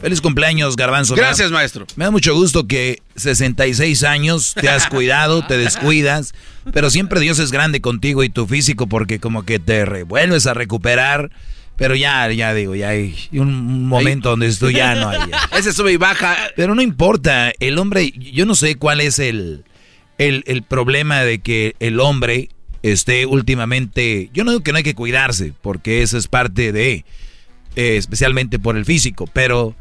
Feliz 0.00 0.22
cumpleaños, 0.22 0.76
Garbanzo. 0.76 1.14
Gracias, 1.14 1.50
maestro. 1.50 1.86
Me 1.96 2.06
da 2.06 2.10
mucho 2.10 2.34
gusto 2.34 2.66
que 2.66 3.02
66 3.16 4.02
años 4.04 4.54
te 4.58 4.70
has 4.70 4.86
cuidado, 4.86 5.46
te 5.46 5.58
descuidas, 5.58 6.32
pero 6.72 6.88
siempre 6.88 7.20
Dios 7.20 7.38
es 7.38 7.52
grande 7.52 7.82
contigo 7.82 8.24
y 8.24 8.30
tu 8.30 8.46
físico 8.46 8.86
porque 8.86 9.20
como 9.20 9.44
que 9.44 9.58
te 9.58 10.04
vuelves 10.04 10.46
a 10.46 10.54
recuperar. 10.54 11.30
Pero 11.76 11.94
ya, 11.94 12.30
ya 12.30 12.52
digo, 12.52 12.74
ya 12.74 12.90
hay 12.90 13.14
un 13.32 13.88
momento 13.88 14.30
donde 14.30 14.46
esto 14.46 14.68
ya 14.68 14.94
no 14.94 15.08
hay. 15.08 15.18
Ese 15.58 15.72
sube 15.72 15.92
y 15.92 15.96
baja. 15.96 16.36
Pero 16.54 16.74
no 16.74 16.82
importa, 16.82 17.52
el 17.58 17.78
hombre, 17.78 18.12
yo 18.12 18.44
no 18.44 18.54
sé 18.54 18.76
cuál 18.76 19.00
es 19.00 19.18
el, 19.18 19.64
el, 20.18 20.62
problema 20.62 21.20
de 21.22 21.38
que 21.38 21.76
el 21.80 22.00
hombre 22.00 22.50
esté 22.82 23.24
últimamente, 23.24 24.28
yo 24.34 24.44
no 24.44 24.50
digo 24.50 24.62
que 24.62 24.72
no 24.72 24.78
hay 24.78 24.84
que 24.84 24.94
cuidarse, 24.94 25.54
porque 25.62 26.02
eso 26.02 26.18
es 26.18 26.28
parte 26.28 26.72
de, 26.72 27.06
eh, 27.76 27.96
especialmente 27.96 28.58
por 28.58 28.76
el 28.76 28.84
físico, 28.84 29.26
pero 29.32 29.74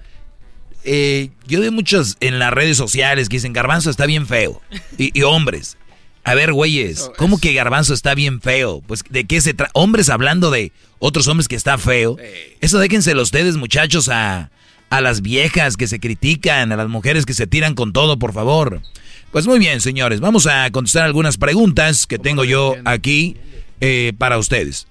eh, 0.84 1.30
yo 1.47 1.60
veo 1.60 1.72
muchos 1.72 2.18
en 2.19 2.39
las 2.39 2.51
redes 2.51 2.77
sociales 2.77 3.30
que 3.30 3.38
dicen 3.38 3.53
Garbanzo 3.53 3.89
está 3.89 4.06
bien 4.06 4.27
feo. 4.27 4.61
Y, 4.97 5.22
hombres. 5.23 5.77
A 6.23 6.35
ver, 6.35 6.53
güeyes, 6.53 7.10
¿cómo 7.18 7.39
que 7.39 7.53
Garbanzo 7.53 7.93
está 7.93 8.14
bien 8.14 8.41
feo? 8.41 8.81
Pues, 8.85 9.03
¿de 9.10 9.26
qué 9.26 9.41
se 9.41 9.53
trata? 9.53 9.72
Hombres 9.73 10.10
hablando 10.10 10.51
de 10.51 10.72
otros 10.99 11.27
hombres 11.27 11.47
que 11.47 11.56
está 11.56 11.77
feo. 11.77 12.18
Eso 12.61 12.77
déjenselo 12.80 13.22
ustedes, 13.22 13.56
muchachos, 13.56 14.10
a, 14.10 14.51
a 14.89 15.01
las 15.01 15.22
viejas 15.22 15.77
que 15.77 15.88
se 15.88 15.99
critican, 15.99 16.72
a 16.72 16.76
las 16.76 16.89
mujeres 16.89 17.26
que 17.26 17.34
se 17.34 17.47
tiran 17.47 17.73
con 17.73 17.93
todo, 17.93 18.19
por 18.19 18.34
favor. 18.34 18.81
Pues 19.31 19.47
muy 19.47 19.60
bien, 19.60 19.80
señores, 19.80 20.19
vamos 20.19 20.47
a 20.47 20.69
contestar 20.72 21.03
algunas 21.03 21.38
preguntas 21.38 22.07
que 22.07 22.18
tengo 22.18 22.43
yo 22.43 22.76
aquí 22.85 23.38
eh, 23.80 24.14
para 24.18 24.38
ustedes. 24.38 24.88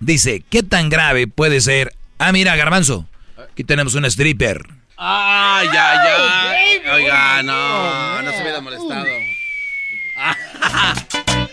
dice, 0.00 0.42
¿qué 0.48 0.62
tan 0.62 0.88
grave 0.88 1.26
puede 1.26 1.60
ser? 1.60 1.94
Ah, 2.18 2.32
mira, 2.32 2.56
Garbanzo. 2.56 3.06
Aquí 3.54 3.62
tenemos 3.62 3.94
un 3.94 4.04
stripper. 4.06 4.66
¡Ay, 4.96 5.68
ya, 5.72 5.94
ya! 6.04 6.92
Oiga, 6.94 7.40
no, 7.44 8.20
no 8.20 8.32
se 8.32 8.42
hubiera 8.42 8.60
molestado. 8.60 9.06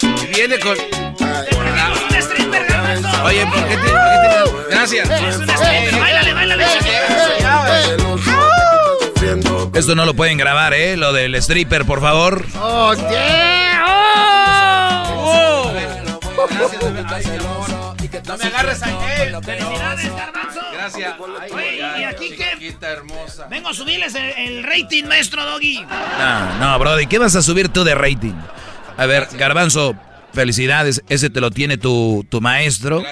y 0.01 0.25
viene 0.35 0.57
con. 0.57 0.75
¡Un 0.79 2.15
stripper, 2.17 2.65
Oye, 3.23 3.45
¿por 3.45 3.67
qué 3.67 3.77
te.? 3.77 3.91
Gracias. 4.71 5.07
¡Es 5.11 5.37
un 5.37 5.47
stripper! 5.47 5.99
¡Báilale, 5.99 6.33
báilale! 6.33 6.65
Esto 9.75 9.93
no 9.93 10.05
lo 10.05 10.15
pueden 10.15 10.39
grabar, 10.39 10.73
¿eh? 10.73 10.97
Lo 10.97 11.13
del 11.13 11.35
stripper, 11.35 11.85
por 11.85 12.01
favor. 12.01 12.47
¡Oh, 12.59 12.95
yeah! 13.11 13.83
¡Oh! 13.87 15.71
No 18.25 18.37
me 18.37 18.45
agarres 18.45 18.81
a 18.81 19.23
él. 19.23 19.37
¡Felicidades, 19.43 20.15
Garbanzo! 20.15 20.60
Gracias. 20.81 21.15
Oye, 21.51 21.77
¿y 21.77 22.03
aquí 22.03 22.29
qué? 22.35 22.73
Vengo 23.49 23.69
a 23.69 23.73
subirles 23.73 24.15
el, 24.15 24.31
el 24.37 24.63
rating, 24.63 25.03
maestro 25.05 25.45
Doggy. 25.45 25.85
No, 26.19 26.57
no, 26.59 26.79
Brody, 26.79 27.05
¿qué 27.05 27.19
vas 27.19 27.35
a 27.35 27.41
subir 27.41 27.69
tú 27.69 27.83
de 27.83 27.93
rating? 27.93 28.33
A 28.97 29.05
ver, 29.05 29.27
Garbanzo, 29.37 29.95
felicidades. 30.33 31.03
Ese 31.09 31.29
te 31.29 31.39
lo 31.39 31.51
tiene 31.51 31.77
tu, 31.77 32.25
tu 32.29 32.41
maestro. 32.41 33.03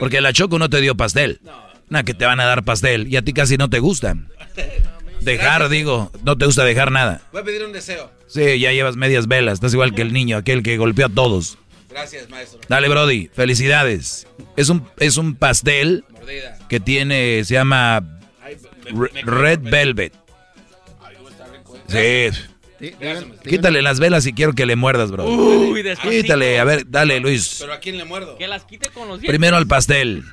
Porque 0.00 0.20
la 0.20 0.32
Choco 0.32 0.58
no 0.58 0.68
te 0.68 0.80
dio 0.80 0.96
pastel. 0.96 1.40
No, 1.88 2.04
que 2.04 2.14
te 2.14 2.24
van 2.24 2.40
a 2.40 2.44
dar 2.44 2.64
pastel. 2.64 3.06
Y 3.08 3.16
a 3.16 3.22
ti 3.22 3.32
casi 3.32 3.56
no 3.56 3.70
te 3.70 3.78
gustan. 3.78 4.28
Dejar, 5.20 5.68
digo, 5.68 6.10
no 6.24 6.36
te 6.36 6.46
gusta 6.46 6.64
dejar 6.64 6.90
nada. 6.90 7.20
Voy 7.30 7.42
a 7.42 7.44
pedir 7.44 7.64
un 7.64 7.72
deseo. 7.72 8.10
Sí, 8.26 8.58
ya 8.58 8.72
llevas 8.72 8.96
medias 8.96 9.28
velas. 9.28 9.54
Estás 9.54 9.72
igual 9.72 9.94
que 9.94 10.02
el 10.02 10.12
niño, 10.12 10.36
aquel 10.36 10.64
que 10.64 10.76
golpeó 10.76 11.06
a 11.06 11.08
todos. 11.08 11.58
Gracias, 11.92 12.28
maestro. 12.30 12.60
Dale, 12.68 12.88
Brody, 12.88 13.28
felicidades. 13.34 14.26
Es 14.56 14.68
un, 14.68 14.86
es 14.98 15.16
un 15.16 15.34
pastel 15.34 16.04
que 16.68 16.80
tiene, 16.80 17.44
se 17.44 17.54
llama 17.54 18.02
Re- 18.84 19.22
Red 19.22 19.60
Velvet. 19.62 20.14
Sí. 21.88 22.28
Quítale 23.48 23.80
las 23.80 24.00
velas 24.00 24.26
y 24.26 24.32
quiero 24.32 24.54
que 24.54 24.66
le 24.66 24.74
muerdas, 24.74 25.12
bro. 25.12 25.24
Uy. 25.24 25.84
Quítale, 26.02 26.58
a 26.58 26.64
ver, 26.64 26.84
dale, 26.88 27.20
Luis. 27.20 27.58
¿Pero 27.60 27.74
a 27.74 27.78
quién 27.78 27.96
le 27.96 28.04
muerdo? 28.04 28.36
Que 28.36 28.48
las 28.48 28.64
quite 28.64 28.88
con 28.88 29.06
los 29.06 29.20
dientes. 29.20 29.28
Primero 29.30 29.56
al 29.56 29.68
pastel. 29.68 30.24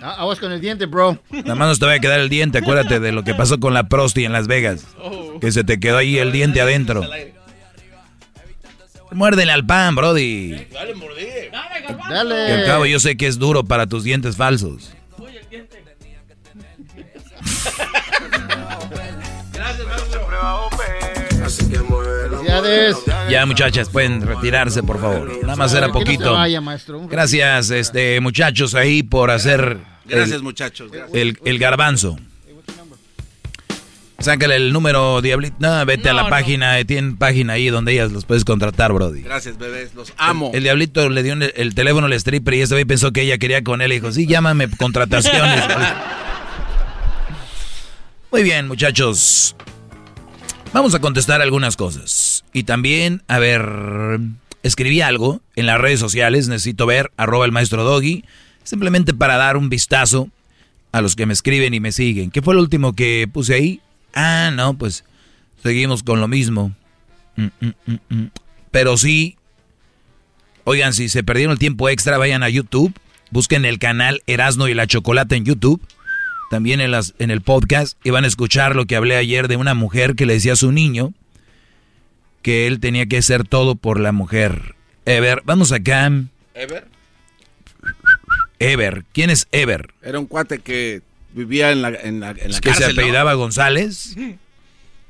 Ah, 0.00 0.16
Aguas 0.18 0.38
con 0.38 0.50
el 0.52 0.60
diente, 0.60 0.86
bro. 0.86 1.18
Nada 1.30 1.54
más 1.54 1.68
no 1.68 1.76
te 1.76 1.84
va 1.86 1.92
a 1.92 1.98
quedar 2.00 2.20
el 2.20 2.30
diente, 2.30 2.58
acuérdate 2.58 2.98
de 3.00 3.12
lo 3.12 3.24
que 3.24 3.34
pasó 3.34 3.60
con 3.60 3.74
la 3.74 3.88
prosti 3.88 4.24
en 4.24 4.32
Las 4.32 4.46
Vegas. 4.46 4.86
Que 5.40 5.52
se 5.52 5.64
te 5.64 5.78
quedó 5.80 5.98
ahí 5.98 6.16
el 6.18 6.32
diente 6.32 6.60
adentro. 6.62 7.02
Muérdele 9.12 9.52
al 9.52 9.64
pan, 9.64 9.94
Brody. 9.94 10.66
Dale, 10.72 10.94
mordí. 10.94 11.24
Que 11.24 12.52
al 12.52 12.64
cabo 12.66 12.86
yo 12.86 13.00
sé 13.00 13.16
que 13.16 13.26
es 13.26 13.38
duro 13.38 13.64
para 13.64 13.86
tus 13.86 14.04
dientes 14.04 14.36
falsos. 14.36 14.92
Gracias. 22.44 23.30
Ya, 23.30 23.46
muchachas, 23.46 23.88
pueden 23.88 24.22
retirarse, 24.22 24.82
por 24.82 25.00
favor. 25.00 25.30
Nada 25.42 25.56
más 25.56 25.74
era 25.74 25.88
poquito. 25.88 26.32
vaya, 26.32 26.60
maestro. 26.60 26.98
Un 26.98 27.08
Gracias, 27.08 27.70
este, 27.70 28.20
muchachos, 28.20 28.74
ahí 28.74 29.02
por 29.02 29.30
hacer 29.30 29.78
Gracias, 30.06 30.42
muchachos. 30.42 30.90
El, 31.12 31.38
el 31.44 31.58
garbanzo. 31.58 32.18
Sácale 34.20 34.56
el 34.56 34.72
número, 34.72 35.22
Diablito. 35.22 35.54
No, 35.60 35.86
vete 35.86 36.08
a 36.08 36.12
la 36.12 36.22
No, 36.22 36.28
no. 36.28 36.30
página, 36.30 36.84
tienen 36.84 37.16
página 37.16 37.52
ahí 37.52 37.68
donde 37.68 37.92
ellas 37.92 38.10
los 38.10 38.24
puedes 38.24 38.44
contratar, 38.44 38.92
Brody. 38.92 39.22
Gracias, 39.22 39.58
bebés. 39.58 39.94
Los 39.94 40.12
amo. 40.16 40.48
El, 40.50 40.56
el 40.56 40.62
Diablito 40.64 41.08
le 41.08 41.22
dio 41.22 41.34
el, 41.34 41.52
el 41.54 41.74
teléfono 41.76 42.06
al 42.06 42.12
stripper 42.14 42.54
y 42.54 42.62
este 42.62 42.74
güey 42.74 42.84
pensó 42.84 43.12
que 43.12 43.22
ella 43.22 43.38
quería 43.38 43.62
con 43.62 43.80
él 43.80 43.92
y 43.92 43.96
dijo, 43.96 44.10
sí, 44.10 44.26
llámame 44.26 44.68
contrataciones. 44.70 45.62
Muy 48.32 48.42
bien, 48.42 48.66
muchachos. 48.66 49.54
Vamos 50.72 50.96
a 50.96 50.98
contestar 50.98 51.40
algunas 51.40 51.76
cosas. 51.76 52.44
Y 52.52 52.64
también, 52.64 53.22
a 53.28 53.38
ver, 53.38 54.18
escribí 54.64 55.00
algo 55.00 55.40
en 55.54 55.66
las 55.66 55.80
redes 55.80 56.00
sociales, 56.00 56.48
necesito 56.48 56.86
ver, 56.86 57.12
arroba 57.16 57.46
el 57.46 57.52
maestro 57.52 57.84
Doggy, 57.84 58.24
simplemente 58.64 59.14
para 59.14 59.36
dar 59.36 59.56
un 59.56 59.68
vistazo 59.70 60.28
a 60.90 61.02
los 61.02 61.14
que 61.14 61.24
me 61.24 61.34
escriben 61.34 61.72
y 61.72 61.78
me 61.78 61.92
siguen. 61.92 62.32
¿Qué 62.32 62.42
fue 62.42 62.54
lo 62.54 62.60
último 62.60 62.94
que 62.94 63.28
puse 63.32 63.54
ahí? 63.54 63.80
Ah, 64.14 64.50
no, 64.52 64.76
pues 64.76 65.04
seguimos 65.62 66.02
con 66.02 66.20
lo 66.20 66.28
mismo. 66.28 66.74
Mm, 67.36 67.46
mm, 67.60 67.94
mm. 68.08 68.30
Pero 68.70 68.96
sí, 68.96 69.36
oigan, 70.64 70.92
si 70.92 71.08
se 71.08 71.22
perdieron 71.22 71.52
el 71.52 71.58
tiempo 71.58 71.88
extra, 71.88 72.18
vayan 72.18 72.42
a 72.42 72.48
YouTube, 72.48 72.92
busquen 73.30 73.64
el 73.64 73.78
canal 73.78 74.22
Erasno 74.26 74.68
y 74.68 74.74
la 74.74 74.86
Chocolata 74.86 75.36
en 75.36 75.44
YouTube, 75.44 75.80
también 76.50 76.80
en, 76.80 76.90
las, 76.90 77.14
en 77.18 77.30
el 77.30 77.40
podcast, 77.40 77.98
y 78.04 78.10
van 78.10 78.24
a 78.24 78.28
escuchar 78.28 78.76
lo 78.76 78.86
que 78.86 78.96
hablé 78.96 79.16
ayer 79.16 79.48
de 79.48 79.56
una 79.56 79.74
mujer 79.74 80.14
que 80.14 80.26
le 80.26 80.34
decía 80.34 80.54
a 80.54 80.56
su 80.56 80.72
niño 80.72 81.12
que 82.42 82.66
él 82.66 82.80
tenía 82.80 83.06
que 83.06 83.18
hacer 83.18 83.46
todo 83.46 83.74
por 83.74 84.00
la 84.00 84.12
mujer. 84.12 84.74
Ever, 85.04 85.42
vamos 85.44 85.72
acá. 85.72 86.10
¿Ever? 86.54 86.86
Ever, 88.58 89.04
¿quién 89.12 89.30
es 89.30 89.46
Ever? 89.52 89.92
Era 90.02 90.18
un 90.18 90.26
cuate 90.26 90.58
que 90.58 91.02
vivía 91.38 91.72
en 91.72 91.82
la, 91.82 91.88
en 91.88 92.20
la, 92.20 92.30
en 92.30 92.36
la 92.36 92.56
¿Es 92.56 92.60
que 92.60 92.74
se 92.74 92.84
apellidaba 92.84 93.34
González? 93.34 94.16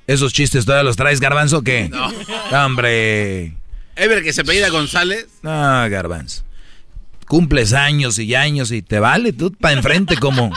¿Esos 0.06 0.32
chistes 0.32 0.64
todavía 0.64 0.84
los 0.84 0.96
traes, 0.96 1.20
Garbanzo, 1.20 1.58
o 1.58 1.62
qué? 1.62 1.88
No. 1.88 2.12
Hombre. 2.52 3.54
Ever 3.96 4.22
que 4.22 4.32
se 4.32 4.42
apellida 4.42 4.68
González. 4.68 5.26
No, 5.42 5.50
Garbanzo. 5.90 6.44
Cumples 7.26 7.72
años 7.72 8.18
y 8.18 8.34
años 8.34 8.72
y 8.72 8.80
te 8.80 9.00
vale 9.00 9.32
tú 9.32 9.52
para 9.52 9.74
enfrente 9.74 10.16
como... 10.16 10.52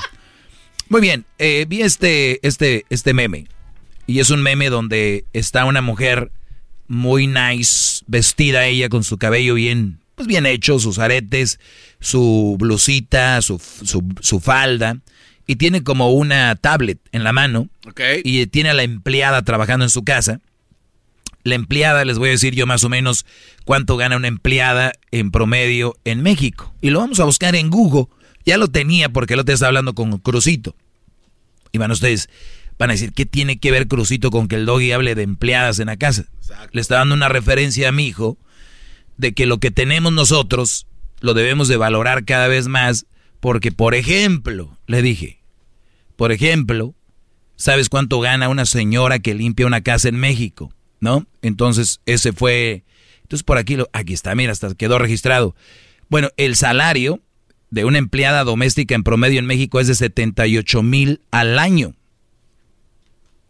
Muy 0.88 1.02
bien, 1.02 1.26
eh, 1.38 1.66
vi 1.68 1.82
este, 1.82 2.46
este, 2.46 2.86
este 2.90 3.14
meme. 3.14 3.48
Y 4.08 4.20
es 4.20 4.30
un 4.30 4.42
meme 4.42 4.70
donde 4.70 5.26
está 5.34 5.66
una 5.66 5.82
mujer 5.82 6.32
muy 6.88 7.28
nice, 7.28 8.04
vestida 8.08 8.66
ella 8.66 8.90
con 8.90 9.06
su 9.06 9.18
cabello 9.18 9.54
bien, 9.54 10.00
pues 10.16 10.28
bien 10.28 10.46
hecho, 10.46 10.80
sus 10.80 11.00
aretes, 11.00 11.60
su 12.02 12.58
blusita, 12.60 13.42
su, 13.42 13.60
su, 13.60 14.04
su 14.20 14.40
falda. 14.42 14.98
Y 15.52 15.58
tiene 15.58 15.84
como 15.84 16.12
una 16.14 16.56
tablet 16.56 16.98
en 17.12 17.26
la 17.26 17.34
mano. 17.34 17.68
Y 18.24 18.48
tiene 18.48 18.70
a 18.70 18.74
la 18.74 18.84
empleada 18.84 19.42
trabajando 19.42 19.84
en 19.84 19.90
su 19.90 20.06
casa. 20.06 20.40
La 21.44 21.56
empleada, 21.56 22.06
les 22.06 22.18
voy 22.18 22.30
a 22.30 22.32
decir 22.32 22.56
yo 22.56 22.66
más 22.66 22.86
o 22.86 22.90
menos 22.90 23.26
cuánto 23.66 23.98
gana 23.98 24.16
una 24.16 24.30
empleada 24.30 24.94
en 25.12 25.30
promedio 25.30 25.98
en 26.06 26.22
México. 26.24 26.74
Y 26.80 26.90
lo 26.90 27.00
vamos 27.00 27.20
a 27.20 27.26
buscar 27.26 27.54
en 27.58 27.70
Google. 27.70 28.06
Ya 28.46 28.56
lo 28.56 28.70
tenía 28.70 29.10
porque 29.10 29.36
lo 29.36 29.44
te 29.44 29.52
está 29.52 29.68
hablando 29.68 29.94
con 29.94 30.20
Crucito. 30.20 30.74
Y 31.74 31.80
van 31.80 31.92
ustedes, 31.92 32.30
van 32.80 32.92
a 32.92 32.94
decir, 32.94 33.12
¿qué 33.12 33.26
tiene 33.26 33.60
que 33.60 33.72
ver 33.72 33.90
Crucito 33.90 34.32
con 34.32 34.48
que 34.48 34.56
el 34.56 34.66
doggy 34.66 34.94
hable 34.94 35.16
de 35.16 35.24
empleadas 35.24 35.80
en 35.80 35.88
la 35.88 35.98
casa? 35.98 36.28
Le 36.72 36.80
está 36.80 36.96
dando 36.96 37.14
una 37.14 37.28
referencia 37.28 37.90
a 37.90 37.92
mi 37.92 38.08
hijo 38.08 38.38
de 39.18 39.34
que 39.34 39.46
lo 39.46 39.58
que 39.58 39.70
tenemos 39.70 40.14
nosotros 40.14 40.88
lo 41.20 41.34
debemos 41.34 41.68
de 41.68 41.76
valorar 41.76 42.24
cada 42.24 42.48
vez 42.48 42.70
más 42.70 43.06
porque, 43.42 43.74
por 43.74 43.96
ejemplo, 43.96 44.78
le 44.88 45.02
dije, 45.02 45.41
por 46.22 46.32
ejemplo, 46.32 46.94
¿sabes 47.56 47.90
cuánto 47.90 48.20
gana 48.20 48.48
una 48.48 48.68
señora 48.68 49.18
que 49.18 49.34
limpia 49.34 49.66
una 49.66 49.82
casa 49.82 50.08
en 50.08 50.18
México? 50.18 50.72
¿No? 51.00 51.26
Entonces, 51.42 52.00
ese 52.06 52.32
fue... 52.32 52.84
Entonces, 53.24 53.42
por 53.42 53.58
aquí, 53.58 53.76
lo, 53.76 53.90
aquí 53.92 54.14
está, 54.14 54.36
mira, 54.36 54.52
hasta 54.52 54.76
quedó 54.76 55.00
registrado. 55.00 55.56
Bueno, 56.10 56.30
el 56.38 56.56
salario 56.56 57.22
de 57.72 57.86
una 57.86 57.98
empleada 57.98 58.44
doméstica 58.44 58.94
en 58.94 59.02
promedio 59.02 59.40
en 59.40 59.48
México 59.48 59.80
es 59.80 59.88
de 59.88 59.96
78 59.96 60.84
mil 60.84 61.22
al 61.32 61.58
año. 61.58 61.96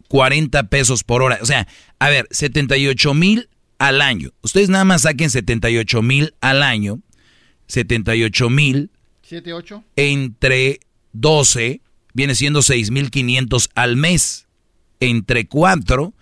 40 0.08 0.62
pesos 0.70 1.04
por 1.04 1.20
hora. 1.20 1.40
O 1.42 1.44
sea, 1.44 1.68
a 1.98 2.08
ver, 2.08 2.26
78 2.30 3.12
mil 3.12 3.50
al 3.76 4.00
año. 4.00 4.30
Ustedes 4.40 4.70
nada 4.70 4.86
más 4.86 5.02
saquen 5.02 5.28
78 5.28 6.00
mil 6.00 6.34
al 6.40 6.62
año. 6.62 7.00
78 7.66 8.48
mil 8.48 8.90
¿Siete, 9.20 9.52
ocho? 9.52 9.84
entre 9.94 10.80
12 11.12 11.82
viene 12.12 12.34
siendo 12.34 12.60
6.500 12.60 13.70
al 13.74 13.96
mes. 13.96 14.46
Entre 15.00 15.46
4 15.46 16.12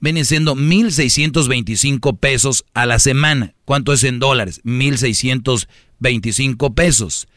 viene 0.00 0.24
siendo 0.24 0.54
1.625 0.54 2.18
pesos 2.18 2.64
a 2.74 2.86
la 2.86 2.98
semana. 2.98 3.54
¿Cuánto 3.64 3.92
es 3.92 4.02
en 4.04 4.18
dólares? 4.18 4.60
1.625 4.64 6.74
pesos. 6.74 7.28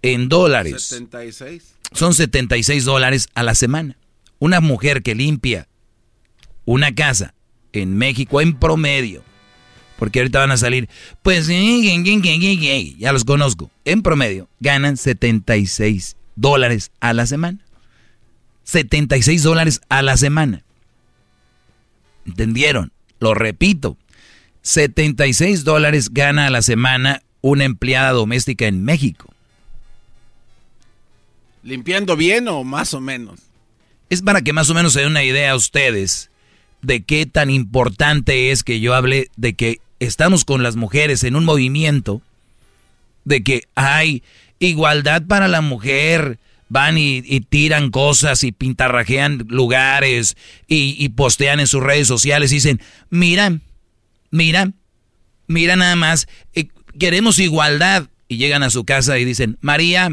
en 0.00 0.28
dólares. 0.28 0.82
76. 0.82 1.74
Son 1.92 2.14
76 2.14 2.84
dólares 2.84 3.28
a 3.34 3.42
la 3.42 3.54
semana. 3.54 3.98
Una 4.38 4.60
mujer 4.60 5.02
que 5.02 5.14
limpia 5.14 5.68
una 6.64 6.94
casa 6.94 7.34
en 7.72 7.96
México 7.96 8.40
en 8.40 8.58
promedio, 8.58 9.22
porque 9.98 10.20
ahorita 10.20 10.40
van 10.40 10.50
a 10.50 10.56
salir, 10.56 10.88
pues 11.22 11.46
ya 11.46 13.12
los 13.12 13.24
conozco, 13.24 13.70
en 13.84 14.02
promedio 14.02 14.48
ganan 14.60 14.96
76 14.96 16.16
dólares 16.36 16.90
a 17.00 17.12
la 17.12 17.26
semana. 17.26 17.58
76 18.64 19.42
dólares 19.42 19.80
a 19.88 20.02
la 20.02 20.16
semana. 20.16 20.62
¿Entendieron? 22.26 22.92
Lo 23.18 23.34
repito. 23.34 23.96
76 24.62 25.64
dólares 25.64 26.10
gana 26.12 26.46
a 26.46 26.50
la 26.50 26.62
semana 26.62 27.22
una 27.40 27.64
empleada 27.64 28.12
doméstica 28.12 28.66
en 28.66 28.84
México. 28.84 29.32
¿Limpiando 31.64 32.16
bien 32.16 32.48
o 32.48 32.64
más 32.64 32.94
o 32.94 33.00
menos? 33.00 33.40
Es 34.10 34.22
para 34.22 34.42
que 34.42 34.52
más 34.52 34.68
o 34.70 34.74
menos 34.74 34.92
se 34.92 35.00
den 35.00 35.10
una 35.10 35.24
idea 35.24 35.52
a 35.52 35.56
ustedes 35.56 36.30
de 36.82 37.04
qué 37.04 37.26
tan 37.26 37.50
importante 37.50 38.50
es 38.50 38.62
que 38.64 38.80
yo 38.80 38.94
hable 38.94 39.28
de 39.36 39.54
que 39.54 39.80
estamos 40.00 40.44
con 40.44 40.62
las 40.62 40.76
mujeres 40.76 41.22
en 41.24 41.36
un 41.36 41.44
movimiento 41.44 42.20
de 43.24 43.42
que 43.42 43.62
hay 43.74 44.22
igualdad 44.58 45.22
para 45.26 45.48
la 45.48 45.60
mujer, 45.60 46.38
van 46.68 46.98
y, 46.98 47.22
tiran 47.48 47.90
cosas 47.90 48.44
y 48.44 48.52
pintarrajean 48.52 49.46
lugares 49.48 50.36
y, 50.66 51.08
postean 51.10 51.60
en 51.60 51.66
sus 51.66 51.82
redes 51.82 52.08
sociales 52.08 52.50
y 52.50 52.56
dicen, 52.56 52.80
mira, 53.10 53.58
mira, 54.30 54.72
mira 55.46 55.76
nada 55.76 55.96
más, 55.96 56.26
eh, 56.54 56.68
queremos 56.98 57.38
igualdad. 57.38 58.08
Y 58.28 58.38
llegan 58.38 58.62
a 58.62 58.70
su 58.70 58.84
casa 58.84 59.18
y 59.18 59.26
dicen, 59.26 59.58
María, 59.60 60.08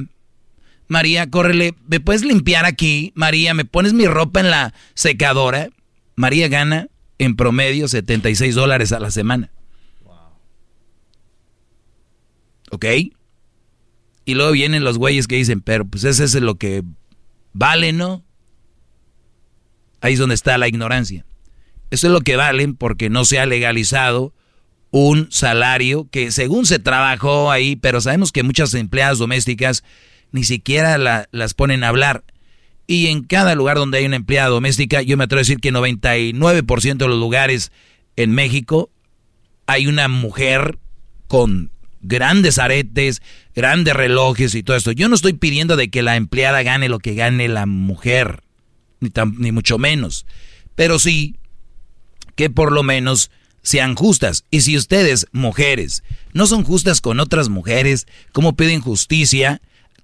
María, 0.90 1.30
córrele, 1.30 1.74
¿me 1.88 2.02
puedes 2.02 2.22
limpiar 2.24 2.66
aquí? 2.66 3.14
María, 3.16 3.54
¿me 3.54 3.64
pones 3.64 3.94
mi 3.94 4.08
ropa 4.08 4.42
en 4.42 4.50
la 4.50 4.74
secadora? 4.94 5.70
María 6.20 6.50
gana 6.50 6.90
en 7.18 7.38
promedio 7.38 7.88
76 7.88 8.54
dólares 8.54 8.92
a 8.92 9.00
la 9.00 9.10
semana. 9.10 9.54
¿Ok? 12.72 12.86
Y 14.26 14.34
luego 14.34 14.52
vienen 14.52 14.84
los 14.84 14.98
güeyes 14.98 15.28
que 15.28 15.38
dicen, 15.38 15.62
pero 15.62 15.86
pues 15.86 16.04
ese 16.04 16.26
es 16.26 16.36
lo 16.36 16.56
que 16.56 16.84
vale, 17.54 17.94
¿no? 17.94 18.26
Ahí 20.02 20.12
es 20.12 20.20
donde 20.20 20.36
está 20.36 20.58
la 20.58 20.68
ignorancia. 20.68 21.26
Eso 21.90 22.08
es 22.08 22.12
lo 22.12 22.20
que 22.20 22.36
valen 22.36 22.76
porque 22.76 23.10
no 23.10 23.24
se 23.24 23.40
ha 23.40 23.46
legalizado 23.46 24.34
un 24.92 25.32
salario 25.32 26.10
que 26.12 26.32
según 26.32 26.66
se 26.66 26.80
trabajó 26.80 27.50
ahí, 27.50 27.78
pero 27.78 28.02
sabemos 28.02 28.34
que 28.34 28.44
muchas 28.44 28.74
empleadas 28.74 29.20
domésticas 29.20 29.86
ni 30.34 30.44
siquiera 30.44 31.28
las 31.32 31.54
ponen 31.54 31.86
a 31.86 31.88
hablar. 31.88 32.26
Y 32.90 33.06
en 33.06 33.22
cada 33.22 33.54
lugar 33.54 33.78
donde 33.78 34.00
hay 34.00 34.06
una 34.06 34.16
empleada 34.16 34.50
doméstica, 34.50 35.04
yo 35.04 35.16
me 35.16 35.26
atrevo 35.26 35.38
a 35.38 35.46
decir 35.46 35.60
que 35.60 35.72
99% 35.72 36.98
de 36.98 37.08
los 37.08 37.20
lugares 37.20 37.72
en 38.16 38.32
México 38.32 38.90
hay 39.68 39.86
una 39.86 40.08
mujer 40.08 40.80
con 41.28 41.70
grandes 42.02 42.58
aretes, 42.58 43.22
grandes 43.54 43.94
relojes 43.94 44.56
y 44.56 44.64
todo 44.64 44.76
esto. 44.76 44.92
Yo 44.92 45.08
no 45.08 45.14
estoy 45.14 45.34
pidiendo 45.34 45.76
de 45.76 45.92
que 45.92 46.02
la 46.02 46.16
empleada 46.16 46.64
gane 46.64 46.90
lo 46.90 46.98
que 46.98 47.14
gane 47.14 47.48
la 47.48 47.68
mujer, 47.68 48.42
ni, 49.02 49.12
ni 49.38 49.52
mucho 49.52 49.78
menos. 49.78 50.26
Pero 50.74 50.98
sí 50.98 51.36
que 52.36 52.50
por 52.50 52.72
lo 52.72 52.82
menos 52.82 53.30
sean 53.62 53.94
justas. 53.94 54.46
Y 54.50 54.62
si 54.62 54.76
ustedes, 54.76 55.28
mujeres, 55.32 56.04
no 56.34 56.48
son 56.48 56.64
justas 56.64 57.02
con 57.02 57.20
otras 57.20 57.50
mujeres, 57.50 58.08
¿cómo 58.32 58.56
piden 58.56 58.82
justicia 58.82 59.62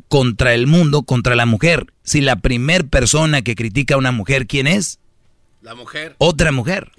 contra 0.07 0.53
el 0.53 0.67
mundo, 0.67 1.03
contra 1.03 1.35
la 1.35 1.45
mujer? 1.45 1.87
Si 2.03 2.21
la 2.21 2.37
primer 2.37 2.87
persona 2.87 3.41
que 3.41 3.55
critica 3.55 3.95
a 3.95 3.97
una 3.97 4.11
mujer, 4.11 4.47
¿quién 4.47 4.67
es? 4.67 4.99
La 5.61 5.75
mujer. 5.75 6.15
Otra 6.19 6.51
mujer. 6.51 6.91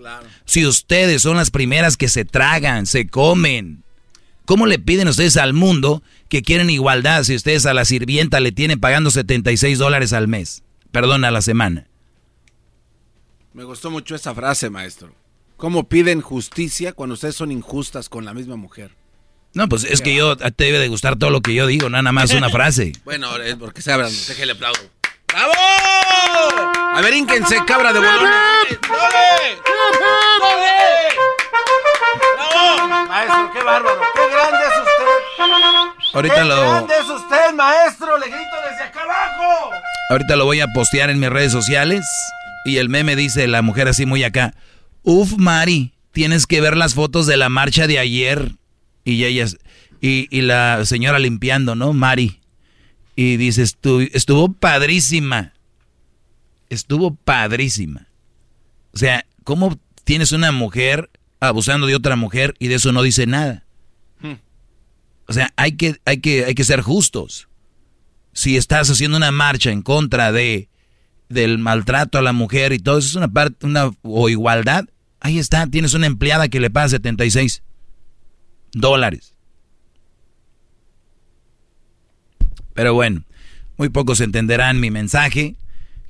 Si 0.45 0.67
ustedes 0.67 1.23
son 1.23 1.37
las 1.37 1.51
primeras 1.51 1.97
que 1.97 2.09
se 2.09 2.25
tragan, 2.25 2.87
se 2.87 3.09
comen, 3.09 3.85
¿Cómo 4.47 4.67
le 4.67 4.79
piden 4.79 5.09
ustedes 5.09 5.37
al 5.37 5.53
mundo 5.53 6.05
que 6.29 6.43
quieren 6.43 6.71
igualdad 6.71 7.25
si 7.25 7.35
ustedes 7.35 7.67
a 7.67 7.75
la 7.75 7.85
sirvienta 7.85 8.39
le 8.39 8.53
tienen 8.53 8.79
pagando 8.79 9.11
76 9.11 9.77
dólares 9.77 10.13
al 10.13 10.29
mes? 10.29 10.63
Perdón, 10.93 11.25
a 11.25 11.33
la 11.33 11.43
semana. 11.43 11.89
Me 13.53 13.65
gustó 13.65 13.91
mucho 13.91 14.15
esa 14.15 14.35
frase, 14.37 14.71
maestro. 14.71 15.13
¿Cómo 15.57 15.89
piden 15.89 16.21
justicia 16.21 16.93
cuando 16.93 17.15
ustedes 17.15 17.35
son 17.35 17.51
injustas 17.51 18.09
con 18.09 18.25
la 18.25 18.35
misma 18.35 18.55
mujer? 18.55 18.93
No, 19.57 19.71
pues 19.71 19.85
es 19.85 20.03
que 20.03 20.15
yo 20.15 20.37
te 20.37 20.65
debe 20.65 20.79
de 20.79 20.89
gustar 20.89 21.17
todo 21.17 21.31
lo 21.31 21.41
que 21.41 21.55
yo 21.55 21.67
digo, 21.67 21.89
nada 21.89 22.13
más 22.13 22.31
una 22.35 22.51
frase. 22.57 22.93
bueno, 23.07 23.35
es 23.39 23.55
porque 23.57 23.81
se 23.81 23.91
abran, 23.91 24.13
déjale 24.29 24.53
aplaudo. 24.53 24.79
¡Bravo! 25.29 25.53
A 26.95 27.01
ver, 27.03 27.15
ínquense, 27.15 27.57
cabra 27.67 27.93
de 27.95 28.01
bolón. 28.01 28.23
¡Dale! 28.23 29.59
¡Bravo! 32.37 33.07
Maestro, 33.09 33.51
qué 33.55 33.63
bárbaro. 33.63 34.01
¡Qué 34.15 34.21
grande 34.35 34.59
es 34.67 34.79
usted! 34.79 36.15
Ahorita 36.15 36.35
¡Qué 36.35 36.45
lo... 36.45 36.61
grande 36.71 36.95
es 37.01 37.09
usted, 37.09 37.53
maestro! 37.55 38.19
¡Le 38.19 38.27
grito 38.27 38.57
desde 38.71 38.85
acá 38.85 39.01
abajo! 39.03 39.71
Ahorita 40.11 40.37
lo 40.37 40.45
voy 40.45 40.61
a 40.61 40.67
postear 40.75 41.11
en 41.11 41.19
mis 41.19 41.31
redes 41.31 41.53
sociales. 41.53 42.05
Y 42.67 42.77
el 42.79 42.89
meme 42.89 43.17
dice 43.17 43.47
la 43.47 43.63
mujer 43.63 43.89
así 43.89 44.07
muy 44.07 44.23
acá. 44.25 44.55
Uf, 45.03 45.33
Mari, 45.39 45.93
tienes 46.13 46.47
que 46.47 46.61
ver 46.61 46.77
las 46.77 46.95
fotos 46.95 47.27
de 47.27 47.37
la 47.37 47.49
marcha 47.49 47.87
de 47.87 47.99
ayer. 47.99 48.53
Y 49.07 49.25
ella, 49.25 49.47
y, 50.01 50.27
y 50.37 50.43
la 50.43 50.85
señora 50.85 51.19
limpiando, 51.21 51.77
¿no? 51.77 51.93
Mari. 51.93 52.41
Y 53.15 53.37
dice, 53.37 53.63
estuvo 53.63 54.53
padrísima. 54.53 55.55
Estuvo 56.69 57.15
padrísima. 57.15 58.09
O 58.93 58.99
sea, 58.99 59.25
¿cómo 59.45 59.79
tienes 60.05 60.33
una 60.33 60.51
mujer 60.51 61.09
abusando 61.39 61.87
de 61.87 61.95
otra 61.95 62.17
mujer 62.17 62.57
y 62.59 62.67
de 62.67 62.75
eso 62.75 62.91
no 62.91 63.03
dice 63.03 63.27
nada? 63.27 63.65
Hmm. 64.21 64.35
O 65.29 65.33
sea, 65.33 65.53
hay 65.57 65.77
que, 65.77 65.97
hay, 66.05 66.19
que, 66.19 66.45
hay 66.45 66.55
que 66.55 66.65
ser 66.65 66.81
justos. 66.81 67.49
Si 68.33 68.57
estás 68.57 68.91
haciendo 68.91 69.17
una 69.17 69.31
marcha 69.31 69.71
en 69.71 69.83
contra 69.83 70.33
de 70.33 70.69
del 71.29 71.59
maltrato 71.59 72.19
a 72.19 72.23
la 72.23 72.33
mujer 72.33 72.73
y 72.73 72.79
todo 72.79 72.99
eso 72.99 73.09
es 73.09 73.15
una 73.17 73.29
parte, 73.29 73.67
una 73.67 73.91
o 74.03 74.29
igualdad, 74.29 74.85
ahí 75.21 75.39
está, 75.39 75.67
tienes 75.67 75.95
una 75.95 76.07
empleada 76.07 76.49
que 76.49 76.61
le 76.61 76.71
paga 76.71 76.89
76 76.89 77.63
dólares. 78.77 79.35
Pero 82.75 82.93
bueno, 82.93 83.23
muy 83.79 83.89
pocos 83.89 84.21
entenderán 84.21 84.81
mi 84.81 84.91
mensaje, 84.91 85.55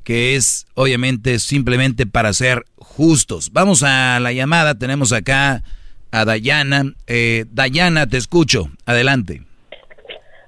que 0.03 0.35
es 0.35 0.67
obviamente 0.75 1.39
simplemente 1.39 2.07
para 2.07 2.33
ser 2.33 2.65
justos. 2.77 3.53
Vamos 3.53 3.85
a 3.85 4.19
la 4.21 4.33
llamada, 4.33 4.77
tenemos 4.77 5.13
acá 5.13 5.63
a 6.11 6.25
Dayana. 6.25 6.93
Eh, 7.07 7.45
Dayana, 7.53 8.09
te 8.09 8.17
escucho, 8.17 8.69
adelante. 8.85 9.43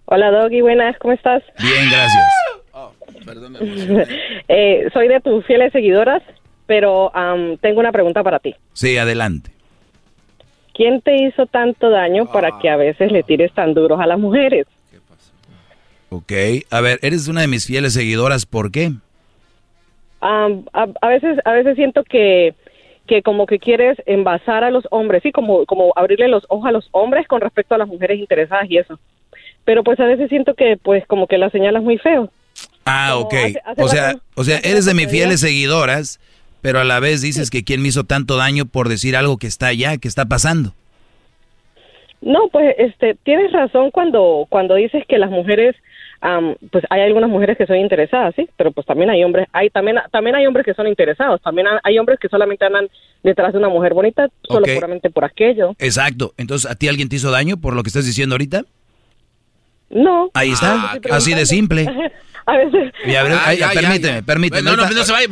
Hola 0.06 0.30
Doggy, 0.30 0.60
buenas, 0.60 0.98
¿cómo 0.98 1.14
estás? 1.14 1.42
Bien, 1.60 1.88
gracias. 1.90 2.24
Oh, 2.72 2.92
eh, 4.48 4.88
soy 4.92 5.06
de 5.06 5.20
tus 5.20 5.44
fieles 5.46 5.70
seguidoras, 5.70 6.22
pero 6.66 7.12
tengo 7.60 7.78
una 7.78 7.92
pregunta 7.92 8.24
para 8.24 8.40
ti. 8.40 8.56
Sí, 8.72 8.96
adelante. 8.96 9.57
¿Quién 10.78 11.00
te 11.00 11.16
hizo 11.16 11.46
tanto 11.46 11.90
daño 11.90 12.30
para 12.30 12.60
que 12.60 12.70
a 12.70 12.76
veces 12.76 13.10
le 13.10 13.24
tires 13.24 13.52
tan 13.52 13.74
duros 13.74 13.98
a 13.98 14.06
las 14.06 14.16
mujeres? 14.16 14.64
Ok, 16.08 16.32
a 16.70 16.80
ver, 16.80 17.00
eres 17.02 17.26
una 17.26 17.40
de 17.40 17.48
mis 17.48 17.66
fieles 17.66 17.94
seguidoras, 17.94 18.46
¿por 18.46 18.70
qué? 18.70 18.92
a, 20.20 20.48
a, 20.72 21.08
veces, 21.08 21.40
a 21.44 21.50
veces 21.50 21.74
siento 21.74 22.04
que, 22.04 22.54
que 23.08 23.22
como 23.22 23.46
que 23.46 23.58
quieres 23.58 23.98
envasar 24.06 24.62
a 24.62 24.70
los 24.70 24.84
hombres, 24.92 25.24
sí, 25.24 25.32
como, 25.32 25.66
como 25.66 25.92
abrirle 25.96 26.28
los 26.28 26.44
ojos 26.48 26.68
a 26.68 26.72
los 26.72 26.88
hombres 26.92 27.26
con 27.26 27.40
respecto 27.40 27.74
a 27.74 27.78
las 27.78 27.88
mujeres 27.88 28.20
interesadas 28.20 28.70
y 28.70 28.78
eso. 28.78 29.00
Pero 29.64 29.82
pues 29.82 29.98
a 29.98 30.04
veces 30.04 30.28
siento 30.28 30.54
que 30.54 30.76
pues 30.80 31.04
como 31.08 31.26
que 31.26 31.38
la 31.38 31.50
señalas 31.50 31.82
muy 31.82 31.98
feo. 31.98 32.30
Ah, 32.84 33.16
ok. 33.16 33.34
o 33.78 33.88
sea, 33.88 34.14
o 34.36 34.44
sea, 34.44 34.58
eres 34.58 34.84
de 34.84 34.94
mis 34.94 35.10
fieles 35.10 35.40
seguidoras, 35.40 36.20
pero 36.60 36.80
a 36.80 36.84
la 36.84 37.00
vez 37.00 37.22
dices 37.22 37.50
que 37.50 37.64
quién 37.64 37.82
me 37.82 37.88
hizo 37.88 38.04
tanto 38.04 38.36
daño 38.36 38.66
por 38.66 38.88
decir 38.88 39.16
algo 39.16 39.36
que 39.36 39.46
está 39.46 39.68
allá, 39.68 39.96
que 39.98 40.08
está 40.08 40.26
pasando. 40.26 40.72
No, 42.20 42.48
pues 42.48 42.74
este, 42.78 43.16
tienes 43.22 43.52
razón 43.52 43.90
cuando, 43.90 44.46
cuando 44.48 44.74
dices 44.74 45.04
que 45.08 45.18
las 45.18 45.30
mujeres 45.30 45.76
pues 46.70 46.84
hay 46.90 47.02
algunas 47.02 47.30
mujeres 47.30 47.56
que 47.56 47.66
son 47.66 47.76
interesadas, 47.76 48.34
sí, 48.34 48.48
pero 48.56 48.72
pues 48.72 48.86
también 48.86 49.08
hay 49.08 49.22
hombres, 49.22 49.46
hay 49.52 49.70
también 49.70 49.98
también 50.10 50.34
hay 50.34 50.46
hombres 50.46 50.66
que 50.66 50.74
son 50.74 50.88
interesados, 50.88 51.40
también 51.42 51.68
hay 51.82 51.98
hombres 51.98 52.18
que 52.18 52.28
solamente 52.28 52.64
andan 52.64 52.88
detrás 53.22 53.52
de 53.52 53.58
una 53.58 53.68
mujer 53.68 53.94
bonita 53.94 54.28
solo 54.42 54.66
puramente 54.66 55.10
por 55.10 55.24
aquello. 55.24 55.76
Exacto. 55.78 56.34
Entonces, 56.36 56.68
¿a 56.70 56.74
ti 56.74 56.88
alguien 56.88 57.08
te 57.08 57.16
hizo 57.16 57.30
daño 57.30 57.56
por 57.58 57.74
lo 57.74 57.82
que 57.82 57.88
estás 57.88 58.04
diciendo 58.04 58.34
ahorita? 58.34 58.64
No. 59.90 60.30
Ahí 60.34 60.50
está, 60.50 60.74
ah, 60.74 60.98
así 61.12 61.34
de 61.34 61.46
simple. 61.46 61.86
A 62.46 62.56
veces. 62.56 62.92
permíteme, 63.74 64.22
permíteme. 64.22 64.62
No, 64.62 64.74
no, 64.74 64.88
no 64.88 65.04
se 65.04 65.12
vaya. 65.12 65.26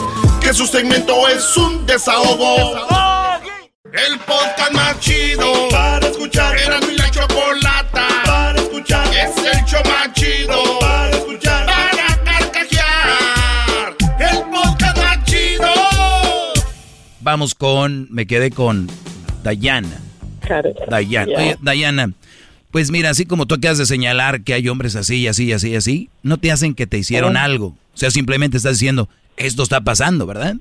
Que 0.41 0.53
su 0.53 0.67
segmento 0.67 1.27
es 1.29 1.55
un 1.55 1.85
desahogo. 1.85 2.75
El 3.93 4.19
podcast 4.19 4.71
más 4.73 4.99
chido 4.99 5.69
para 5.71 6.05
escuchar. 6.07 6.57
Era 6.57 6.79
mi 6.81 6.97
la 6.97 7.09
chocolata 7.09 8.05
para 8.25 8.59
escuchar. 8.59 9.07
Es 9.15 9.37
el 9.37 9.63
show 9.65 9.81
más 9.85 10.11
chido 10.13 10.61
Vamos 17.27 17.55
con, 17.55 18.07
me 18.09 18.25
quedé 18.25 18.51
con 18.51 18.87
Dayana. 19.43 19.99
Dayana. 20.89 21.33
Oye, 21.35 21.57
Dayana, 21.61 22.13
pues 22.71 22.89
mira, 22.89 23.09
así 23.09 23.25
como 23.25 23.45
tú 23.45 23.55
acabas 23.55 23.77
de 23.77 23.85
señalar 23.85 24.43
que 24.43 24.53
hay 24.53 24.69
hombres 24.69 24.95
así, 24.95 25.27
así, 25.27 25.51
así, 25.51 25.75
así, 25.75 26.09
no 26.23 26.37
te 26.37 26.53
hacen 26.53 26.73
que 26.73 26.87
te 26.87 26.97
hicieron 26.97 27.35
algo. 27.35 27.65
O 27.65 27.97
sea, 27.97 28.11
simplemente 28.11 28.55
estás 28.55 28.79
diciendo, 28.79 29.09
esto 29.35 29.63
está 29.63 29.81
pasando, 29.81 30.25
¿verdad? 30.25 30.55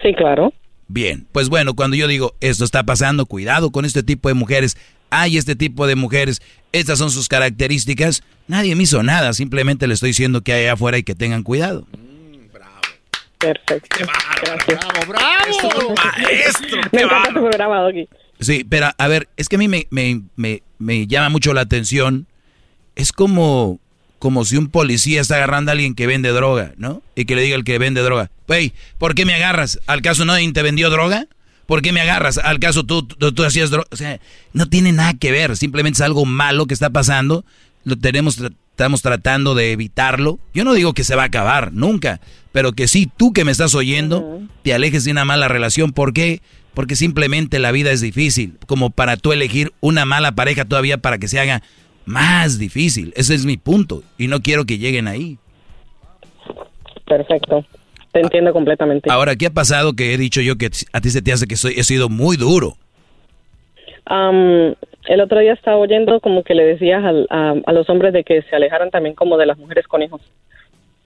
Sí, 0.00 0.14
claro. 0.14 0.52
Bien, 0.86 1.26
pues 1.32 1.48
bueno, 1.48 1.74
cuando 1.74 1.96
yo 1.96 2.06
digo 2.06 2.36
esto 2.40 2.64
está 2.64 2.84
pasando, 2.84 3.26
cuidado 3.26 3.72
con 3.72 3.84
este 3.84 4.04
tipo 4.04 4.28
de 4.28 4.34
mujeres, 4.34 4.76
hay 5.10 5.38
este 5.38 5.56
tipo 5.56 5.88
de 5.88 5.96
mujeres, 5.96 6.40
estas 6.70 7.00
son 7.00 7.10
sus 7.10 7.26
características, 7.26 8.22
nadie 8.46 8.76
me 8.76 8.84
hizo 8.84 9.02
nada, 9.02 9.32
simplemente 9.32 9.88
le 9.88 9.94
estoy 9.94 10.10
diciendo 10.10 10.42
que 10.42 10.52
hay 10.52 10.66
afuera 10.66 10.98
y 10.98 11.02
que 11.02 11.16
tengan 11.16 11.42
cuidado. 11.42 11.84
Perfecto. 13.42 13.96
Gracias. 14.44 14.80
¡Bravo! 15.08 15.94
¡Maestro! 16.22 16.80
Me 16.92 17.02
encanta 17.02 17.28
tu 17.34 17.40
programa, 17.40 17.80
Doggy. 17.80 18.08
Sí, 18.40 18.64
pero 18.68 18.90
a 18.96 19.08
ver, 19.08 19.28
es 19.36 19.48
que 19.48 19.56
a 19.56 19.58
mí 19.58 19.68
me, 19.68 19.86
me, 19.90 20.22
me, 20.36 20.62
me 20.78 21.06
llama 21.06 21.28
mucho 21.28 21.52
la 21.52 21.60
atención. 21.62 22.26
Es 22.94 23.12
como, 23.12 23.78
como 24.18 24.44
si 24.44 24.56
un 24.56 24.68
policía 24.68 25.20
está 25.20 25.36
agarrando 25.36 25.70
a 25.70 25.72
alguien 25.72 25.94
que 25.94 26.06
vende 26.06 26.30
droga, 26.30 26.72
¿no? 26.76 27.02
Y 27.14 27.24
que 27.24 27.34
le 27.34 27.42
diga 27.42 27.56
al 27.56 27.64
que 27.64 27.78
vende 27.78 28.00
droga, 28.02 28.30
hey, 28.48 28.72
¿por 28.98 29.14
qué 29.14 29.24
me 29.24 29.34
agarras? 29.34 29.80
¿Al 29.86 30.02
caso 30.02 30.24
nadie 30.24 30.52
te 30.52 30.62
vendió 30.62 30.90
droga? 30.90 31.26
¿Por 31.66 31.82
qué 31.82 31.92
me 31.92 32.00
agarras? 32.00 32.38
¿Al 32.38 32.58
caso 32.58 32.84
tú, 32.84 33.02
tú, 33.06 33.32
tú 33.32 33.44
hacías 33.44 33.70
droga? 33.70 33.86
O 33.90 33.96
sea, 33.96 34.20
no 34.52 34.66
tiene 34.68 34.92
nada 34.92 35.14
que 35.14 35.30
ver, 35.32 35.56
simplemente 35.56 35.96
es 35.96 36.02
algo 36.02 36.26
malo 36.26 36.66
que 36.66 36.74
está 36.74 36.90
pasando. 36.90 37.44
Lo 37.84 37.96
tenemos, 37.96 38.38
tra- 38.40 38.52
estamos 38.70 39.00
tratando 39.02 39.54
de 39.54 39.72
evitarlo. 39.72 40.38
Yo 40.52 40.64
no 40.64 40.74
digo 40.74 40.92
que 40.92 41.04
se 41.04 41.14
va 41.16 41.22
a 41.22 41.26
acabar, 41.26 41.72
nunca. 41.72 42.20
Pero 42.52 42.72
que 42.72 42.86
sí, 42.86 43.10
tú 43.16 43.32
que 43.32 43.44
me 43.44 43.50
estás 43.50 43.74
oyendo, 43.74 44.40
te 44.62 44.74
alejes 44.74 45.04
de 45.04 45.10
una 45.10 45.24
mala 45.24 45.48
relación. 45.48 45.92
¿Por 45.92 46.12
qué? 46.12 46.40
Porque 46.74 46.96
simplemente 46.96 47.58
la 47.58 47.72
vida 47.72 47.90
es 47.90 48.00
difícil. 48.00 48.58
Como 48.66 48.90
para 48.90 49.16
tú 49.16 49.32
elegir 49.32 49.72
una 49.80 50.04
mala 50.04 50.32
pareja 50.32 50.64
todavía 50.64 50.98
para 50.98 51.18
que 51.18 51.28
se 51.28 51.40
haga 51.40 51.62
más 52.04 52.58
difícil. 52.58 53.12
Ese 53.16 53.34
es 53.34 53.44
mi 53.46 53.56
punto. 53.56 54.02
Y 54.18 54.28
no 54.28 54.40
quiero 54.40 54.64
que 54.66 54.78
lleguen 54.78 55.08
ahí. 55.08 55.38
Perfecto. 57.06 57.64
Te 58.12 58.20
entiendo 58.20 58.52
completamente. 58.52 59.10
Ahora, 59.10 59.36
¿qué 59.36 59.46
ha 59.46 59.50
pasado 59.50 59.94
que 59.94 60.12
he 60.12 60.18
dicho 60.18 60.40
yo 60.42 60.56
que 60.56 60.70
a 60.92 61.00
ti 61.00 61.10
se 61.10 61.22
te 61.22 61.32
hace 61.32 61.46
que 61.46 61.56
soy, 61.56 61.74
he 61.78 61.84
sido 61.84 62.08
muy 62.10 62.36
duro? 62.36 62.76
El 65.06 65.20
otro 65.20 65.40
día 65.40 65.52
estaba 65.54 65.76
oyendo 65.78 66.20
como 66.20 66.44
que 66.44 66.54
le 66.54 66.64
decías 66.64 67.02
al- 67.04 67.26
a, 67.30 67.54
a 67.66 67.72
los 67.72 67.88
hombres 67.88 68.12
de 68.12 68.24
que 68.24 68.42
se 68.42 68.54
alejaran 68.56 68.90
también 68.90 69.14
como 69.14 69.36
de 69.36 69.46
las 69.46 69.58
mujeres 69.58 69.86
con 69.86 70.02
hijos. 70.02 70.20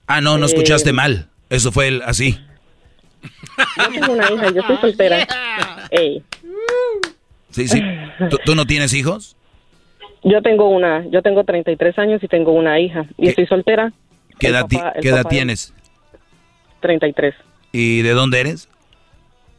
Ah, 0.07 0.21
no, 0.21 0.37
no 0.37 0.45
Eh, 0.45 0.49
escuchaste 0.49 0.93
mal. 0.93 1.27
Eso 1.49 1.71
fue 1.71 1.87
el, 1.87 2.01
así. 2.03 2.39
Yo 3.77 3.89
tengo 3.91 4.13
una 4.13 4.31
hija, 4.31 4.51
yo 4.51 4.61
soy 4.63 4.77
soltera. 4.77 5.27
Ey, 5.91 6.21
Sí, 7.51 7.67
sí. 7.67 7.81
¿Tú, 8.29 8.37
tú 8.45 8.55
no 8.55 8.65
tienes 8.65 8.93
hijos? 8.93 9.35
yo 10.23 10.41
tengo 10.41 10.67
una, 10.69 11.05
yo 11.09 11.21
tengo 11.21 11.43
33 11.45 11.97
años 11.99 12.21
y 12.21 12.27
tengo 12.27 12.51
una 12.51 12.79
hija 12.79 13.05
y 13.17 13.29
estoy 13.29 13.45
soltera. 13.47 13.93
¿Qué 14.39 14.47
El 14.47 14.53
edad, 14.55 14.61
papá- 14.69 14.93
qué 15.01 15.09
edad 15.09 15.25
tienes? 15.27 15.73
33 16.81 17.33
¿Y 17.71 18.01
de 18.01 18.11
dónde 18.11 18.39
eres? 18.41 18.67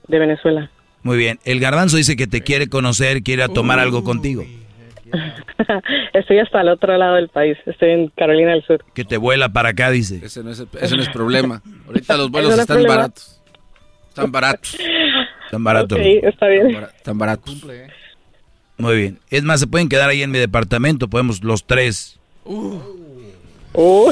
de 0.09 0.19
Venezuela. 0.19 0.71
Muy 1.03 1.17
bien. 1.17 1.39
El 1.45 1.61
garbanzo 1.61 1.97
dice 1.97 2.17
que 2.17 2.27
te 2.27 2.43
quiere 2.43 2.69
conocer, 2.69 3.23
quiere 3.23 3.49
tomar 3.49 3.79
algo 3.79 4.05
contigo. 4.05 4.45
estoy 6.13 6.39
hasta 6.39 6.61
el 6.61 6.69
otro 6.69 6.97
lado 6.97 7.15
del 7.17 7.29
país, 7.29 7.57
estoy 7.67 7.91
en 7.91 8.09
Carolina 8.09 8.53
del 8.53 8.65
Sur. 8.65 8.85
Que 8.95 9.05
te 9.05 9.17
vuela 9.17 9.49
para 9.51 9.71
acá, 9.71 9.91
dice. 9.91 10.21
Ese 10.25 10.43
no 10.43 10.51
es, 10.51 10.61
el- 10.61 10.69
ese 10.81 10.97
no 10.97 11.03
es 11.03 11.09
problema. 11.09 11.63
Ahorita 11.87 12.17
los 12.17 12.31
vuelos 12.33 12.55
no 12.57 12.61
están 12.63 12.77
problema. 12.77 12.97
baratos. 12.97 13.41
Están 14.09 14.33
baratos. 14.33 14.79
Tan 15.51 15.65
barato. 15.65 15.95
Ok, 15.95 16.01
está 16.23 16.47
bien. 16.49 16.77
Están 16.97 17.19
baratos. 17.19 17.65
Muy 18.77 18.97
bien. 18.97 19.19
Es 19.31 19.43
más, 19.43 19.61
se 19.61 19.67
pueden 19.67 19.89
quedar 19.89 20.09
ahí 20.11 20.23
en 20.23 20.31
mi 20.31 20.39
departamento. 20.39 21.09
Podemos 21.09 21.43
los 21.43 21.65
tres. 21.67 22.19
Uh. 22.45 22.79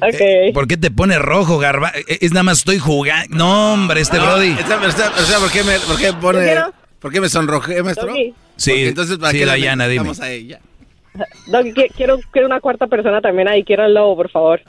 ok. 0.00 0.20
Eh, 0.20 0.50
¿Por 0.54 0.66
qué 0.66 0.76
te 0.76 0.90
pone 0.90 1.18
rojo, 1.18 1.58
garba? 1.58 1.92
Eh, 1.94 2.18
Es 2.20 2.32
nada 2.32 2.42
más 2.44 2.58
estoy 2.58 2.78
jugando. 2.78 3.36
No, 3.36 3.74
hombre, 3.74 4.00
este 4.00 4.18
No, 4.18 4.24
Brody. 4.24 4.50
está- 4.50 4.86
está- 4.86 5.10
o 5.16 5.22
sea, 5.24 5.38
¿por 5.38 5.50
qué 5.50 5.62
me, 5.64 5.78
por 5.80 5.98
qué 5.98 6.12
pone, 6.12 6.44
quiero- 6.44 6.72
por 7.02 7.12
qué 7.12 7.20
me 7.20 7.28
sonrojé, 7.28 7.82
maestro? 7.82 8.06
Doggy. 8.08 8.32
Sí, 8.56 8.70
Porque 8.70 8.88
entonces, 8.88 9.18
¿para 9.18 9.32
sí, 9.32 9.38
qué 9.38 9.46
Dayana, 9.46 9.88
dime. 9.88 10.04
necesitamos 10.04 10.20
a 10.20 10.30
ella? 10.32 10.60
Qui- 11.46 11.92
quiero, 11.94 12.18
quiero 12.30 12.46
una 12.46 12.60
cuarta 12.60 12.86
persona 12.86 13.20
también 13.20 13.46
ahí, 13.48 13.64
quiero 13.64 13.82
al 13.82 13.92
lobo, 13.92 14.16
por 14.16 14.30
favor. 14.30 14.62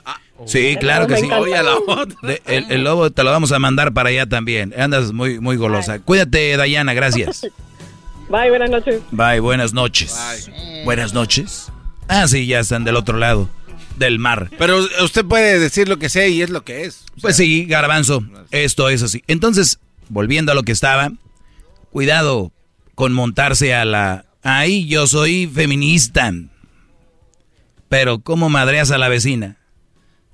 Sí, 0.46 0.76
claro 0.78 1.06
que 1.06 1.14
Me 1.14 1.20
sí. 1.20 1.30
Oye, 1.32 1.56
a 1.56 1.62
la 1.62 1.76
otra. 1.76 2.16
De- 2.22 2.42
el, 2.46 2.66
el 2.70 2.84
lobo 2.84 3.10
te 3.10 3.22
lo 3.24 3.30
vamos 3.30 3.52
a 3.52 3.58
mandar 3.58 3.92
para 3.94 4.10
allá 4.10 4.26
también. 4.26 4.74
Andas 4.76 5.12
muy, 5.12 5.38
muy 5.40 5.56
golosa. 5.56 6.00
Cuídate, 6.00 6.56
Dayana, 6.56 6.92
gracias. 6.92 7.46
Bye, 8.28 8.50
buenas 8.50 8.70
noches. 8.70 9.00
Bye, 9.10 9.40
buenas 9.40 9.72
noches. 9.72 10.14
Buenas 10.84 11.14
noches. 11.14 11.70
Ah, 12.08 12.26
sí, 12.26 12.46
ya 12.46 12.60
están 12.60 12.84
del 12.84 12.96
otro 12.96 13.16
lado 13.18 13.48
del 13.96 14.18
mar. 14.18 14.50
Pero 14.58 14.78
usted 15.02 15.24
puede 15.24 15.58
decir 15.58 15.88
lo 15.88 15.98
que 15.98 16.08
sea 16.08 16.26
y 16.26 16.42
es 16.42 16.50
lo 16.50 16.62
que 16.64 16.84
es. 16.84 17.04
Pues 17.20 17.36
sí, 17.36 17.64
garbanzo, 17.66 18.24
esto 18.50 18.88
es 18.88 19.02
así. 19.02 19.22
Entonces, 19.28 19.78
volviendo 20.08 20.52
a 20.52 20.54
lo 20.54 20.62
que 20.64 20.72
estaba, 20.72 21.12
cuidado 21.94 22.52
con 22.96 23.12
montarse 23.12 23.72
a 23.72 23.84
la... 23.84 24.24
Ay, 24.42 24.88
yo 24.88 25.06
soy 25.06 25.46
feminista. 25.46 26.32
Pero 27.88 28.18
¿cómo 28.18 28.48
madreas 28.48 28.90
a 28.90 28.98
la 28.98 29.08
vecina? 29.08 29.58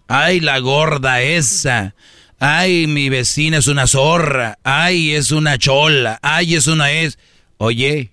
Ay, 0.09 0.41
la 0.41 0.59
gorda 0.61 1.21
esa. 1.21 1.95
Ay, 2.39 2.87
mi 2.87 3.11
vecina 3.11 3.59
es 3.59 3.67
una 3.67 3.87
zorra. 3.87 4.59
Ay, 4.65 5.11
es 5.11 5.33
una 5.33 5.59
chola. 5.59 6.19
Ay, 6.23 6.55
es 6.55 6.67
una 6.67 6.93
es... 6.93 7.19
Oye, 7.59 8.11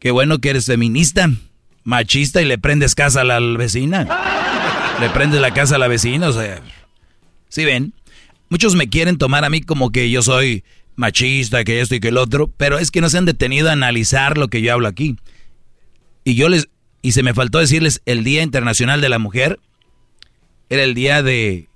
qué 0.00 0.10
bueno 0.10 0.40
que 0.40 0.50
eres 0.50 0.66
feminista, 0.66 1.30
machista 1.84 2.42
y 2.42 2.46
le 2.46 2.58
prendes 2.58 2.96
casa 2.96 3.20
a 3.20 3.24
la 3.24 3.38
vecina. 3.38 4.08
Le 4.98 5.08
prendes 5.10 5.40
la 5.40 5.54
casa 5.54 5.76
a 5.76 5.78
la 5.78 5.86
vecina, 5.86 6.30
o 6.30 6.32
sea... 6.32 6.60
¿Sí 7.48 7.64
ven? 7.64 7.94
Muchos 8.48 8.74
me 8.74 8.88
quieren 8.88 9.18
tomar 9.18 9.44
a 9.44 9.50
mí 9.50 9.60
como 9.60 9.92
que 9.92 10.10
yo 10.10 10.20
soy 10.20 10.64
machista, 10.96 11.64
que 11.64 11.80
esto 11.80 11.94
y 11.94 12.00
que 12.00 12.08
el 12.08 12.16
otro, 12.16 12.50
pero 12.56 12.78
es 12.78 12.90
que 12.90 13.00
no 13.00 13.08
se 13.08 13.18
han 13.18 13.26
detenido 13.26 13.68
a 13.68 13.72
analizar 13.72 14.38
lo 14.38 14.48
que 14.48 14.62
yo 14.62 14.72
hablo 14.72 14.88
aquí. 14.88 15.16
Y 16.24 16.34
yo 16.34 16.48
les 16.48 16.68
y 17.02 17.12
se 17.12 17.22
me 17.22 17.34
faltó 17.34 17.60
decirles 17.60 18.02
el 18.04 18.24
Día 18.24 18.42
Internacional 18.42 19.00
de 19.00 19.08
la 19.08 19.20
Mujer 19.20 19.60
era 20.68 20.82
el 20.82 20.94
día 20.94 21.22
de 21.22 21.68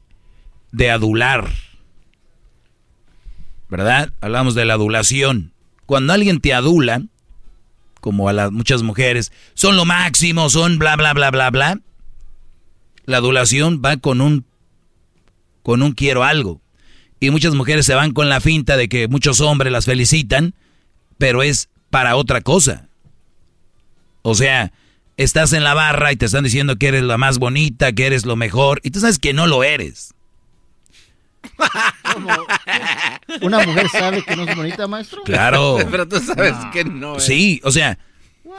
de 0.72 0.90
adular. 0.90 1.48
¿Verdad? 3.68 4.12
Hablamos 4.20 4.56
de 4.56 4.64
la 4.64 4.74
adulación. 4.74 5.52
Cuando 5.86 6.12
alguien 6.12 6.40
te 6.40 6.52
adula, 6.52 7.02
como 8.00 8.28
a 8.28 8.32
las 8.32 8.50
muchas 8.50 8.82
mujeres, 8.82 9.30
son 9.54 9.76
lo 9.76 9.84
máximo, 9.84 10.50
son 10.50 10.78
bla 10.78 10.96
bla 10.96 11.12
bla 11.12 11.30
bla 11.30 11.50
bla. 11.50 11.80
La 13.04 13.18
adulación 13.18 13.80
va 13.84 13.96
con 13.98 14.20
un 14.20 14.44
con 15.62 15.82
un 15.82 15.92
quiero 15.92 16.24
algo. 16.24 16.60
Y 17.20 17.30
muchas 17.30 17.54
mujeres 17.54 17.84
se 17.84 17.94
van 17.94 18.12
con 18.12 18.28
la 18.28 18.40
finta 18.40 18.76
de 18.76 18.88
que 18.88 19.06
muchos 19.06 19.40
hombres 19.40 19.70
las 19.70 19.84
felicitan, 19.84 20.54
pero 21.18 21.42
es 21.42 21.68
para 21.90 22.16
otra 22.16 22.40
cosa. 22.40 22.88
O 24.22 24.34
sea, 24.34 24.72
estás 25.18 25.52
en 25.52 25.62
la 25.62 25.74
barra 25.74 26.12
y 26.12 26.16
te 26.16 26.26
están 26.26 26.44
diciendo 26.44 26.76
que 26.76 26.88
eres 26.88 27.02
la 27.02 27.18
más 27.18 27.38
bonita, 27.38 27.92
que 27.92 28.06
eres 28.06 28.24
lo 28.24 28.36
mejor, 28.36 28.80
y 28.82 28.90
tú 28.90 29.00
sabes 29.00 29.18
que 29.18 29.34
no 29.34 29.46
lo 29.46 29.62
eres. 29.62 30.14
¿Una 33.42 33.64
mujer 33.66 33.88
sabe 33.88 34.22
que 34.22 34.36
no 34.36 34.44
es 34.44 34.56
bonita, 34.56 34.86
maestro? 34.86 35.22
Claro. 35.24 35.78
Pero 35.90 36.08
tú 36.08 36.20
sabes 36.20 36.54
que 36.72 36.84
no 36.84 37.16
es. 37.16 37.24
Sí, 37.24 37.60
o 37.64 37.70
sea, 37.70 37.98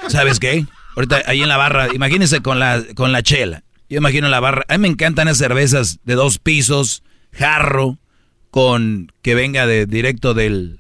¿sabes 0.08 0.40
qué? 0.40 0.66
Ahorita 0.96 1.22
ahí 1.26 1.42
en 1.42 1.50
la 1.50 1.58
barra, 1.58 1.94
imagínense 1.94 2.42
con 2.42 2.60
la, 2.60 2.84
con 2.96 3.12
la 3.12 3.24
chela. 3.24 3.64
Yo 3.90 3.98
imagino 3.98 4.30
la 4.30 4.40
barra. 4.40 4.66
A 4.68 4.78
mí 4.78 4.84
me 4.84 4.88
encantan 4.88 5.28
las 5.28 5.38
cervezas 5.38 6.00
de 6.04 6.16
dos 6.16 6.38
pisos, 6.40 7.04
jarro, 7.32 7.98
con 8.52 9.12
que 9.22 9.34
venga 9.34 9.66
de 9.66 9.86
directo 9.86 10.34
del, 10.34 10.80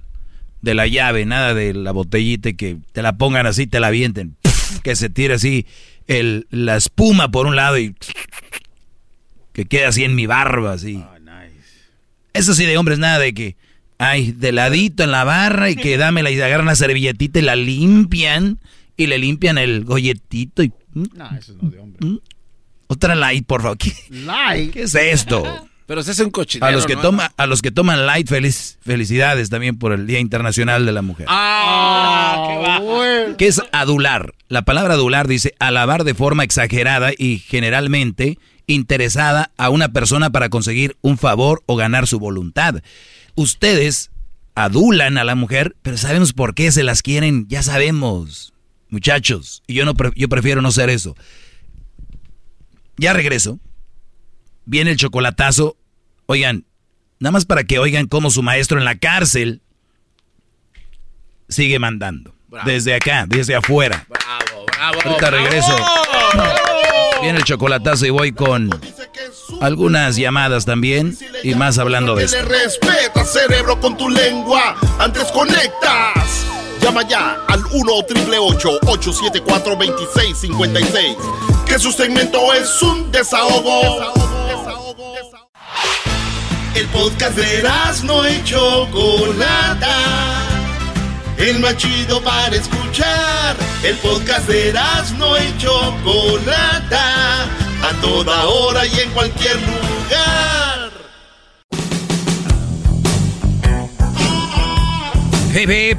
de 0.61 0.73
la 0.75 0.87
llave, 0.87 1.25
nada 1.25 1.53
de 1.53 1.73
la 1.73 1.91
botellita 1.91 2.49
y 2.49 2.53
que 2.53 2.77
te 2.91 3.01
la 3.01 3.17
pongan 3.17 3.47
así, 3.47 3.65
te 3.65 3.79
la 3.79 3.87
avienten. 3.87 4.35
Que 4.83 4.95
se 4.95 5.09
tire 5.09 5.33
así 5.33 5.65
el, 6.07 6.47
la 6.49 6.77
espuma 6.77 7.29
por 7.29 7.45
un 7.45 7.55
lado 7.55 7.77
y 7.77 7.93
que 9.53 9.65
quede 9.65 9.85
así 9.85 10.03
en 10.03 10.15
mi 10.15 10.25
barba, 10.27 10.73
así. 10.73 11.03
Eso 12.33 12.53
sí 12.53 12.65
de 12.65 12.77
hombres, 12.77 12.97
nada 12.97 13.19
de 13.19 13.33
que, 13.33 13.57
ay, 13.97 14.31
de 14.31 14.53
ladito 14.53 15.03
en 15.03 15.11
la 15.11 15.25
barra 15.25 15.69
y 15.69 15.75
que 15.75 15.97
dámela 15.97 16.31
y 16.31 16.39
agarran 16.39 16.67
la 16.67 16.75
servilletita 16.75 17.39
y 17.39 17.41
la 17.41 17.57
limpian 17.57 18.59
y 18.95 19.07
le 19.07 19.17
limpian 19.19 19.57
el 19.57 19.83
golletito 19.83 20.63
y... 20.63 20.71
No, 20.93 21.29
eso 21.37 21.53
no 21.61 21.69
de 21.69 21.79
hombre. 21.79 22.21
Otra 22.87 23.15
light, 23.15 23.45
por 23.45 23.61
favor. 23.61 23.77
¿Qué, 23.77 23.91
qué 24.71 24.83
es 24.83 24.95
esto? 24.95 25.43
Pero 25.87 26.03
se 26.03 26.11
hace 26.11 26.23
un 26.23 26.31
cochinero, 26.31 26.67
A 26.67 26.71
los 26.71 26.85
que 26.85 26.95
¿no? 26.95 27.01
toma, 27.01 27.33
a 27.35 27.45
los 27.47 27.61
que 27.61 27.71
toman 27.71 28.05
light, 28.05 28.27
feliz, 28.29 28.77
felicidades 28.81 29.49
también 29.49 29.77
por 29.77 29.91
el 29.91 30.07
Día 30.07 30.19
Internacional 30.19 30.85
de 30.85 30.91
la 30.93 31.01
Mujer. 31.01 31.25
¡Ah! 31.29 32.45
¡Qué 32.47 32.57
va! 33.31 33.35
¿Qué 33.37 33.47
es 33.47 33.61
adular? 33.73 34.33
La 34.47 34.61
palabra 34.63 34.93
adular 34.93 35.27
dice 35.27 35.53
alabar 35.59 36.03
de 36.05 36.13
forma 36.13 36.43
exagerada 36.43 37.11
y 37.17 37.39
generalmente 37.39 38.37
interesada 38.67 39.51
a 39.57 39.69
una 39.69 39.89
persona 39.89 40.29
para 40.29 40.47
conseguir 40.49 40.95
un 41.01 41.17
favor 41.17 41.61
o 41.65 41.75
ganar 41.75 42.07
su 42.07 42.19
voluntad. 42.19 42.75
Ustedes 43.35 44.11
adulan 44.55 45.17
a 45.17 45.23
la 45.25 45.35
mujer, 45.35 45.75
pero 45.81 45.97
sabemos 45.97 46.31
por 46.31 46.53
qué 46.55 46.71
se 46.71 46.83
las 46.83 47.01
quieren, 47.01 47.47
ya 47.49 47.63
sabemos, 47.63 48.53
muchachos. 48.89 49.61
Y 49.67 49.73
yo 49.73 49.83
no 49.85 49.93
pre- 49.95 50.11
yo 50.15 50.29
prefiero 50.29 50.61
no 50.61 50.71
ser 50.71 50.89
eso. 50.89 51.15
Ya 52.97 53.13
regreso. 53.13 53.59
Viene 54.71 54.91
el 54.91 54.97
chocolatazo. 54.97 55.75
Oigan, 56.27 56.65
Nada 57.21 57.33
más 57.33 57.45
para 57.45 57.63
que 57.63 57.77
oigan 57.77 58.07
cómo 58.07 58.31
su 58.31 58.41
maestro 58.41 58.79
en 58.79 58.85
la 58.85 58.97
cárcel 58.97 59.61
sigue 61.49 61.77
mandando. 61.77 62.33
Desde 62.65 62.95
acá, 62.95 63.25
desde 63.27 63.53
afuera. 63.53 64.07
Bravo, 64.09 64.65
bravo. 64.65 64.99
Ahorita 65.05 65.29
regreso. 65.29 65.75
Viene 67.21 67.37
el 67.37 67.43
chocolatazo 67.43 68.07
y 68.07 68.09
voy 68.09 68.31
con 68.31 68.71
algunas 69.61 70.15
llamadas 70.15 70.65
también 70.65 71.15
y 71.43 71.53
más 71.53 71.77
hablando 71.77 72.15
de 72.15 72.27
le 72.27 72.41
respeta, 72.41 73.23
cerebro, 73.23 73.79
con 73.79 73.95
tu 73.95 74.09
lengua. 74.09 74.75
Antes 74.97 75.25
conectas. 75.25 76.47
Llama 76.81 77.07
ya 77.07 77.45
al 77.47 77.63
1 77.71 77.91
874 77.93 79.75
2656 79.75 81.17
Que 81.67 81.77
su 81.77 81.91
segmento 81.91 82.51
es 82.55 82.81
un 82.81 83.11
desahogo. 83.11 84.30
El 86.75 86.87
podcast 86.87 87.35
de 87.35 87.63
no 88.03 88.29
y 88.29 88.43
Chocolata. 88.43 89.97
El 91.37 91.59
más 91.59 91.75
chido 91.77 92.21
para 92.21 92.55
escuchar. 92.55 93.55
El 93.83 93.95
podcast 93.97 94.47
de 94.47 94.73
no 95.17 95.37
y 95.37 95.57
Chocolata. 95.57 97.43
A 97.83 97.93
toda 98.01 98.45
hora 98.47 98.85
y 98.85 98.99
en 98.99 99.09
cualquier 99.11 99.55
lugar. 99.55 100.91
Hip 105.53 105.69
hip. 105.69 105.97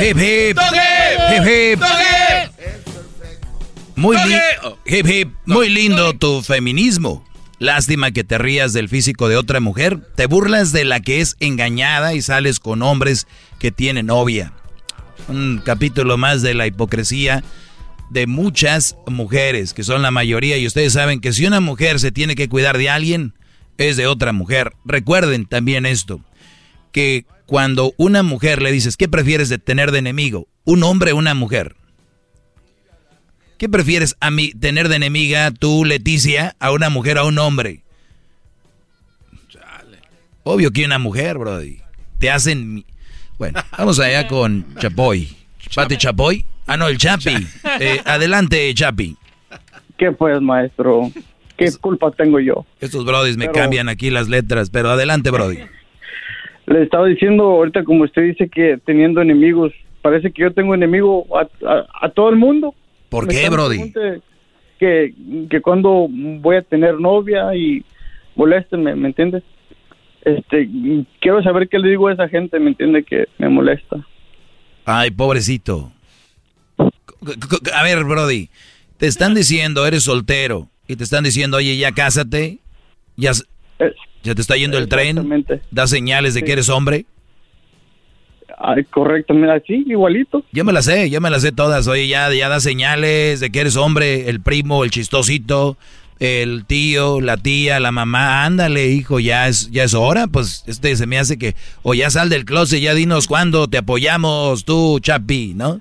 Hip 0.00 0.18
hip. 0.18 1.80
Muy, 3.94 4.16
li- 4.16 4.34
¡Doggy! 4.62 4.78
hip, 4.86 5.06
hip. 5.06 5.28
Muy 5.46 5.68
lindo 5.68 6.12
tu 6.14 6.42
feminismo. 6.42 7.24
Lástima 7.62 8.10
que 8.10 8.24
te 8.24 8.38
rías 8.38 8.72
del 8.72 8.88
físico 8.88 9.28
de 9.28 9.36
otra 9.36 9.60
mujer. 9.60 10.00
Te 10.16 10.26
burlas 10.26 10.72
de 10.72 10.84
la 10.84 10.98
que 10.98 11.20
es 11.20 11.36
engañada 11.38 12.12
y 12.12 12.20
sales 12.20 12.58
con 12.58 12.82
hombres 12.82 13.28
que 13.60 13.70
tienen 13.70 14.06
novia. 14.06 14.52
Un 15.28 15.62
capítulo 15.64 16.18
más 16.18 16.42
de 16.42 16.54
la 16.54 16.66
hipocresía 16.66 17.44
de 18.10 18.26
muchas 18.26 18.96
mujeres, 19.06 19.74
que 19.74 19.84
son 19.84 20.02
la 20.02 20.10
mayoría. 20.10 20.56
Y 20.56 20.66
ustedes 20.66 20.94
saben 20.94 21.20
que 21.20 21.32
si 21.32 21.46
una 21.46 21.60
mujer 21.60 22.00
se 22.00 22.10
tiene 22.10 22.34
que 22.34 22.48
cuidar 22.48 22.78
de 22.78 22.90
alguien, 22.90 23.34
es 23.78 23.96
de 23.96 24.08
otra 24.08 24.32
mujer. 24.32 24.72
Recuerden 24.84 25.46
también 25.46 25.86
esto, 25.86 26.20
que 26.90 27.26
cuando 27.46 27.94
una 27.96 28.24
mujer 28.24 28.60
le 28.60 28.72
dices, 28.72 28.96
¿qué 28.96 29.06
prefieres 29.06 29.48
de 29.48 29.58
tener 29.58 29.92
de 29.92 30.00
enemigo? 30.00 30.48
¿Un 30.64 30.82
hombre 30.82 31.12
o 31.12 31.16
una 31.16 31.34
mujer? 31.34 31.76
¿Qué 33.62 33.68
prefieres 33.68 34.16
a 34.18 34.32
mí 34.32 34.50
tener 34.50 34.88
de 34.88 34.96
enemiga 34.96 35.52
tú, 35.52 35.84
Leticia, 35.84 36.56
a 36.58 36.72
una 36.72 36.90
mujer 36.90 37.16
o 37.18 37.20
a 37.20 37.24
un 37.26 37.38
hombre? 37.38 37.82
Obvio 40.42 40.72
que 40.72 40.84
una 40.84 40.98
mujer, 40.98 41.38
Brody. 41.38 41.78
Te 42.18 42.28
hacen... 42.28 42.84
Bueno, 43.38 43.60
vamos 43.78 44.00
allá 44.00 44.26
con 44.26 44.66
Chapoy. 44.80 45.28
Pati 45.76 45.96
Chapoy. 45.96 46.44
Ah, 46.66 46.76
no, 46.76 46.88
el 46.88 46.98
Chapi. 46.98 47.36
Eh, 47.78 48.00
adelante, 48.04 48.74
Chapi. 48.74 49.16
¿Qué 49.96 50.10
pues, 50.10 50.40
maestro? 50.40 51.12
¿Qué 51.56 51.70
culpa 51.80 52.10
tengo 52.10 52.40
yo? 52.40 52.66
Estos 52.80 53.04
brodis 53.04 53.36
me 53.36 53.44
Pero- 53.46 53.60
cambian 53.60 53.88
aquí 53.88 54.10
las 54.10 54.28
letras, 54.28 54.70
pero 54.70 54.90
adelante, 54.90 55.30
Brody. 55.30 55.58
Le 56.66 56.82
estaba 56.82 57.06
diciendo 57.06 57.44
ahorita, 57.44 57.84
como 57.84 58.02
usted 58.02 58.22
dice, 58.22 58.48
que 58.48 58.80
teniendo 58.84 59.20
enemigos, 59.22 59.72
parece 60.02 60.32
que 60.32 60.42
yo 60.42 60.52
tengo 60.52 60.74
enemigo 60.74 61.26
a, 61.38 61.42
a- 61.64 61.86
a 62.06 62.08
todo 62.08 62.28
el 62.30 62.34
mundo. 62.36 62.74
¿Por 63.12 63.28
qué, 63.28 63.50
Brody? 63.50 63.92
Que, 64.78 65.14
que 65.50 65.60
cuando 65.60 66.08
voy 66.08 66.56
a 66.56 66.62
tener 66.62 66.98
novia 66.98 67.54
y 67.54 67.84
moléstenme, 68.34 68.96
¿me 68.96 69.08
entiendes? 69.08 69.42
Este, 70.22 70.68
quiero 71.20 71.42
saber 71.42 71.68
qué 71.68 71.78
le 71.78 71.90
digo 71.90 72.08
a 72.08 72.14
esa 72.14 72.26
gente, 72.28 72.58
¿me 72.58 72.70
entiende? 72.70 73.04
Que 73.04 73.26
me 73.36 73.50
molesta. 73.50 74.04
Ay, 74.86 75.10
pobrecito. 75.10 75.92
A 77.74 77.82
ver, 77.82 78.02
Brody, 78.04 78.48
te 78.96 79.06
están 79.06 79.34
diciendo, 79.34 79.86
eres 79.86 80.04
soltero, 80.04 80.70
y 80.88 80.96
te 80.96 81.04
están 81.04 81.22
diciendo, 81.22 81.58
oye, 81.58 81.76
ya 81.76 81.92
cásate, 81.92 82.60
ya, 83.16 83.32
ya 84.22 84.34
te 84.34 84.40
está 84.40 84.56
yendo 84.56 84.78
el 84.78 84.88
tren, 84.88 85.44
da 85.70 85.86
señales 85.86 86.32
de 86.32 86.42
que 86.42 86.52
eres 86.52 86.70
hombre. 86.70 87.04
Ay, 88.58 88.84
correcto, 88.84 89.34
mira, 89.34 89.60
sí, 89.66 89.84
igualito. 89.86 90.44
Ya 90.52 90.64
me 90.64 90.72
las 90.72 90.84
sé, 90.86 91.10
ya 91.10 91.20
me 91.20 91.30
las 91.30 91.42
sé 91.42 91.52
todas, 91.52 91.86
oye, 91.88 92.08
ya, 92.08 92.32
ya 92.32 92.48
da 92.48 92.60
señales 92.60 93.40
de 93.40 93.50
que 93.50 93.60
eres 93.60 93.76
hombre, 93.76 94.28
el 94.28 94.40
primo, 94.40 94.84
el 94.84 94.90
chistosito, 94.90 95.76
el 96.20 96.64
tío, 96.66 97.20
la 97.20 97.36
tía, 97.36 97.80
la 97.80 97.92
mamá, 97.92 98.44
ándale, 98.44 98.88
hijo, 98.88 99.20
ya 99.20 99.48
es, 99.48 99.70
ya 99.70 99.84
es 99.84 99.94
hora, 99.94 100.26
pues 100.26 100.64
este 100.66 100.94
se 100.96 101.06
me 101.06 101.18
hace 101.18 101.38
que, 101.38 101.54
o 101.82 101.94
ya 101.94 102.10
sal 102.10 102.28
del 102.28 102.44
closet, 102.44 102.80
ya 102.80 102.94
dinos 102.94 103.26
cuándo 103.26 103.68
te 103.68 103.78
apoyamos, 103.78 104.64
tú, 104.64 104.98
Chapi, 105.00 105.54
¿no? 105.54 105.80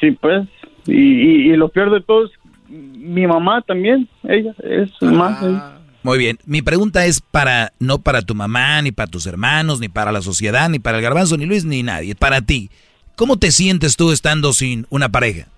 Sí, 0.00 0.10
pues, 0.20 0.46
y, 0.86 0.92
y, 0.92 1.52
y 1.52 1.56
lo 1.56 1.68
peor 1.68 1.90
de 1.92 2.00
todo 2.00 2.26
es 2.26 2.32
mi 2.68 3.26
mamá 3.26 3.62
también, 3.62 4.08
ella, 4.24 4.54
es 4.62 4.90
más. 5.00 5.42
ella. 5.42 5.77
Muy 6.02 6.18
bien. 6.18 6.38
Mi 6.46 6.62
pregunta 6.62 7.06
es 7.06 7.20
para 7.20 7.72
no 7.80 7.98
para 7.98 8.22
tu 8.22 8.34
mamá, 8.34 8.80
ni 8.82 8.92
para 8.92 9.10
tus 9.10 9.26
hermanos, 9.26 9.80
ni 9.80 9.88
para 9.88 10.12
la 10.12 10.22
sociedad, 10.22 10.68
ni 10.68 10.78
para 10.78 10.98
el 10.98 11.02
garbanzo, 11.02 11.36
ni 11.36 11.46
Luis, 11.46 11.64
ni 11.64 11.82
nadie. 11.82 12.14
Para 12.14 12.42
ti. 12.42 12.70
¿Cómo 13.16 13.36
te 13.36 13.50
sientes 13.50 13.96
tú 13.96 14.12
estando 14.12 14.52
sin 14.52 14.86
una 14.90 15.08
pareja? 15.08 15.48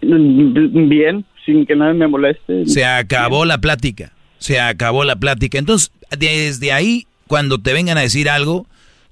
Bien, 0.00 1.24
sin 1.44 1.66
que 1.66 1.74
nadie 1.74 1.94
me 1.94 2.06
moleste. 2.06 2.66
Se 2.66 2.84
acabó 2.84 3.44
la 3.44 3.58
plática. 3.58 4.12
Se 4.38 4.60
acabó 4.60 5.02
la 5.02 5.16
plática. 5.16 5.58
Entonces, 5.58 5.90
desde 6.16 6.72
ahí, 6.72 7.06
cuando 7.26 7.58
te 7.58 7.72
vengan 7.72 7.98
a 7.98 8.02
decir 8.02 8.30
algo, 8.30 8.66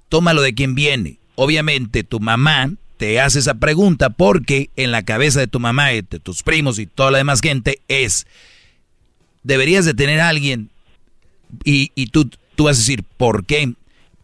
tómalo 0.09 0.41
de 0.43 0.55
quien 0.55 0.77
viene. 0.77 1.19
Obviamente, 1.35 2.05
tu 2.05 2.21
mamá 2.21 2.71
te 2.97 3.21
hace 3.21 3.41
esa 3.41 3.55
pregunta 3.55 4.11
porque 4.11 4.71
en 4.77 4.93
la 4.93 5.03
cabeza 5.05 5.41
de 5.41 5.49
tu 5.49 5.59
mamá 5.59 5.93
y 5.93 6.03
de 6.03 6.21
tus 6.21 6.43
primos 6.43 6.79
y 6.79 6.87
toda 6.87 7.11
la 7.11 7.19
demás 7.19 7.41
gente 7.41 7.81
es, 7.89 8.27
deberías 9.45 9.85
de 9.85 9.95
tener 9.95 10.21
a 10.21 10.29
alguien 10.29 10.71
y, 11.65 11.93
y 11.95 12.07
tú, 12.09 12.29
tú 12.57 12.65
vas 12.65 12.77
a 12.77 12.81
decir, 12.81 13.05
¿por 13.16 13.45
qué? 13.47 13.75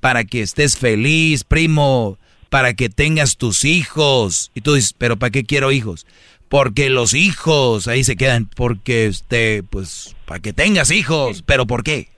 Para 0.00 0.24
que 0.24 0.42
estés 0.42 0.76
feliz, 0.76 1.44
primo, 1.44 2.18
para 2.48 2.74
que 2.74 2.88
tengas 2.88 3.36
tus 3.36 3.64
hijos. 3.64 4.50
Y 4.54 4.62
tú 4.62 4.74
dices, 4.74 4.94
¿pero 4.96 5.18
para 5.18 5.30
qué 5.30 5.44
quiero 5.44 5.72
hijos? 5.72 6.06
Porque 6.48 6.90
los 6.90 7.14
hijos 7.14 7.86
ahí 7.86 8.02
se 8.02 8.16
quedan, 8.16 8.46
porque 8.46 9.06
este, 9.06 9.62
pues, 9.62 10.16
para 10.24 10.40
que 10.40 10.52
tengas 10.52 10.90
hijos. 10.90 11.42
¿Pero 11.46 11.66
por 11.66 11.84
qué? 11.84 12.08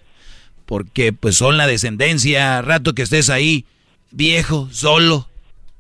Porque 0.65 1.12
pues 1.12 1.37
son 1.37 1.59
la 1.59 1.66
descendencia, 1.66 2.62
rato 2.62 2.95
que 2.95 3.03
estés 3.03 3.29
ahí, 3.29 3.66
viejo, 4.11 4.69
solo, 4.73 5.29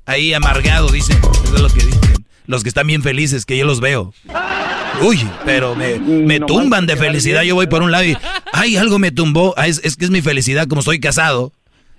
ahí 0.04 0.34
amargado, 0.34 0.88
dicen. 0.90 1.18
Eso 1.44 1.54
es 1.54 1.60
lo 1.62 1.68
que 1.70 1.86
dicen. 1.86 2.26
Los 2.46 2.62
que 2.62 2.68
están 2.68 2.88
bien 2.88 3.02
felices, 3.02 3.46
que 3.46 3.56
yo 3.56 3.64
los 3.64 3.80
veo. 3.80 4.12
Uy, 5.00 5.18
pero 5.44 5.74
me, 5.74 5.98
me 5.98 6.38
No 6.38 6.46
tumban 6.46 6.86
de 6.86 6.96
felicidad. 6.96 7.42
Yo 7.42 7.54
voy 7.54 7.66
por 7.66 7.82
un 7.82 7.90
lado 7.90 8.04
y, 8.04 8.16
ay, 8.52 8.76
algo 8.76 8.98
me 8.98 9.10
tumbó. 9.10 9.54
Ah, 9.56 9.66
Es, 9.66 9.80
es 9.84 9.96
que 9.96 10.04
es 10.04 10.10
mi 10.10 10.22
felicidad 10.22 10.66
como 10.68 10.80
estoy 10.80 11.00
casado 11.00 11.52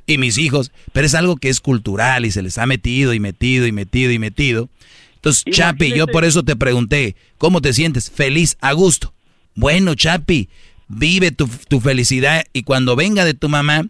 y 0.05 0.17
mis 0.17 0.37
hijos. 0.37 0.71
Pero 0.91 1.05
es 1.05 1.15
algo 1.15 1.35
que 1.35 1.49
es 1.49 1.59
cultural 1.59 2.25
y 2.25 2.31
se 2.31 2.41
les 2.41 2.57
ha 2.57 2.65
metido 2.65 3.13
y 3.13 3.19
metido 3.19 3.67
y 3.67 3.71
metido 3.71 4.11
y 4.11 4.19
metido. 4.19 4.69
Entonces, 5.15 5.43
Chapi, 5.51 5.93
yo 5.93 6.07
por 6.07 6.25
eso 6.25 6.43
te 6.43 6.55
pregunté, 6.55 7.15
¿cómo 7.37 7.61
te 7.61 7.73
sientes? 7.73 8.11
Feliz, 8.11 8.57
a 8.61 8.73
gusto. 8.73 9.13
Bueno, 9.55 9.95
Chapi, 9.95 10.49
vive 10.87 11.31
tu, 11.31 11.49
tu 11.69 11.79
felicidad 11.79 12.43
y 12.51 12.63
cuando 12.63 12.95
venga 12.95 13.23
de 13.23 13.33
tu 13.33 13.47
mamá, 13.47 13.87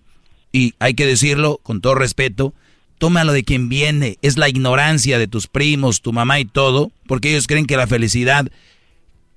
y 0.51 0.75
hay 0.77 0.93
que 0.93 1.07
decirlo 1.07 1.59
con 1.63 1.81
todo 1.81 1.95
respeto, 1.95 2.53
tómalo 2.99 3.33
de 3.33 3.43
quien 3.43 3.67
viene. 3.67 4.19
Es 4.21 4.37
la 4.37 4.47
ignorancia 4.47 5.17
de 5.17 5.27
tus 5.27 5.47
primos, 5.47 6.01
tu 6.01 6.13
mamá 6.13 6.39
y 6.39 6.45
todo, 6.45 6.91
porque 7.07 7.31
ellos 7.31 7.47
creen 7.47 7.65
que 7.65 7.77
la 7.77 7.87
felicidad 7.87 8.51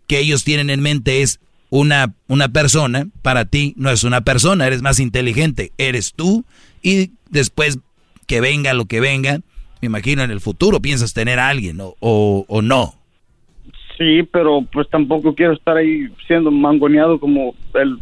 que 0.06 0.18
ellos 0.18 0.44
tienen 0.44 0.70
en 0.70 0.80
mente 0.80 1.22
es 1.22 1.40
una, 1.70 2.14
una 2.28 2.48
persona, 2.48 3.06
para 3.22 3.44
ti 3.44 3.74
no 3.76 3.90
es 3.90 4.04
una 4.04 4.20
persona, 4.20 4.66
eres 4.66 4.82
más 4.82 5.00
inteligente, 5.00 5.72
eres 5.78 6.14
tú, 6.14 6.44
y 6.82 7.10
después 7.28 7.78
que 8.26 8.40
venga 8.40 8.72
lo 8.74 8.86
que 8.86 9.00
venga, 9.00 9.40
me 9.80 9.86
imagino 9.86 10.22
en 10.22 10.30
el 10.30 10.40
futuro 10.40 10.80
piensas 10.80 11.12
tener 11.12 11.38
a 11.38 11.48
alguien 11.48 11.80
o, 11.80 11.96
o, 12.00 12.44
o 12.48 12.62
no. 12.62 12.94
Sí, 13.98 14.22
pero 14.30 14.62
pues 14.72 14.88
tampoco 14.90 15.34
quiero 15.34 15.54
estar 15.54 15.76
ahí 15.76 16.08
siendo 16.26 16.50
mangoneado 16.50 17.18
como 17.18 17.54
el 17.74 17.98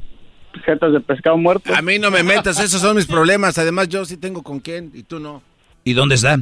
jetas 0.64 0.92
de 0.92 1.00
pescado 1.00 1.36
muerto. 1.36 1.74
A 1.74 1.82
mí 1.82 1.98
no 1.98 2.10
me 2.10 2.22
metas, 2.22 2.58
esos 2.60 2.80
son 2.80 2.96
mis 2.96 3.06
problemas. 3.06 3.58
Además, 3.58 3.88
yo 3.88 4.04
sí 4.04 4.16
tengo 4.16 4.42
con 4.42 4.60
quién 4.60 4.90
y 4.94 5.02
tú 5.02 5.18
no. 5.20 5.42
¿Y 5.84 5.92
dónde 5.92 6.14
está? 6.16 6.38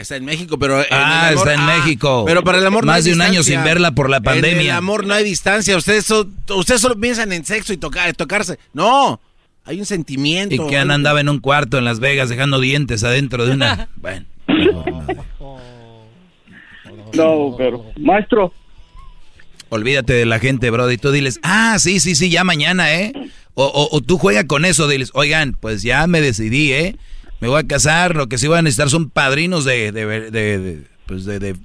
Está 0.00 0.16
en 0.16 0.24
México, 0.24 0.58
pero. 0.58 0.80
en 0.80 0.86
Ah, 0.90 1.28
amor- 1.28 1.38
está 1.48 1.54
en 1.54 1.60
ah, 1.60 1.76
México. 1.78 2.24
Pero 2.26 2.42
para 2.42 2.58
el 2.58 2.66
amor 2.66 2.84
no 2.84 2.92
Más 2.92 2.98
hay 3.04 3.10
de 3.10 3.12
un 3.14 3.20
año 3.20 3.42
sin 3.42 3.62
verla 3.62 3.92
por 3.92 4.08
la 4.08 4.16
En 4.18 4.22
pandemia. 4.22 4.72
el 4.72 4.78
amor 4.78 5.06
no 5.06 5.12
hay 5.14 5.24
distancia. 5.24 5.76
Ustedes, 5.76 6.06
so- 6.06 6.28
ustedes 6.56 6.80
solo 6.80 6.98
piensan 6.98 7.32
en 7.32 7.44
sexo 7.44 7.72
y 7.72 7.76
tocar, 7.76 8.12
tocarse. 8.14 8.58
No, 8.72 9.20
hay 9.64 9.78
un 9.78 9.86
sentimiento. 9.86 10.54
Y 10.54 10.66
que 10.68 10.78
Ana 10.78 10.94
andaba 10.94 11.20
en 11.20 11.28
un 11.28 11.38
cuarto 11.38 11.76
en 11.78 11.84
Las 11.84 12.00
Vegas 12.00 12.28
dejando 12.30 12.60
dientes 12.60 13.04
adentro 13.04 13.44
de 13.46 13.52
una... 13.52 13.88
Bueno. 13.96 14.24
No, 17.12 17.54
pero 17.58 17.84
maestro, 17.98 18.52
Olvídate 19.72 20.12
de 20.14 20.26
la 20.26 20.40
gente, 20.40 20.68
bro. 20.70 20.90
Y 20.90 20.96
tú 20.98 21.12
diles, 21.12 21.38
ah, 21.44 21.76
sí, 21.78 22.00
sí, 22.00 22.16
sí, 22.16 22.28
ya 22.28 22.42
mañana, 22.42 22.92
¿eh? 22.92 23.12
O, 23.54 23.88
o, 23.92 24.00
tú 24.00 24.18
juega 24.18 24.46
con 24.46 24.64
eso, 24.64 24.88
diles, 24.88 25.10
oigan, 25.14 25.56
pues 25.60 25.82
ya 25.82 26.06
me 26.08 26.20
decidí, 26.20 26.72
¿eh? 26.72 26.96
Me 27.40 27.48
voy 27.48 27.60
a 27.60 27.66
casar, 27.66 28.14
lo 28.14 28.28
que 28.28 28.36
sí 28.36 28.46
voy 28.48 28.58
a 28.58 28.62
necesitar 28.62 28.90
son 28.90 29.08
padrinos 29.08 29.64
de, 29.64 29.92
de, 29.92 30.30
de, 30.30 30.82
pues 31.06 31.24
de, 31.24 31.56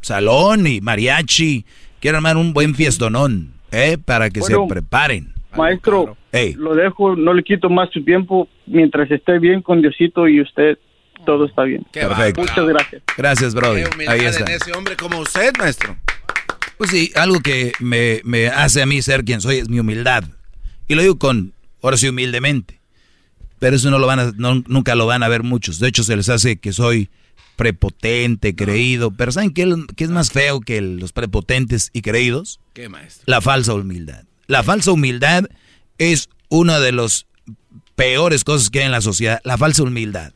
salón 0.00 0.66
y 0.66 0.80
mariachi. 0.80 1.64
Quiero 2.00 2.18
armar 2.18 2.36
un 2.36 2.52
buen 2.52 2.74
fiestonón, 2.74 3.52
¿eh? 3.70 3.96
Para 4.04 4.30
que 4.30 4.42
se 4.42 4.54
preparen. 4.68 5.32
Maestro, 5.56 6.16
lo 6.56 6.74
dejo, 6.74 7.14
no 7.14 7.32
le 7.32 7.44
quito 7.44 7.70
más 7.70 7.90
su 7.92 8.04
tiempo. 8.04 8.48
Mientras 8.66 9.10
esté 9.10 9.38
bien 9.38 9.62
con 9.62 9.80
Diosito 9.80 10.26
y 10.26 10.40
usted, 10.40 10.78
todo 11.24 11.46
está 11.46 11.62
bien. 11.62 11.86
Perfecto. 11.92 12.40
Muchas 12.40 12.66
gracias. 12.66 13.02
Gracias, 13.16 13.54
Brody. 13.54 13.84
Ahí 14.08 14.20
está. 14.20 14.44
en 14.44 14.56
ese 14.60 14.72
hombre 14.72 14.96
como 14.96 15.20
usted, 15.20 15.52
maestro. 15.58 15.96
Pues 16.76 16.90
sí, 16.90 17.12
algo 17.14 17.38
que 17.40 17.72
me, 17.78 18.20
me 18.24 18.48
hace 18.48 18.82
a 18.82 18.86
mí 18.86 19.00
ser 19.00 19.24
quien 19.24 19.40
soy 19.40 19.58
es 19.58 19.68
mi 19.68 19.78
humildad. 19.78 20.24
Y 20.88 20.96
lo 20.96 21.02
digo 21.02 21.18
con, 21.18 21.52
ahora 21.82 21.96
sí, 21.96 22.08
humildemente. 22.08 22.80
Pero 23.58 23.76
eso 23.76 23.90
no 23.90 23.98
lo 23.98 24.06
van 24.06 24.20
a, 24.20 24.32
nunca 24.36 24.94
lo 24.94 25.06
van 25.06 25.22
a 25.22 25.28
ver 25.28 25.42
muchos. 25.42 25.78
De 25.78 25.88
hecho, 25.88 26.04
se 26.04 26.16
les 26.16 26.28
hace 26.28 26.56
que 26.56 26.72
soy 26.72 27.08
prepotente, 27.56 28.54
creído. 28.54 29.10
Pero 29.10 29.32
¿saben 29.32 29.52
qué, 29.52 29.72
qué 29.96 30.04
es 30.04 30.10
más 30.10 30.30
feo 30.30 30.60
que 30.60 30.80
los 30.80 31.12
prepotentes 31.12 31.90
y 31.92 32.02
creídos? 32.02 32.60
¿Qué, 32.72 32.88
maestro? 32.88 33.24
La 33.26 33.40
falsa 33.40 33.74
humildad. 33.74 34.24
La 34.46 34.62
falsa 34.62 34.92
humildad 34.92 35.44
es 35.98 36.28
una 36.48 36.80
de 36.80 36.92
las 36.92 37.26
peores 37.94 38.44
cosas 38.44 38.70
que 38.70 38.80
hay 38.80 38.86
en 38.86 38.92
la 38.92 39.00
sociedad. 39.00 39.40
La 39.44 39.56
falsa 39.56 39.82
humildad. 39.82 40.32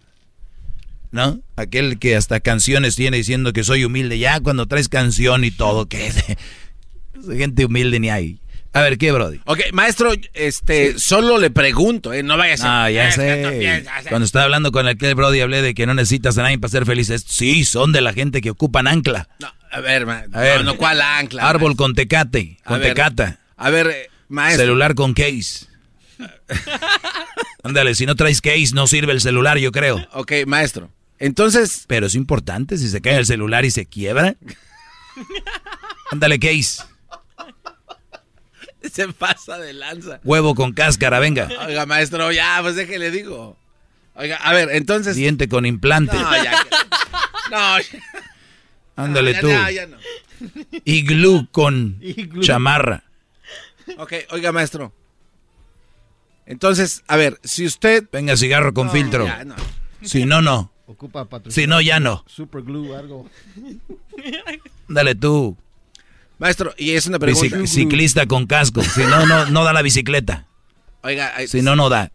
¿No? 1.10 1.40
Aquel 1.56 1.98
que 1.98 2.16
hasta 2.16 2.40
canciones 2.40 2.94
tiene 2.94 3.16
diciendo 3.16 3.52
que 3.52 3.64
soy 3.64 3.84
humilde. 3.84 4.18
Ya 4.18 4.40
cuando 4.40 4.66
traes 4.66 4.88
canción 4.88 5.44
y 5.44 5.50
todo, 5.50 5.86
que 5.86 6.12
gente 7.26 7.64
humilde 7.64 7.98
ni 7.98 8.10
hay. 8.10 8.40
A 8.72 8.82
ver, 8.82 8.98
¿qué, 8.98 9.12
Brody? 9.12 9.40
Ok, 9.46 9.60
maestro, 9.72 10.12
este, 10.34 10.98
solo 10.98 11.38
le 11.38 11.50
pregunto, 11.50 12.12
¿eh? 12.12 12.22
No 12.22 12.36
vaya 12.36 12.54
a 12.54 12.56
ser. 12.56 12.66
Ah, 12.68 12.90
ya 12.90 13.10
sé. 13.10 13.84
Cuando 14.08 14.26
estaba 14.26 14.44
hablando 14.44 14.72
con 14.72 14.86
aquel 14.86 15.14
Brody 15.14 15.40
hablé 15.40 15.62
de 15.62 15.74
que 15.74 15.86
no 15.86 15.94
necesitas 15.94 16.36
a 16.38 16.42
nadie 16.42 16.58
para 16.58 16.70
ser 16.70 16.84
felices. 16.84 17.24
Sí, 17.26 17.64
son 17.64 17.92
de 17.92 18.00
la 18.00 18.12
gente 18.12 18.40
que 18.40 18.50
ocupan 18.50 18.86
ancla. 18.86 19.28
No, 19.40 19.52
a 19.70 19.80
ver, 19.80 20.08
a 20.08 20.40
ver 20.40 20.64
no, 20.64 20.76
¿cuál 20.76 21.00
ancla? 21.00 21.48
Árbol 21.48 21.76
con 21.76 21.94
tecate, 21.94 22.58
con 22.64 22.80
tecata. 22.80 23.38
A 23.56 23.70
ver, 23.70 23.88
eh, 23.88 24.10
maestro. 24.28 24.64
Celular 24.64 24.94
con 24.94 25.14
case. 25.14 25.66
Ándale, 27.62 27.94
si 27.94 28.06
no 28.06 28.14
traes 28.16 28.40
case 28.40 28.70
no 28.74 28.86
sirve 28.86 29.12
el 29.12 29.20
celular, 29.20 29.58
yo 29.58 29.72
creo. 29.72 30.06
Ok, 30.12 30.32
maestro. 30.46 30.90
Entonces... 31.18 31.84
Pero 31.86 32.06
es 32.06 32.14
importante 32.14 32.78
si 32.78 32.88
se 32.88 33.00
cae 33.00 33.16
el 33.16 33.26
celular 33.26 33.64
y 33.64 33.70
se 33.70 33.86
quiebra. 33.86 34.36
Ándale, 36.12 36.38
case. 36.38 36.82
Se 38.92 39.08
pasa 39.08 39.58
de 39.58 39.72
lanza. 39.72 40.20
Huevo 40.24 40.54
con 40.54 40.72
cáscara, 40.72 41.18
venga. 41.18 41.48
Oiga, 41.66 41.86
maestro, 41.86 42.30
ya, 42.32 42.58
pues 42.62 42.76
déjele 42.76 43.10
digo. 43.10 43.56
Oiga, 44.14 44.36
a 44.36 44.52
ver, 44.52 44.70
entonces. 44.72 45.16
Diente 45.16 45.48
con 45.48 45.66
implante. 45.66 46.16
No, 46.16 46.30
ya. 46.42 46.54
No. 47.50 47.76
Ándale 48.96 49.34
tú. 49.40 49.48
Ya, 49.48 49.70
ya 49.70 49.86
no. 49.86 49.96
Iglú 50.84 51.48
con 51.50 51.98
chamarra. 52.42 53.04
Ok, 53.96 54.12
oiga, 54.30 54.52
maestro. 54.52 54.92
Entonces, 56.44 57.04
a 57.06 57.16
ver, 57.16 57.40
si 57.42 57.64
usted. 57.64 58.04
Venga, 58.12 58.36
cigarro 58.36 58.74
con 58.74 58.90
filtro. 58.90 59.26
Si 60.02 60.26
no, 60.26 60.42
no. 60.42 60.70
Ocupa 60.86 61.26
Si 61.48 61.66
no, 61.66 61.80
ya 61.80 62.00
no. 62.00 62.24
Super 62.26 62.62
glue, 62.62 62.96
algo. 62.96 63.28
Dale 64.88 65.14
tú. 65.14 65.56
Maestro, 66.38 66.74
y 66.76 66.92
es 66.92 67.06
una 67.06 67.18
pregunta. 67.18 67.66
ciclista 67.66 68.26
con 68.26 68.46
casco. 68.46 68.82
Si 68.82 69.00
no, 69.00 69.26
no, 69.26 69.46
no 69.46 69.64
da 69.64 69.72
la 69.72 69.82
bicicleta. 69.82 70.46
Oiga, 71.02 71.32
si 71.46 71.62
no, 71.62 71.76
no 71.76 71.88
da. 71.88 72.10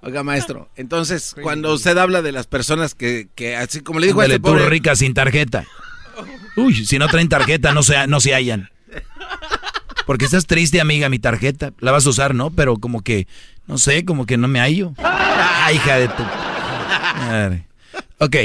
Oiga, 0.00 0.22
maestro, 0.22 0.70
entonces, 0.76 1.34
cuando 1.42 1.74
usted 1.74 1.98
habla 1.98 2.22
de 2.22 2.30
las 2.30 2.46
personas 2.46 2.94
que, 2.94 3.28
que 3.34 3.56
así 3.56 3.80
como 3.80 3.98
le 3.98 4.06
dijo 4.06 4.20
a 4.20 4.26
este 4.26 4.38
tú 4.38 4.54
rica 4.54 4.94
sin 4.94 5.12
tarjeta. 5.12 5.66
Uy, 6.56 6.86
si 6.86 6.98
no 6.98 7.08
traen 7.08 7.28
tarjeta, 7.28 7.72
no 7.72 7.82
se, 7.82 8.06
no 8.06 8.20
se 8.20 8.32
hallan. 8.32 8.70
Porque 10.06 10.24
estás 10.24 10.46
triste, 10.46 10.80
amiga, 10.80 11.08
mi 11.08 11.18
tarjeta. 11.18 11.72
La 11.80 11.92
vas 11.92 12.06
a 12.06 12.10
usar, 12.10 12.34
¿no? 12.34 12.50
Pero 12.50 12.76
como 12.76 13.02
que, 13.02 13.26
no 13.66 13.76
sé, 13.76 14.04
como 14.04 14.24
que 14.24 14.36
no 14.36 14.48
me 14.48 14.60
hallo. 14.60 14.94
Ay, 14.98 15.76
hija 15.76 15.96
de 15.96 16.08
tu... 16.08 16.22
Ok, 18.18 18.36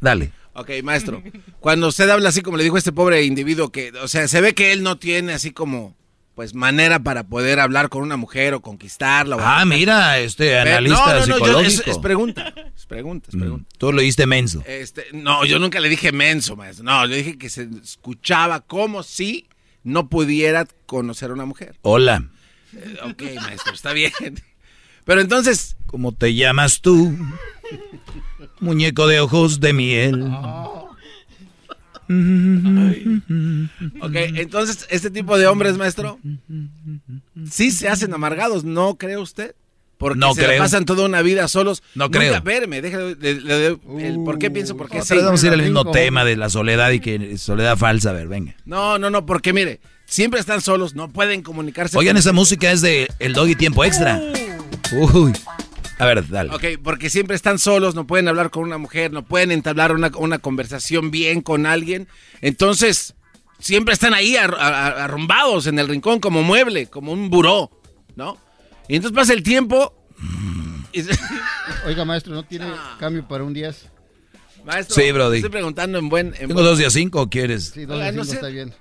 dale. 0.00 0.32
Ok, 0.54 0.70
maestro. 0.82 1.22
Cuando 1.60 1.88
usted 1.88 2.08
habla 2.10 2.28
así 2.28 2.42
como 2.42 2.56
le 2.56 2.64
dijo 2.64 2.76
este 2.76 2.92
pobre 2.92 3.24
individuo 3.24 3.70
que, 3.70 3.92
o 4.02 4.08
sea, 4.08 4.28
se 4.28 4.40
ve 4.40 4.54
que 4.54 4.72
él 4.72 4.82
no 4.82 4.98
tiene 4.98 5.32
así 5.32 5.50
como, 5.50 5.96
pues, 6.34 6.54
manera 6.54 6.98
para 7.02 7.24
poder 7.24 7.58
hablar 7.58 7.88
con 7.88 8.02
una 8.02 8.16
mujer 8.18 8.52
o 8.54 8.60
conquistarla. 8.60 9.36
ah, 9.40 9.64
mira, 9.64 10.18
este 10.18 10.58
analista 10.58 11.26
no, 11.26 11.38
no, 11.38 11.46
no, 11.46 11.60
es, 11.60 11.80
pregunta, 11.80 11.90
es 11.90 11.98
pregunta, 11.98 12.54
es 12.76 12.86
pregunta. 12.86 13.30
Mm, 13.32 13.64
tú 13.78 13.92
lo 13.92 14.00
dijiste 14.00 14.26
menso. 14.26 14.62
Este, 14.66 15.06
no, 15.12 15.44
yo 15.46 15.58
nunca 15.58 15.80
le 15.80 15.88
dije 15.88 16.12
menso, 16.12 16.54
maestro. 16.54 16.84
No, 16.84 17.06
le 17.06 17.16
dije 17.16 17.38
que 17.38 17.48
se 17.48 17.68
escuchaba 17.82 18.60
como 18.60 19.02
si 19.02 19.48
no 19.84 20.08
pudiera 20.10 20.66
conocer 20.84 21.30
a 21.30 21.34
una 21.34 21.46
mujer. 21.46 21.76
Hola. 21.80 22.28
Eh, 22.74 22.96
ok, 23.04 23.22
maestro, 23.42 23.72
está 23.72 23.92
bien. 23.94 24.12
Pero 25.04 25.20
entonces... 25.20 25.76
¿Cómo 25.86 26.12
te 26.12 26.34
llamas 26.34 26.80
tú? 26.80 27.16
Muñeco 28.62 29.06
de 29.06 29.20
ojos 29.20 29.60
de 29.60 29.72
miel. 29.72 30.22
Ok, 34.00 34.14
entonces, 34.14 34.86
este 34.90 35.10
tipo 35.10 35.36
de 35.36 35.46
hombres, 35.46 35.76
maestro, 35.76 36.18
sí 37.50 37.72
se 37.72 37.88
hacen 37.88 38.14
amargados, 38.14 38.64
¿no 38.64 38.96
cree 38.96 39.18
usted? 39.18 39.54
Porque 39.98 40.18
no 40.18 40.34
se 40.34 40.58
pasan 40.58 40.84
toda 40.84 41.06
una 41.06 41.22
vida 41.22 41.46
solos. 41.48 41.82
No 41.94 42.10
creo. 42.10 42.40
Verme, 42.42 42.82
déjame, 42.82 43.16
¿por 44.24 44.38
qué 44.38 44.50
pienso? 44.50 44.76
Porque 44.76 45.02
sí. 45.02 45.16
vamos 45.16 45.42
a 45.42 45.46
ir 45.46 45.52
al 45.52 45.62
mismo 45.62 45.90
tema 45.90 46.24
de 46.24 46.36
la 46.36 46.48
soledad 46.48 46.90
y 46.90 47.00
que 47.00 47.38
soledad 47.38 47.76
falsa, 47.76 48.10
a 48.10 48.12
ver, 48.12 48.28
venga. 48.28 48.54
No, 48.64 48.98
no, 48.98 49.10
no, 49.10 49.26
porque 49.26 49.52
mire, 49.52 49.80
siempre 50.06 50.38
están 50.40 50.60
solos, 50.60 50.94
no 50.94 51.08
pueden 51.08 51.42
comunicarse. 51.42 51.98
Oigan, 51.98 52.16
esa 52.16 52.32
música 52.32 52.70
es 52.70 52.80
de 52.80 53.08
El 53.18 53.32
Doggy 53.32 53.54
Tiempo 53.54 53.84
Extra. 53.84 54.20
Uy. 54.92 55.32
A 56.02 56.06
ver, 56.06 56.28
dale. 56.28 56.52
Ok, 56.52 56.64
porque 56.82 57.08
siempre 57.10 57.36
están 57.36 57.60
solos, 57.60 57.94
no 57.94 58.08
pueden 58.08 58.26
hablar 58.26 58.50
con 58.50 58.64
una 58.64 58.76
mujer, 58.76 59.12
no 59.12 59.24
pueden 59.24 59.52
entablar 59.52 59.92
una, 59.92 60.38
conversación 60.40 61.12
bien 61.12 61.42
con 61.42 61.64
alguien. 61.64 62.08
Entonces, 62.40 63.14
siempre 63.60 63.94
están 63.94 64.12
ahí 64.12 64.34
arrumbados 64.36 65.68
en 65.68 65.78
el 65.78 65.86
rincón 65.86 66.18
como 66.18 66.42
mueble, 66.42 66.88
como 66.88 67.12
un 67.12 67.30
buró, 67.30 67.70
¿no? 68.16 68.36
Y 68.88 68.96
entonces 68.96 69.14
pasa 69.14 69.32
el 69.32 69.44
tiempo. 69.44 69.94
Oiga, 71.86 72.04
maestro, 72.04 72.34
¿no 72.34 72.42
tiene 72.42 72.66
cambio 72.98 73.26
para 73.28 73.44
un 73.44 73.54
10? 73.54 73.88
Maestro, 74.64 74.96
sí, 74.96 75.12
Brody. 75.12 75.36
estoy 75.36 75.50
preguntando 75.50 75.98
en 75.98 76.08
buen... 76.08 76.32
¿Tengo 76.32 76.62
dos 76.62 76.78
días 76.78 76.92
cinco 76.92 77.22
o 77.22 77.30
quieres? 77.30 77.70
Sí, 77.74 77.84
dos 77.84 78.00
días 78.00 78.12
cinco 78.12 78.32
está 78.32 78.48
bien. 78.48 78.74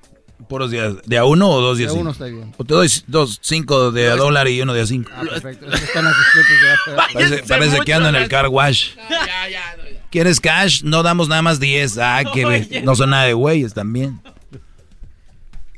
¿Puros 0.47 0.71
días? 0.71 0.95
¿De 1.05 1.17
a 1.17 1.25
uno 1.25 1.49
o 1.49 1.61
dos 1.61 1.77
días? 1.77 1.91
De 1.91 1.97
a 1.97 2.01
uno 2.01 2.11
está 2.11 2.25
bien. 2.25 2.53
O 2.57 2.63
te 2.63 2.73
doy 2.73 2.89
dos, 3.07 3.39
cinco 3.41 3.91
de 3.91 4.09
a 4.09 4.15
dólar 4.15 4.47
y 4.47 4.61
uno 4.61 4.73
de 4.73 4.81
a 4.81 4.85
cinco. 4.85 5.11
Ah, 5.15 5.21
perfecto. 5.21 5.65
Están 5.67 6.05
ya. 6.05 6.95
Parece, 7.13 7.43
parece 7.43 7.79
que 7.81 7.93
ando 7.93 8.09
en 8.09 8.15
el 8.15 8.27
car 8.27 8.47
wash. 8.47 8.95
ya, 9.09 9.49
ya, 9.49 9.75
¿Quieres 10.09 10.41
cash? 10.41 10.83
No 10.83 11.03
damos 11.03 11.29
nada 11.29 11.41
más 11.41 11.59
10. 11.59 11.97
Ah, 11.97 12.23
que 12.33 12.81
no 12.83 12.95
son 12.95 13.11
nada 13.11 13.23
de 13.23 13.33
güeyes 13.33 13.73
también. 13.73 14.19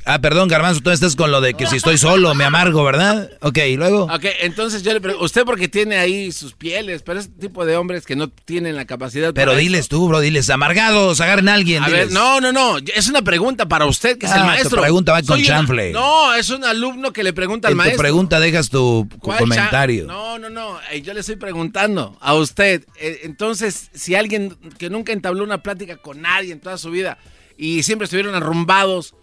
Ah, 0.05 0.19
perdón, 0.19 0.49
Garbanzo, 0.49 0.81
tú 0.81 0.89
estás 0.89 1.15
con 1.15 1.31
lo 1.31 1.39
de 1.39 1.53
que 1.53 1.65
si 1.65 1.77
estoy 1.77 1.97
solo 1.97 2.35
me 2.35 2.43
amargo, 2.43 2.83
¿verdad? 2.83 3.29
Ok, 3.41 3.57
¿y 3.69 3.77
luego? 3.77 4.03
Ok, 4.03 4.25
entonces 4.41 4.83
yo 4.83 4.91
le 4.91 4.99
pregunto, 4.99 5.23
usted 5.25 5.45
porque 5.45 5.69
tiene 5.69 5.97
ahí 5.97 6.31
sus 6.33 6.53
pieles, 6.53 7.03
pero 7.03 7.19
ese 7.19 7.29
tipo 7.29 7.65
de 7.65 7.77
hombres 7.77 8.05
que 8.05 8.17
no 8.17 8.27
tienen 8.27 8.75
la 8.75 8.85
capacidad 8.85 9.33
Pero 9.33 9.55
diles 9.55 9.87
tú, 9.87 10.07
bro, 10.07 10.19
diles, 10.19 10.49
amargados, 10.49 11.21
agarren 11.21 11.47
a 11.47 11.53
alguien. 11.53 11.83
A 11.83 11.89
ver, 11.89 12.11
no, 12.11 12.41
no, 12.41 12.51
no, 12.51 12.77
es 12.93 13.07
una 13.07 13.21
pregunta 13.21 13.67
para 13.67 13.85
usted, 13.85 14.17
que 14.17 14.25
es 14.25 14.31
el 14.33 14.41
ah, 14.41 14.45
maestro. 14.45 14.77
Tu 14.77 14.81
pregunta 14.81 15.13
va 15.13 15.23
con 15.23 15.41
chanfle. 15.41 15.93
no, 15.93 16.33
es 16.33 16.49
un 16.49 16.65
alumno 16.65 17.13
que 17.13 17.23
le 17.23 17.31
pregunta 17.31 17.69
al 17.69 17.75
maestro. 17.75 17.97
tu 17.97 18.01
pregunta 18.01 18.39
dejas 18.41 18.69
tu 18.69 19.07
comentario. 19.19 20.05
No, 20.05 20.37
no, 20.37 20.49
no, 20.49 20.79
eh, 20.91 21.01
yo 21.01 21.13
le 21.13 21.21
estoy 21.21 21.37
preguntando 21.37 22.17
a 22.19 22.33
usted. 22.33 22.85
Eh, 22.99 23.21
entonces, 23.23 23.89
si 23.93 24.15
alguien 24.15 24.57
que 24.77 24.89
nunca 24.89 25.13
entabló 25.13 25.45
una 25.45 25.63
plática 25.63 25.95
con 25.95 26.21
nadie 26.21 26.51
en 26.51 26.59
toda 26.59 26.77
su 26.77 26.91
vida 26.91 27.17
y 27.57 27.83
siempre 27.83 28.05
estuvieron 28.05 28.35
arrumbados 28.35 29.15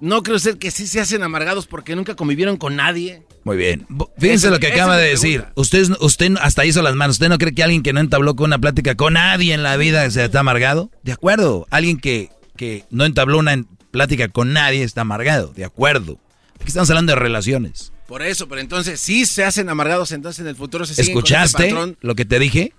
¿No 0.00 0.22
cree 0.22 0.36
usted 0.36 0.58
que 0.58 0.70
sí 0.70 0.86
se 0.86 1.00
hacen 1.00 1.22
amargados 1.22 1.66
porque 1.66 1.96
nunca 1.96 2.14
convivieron 2.14 2.56
con 2.56 2.76
nadie? 2.76 3.24
Muy 3.44 3.56
bien. 3.56 3.86
Fíjense 4.18 4.50
lo 4.50 4.60
que 4.60 4.68
acaba 4.68 4.96
de 4.96 5.08
decir. 5.08 5.44
Usted, 5.54 5.88
usted 6.00 6.34
hasta 6.40 6.64
hizo 6.64 6.82
las 6.82 6.94
manos. 6.94 7.16
¿Usted 7.16 7.28
no 7.28 7.38
cree 7.38 7.54
que 7.54 7.62
alguien 7.62 7.82
que 7.82 7.92
no 7.92 8.00
entabló 8.00 8.36
con 8.36 8.46
una 8.46 8.58
plática 8.58 8.94
con 8.94 9.14
nadie 9.14 9.54
en 9.54 9.62
la 9.62 9.76
vida 9.76 10.08
se 10.10 10.24
está 10.24 10.40
amargado? 10.40 10.90
De 11.02 11.12
acuerdo. 11.12 11.66
Alguien 11.70 11.98
que, 11.98 12.30
que 12.56 12.84
no 12.90 13.04
entabló 13.04 13.38
una 13.38 13.56
plática 13.90 14.28
con 14.28 14.52
nadie 14.52 14.84
está 14.84 15.00
amargado. 15.00 15.52
De 15.54 15.64
acuerdo. 15.64 16.20
Aquí 16.56 16.68
estamos 16.68 16.90
hablando 16.90 17.12
de 17.12 17.18
relaciones. 17.18 17.92
Por 18.06 18.22
eso, 18.22 18.48
pero 18.48 18.60
entonces 18.60 19.00
sí 19.00 19.26
se 19.26 19.44
hacen 19.44 19.68
amargados, 19.68 20.12
entonces 20.12 20.40
en 20.40 20.46
el 20.46 20.56
futuro 20.56 20.86
se 20.86 20.94
siguen 20.94 21.10
¿Escuchaste 21.10 21.70
con 21.70 21.98
lo 22.00 22.14
que 22.14 22.24
te 22.24 22.38
dije? 22.38 22.72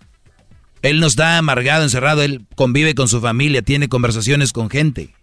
Él 0.82 1.00
no 1.00 1.08
está 1.08 1.38
amargado, 1.38 1.84
encerrado, 1.84 2.24
él 2.24 2.48
convive 2.56 2.96
con 2.96 3.08
su 3.08 3.22
familia, 3.22 3.62
tiene 3.62 3.90
conversaciones 3.90 4.54
con 4.54 4.70
gente. 4.70 5.14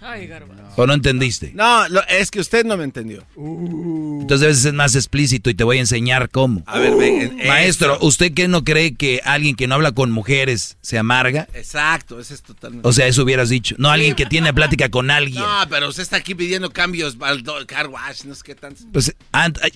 Ay, 0.00 0.30
¿O 0.76 0.86
no 0.86 0.94
entendiste? 0.94 1.50
No, 1.54 1.88
lo- 1.88 2.06
es 2.06 2.30
que 2.30 2.38
usted 2.40 2.64
no 2.64 2.76
me 2.76 2.84
entendió. 2.84 3.24
Entonces 3.36 4.44
a 4.44 4.48
veces 4.48 4.64
es 4.66 4.72
más 4.72 4.94
explícito 4.94 5.50
y 5.50 5.54
te 5.54 5.64
voy 5.64 5.78
a 5.78 5.80
enseñar 5.80 6.30
cómo. 6.30 6.62
A 6.66 6.78
ver, 6.78 6.94
ven, 6.96 7.40
eh, 7.40 7.48
Maestro, 7.48 7.98
¿usted 8.00 8.32
qué 8.32 8.46
no 8.46 8.62
cree 8.62 8.94
que 8.94 9.20
alguien 9.24 9.56
que 9.56 9.66
no 9.66 9.74
habla 9.74 9.92
con 9.92 10.10
mujeres 10.12 10.76
se 10.82 10.98
amarga? 10.98 11.48
Exacto, 11.54 12.20
ese 12.20 12.34
es 12.34 12.42
totalmente. 12.42 12.86
O 12.86 12.92
sea, 12.92 13.06
eso 13.06 13.22
hubieras 13.24 13.48
dicho. 13.48 13.74
No 13.78 13.90
alguien 13.90 14.14
que 14.14 14.26
tiene 14.26 14.52
plática 14.54 14.88
con 14.88 15.10
alguien. 15.10 15.42
No, 15.42 15.68
pero 15.68 15.88
usted 15.88 16.02
está 16.02 16.16
aquí 16.16 16.34
pidiendo 16.34 16.70
cambios 16.70 17.16
al 17.20 17.42
do- 17.42 17.66
car 17.66 17.88
wash, 17.88 18.24
no 18.24 18.34
sé 18.34 18.42
qué 18.44 18.54
tanto. 18.54 18.82
Pues, 18.92 19.14
ant- 19.32 19.58
ay, 19.62 19.72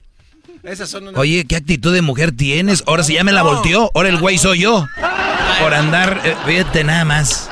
Esas 0.63 0.89
son 0.91 1.09
unas- 1.09 1.19
oye, 1.19 1.45
¿qué 1.45 1.57
actitud 1.57 1.93
de 1.93 2.03
mujer 2.03 2.31
tienes? 2.31 2.85
Ahora 2.87 3.03
sí 3.03 3.15
ya 3.15 3.25
me 3.25 3.33
la 3.33 3.43
volteó. 3.43 3.91
Ahora 3.95 4.09
el 4.11 4.19
güey 4.19 4.39
soy 4.39 4.61
yo. 4.61 4.87
Por 5.61 5.75
andar, 5.75 6.21
eh, 6.25 6.37
fíjate 6.47 6.85
nada 6.85 7.05
más. 7.05 7.51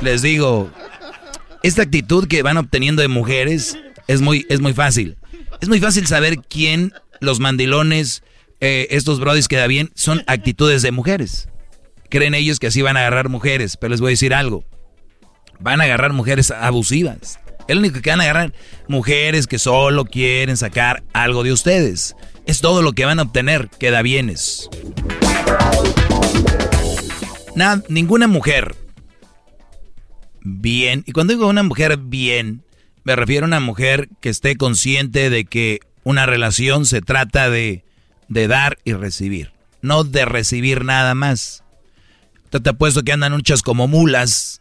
Les 0.00 0.22
digo, 0.22 0.70
esta 1.62 1.82
actitud 1.82 2.26
que 2.26 2.42
van 2.42 2.56
obteniendo 2.56 3.02
de 3.02 3.08
mujeres 3.08 3.78
es 4.08 4.20
muy, 4.20 4.46
es 4.48 4.60
muy 4.60 4.72
fácil. 4.72 5.16
Es 5.60 5.68
muy 5.68 5.80
fácil 5.80 6.06
saber 6.06 6.38
quién, 6.38 6.92
los 7.20 7.38
mandilones, 7.38 8.22
eh, 8.60 8.88
estos 8.90 9.20
brodis 9.20 9.46
que 9.46 9.56
da 9.56 9.66
bien, 9.66 9.90
son 9.94 10.22
actitudes 10.26 10.82
de 10.82 10.90
mujeres. 10.90 11.48
Creen 12.08 12.34
ellos 12.34 12.58
que 12.58 12.68
así 12.68 12.82
van 12.82 12.96
a 12.96 13.00
agarrar 13.00 13.28
mujeres, 13.28 13.76
pero 13.76 13.90
les 13.90 14.00
voy 14.00 14.10
a 14.10 14.12
decir 14.12 14.34
algo. 14.34 14.64
Van 15.60 15.80
a 15.80 15.84
agarrar 15.84 16.12
mujeres 16.12 16.50
abusivas. 16.50 17.38
El 17.68 17.78
único 17.78 18.00
que 18.00 18.10
van 18.10 18.20
a 18.20 18.24
agarrar 18.24 18.52
mujeres 18.88 19.46
que 19.46 19.58
solo 19.58 20.06
quieren 20.06 20.56
sacar 20.56 21.04
algo 21.12 21.44
de 21.44 21.52
ustedes. 21.52 22.16
Es 22.46 22.60
todo 22.60 22.82
lo 22.82 22.94
que 22.94 23.04
van 23.04 23.20
a 23.20 23.22
obtener, 23.22 23.68
queda 23.78 24.02
bienes. 24.02 24.68
Nada, 27.54 27.82
ninguna 27.88 28.26
mujer 28.26 28.74
bien, 30.42 31.04
y 31.06 31.12
cuando 31.12 31.32
digo 31.32 31.46
una 31.46 31.62
mujer 31.62 31.96
bien, 31.96 32.62
me 33.04 33.16
refiero 33.16 33.46
a 33.46 33.48
una 33.48 33.60
mujer 33.60 34.08
que 34.20 34.28
esté 34.28 34.56
consciente 34.56 35.30
de 35.30 35.44
que 35.44 35.80
una 36.04 36.26
relación 36.26 36.86
se 36.86 37.00
trata 37.00 37.50
de, 37.50 37.84
de 38.28 38.48
dar 38.48 38.78
y 38.84 38.92
recibir, 38.92 39.52
no 39.82 40.04
de 40.04 40.24
recibir 40.24 40.84
nada 40.84 41.14
más. 41.14 41.64
Yo 42.52 42.60
te 42.60 42.70
apuesto 42.70 43.02
que 43.02 43.12
andan 43.12 43.32
muchas 43.32 43.62
como 43.62 43.88
mulas, 43.88 44.60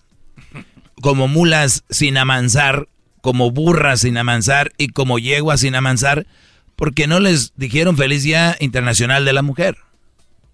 como 1.02 1.28
mulas 1.28 1.84
sin 1.90 2.18
amansar, 2.18 2.88
como 3.22 3.52
burras 3.52 4.02
sin 4.02 4.18
amansar 4.18 4.72
y 4.78 4.90
como 4.90 5.20
yeguas 5.20 5.62
sin 5.62 5.76
amansar, 5.76 6.28
porque 6.76 7.08
no 7.08 7.20
les 7.20 7.54
dijeron 7.56 7.98
feliz 7.98 8.24
día 8.24 8.56
internacional 8.60 9.26
de 9.26 9.34
la 9.34 9.42
mujer. 9.42 9.78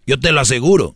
Yo 0.07 0.19
te 0.19 0.31
lo 0.31 0.41
aseguro. 0.41 0.95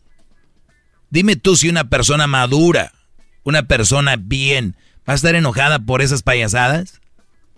Dime 1.10 1.36
tú 1.36 1.56
si 1.56 1.70
una 1.70 1.90
persona 1.90 2.28
madura, 2.28 2.94
una 3.44 3.64
persona 3.68 4.16
bien, 4.18 4.76
va 5.08 5.14
a 5.14 5.16
estar 5.16 5.36
enojada 5.36 5.80
por 5.80 6.02
esas 6.02 6.24
payasadas. 6.24 7.02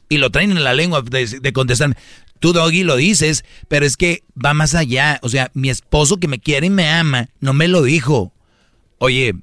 Y 0.09 0.17
lo 0.17 0.29
traen 0.29 0.51
en 0.51 0.63
la 0.63 0.73
lengua 0.73 1.01
de, 1.01 1.25
de 1.25 1.53
contestar. 1.53 1.95
Tú, 2.39 2.51
Doggy, 2.53 2.83
lo 2.83 2.95
dices, 2.97 3.45
pero 3.69 3.85
es 3.85 3.95
que 3.97 4.23
va 4.33 4.53
más 4.53 4.75
allá. 4.75 5.19
O 5.21 5.29
sea, 5.29 5.51
mi 5.53 5.69
esposo 5.69 6.17
que 6.17 6.27
me 6.27 6.39
quiere 6.39 6.67
y 6.67 6.71
me 6.71 6.89
ama, 6.89 7.29
no 7.39 7.53
me 7.53 7.67
lo 7.69 7.81
dijo. 7.83 8.33
Oye, 8.97 9.35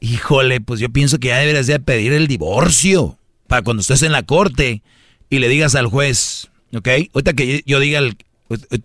híjole, 0.00 0.60
pues 0.60 0.80
yo 0.80 0.90
pienso 0.90 1.18
que 1.18 1.28
ya 1.28 1.38
deberías 1.38 1.66
de 1.66 1.80
pedir 1.80 2.12
el 2.12 2.26
divorcio 2.26 3.18
para 3.46 3.62
cuando 3.62 3.80
estés 3.80 4.02
en 4.02 4.12
la 4.12 4.22
corte 4.24 4.82
y 5.30 5.38
le 5.38 5.48
digas 5.48 5.74
al 5.76 5.86
juez, 5.86 6.48
¿ok? 6.74 6.88
Ahorita 7.14 7.32
que 7.32 7.62
yo 7.64 7.80
diga, 7.80 8.00
el- 8.00 8.16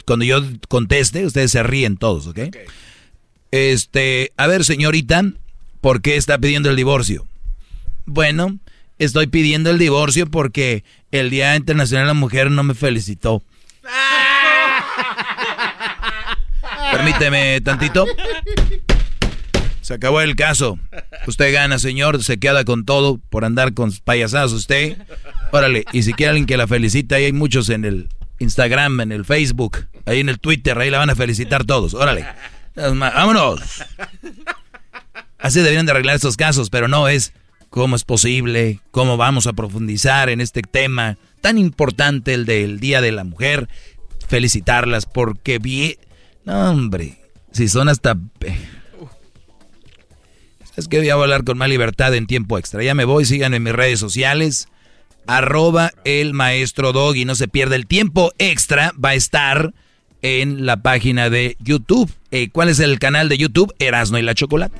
cuando 0.05 0.23
yo 0.25 0.41
conteste, 0.69 1.25
ustedes 1.25 1.51
se 1.51 1.61
ríen 1.63 1.97
todos, 1.97 2.27
¿ok? 2.27 2.39
Este, 3.51 4.31
a 4.37 4.47
ver, 4.47 4.63
señorita, 4.63 5.23
¿por 5.81 6.01
qué 6.01 6.15
está 6.15 6.37
pidiendo 6.37 6.69
el 6.69 6.75
divorcio? 6.75 7.27
Bueno, 8.05 8.57
estoy 8.99 9.27
pidiendo 9.27 9.71
el 9.71 9.79
divorcio 9.79 10.27
porque 10.27 10.83
el 11.11 11.29
Día 11.29 11.55
Internacional 11.55 12.05
de 12.05 12.07
la 12.07 12.13
Mujer 12.13 12.51
no 12.51 12.63
me 12.63 12.73
felicitó. 12.73 13.43
Permíteme 16.91 17.61
tantito. 17.61 18.05
Se 19.81 19.95
acabó 19.95 20.21
el 20.21 20.35
caso. 20.35 20.77
Usted 21.25 21.53
gana, 21.53 21.79
señor. 21.79 22.23
Se 22.23 22.37
queda 22.37 22.63
con 22.63 22.85
todo 22.85 23.19
por 23.29 23.43
andar 23.43 23.73
con 23.73 23.91
payasadas 24.03 24.51
usted. 24.51 24.97
Órale, 25.51 25.85
y 25.91 26.03
si 26.03 26.13
quiere 26.13 26.29
alguien 26.29 26.45
que 26.45 26.57
la 26.57 26.67
felicite, 26.67 27.15
ahí 27.15 27.25
hay 27.25 27.33
muchos 27.33 27.69
en 27.69 27.85
el 27.85 28.09
Instagram, 28.39 29.01
en 29.01 29.11
el 29.11 29.25
Facebook, 29.25 29.87
ahí 30.05 30.19
en 30.19 30.29
el 30.29 30.39
Twitter, 30.39 30.77
ahí 30.77 30.89
la 30.89 30.99
van 30.99 31.09
a 31.09 31.15
felicitar 31.15 31.65
todos. 31.65 31.93
Órale. 31.93 32.25
Vámonos. 32.75 33.83
Así 35.41 35.59
deberían 35.59 35.85
de 35.85 35.91
arreglar 35.91 36.15
estos 36.15 36.37
casos, 36.37 36.69
pero 36.69 36.87
no 36.87 37.07
es 37.07 37.33
cómo 37.69 37.95
es 37.95 38.03
posible, 38.03 38.79
cómo 38.91 39.17
vamos 39.17 39.47
a 39.47 39.53
profundizar 39.53 40.29
en 40.29 40.39
este 40.39 40.61
tema 40.61 41.17
tan 41.41 41.57
importante, 41.57 42.33
el 42.33 42.45
del 42.45 42.79
Día 42.79 43.01
de 43.01 43.11
la 43.11 43.23
Mujer. 43.23 43.67
Felicitarlas 44.27 45.05
porque 45.05 45.57
bien... 45.57 45.95
No, 46.45 46.71
hombre, 46.71 47.19
si 47.51 47.67
son 47.67 47.89
hasta... 47.89 48.15
Es 50.77 50.87
que 50.87 50.99
voy 50.99 51.09
a 51.09 51.13
hablar 51.13 51.43
con 51.43 51.57
más 51.57 51.69
libertad 51.69 52.13
en 52.15 52.27
tiempo 52.27 52.57
extra. 52.57 52.83
Ya 52.83 52.93
me 52.93 53.05
voy, 53.05 53.25
síganme 53.25 53.57
en 53.57 53.63
mis 53.63 53.73
redes 53.73 53.99
sociales. 53.99 54.67
Arroba 55.27 55.91
el 56.05 56.33
maestro 56.33 56.93
Doggy. 56.93 57.25
No 57.25 57.35
se 57.35 57.47
pierda 57.47 57.75
el 57.75 57.87
tiempo 57.87 58.31
extra. 58.37 58.93
Va 59.03 59.09
a 59.09 59.15
estar 59.15 59.73
en 60.21 60.65
la 60.65 60.77
página 60.81 61.29
de 61.29 61.57
YouTube. 61.59 62.11
Eh, 62.31 62.49
¿Cuál 62.51 62.69
es 62.69 62.79
el 62.79 62.99
canal 62.99 63.27
de 63.27 63.37
YouTube? 63.37 63.73
Erasno 63.79 64.17
y 64.17 64.21
la 64.21 64.33
Chocolate. 64.33 64.79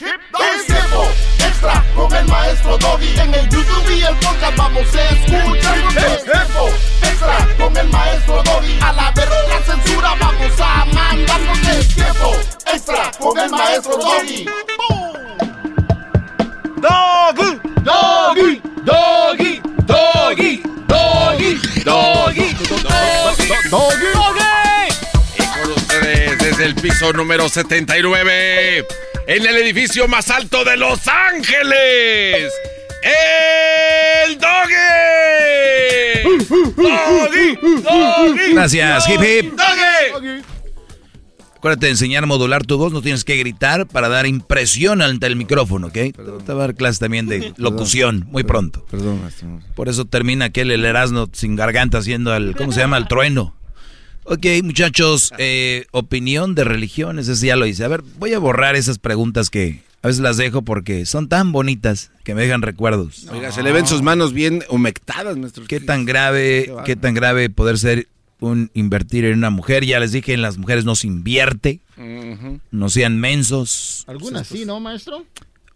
Es 0.00 0.66
tiempo 0.66 1.10
extra 1.40 1.84
con 1.96 2.14
el 2.14 2.24
maestro 2.26 2.78
Doggy. 2.78 3.18
En 3.18 3.34
el 3.34 3.48
YouTube 3.48 3.90
y 3.90 4.02
el 4.02 4.14
podcast 4.18 4.56
vamos 4.56 4.94
a 4.94 5.08
escuchar. 5.08 5.78
Es 5.96 6.24
tiempo 6.24 6.68
extra 7.02 7.48
con 7.58 7.76
el 7.76 7.88
maestro 7.88 8.42
Doggy. 8.44 8.78
A 8.80 8.92
la 8.92 9.10
verga 9.10 9.34
la 9.48 9.60
censura 9.60 10.14
vamos 10.20 10.60
a 10.60 10.84
mandar. 10.84 11.40
Es 11.76 11.88
tiempo 11.96 12.36
extra 12.72 13.10
con 13.18 13.38
el 13.38 13.50
maestro 13.50 13.96
Doggy. 13.96 14.44
Doggy, 16.76 17.60
Doggy, 17.82 18.62
Doggy, 18.84 19.60
Doggy, 19.84 20.62
Doggy, 20.86 21.60
Doggy, 21.84 22.54
Doggy. 22.84 23.88
Y 25.34 25.60
con 25.60 25.72
ustedes 25.72 26.38
desde 26.38 26.64
el 26.66 26.76
piso 26.76 27.12
número 27.12 27.48
79, 27.48 28.86
en 29.28 29.46
el 29.46 29.56
edificio 29.58 30.08
más 30.08 30.30
alto 30.30 30.64
de 30.64 30.78
Los 30.78 31.06
Ángeles, 31.06 32.50
el 34.24 34.38
Doggy. 34.38 34.78
Doggy, 36.74 37.56
Doggy. 37.82 38.52
Gracias, 38.54 39.06
hip 39.06 39.20
hip. 39.20 39.52
Doggy. 39.52 40.42
Acuérdate 41.56 41.86
de 41.86 41.90
enseñar 41.90 42.22
a 42.22 42.26
modular 42.26 42.64
tu 42.64 42.78
voz, 42.78 42.90
no 42.90 43.02
tienes 43.02 43.24
que 43.24 43.36
gritar 43.36 43.86
para 43.86 44.08
dar 44.08 44.26
impresión 44.26 45.02
ante 45.02 45.26
el 45.26 45.36
micrófono, 45.36 45.88
¿ok? 45.88 45.92
Te 45.92 46.12
va 46.22 46.54
a 46.54 46.66
dar 46.66 46.74
clase 46.74 47.00
también 47.00 47.26
de 47.26 47.52
locución 47.58 48.26
muy 48.30 48.44
pronto. 48.44 48.86
Perdón. 48.90 49.20
Por 49.74 49.90
eso 49.90 50.06
termina 50.06 50.46
aquel 50.46 50.70
el 50.70 50.86
Erasmo 50.86 51.28
sin 51.32 51.54
garganta 51.54 51.98
haciendo 51.98 52.34
el, 52.34 52.56
¿cómo 52.56 52.72
se 52.72 52.80
llama? 52.80 52.96
El 52.96 53.08
trueno. 53.08 53.57
Ok, 54.30 54.44
muchachos, 54.62 55.32
eh, 55.38 55.86
opinión 55.90 56.54
de 56.54 56.62
religiones, 56.62 57.28
ese 57.28 57.46
ya 57.46 57.56
lo 57.56 57.64
hice. 57.64 57.82
A 57.84 57.88
ver, 57.88 58.02
voy 58.18 58.34
a 58.34 58.38
borrar 58.38 58.76
esas 58.76 58.98
preguntas 58.98 59.48
que 59.48 59.80
a 60.02 60.08
veces 60.08 60.20
las 60.20 60.36
dejo 60.36 60.60
porque 60.60 61.06
son 61.06 61.30
tan 61.30 61.50
bonitas 61.50 62.10
que 62.24 62.34
me 62.34 62.42
dejan 62.42 62.60
recuerdos. 62.60 63.26
Oiga, 63.32 63.52
se 63.52 63.62
le 63.62 63.72
ven 63.72 63.86
sus 63.86 64.02
manos 64.02 64.34
bien 64.34 64.64
humectadas, 64.68 65.38
maestro. 65.38 65.64
¿Qué 65.66 65.80
tan 65.80 66.04
grave, 66.04 66.70
qué 66.84 66.94
tan 66.94 67.14
grave 67.14 67.48
poder 67.48 67.78
ser 67.78 68.06
un 68.38 68.70
invertir 68.74 69.24
en 69.24 69.38
una 69.38 69.48
mujer? 69.48 69.86
Ya 69.86 69.98
les 69.98 70.12
dije, 70.12 70.34
en 70.34 70.42
las 70.42 70.58
mujeres 70.58 70.84
no 70.84 70.94
se 70.94 71.06
invierte, 71.06 71.80
no 72.70 72.90
sean 72.90 73.18
mensos. 73.18 74.04
Algunas 74.08 74.46
sí, 74.46 74.66
¿no, 74.66 74.78
maestro? 74.78 75.24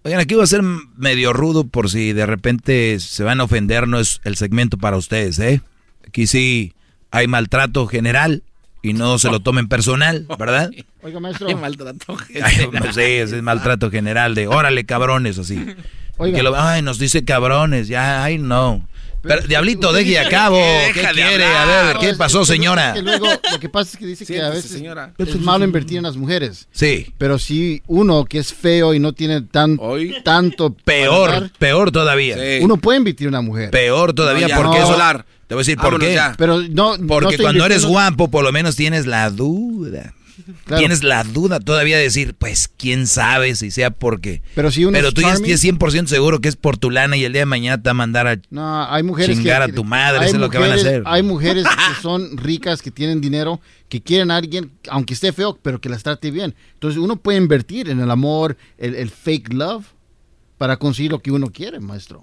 Oigan, 0.03 0.21
aquí 0.21 0.35
voy 0.35 0.45
a 0.45 0.47
ser 0.47 0.61
medio 0.63 1.33
rudo 1.33 1.65
por 1.65 1.89
si 1.89 2.13
de 2.13 2.27
repente 2.27 3.01
se 3.01 3.25
van 3.25 3.41
a 3.41 3.45
ofender, 3.45 3.89
no 3.89 3.99
es 3.99 4.21
el 4.25 4.37
segmento 4.37 4.77
para 4.77 4.99
ustedes, 4.99 5.39
¿eh? 5.39 5.63
Aquí 6.07 6.27
sí 6.27 6.75
hay 7.13 7.29
maltrato 7.29 7.87
general 7.87 8.43
y 8.83 8.95
no 8.95 9.17
se 9.21 9.31
lo 9.31 9.39
tomen 9.39 9.69
personal, 9.69 10.27
¿verdad? 10.39 10.71
Oiga, 11.03 11.21
maestro. 11.21 11.47
Qué 11.47 11.55
maltrato. 11.55 12.17
Ay, 12.43 12.69
no 12.73 12.93
sé, 12.93 13.23
ese 13.23 13.37
es 13.37 13.43
maltrato 13.43 13.91
general 13.91 14.35
de 14.35 14.49
órale 14.49 14.85
cabrones 14.85 15.39
así. 15.39 15.65
Oiga. 16.17 16.37
Que 16.37 16.43
lo- 16.43 16.59
ay, 16.59 16.83
nos 16.83 16.99
dice 16.99 17.25
cabrones, 17.25 17.87
ya, 17.89 18.25
ay 18.25 18.39
no. 18.39 18.89
Pero, 19.23 19.41
Diablito, 19.43 19.93
deje 19.93 20.19
a 20.19 20.29
cabo. 20.29 20.57
¿Qué 20.93 21.01
quiere? 21.01 21.45
hablar. 21.45 21.69
A 21.69 21.87
ver, 21.87 21.97
¿qué 21.99 22.11
Es- 22.11 22.17
pasó, 22.17 22.43
es 22.43 22.49
señora? 22.49 22.89
es 22.89 22.95
que 22.97 23.03
luego, 23.03 23.27
lo 23.53 23.61
que 23.61 23.69
pasa 23.69 23.93
es 23.93 23.97
que 23.97 24.07
dice 24.07 24.27
que 24.27 24.41
a 24.43 24.51
veces 24.51 24.73
señora. 24.73 25.13
es 25.17 25.37
malo 25.41 25.65
invertir 25.65 25.99
en 25.99 26.03
las 26.03 26.17
mujeres. 26.17 26.67
Sí. 26.73 27.15
Pero 27.19 27.39
si 27.39 27.83
uno 27.87 28.25
que 28.25 28.39
es 28.39 28.53
feo 28.53 28.95
y 28.95 28.99
no 28.99 29.13
tiene 29.13 29.43
tan, 29.43 29.79
tanto... 30.25 30.75
Peor, 30.85 31.31
dar, 31.31 31.51
peor 31.57 31.93
todavía. 31.93 32.37
Uno 32.63 32.79
puede 32.79 32.99
invertir 32.99 33.29
en 33.29 33.35
una 33.35 33.43
mujer. 33.43 33.71
Peor 33.71 34.13
todavía, 34.13 34.49
No, 34.49 34.57
porque 34.61 34.79
no. 34.81 34.85
eso... 34.87 34.97
Te 35.53 35.55
voy 35.55 35.61
a 35.61 35.65
decir 35.65 35.77
por 35.77 35.99
qué. 36.01 36.15
ya. 36.15 36.35
Pero 36.39 36.63
no- 36.63 36.97
Porque 37.07 37.37
cuando 37.37 37.67
eres 37.67 37.85
guapo, 37.85 38.31
por 38.31 38.43
lo 38.43 38.53
menos 38.53 38.75
tienes 38.75 39.05
la 39.05 39.29
duda. 39.29 40.15
Claro. 40.65 40.81
Tienes 40.81 41.05
la 41.05 41.23
duda 41.25 41.61
todavía 41.61 41.99
de 41.99 42.05
decir, 42.05 42.35
pues, 42.35 42.67
quién 42.67 43.07
sabe 43.07 43.55
si 43.55 43.71
sea 43.71 43.91
porque... 43.91 44.43
Pero 44.55 44.71
si 44.73 44.85
uno 44.87 44.93
Pero 44.97 45.09
es 45.09 45.15
tú 45.15 45.21
ya 45.21 45.35
estás 45.35 45.63
100% 45.63 46.07
seguro 46.07 46.41
que 46.41 46.49
es 46.49 46.57
por 46.57 46.79
tu 46.79 46.91
lana 46.91 47.17
y 47.19 47.25
el 47.25 47.33
día 47.33 47.43
de 47.43 47.47
mañana 47.47 47.77
te 47.77 47.85
va 47.89 47.91
a 47.91 47.95
mandar 47.95 48.27
a 48.27 48.41
No, 48.51 48.91
hay 48.91 49.03
mujeres 49.03 49.37
chingar 49.37 49.67
que, 49.67 49.73
a 49.73 49.75
tu 49.75 49.85
madre, 49.85 50.21
hay 50.21 50.27
eso 50.29 50.37
es 50.37 50.41
lo 50.41 50.49
que 50.51 50.57
van 50.59 50.71
a 50.71 50.75
mujeres- 50.75 50.87
hacer. 50.91 51.03
Hay 51.05 51.23
mujeres 51.23 51.65
que 51.67 52.03
son 52.03 52.39
ricas, 52.39 52.81
que 52.81 52.91
tienen 52.91 53.21
dinero, 53.21 53.61
que 53.91 54.03
quieren 54.03 54.31
a 54.31 54.37
alguien, 54.39 54.73
aunque 54.89 55.13
esté 55.15 55.33
feo, 55.35 55.59
pero 55.63 55.81
que 55.83 55.91
las 55.91 56.03
trate 56.03 56.31
bien. 56.31 56.55
Entonces 56.73 56.99
uno 56.99 57.17
puede 57.17 57.37
invertir 57.39 57.91
en 57.91 58.01
el 58.01 58.11
amor, 58.11 58.57
el, 58.79 58.95
el 58.95 59.11
fake 59.11 59.53
love, 59.53 59.85
para 60.57 60.79
conseguir 60.79 61.13
lo 61.13 61.21
que 61.21 61.31
uno 61.31 61.49
quiere, 61.53 61.79
maestro. 61.79 62.23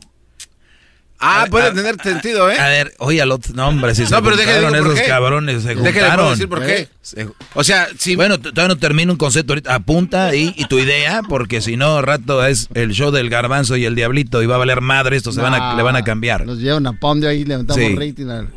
Ah, 1.22 1.44
A- 1.44 1.46
puede 1.48 1.68
a- 1.68 1.74
tener 1.74 2.02
sentido, 2.02 2.50
¿eh? 2.50 2.58
A 2.58 2.68
ver, 2.70 2.94
oye 3.00 3.22
al 3.22 3.32
otro, 3.32 3.54
no 3.54 3.68
hombre, 3.68 3.94
si 3.94 4.06
se 4.06 4.12
No, 4.12 4.24
pero 4.24 4.38
déjale 4.38 4.62
juntaron 4.62 4.86
esos 4.88 5.00
qué. 5.02 5.08
cabrones, 5.08 5.64
se 5.64 5.76
juntaron. 5.76 6.32
decir 6.32 6.48
por 6.48 6.66
qué. 6.66 6.78
¿Eh? 6.80 6.90
Se- 7.02 7.28
O 7.56 7.64
sea, 7.64 7.88
si... 7.98 8.16
Bueno, 8.16 8.40
todavía 8.40 8.70
no 8.70 8.78
termino 8.78 9.12
un 9.12 9.18
concepto 9.18 9.52
ahorita. 9.54 9.76
Apunta 9.76 10.28
ahí 10.28 10.54
y 10.56 10.66
tu 10.66 10.80
idea, 10.80 11.22
porque 11.28 11.60
si 11.62 11.76
no, 11.76 12.02
rato 12.02 12.46
es 12.46 12.70
el 12.74 12.92
show 12.94 13.12
del 13.12 13.30
garbanzo 13.30 13.76
y 13.76 13.84
el 13.86 13.96
diablito 13.96 14.42
y 14.42 14.46
va 14.46 14.56
a 14.56 14.60
valer 14.60 14.80
madre, 14.80 15.18
esto 15.18 15.32
se 15.34 15.42
van 15.42 15.54
a, 15.54 15.76
le 15.76 15.84
van 15.84 15.98
a 15.98 16.04
cambiar. 16.04 16.46
Nos 16.46 16.60
llevan 16.60 16.88
a 16.88 16.94
pound 16.94 17.26
ahí, 17.26 17.44
levantamos 17.44 17.84
Sí. 17.84 17.96
rating. 17.96 18.28
al- 18.30 18.50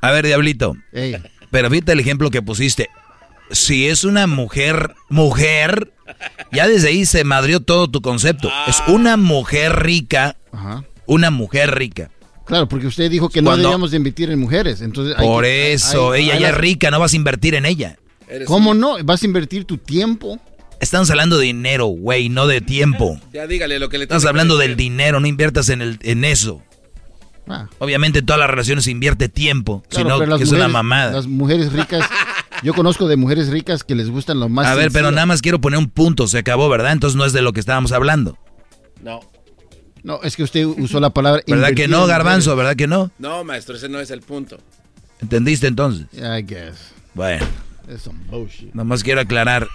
A 0.00 0.10
ver, 0.10 0.24
diablito. 0.26 0.76
Ey. 0.92 1.16
Pero 1.50 1.68
fíjate 1.68 1.92
el 1.92 2.00
ejemplo 2.00 2.30
que 2.30 2.40
pusiste. 2.40 2.88
Si 3.50 3.88
es 3.88 4.04
una 4.04 4.26
mujer, 4.26 4.94
mujer, 5.10 5.92
ya 6.52 6.66
desde 6.68 6.88
ahí 6.88 7.04
se 7.04 7.24
madrió 7.24 7.60
todo 7.60 7.88
tu 7.90 8.00
concepto. 8.00 8.50
Es 8.68 8.82
una 8.86 9.16
mujer 9.18 9.82
rica, 9.82 10.36
Ajá. 10.52 10.84
Una 11.14 11.30
mujer 11.30 11.74
rica. 11.74 12.10
Claro, 12.46 12.68
porque 12.68 12.86
usted 12.86 13.10
dijo 13.10 13.28
que 13.28 13.42
no 13.42 13.50
Cuando- 13.50 13.68
debíamos 13.68 13.90
de 13.90 13.96
invertir 13.98 14.30
en 14.30 14.38
mujeres. 14.38 14.80
Entonces 14.80 15.14
hay 15.16 15.26
Por 15.26 15.44
que- 15.44 15.72
eso, 15.72 16.12
hay- 16.12 16.24
ella 16.24 16.34
hay 16.34 16.40
ya 16.40 16.48
es 16.50 16.56
rica, 16.56 16.90
no 16.90 16.98
vas 16.98 17.12
a 17.12 17.16
invertir 17.16 17.54
en 17.54 17.64
ella. 17.66 17.96
¿Cómo 18.46 18.74
no? 18.74 18.96
¿Vas 19.04 19.22
a 19.22 19.26
invertir 19.26 19.64
tu 19.64 19.76
tiempo? 19.78 20.38
Estamos 20.80 21.10
hablando 21.10 21.36
de 21.38 21.44
dinero, 21.46 21.86
güey, 21.86 22.28
no 22.28 22.46
de 22.46 22.60
tiempo. 22.60 23.20
Ya 23.32 23.46
dígale 23.46 23.78
lo 23.78 23.88
que 23.88 23.98
le 23.98 24.04
Estamos 24.04 24.24
hablando 24.24 24.56
del 24.56 24.76
dinero, 24.76 25.20
no 25.20 25.26
inviertas 25.26 25.68
en, 25.68 25.82
el, 25.82 25.98
en 26.02 26.24
eso. 26.24 26.62
Ah. 27.48 27.68
Obviamente 27.80 28.20
en 28.20 28.26
todas 28.26 28.38
las 28.40 28.48
relaciones 28.50 28.84
se 28.84 28.90
invierte 28.92 29.28
tiempo, 29.28 29.82
Claro, 29.88 30.04
sino 30.06 30.18
pero 30.18 30.30
las 30.30 30.38
que 30.38 30.44
es 30.44 30.50
una 30.50 30.58
mujeres- 30.68 30.72
mamada. 30.72 31.10
Las 31.12 31.26
mujeres 31.26 31.72
ricas, 31.72 32.08
yo 32.62 32.72
conozco 32.74 33.08
de 33.08 33.16
mujeres 33.16 33.48
ricas 33.48 33.82
que 33.84 33.94
les 33.96 34.08
gustan 34.08 34.38
lo 34.40 34.48
más 34.48 34.66
A 34.66 34.74
ver, 34.76 34.90
pero 34.92 35.10
nada 35.10 35.26
más 35.26 35.42
quiero 35.42 35.60
poner 35.60 35.78
un 35.78 35.90
punto, 35.90 36.26
se 36.28 36.38
acabó, 36.38 36.68
¿verdad? 36.68 36.92
Entonces 36.92 37.16
no 37.16 37.24
es 37.24 37.32
de 37.32 37.42
lo 37.42 37.52
que 37.52 37.60
estábamos 37.60 37.90
hablando. 37.92 38.38
No. 39.02 39.20
No, 40.02 40.20
es 40.22 40.36
que 40.36 40.42
usted 40.42 40.64
usó 40.64 40.98
la 41.00 41.10
palabra 41.10 41.42
¿Verdad 41.46 41.74
que 41.74 41.88
no, 41.88 42.06
Garbanzo? 42.06 42.56
¿Verdad 42.56 42.76
que 42.76 42.86
no? 42.86 43.10
No, 43.18 43.44
maestro, 43.44 43.76
ese 43.76 43.88
no 43.88 44.00
es 44.00 44.10
el 44.10 44.20
punto. 44.22 44.58
¿Entendiste 45.20 45.66
entonces? 45.66 46.06
I 46.14 46.42
guess. 46.42 46.76
Bueno, 47.14 47.44
Es 47.88 48.02
some 48.02 48.18
bullshit. 48.30 48.72
nomás 48.74 49.02
quiero 49.02 49.20
aclarar. 49.20 49.68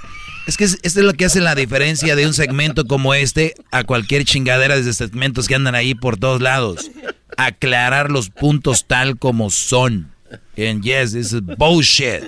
Es 0.47 0.57
que 0.57 0.63
es- 0.63 0.79
esto 0.83 0.99
es 0.99 1.05
lo 1.05 1.13
que 1.13 1.25
hace 1.25 1.41
la 1.41 1.53
diferencia 1.55 2.15
de 2.15 2.25
un 2.25 2.33
segmento 2.33 2.85
como 2.85 3.13
este 3.13 3.53
a 3.71 3.83
cualquier 3.83 4.25
chingadera 4.25 4.75
de 4.79 4.93
segmentos 4.93 5.47
que 5.47 5.55
andan 5.55 5.75
ahí 5.75 5.93
por 5.95 6.17
todos 6.17 6.41
lados. 6.41 6.89
Aclarar 7.37 8.09
los 8.11 8.29
puntos 8.29 8.85
tal 8.87 9.17
como 9.19 9.49
son. 9.49 10.11
And 10.57 10.83
yes, 10.83 11.11
this 11.13 11.33
is 11.33 11.41
bullshit. 11.41 12.23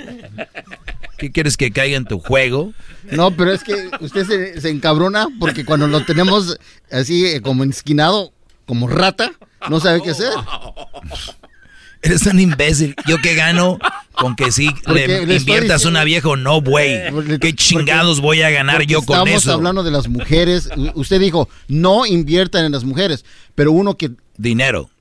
¿Qué 1.18 1.32
quieres 1.32 1.58
que 1.58 1.72
caiga 1.72 1.98
en 1.98 2.06
tu 2.06 2.20
juego? 2.20 2.74
No, 3.12 3.32
pero 3.32 3.52
es 3.52 3.64
que 3.64 3.90
usted 4.02 4.26
se, 4.28 4.62
se 4.62 4.70
encabrona 4.70 5.28
porque 5.40 5.66
cuando 5.66 5.88
lo 5.88 6.04
tenemos 6.06 6.58
así 6.92 7.26
eh, 7.26 7.42
como 7.42 7.64
esquinado, 7.64 8.32
como 8.66 8.88
rata, 8.88 9.32
no 9.70 9.80
sabe 9.80 10.02
qué 10.04 10.12
hacer. 10.12 10.32
Eres 12.04 12.26
un 12.28 12.40
imbécil. 12.40 12.96
¿Yo 13.08 13.18
qué 13.18 13.34
gano 13.34 13.80
con 14.14 14.36
que 14.36 14.52
sí 14.52 14.70
le 14.88 15.08
le 15.26 15.36
inviertas 15.36 15.78
diciendo- 15.80 15.90
una 15.90 16.04
vieja 16.04 16.30
o 16.30 16.36
no, 16.36 16.62
güey? 16.62 16.96
¿Qué 17.40 17.54
chingados 17.54 18.22
voy 18.22 18.44
a 18.44 18.52
ganar 18.52 18.84
yo 18.84 19.02
con 19.02 19.18
estamos 19.18 19.42
eso? 19.44 19.54
hablando 19.54 19.84
de 19.84 19.92
las 19.92 20.08
mujeres. 20.08 20.70
Usted 20.94 21.20
dijo, 21.20 21.50
no 21.68 22.06
inviertan 22.06 22.66
en 22.66 22.72
las 22.74 22.84
mujeres, 22.84 23.26
pero 23.56 23.72
uno 23.72 23.98
que... 23.98 24.12
Dinero. 24.38 24.92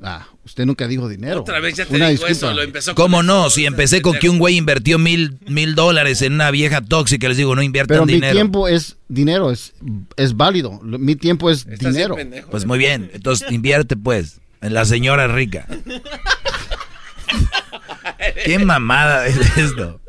Ah, 0.00 0.28
usted 0.48 0.64
nunca 0.66 0.88
dijo 0.88 1.08
dinero. 1.08 1.40
Otra 1.40 1.60
vez 1.60 1.76
ya 1.76 1.84
te 1.86 1.94
Una 1.94 2.08
digo 2.08 2.26
disculpa. 2.26 2.32
eso, 2.48 2.52
lo 2.56 2.62
empezó 2.62 2.94
con 2.94 3.04
¿Cómo 3.04 3.22
no? 3.22 3.50
Si 3.50 3.66
empecé 3.66 4.02
con 4.02 4.14
que 4.18 4.28
un 4.28 4.38
güey 4.38 4.56
invirtió 4.56 4.98
mil, 4.98 5.38
mil 5.46 5.74
dólares 5.74 6.22
en 6.22 6.32
una 6.32 6.50
vieja 6.50 6.80
tóxica, 6.80 7.28
les 7.28 7.36
digo, 7.36 7.54
no 7.54 7.62
inviertan 7.62 7.94
Pero 7.96 8.06
mi 8.06 8.14
dinero. 8.14 8.32
tiempo 8.34 8.66
es 8.68 8.96
dinero, 9.08 9.50
es, 9.50 9.74
es 10.16 10.36
válido. 10.36 10.80
Mi 10.82 11.14
tiempo 11.16 11.50
es 11.50 11.66
Estás 11.66 11.92
dinero. 11.94 12.16
pendejo. 12.16 12.50
Pues 12.50 12.64
muy 12.66 12.78
bien, 12.78 13.10
entonces 13.14 13.50
invierte 13.52 13.96
pues 13.96 14.40
en 14.60 14.74
la 14.74 14.84
señora 14.84 15.28
rica. 15.28 15.66
¿Qué 18.44 18.58
mamada 18.58 19.26
es 19.26 19.36
esto? 19.56 20.00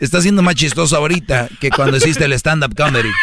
Está 0.00 0.22
siendo 0.22 0.42
más 0.42 0.54
chistoso 0.54 0.96
ahorita 0.96 1.48
que 1.60 1.70
cuando 1.70 1.96
hiciste 1.96 2.24
el 2.24 2.32
stand-up 2.32 2.74
comedy. 2.76 3.10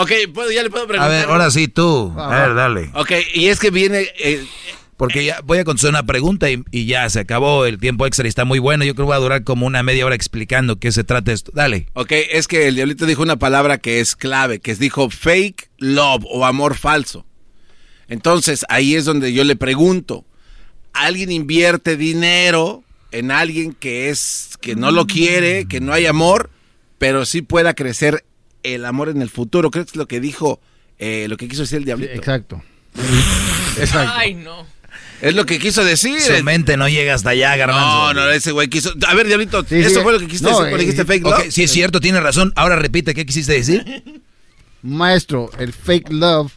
Ok, 0.00 0.10
¿puedo- 0.32 0.50
ya 0.52 0.62
le 0.62 0.70
puedo 0.70 0.84
A 0.84 0.88
preguntar. 0.88 1.10
ver, 1.10 1.28
ahora 1.28 1.50
sí 1.50 1.66
tú. 1.68 2.12
A 2.16 2.28
ver, 2.46 2.54
dale. 2.54 2.90
Ok, 2.94 3.12
y 3.34 3.46
es 3.46 3.58
que 3.58 3.70
viene... 3.70 4.06
eh, 4.18 4.44
Porque 4.96 5.24
ya 5.24 5.40
voy 5.44 5.58
a 5.58 5.64
contestar 5.64 5.90
una 5.90 6.04
pregunta 6.04 6.50
y, 6.50 6.62
y 6.72 6.86
ya 6.86 7.08
se 7.10 7.20
acabó 7.20 7.64
el 7.66 7.78
tiempo 7.78 8.04
extra 8.06 8.26
y 8.26 8.28
está 8.28 8.44
muy 8.44 8.58
bueno. 8.58 8.84
Yo 8.84 8.94
creo 8.94 9.06
que 9.06 9.10
va 9.10 9.16
a 9.16 9.20
durar 9.20 9.44
como 9.44 9.66
una 9.66 9.82
media 9.82 10.04
hora 10.06 10.14
explicando 10.14 10.78
qué 10.80 10.90
se 10.92 11.04
trata 11.04 11.32
esto. 11.32 11.50
Dale. 11.54 11.86
ok, 11.94 12.10
es 12.32 12.48
que 12.48 12.66
el 12.68 12.74
diablito 12.76 13.06
dijo 13.06 13.22
una 13.22 13.36
palabra 13.38 13.78
que 13.78 14.00
es 14.00 14.16
clave, 14.16 14.58
que 14.60 14.70
es 14.72 14.78
dijo 14.78 15.08
fake 15.10 15.68
love 15.78 16.24
o 16.28 16.44
amor 16.44 16.74
falso. 16.76 17.24
Entonces, 18.08 18.64
ahí 18.68 18.94
es 18.94 19.04
donde 19.04 19.32
yo 19.32 19.44
le 19.44 19.54
pregunto, 19.56 20.24
¿alguien 20.92 21.30
invierte 21.30 21.96
dinero 21.96 22.82
en 23.12 23.30
alguien 23.30 23.74
que 23.74 24.08
es 24.10 24.56
que 24.60 24.74
no 24.76 24.90
lo 24.90 25.06
quiere, 25.06 25.66
que 25.66 25.80
no 25.80 25.92
hay 25.92 26.06
amor, 26.06 26.50
pero 26.98 27.24
sí 27.24 27.42
pueda 27.42 27.74
crecer 27.74 28.24
el 28.74 28.84
amor 28.84 29.08
en 29.08 29.22
el 29.22 29.30
futuro? 29.30 29.70
Creo 29.70 29.84
que 29.84 29.90
es 29.90 29.96
lo 29.96 30.06
que 30.08 30.20
dijo, 30.20 30.60
eh, 30.98 31.26
lo 31.28 31.36
que 31.36 31.48
quiso 31.48 31.62
decir 31.62 31.78
el 31.78 31.84
diablito. 31.84 32.12
Exacto. 32.12 32.62
Exacto. 33.78 34.12
Ay, 34.16 34.34
no. 34.34 34.66
Es 35.20 35.34
lo 35.34 35.46
que 35.46 35.58
quiso 35.58 35.84
decir. 35.84 36.20
Su 36.20 36.44
mente 36.44 36.76
no 36.76 36.88
llega 36.88 37.14
hasta 37.14 37.30
allá, 37.30 37.56
garbanzo. 37.56 38.14
No, 38.14 38.14
no, 38.14 38.30
ese 38.30 38.52
güey 38.52 38.68
quiso. 38.68 38.92
A 39.06 39.14
ver, 39.14 39.26
Diablito, 39.26 39.64
Sí, 39.68 39.76
eso 39.80 39.96
sí. 39.96 40.00
fue 40.02 40.12
lo 40.12 40.20
que 40.20 40.26
quisiste 40.26 40.44
No, 40.44 40.50
decir 40.50 40.62
cuando 40.70 40.76
eh, 40.76 40.80
dijiste 40.80 41.04
fake 41.04 41.24
Ok, 41.26 41.38
love. 41.38 41.50
sí 41.50 41.62
es 41.64 41.70
cierto, 41.72 42.00
tiene 42.00 42.20
razón. 42.20 42.52
Ahora 42.54 42.76
repite, 42.76 43.14
¿qué 43.14 43.26
quisiste 43.26 43.52
decir? 43.52 44.22
Maestro, 44.82 45.50
el 45.58 45.72
fake 45.72 46.12
love, 46.12 46.52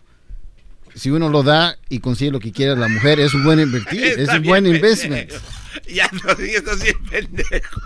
si 0.94 1.10
uno 1.10 1.30
lo 1.30 1.42
da 1.42 1.78
y 1.90 2.00
consigue 2.00 2.30
lo 2.32 2.40
que 2.40 2.52
quiere 2.52 2.76
la 2.76 2.88
mujer, 2.88 3.20
es 3.20 3.34
un 3.34 3.44
buen 3.44 3.60
invertir, 3.60 4.04
es 4.20 4.30
un 4.30 4.44
buen 4.44 4.64
pendejo. 4.64 4.76
investment. 4.86 5.32
Ya 5.88 6.10
no, 6.12 6.36
sí, 6.36 6.52
estás 6.54 6.84
bien 6.84 6.98
pendejo. 7.10 7.82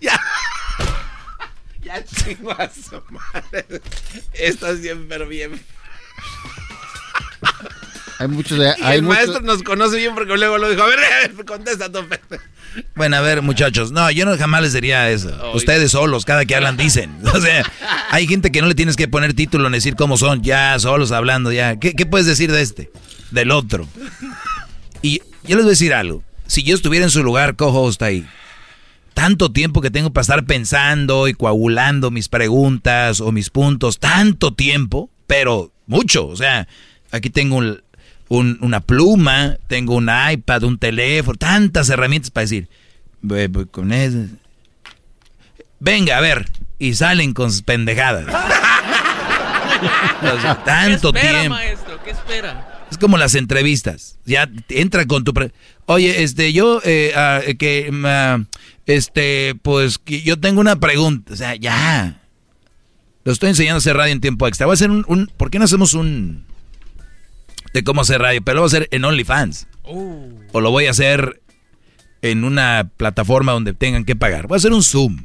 Ya. 0.00 0.18
Ya 1.86 2.04
chingo 2.04 2.50
a 2.52 2.68
su 2.68 3.00
madre. 3.10 3.80
Estás 4.34 4.80
bien, 4.80 5.06
pero 5.08 5.26
bien. 5.28 5.52
Hay 8.18 8.28
muchos, 8.28 8.58
Y 8.58 8.62
hay 8.82 8.96
el 8.96 9.02
muchos- 9.02 9.16
maestro 9.28 9.40
nos 9.42 9.62
conoce 9.62 9.98
bien 9.98 10.14
porque 10.14 10.36
luego 10.36 10.56
lo 10.58 10.70
dijo. 10.70 10.82
A 10.82 10.86
ver, 10.86 10.98
a 10.98 11.28
ver, 11.28 11.44
contesta 11.44 11.92
tu 11.92 12.00
pendejo. 12.08 12.42
Bueno, 12.94 13.16
a 13.16 13.20
ver, 13.20 13.42
muchachos. 13.42 13.92
No, 13.92 14.10
yo 14.10 14.24
no 14.24 14.36
jamás 14.38 14.62
les 14.62 14.72
diría 14.72 15.10
eso. 15.10 15.52
Ustedes 15.54 15.92
solos, 15.92 16.24
cada 16.24 16.44
que 16.46 16.56
hablan, 16.56 16.76
dicen. 16.76 17.14
O 17.34 17.40
sea, 17.40 17.62
hay 18.10 18.26
gente 18.26 18.50
que 18.50 18.62
no 18.62 18.68
le 18.68 18.74
tienes 18.74 18.96
que 18.96 19.06
poner 19.06 19.34
título 19.34 19.68
ni 19.68 19.76
decir 19.76 19.96
cómo 19.96 20.16
son. 20.16 20.42
Ya, 20.42 20.78
solos 20.78 21.12
hablando, 21.12 21.52
ya. 21.52 21.76
¿Qué, 21.78 21.92
qué 21.94 22.06
puedes 22.06 22.26
decir 22.26 22.50
de 22.50 22.62
este? 22.62 22.90
Del 23.30 23.50
otro. 23.50 23.86
Y 25.02 25.20
yo 25.44 25.56
les 25.56 25.64
voy 25.64 25.66
a 25.66 25.70
decir 25.70 25.92
algo. 25.92 26.22
Si 26.46 26.62
yo 26.62 26.74
estuviera 26.74 27.04
en 27.04 27.10
su 27.10 27.22
lugar, 27.22 27.54
co-host 27.56 28.00
ahí, 28.02 28.26
tanto 29.16 29.50
tiempo 29.50 29.80
que 29.80 29.90
tengo 29.90 30.10
para 30.12 30.20
estar 30.20 30.44
pensando 30.44 31.26
y 31.26 31.32
coagulando 31.32 32.10
mis 32.10 32.28
preguntas 32.28 33.22
o 33.22 33.32
mis 33.32 33.48
puntos, 33.48 33.98
tanto 33.98 34.52
tiempo, 34.52 35.08
pero 35.26 35.72
mucho. 35.86 36.26
O 36.26 36.36
sea, 36.36 36.68
aquí 37.10 37.30
tengo 37.30 37.56
un- 37.56 37.82
un- 38.28 38.58
una 38.60 38.80
pluma, 38.80 39.56
tengo 39.68 39.94
un 39.94 40.10
iPad, 40.32 40.64
un 40.64 40.76
teléfono, 40.78 41.38
tantas 41.38 41.88
herramientas 41.88 42.30
para 42.30 42.42
decir, 42.42 42.68
"Voy- 43.22 43.46
voy 43.46 43.64
con 43.64 43.90
eso. 43.90 44.18
Venga, 45.80 46.18
a 46.18 46.20
ver, 46.20 46.50
y 46.78 46.92
salen 46.94 47.32
con 47.32 47.50
sus 47.50 47.62
pendejadas. 47.62 48.26
O 48.26 48.30
sea, 50.40 50.56
tanto 50.64 51.12
¿Qué 51.12 51.18
espera, 51.20 51.40
tiempo. 51.40 51.54
maestro? 51.56 51.98
¿Qué 52.04 52.10
espera? 52.10 52.84
Es 52.90 52.98
como 52.98 53.16
las 53.16 53.34
entrevistas. 53.34 54.18
Ya 54.26 54.48
entra 54.68 55.06
con 55.06 55.24
tu... 55.24 55.32
pre- 55.34 55.52
Oye, 55.86 56.22
este, 56.22 56.52
yo, 56.52 56.80
eh, 56.84 57.12
ah, 57.16 57.40
que, 57.58 57.90
ah, 58.04 58.38
este, 58.86 59.54
pues, 59.62 59.98
que 59.98 60.22
yo 60.22 60.38
tengo 60.38 60.60
una 60.60 60.76
pregunta. 60.76 61.32
O 61.32 61.36
sea, 61.36 61.54
ya. 61.56 62.22
Lo 63.24 63.32
estoy 63.32 63.50
enseñando 63.50 63.76
a 63.76 63.78
hacer 63.78 63.96
radio 63.96 64.12
en 64.12 64.20
tiempo 64.20 64.46
extra. 64.46 64.66
Voy 64.66 64.72
a 64.72 64.74
hacer 64.74 64.90
un, 64.90 65.04
un- 65.08 65.30
¿por 65.36 65.50
qué 65.50 65.58
no 65.58 65.64
hacemos 65.64 65.94
un, 65.94 66.44
de 67.72 67.84
cómo 67.84 68.00
hacer 68.00 68.20
radio, 68.20 68.40
pero 68.42 68.54
lo 68.56 68.60
voy 68.62 68.66
a 68.68 68.72
hacer 68.76 68.88
en 68.90 69.04
OnlyFans. 69.04 69.66
O 69.82 70.60
lo 70.60 70.70
voy 70.70 70.86
a 70.86 70.90
hacer 70.90 71.42
en 72.22 72.44
una 72.44 72.90
plataforma 72.96 73.52
donde 73.52 73.74
tengan 73.74 74.04
que 74.04 74.16
pagar. 74.16 74.46
Voy 74.46 74.56
a 74.56 74.58
hacer 74.58 74.72
un 74.72 74.82
Zoom, 74.82 75.24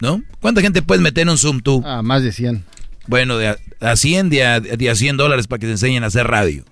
¿no? 0.00 0.22
¿Cuánta 0.40 0.60
gente 0.60 0.80
puedes 0.82 1.02
meter 1.02 1.22
en 1.22 1.30
un 1.30 1.38
Zoom 1.38 1.60
tú? 1.60 1.82
Ah, 1.84 2.00
más 2.02 2.22
de 2.22 2.32
100. 2.32 2.64
Bueno, 3.08 3.36
de 3.36 3.56
a, 3.80 3.96
100, 3.96 4.30
de 4.30 4.44
a, 4.44 4.60
de 4.60 4.90
a 4.90 4.94
100 4.94 5.16
dólares 5.16 5.48
para 5.48 5.58
que 5.58 5.66
te 5.66 5.72
enseñen 5.72 6.04
a 6.04 6.06
hacer 6.06 6.26
radio. 6.28 6.64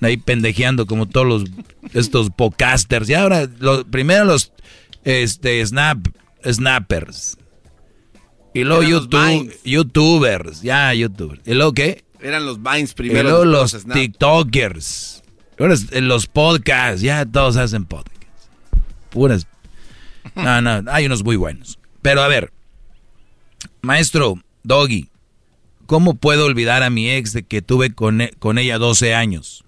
Ahí 0.00 0.16
pendejeando 0.16 0.86
como 0.86 1.06
todos 1.08 1.26
los 1.26 1.44
estos 1.94 2.30
podcasters. 2.30 3.08
Y 3.08 3.14
ahora, 3.14 3.48
lo, 3.60 3.86
primero 3.86 4.24
los 4.24 4.52
este, 5.04 5.64
snap, 5.66 6.06
snappers. 6.44 7.36
Y 8.54 8.64
luego 8.64 8.82
YouTube, 8.82 9.54
youtubers. 9.64 10.60
Ya, 10.62 10.92
youtubers. 10.94 11.40
¿Y 11.46 11.54
luego 11.54 11.72
qué? 11.72 12.04
Eran 12.20 12.44
los 12.46 12.62
Vines 12.62 12.92
Y 12.92 12.94
primero. 12.94 13.44
luego 13.44 13.62
después 13.62 13.84
los. 13.84 13.94
TikTokers. 13.94 15.22
Ahora 15.58 15.74
en 15.92 16.08
los 16.08 16.26
podcasts, 16.26 17.00
ya 17.02 17.24
todos 17.26 17.56
hacen 17.56 17.84
podcasts. 17.84 18.48
Puras. 19.10 19.46
No, 20.36 20.60
no, 20.62 20.82
hay 20.90 21.06
unos 21.06 21.24
muy 21.24 21.34
buenos. 21.36 21.78
Pero 22.00 22.22
a 22.22 22.28
ver, 22.28 22.52
maestro 23.82 24.38
Doggy, 24.62 25.08
¿cómo 25.86 26.14
puedo 26.14 26.46
olvidar 26.46 26.82
a 26.82 26.90
mi 26.90 27.10
ex 27.10 27.32
de 27.32 27.42
que 27.42 27.60
tuve 27.60 27.92
con, 27.92 28.20
e- 28.20 28.32
con 28.38 28.58
ella 28.58 28.78
12 28.78 29.14
años? 29.14 29.64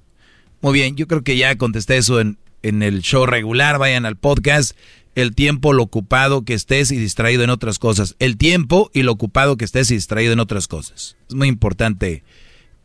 Muy 0.61 0.73
bien, 0.73 0.97
yo 0.97 1.07
creo 1.07 1.23
que 1.23 1.37
ya 1.37 1.57
contesté 1.59 1.97
eso 1.97 2.21
en, 2.21 2.39
en 2.63 2.83
el 2.83 3.03
show 3.03 3.27
regular. 3.27 3.79
Vayan 3.79 4.07
al 4.07 4.17
podcast. 4.17 4.77
El 5.15 5.35
tiempo, 5.35 5.73
lo 5.73 5.85
ocupado 5.85 6.45
que 6.45 6.55
estés 6.55 6.91
y 6.91 6.97
distraído 6.97 7.45
en 7.45 7.51
otras 7.51 7.79
cosas. 7.79 8.17
El 8.19 8.37
tiempo 8.37 8.91
y 8.93 9.03
lo 9.03 9.13
ocupado 9.13 9.57
que 9.57 9.65
estés 9.65 9.91
y 9.91 9.95
distraído 9.95 10.33
en 10.33 10.41
otras 10.41 10.67
cosas. 10.67 11.17
Es 11.29 11.35
muy 11.35 11.49
importante 11.49 12.25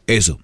eso. 0.05 0.39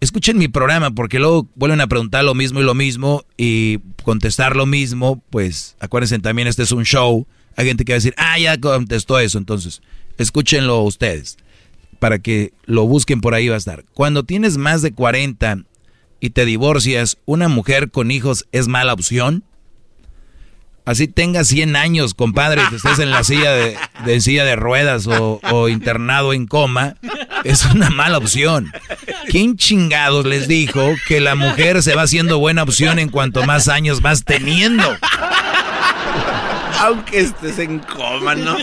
Escuchen 0.00 0.38
mi 0.38 0.48
programa 0.48 0.92
porque 0.92 1.18
luego 1.18 1.46
vuelven 1.56 1.82
a 1.82 1.86
preguntar 1.86 2.24
lo 2.24 2.34
mismo 2.34 2.60
y 2.60 2.64
lo 2.64 2.74
mismo 2.74 3.24
y 3.36 3.80
contestar 4.02 4.56
lo 4.56 4.64
mismo. 4.64 5.22
Pues 5.28 5.76
acuérdense 5.78 6.18
también, 6.20 6.48
este 6.48 6.62
es 6.62 6.72
un 6.72 6.84
show. 6.84 7.26
Hay 7.56 7.66
gente 7.66 7.84
que 7.84 7.92
va 7.92 7.96
a 7.96 7.98
decir, 7.98 8.14
ah, 8.16 8.38
ya 8.38 8.58
contestó 8.58 9.18
eso. 9.18 9.36
Entonces, 9.36 9.82
escúchenlo 10.16 10.80
ustedes 10.82 11.36
para 11.98 12.18
que 12.18 12.54
lo 12.64 12.86
busquen 12.86 13.20
por 13.20 13.34
ahí 13.34 13.48
va 13.48 13.56
a 13.56 13.58
estar. 13.58 13.84
Cuando 13.92 14.24
tienes 14.24 14.56
más 14.56 14.80
de 14.80 14.92
40 14.92 15.64
y 16.18 16.30
te 16.30 16.46
divorcias, 16.46 17.18
¿una 17.26 17.48
mujer 17.48 17.90
con 17.90 18.10
hijos 18.10 18.46
es 18.52 18.68
mala 18.68 18.94
opción? 18.94 19.44
Así 20.86 21.06
tengas 21.06 21.46
100 21.48 21.76
años, 21.76 22.14
compadre, 22.14 22.62
que 22.68 22.76
estés 22.76 22.98
en 22.98 23.10
la 23.10 23.22
silla 23.22 23.52
de, 23.52 23.76
de 24.06 24.20
silla 24.20 24.44
de 24.44 24.56
ruedas 24.56 25.06
o, 25.06 25.40
o 25.50 25.68
internado 25.68 26.32
en 26.32 26.46
coma, 26.46 26.96
es 27.44 27.64
una 27.66 27.90
mala 27.90 28.18
opción. 28.18 28.72
¿Quién 29.28 29.56
chingados 29.56 30.24
les 30.26 30.48
dijo 30.48 30.94
que 31.06 31.20
la 31.20 31.34
mujer 31.36 31.82
se 31.82 31.94
va 31.94 32.02
haciendo 32.02 32.38
buena 32.38 32.62
opción 32.64 32.98
en 32.98 33.08
cuanto 33.10 33.44
más 33.44 33.68
años 33.68 34.00
vas 34.02 34.24
teniendo? 34.24 34.96
Aunque 36.80 37.20
estés 37.20 37.58
en 37.58 37.78
coma, 37.80 38.34
¿no? 38.34 38.56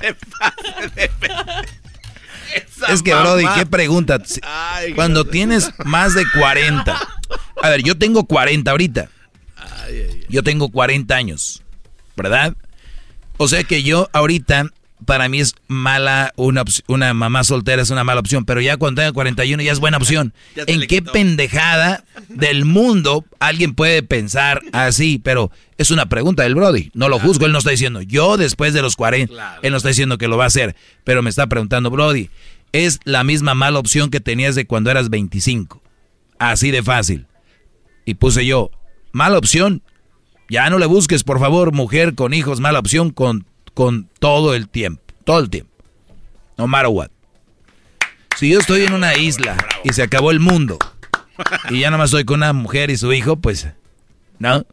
Te 0.00 0.14
pases 0.14 0.94
de 0.94 1.08
pe- 1.20 1.28
Esa 2.54 2.92
Es 2.92 3.02
que, 3.02 3.14
Brody. 3.14 3.44
¿qué 3.56 3.66
pregunta? 3.66 4.18
Ay, 4.42 4.92
Cuando 4.94 5.24
tienes 5.24 5.70
más 5.84 6.14
de 6.14 6.24
40. 6.38 6.98
A 7.62 7.68
ver, 7.68 7.82
yo 7.82 7.96
tengo 7.98 8.24
40 8.24 8.70
ahorita. 8.70 9.08
Yo 10.28 10.42
tengo 10.42 10.68
40 10.70 11.14
años, 11.14 11.62
¿verdad? 12.16 12.54
O 13.36 13.48
sea 13.48 13.64
que 13.64 13.82
yo 13.82 14.08
ahorita, 14.12 14.66
para 15.04 15.28
mí 15.28 15.40
es 15.40 15.54
mala, 15.66 16.32
una, 16.36 16.64
una 16.86 17.12
mamá 17.12 17.44
soltera 17.44 17.82
es 17.82 17.90
una 17.90 18.04
mala 18.04 18.20
opción, 18.20 18.44
pero 18.44 18.60
ya 18.60 18.76
cuando 18.76 19.02
tenga 19.02 19.12
41 19.12 19.62
ya 19.62 19.72
es 19.72 19.80
buena 19.80 19.96
opción. 19.96 20.32
¿En 20.54 20.86
qué 20.86 21.02
pendejada 21.02 22.04
del 22.28 22.64
mundo 22.64 23.24
alguien 23.40 23.74
puede 23.74 24.02
pensar 24.02 24.62
así? 24.72 25.20
Pero 25.22 25.50
es 25.76 25.90
una 25.90 26.06
pregunta 26.06 26.44
del 26.44 26.54
Brody. 26.54 26.90
No 26.94 27.08
lo 27.08 27.18
juzgo, 27.18 27.46
él 27.46 27.52
no 27.52 27.58
está 27.58 27.70
diciendo, 27.70 28.02
yo 28.02 28.36
después 28.36 28.74
de 28.74 28.82
los 28.82 28.96
40, 28.96 29.60
él 29.62 29.70
no 29.72 29.76
está 29.76 29.88
diciendo 29.88 30.18
que 30.18 30.28
lo 30.28 30.36
va 30.36 30.44
a 30.44 30.48
hacer, 30.48 30.76
pero 31.04 31.22
me 31.22 31.30
está 31.30 31.48
preguntando, 31.48 31.90
Brody, 31.90 32.30
es 32.72 33.00
la 33.04 33.24
misma 33.24 33.54
mala 33.54 33.78
opción 33.78 34.10
que 34.10 34.20
tenías 34.20 34.54
de 34.54 34.66
cuando 34.66 34.90
eras 34.90 35.10
25. 35.10 35.82
Así 36.38 36.70
de 36.70 36.82
fácil. 36.82 37.26
Y 38.04 38.14
puse 38.14 38.44
yo, 38.44 38.70
mala 39.12 39.38
opción. 39.38 39.82
Ya 40.48 40.68
no 40.68 40.78
le 40.78 40.86
busques, 40.86 41.24
por 41.24 41.38
favor, 41.38 41.72
mujer 41.72 42.14
con 42.14 42.34
hijos, 42.34 42.60
mala 42.60 42.78
opción 42.78 43.10
con, 43.10 43.46
con 43.74 44.08
todo 44.18 44.54
el 44.54 44.68
tiempo. 44.68 45.02
Todo 45.24 45.38
el 45.40 45.48
tiempo. 45.50 45.70
No 46.58 46.66
matter 46.66 46.88
what. 46.88 47.08
Si 48.36 48.50
yo 48.50 48.58
estoy 48.58 48.82
en 48.82 48.92
una 48.92 49.16
isla 49.16 49.56
y 49.84 49.92
se 49.92 50.02
acabó 50.02 50.30
el 50.30 50.40
mundo 50.40 50.78
y 51.70 51.80
ya 51.80 51.90
nada 51.90 51.98
más 51.98 52.10
estoy 52.10 52.24
con 52.24 52.38
una 52.40 52.52
mujer 52.52 52.90
y 52.90 52.96
su 52.96 53.12
hijo, 53.12 53.36
pues, 53.36 53.68
¿no? 54.38 54.66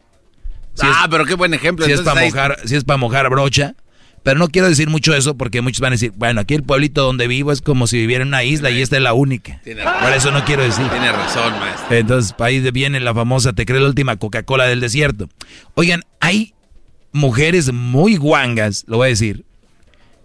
Si 0.74 0.86
ah, 0.86 1.06
pero 1.10 1.24
qué 1.24 1.34
buen 1.34 1.52
ejemplo. 1.54 1.84
si 1.86 1.92
es 1.92 1.98
Entonces, 2.00 2.14
para 2.14 2.26
ahí- 2.26 2.30
mojar, 2.32 2.68
si 2.68 2.76
es 2.76 2.84
para 2.84 2.96
mojar 2.96 3.28
brocha. 3.30 3.74
Pero 4.22 4.38
no 4.38 4.48
quiero 4.48 4.68
decir 4.68 4.88
mucho 4.90 5.14
eso 5.14 5.36
porque 5.36 5.62
muchos 5.62 5.80
van 5.80 5.92
a 5.92 5.94
decir, 5.94 6.12
bueno, 6.14 6.42
aquí 6.42 6.54
el 6.54 6.62
pueblito 6.62 7.02
donde 7.02 7.26
vivo 7.26 7.52
es 7.52 7.62
como 7.62 7.86
si 7.86 7.96
viviera 7.96 8.22
en 8.22 8.28
una 8.28 8.44
isla 8.44 8.70
y 8.70 8.82
esta 8.82 8.96
es 8.96 9.02
la 9.02 9.14
única. 9.14 9.60
Tiene 9.64 9.82
Por 9.82 10.12
eso 10.12 10.30
no 10.30 10.44
quiero 10.44 10.62
decir. 10.62 10.86
Tiene 10.88 11.10
razón, 11.10 11.58
maestro. 11.58 11.96
Entonces, 11.96 12.34
ahí 12.38 12.60
viene 12.70 13.00
la 13.00 13.14
famosa, 13.14 13.54
te 13.54 13.64
cree 13.64 13.80
la 13.80 13.86
última 13.86 14.16
Coca-Cola 14.16 14.66
del 14.66 14.80
desierto. 14.80 15.28
Oigan, 15.74 16.02
hay 16.20 16.54
mujeres 17.12 17.72
muy 17.72 18.16
guangas, 18.16 18.84
lo 18.86 18.98
voy 18.98 19.06
a 19.06 19.08
decir, 19.08 19.44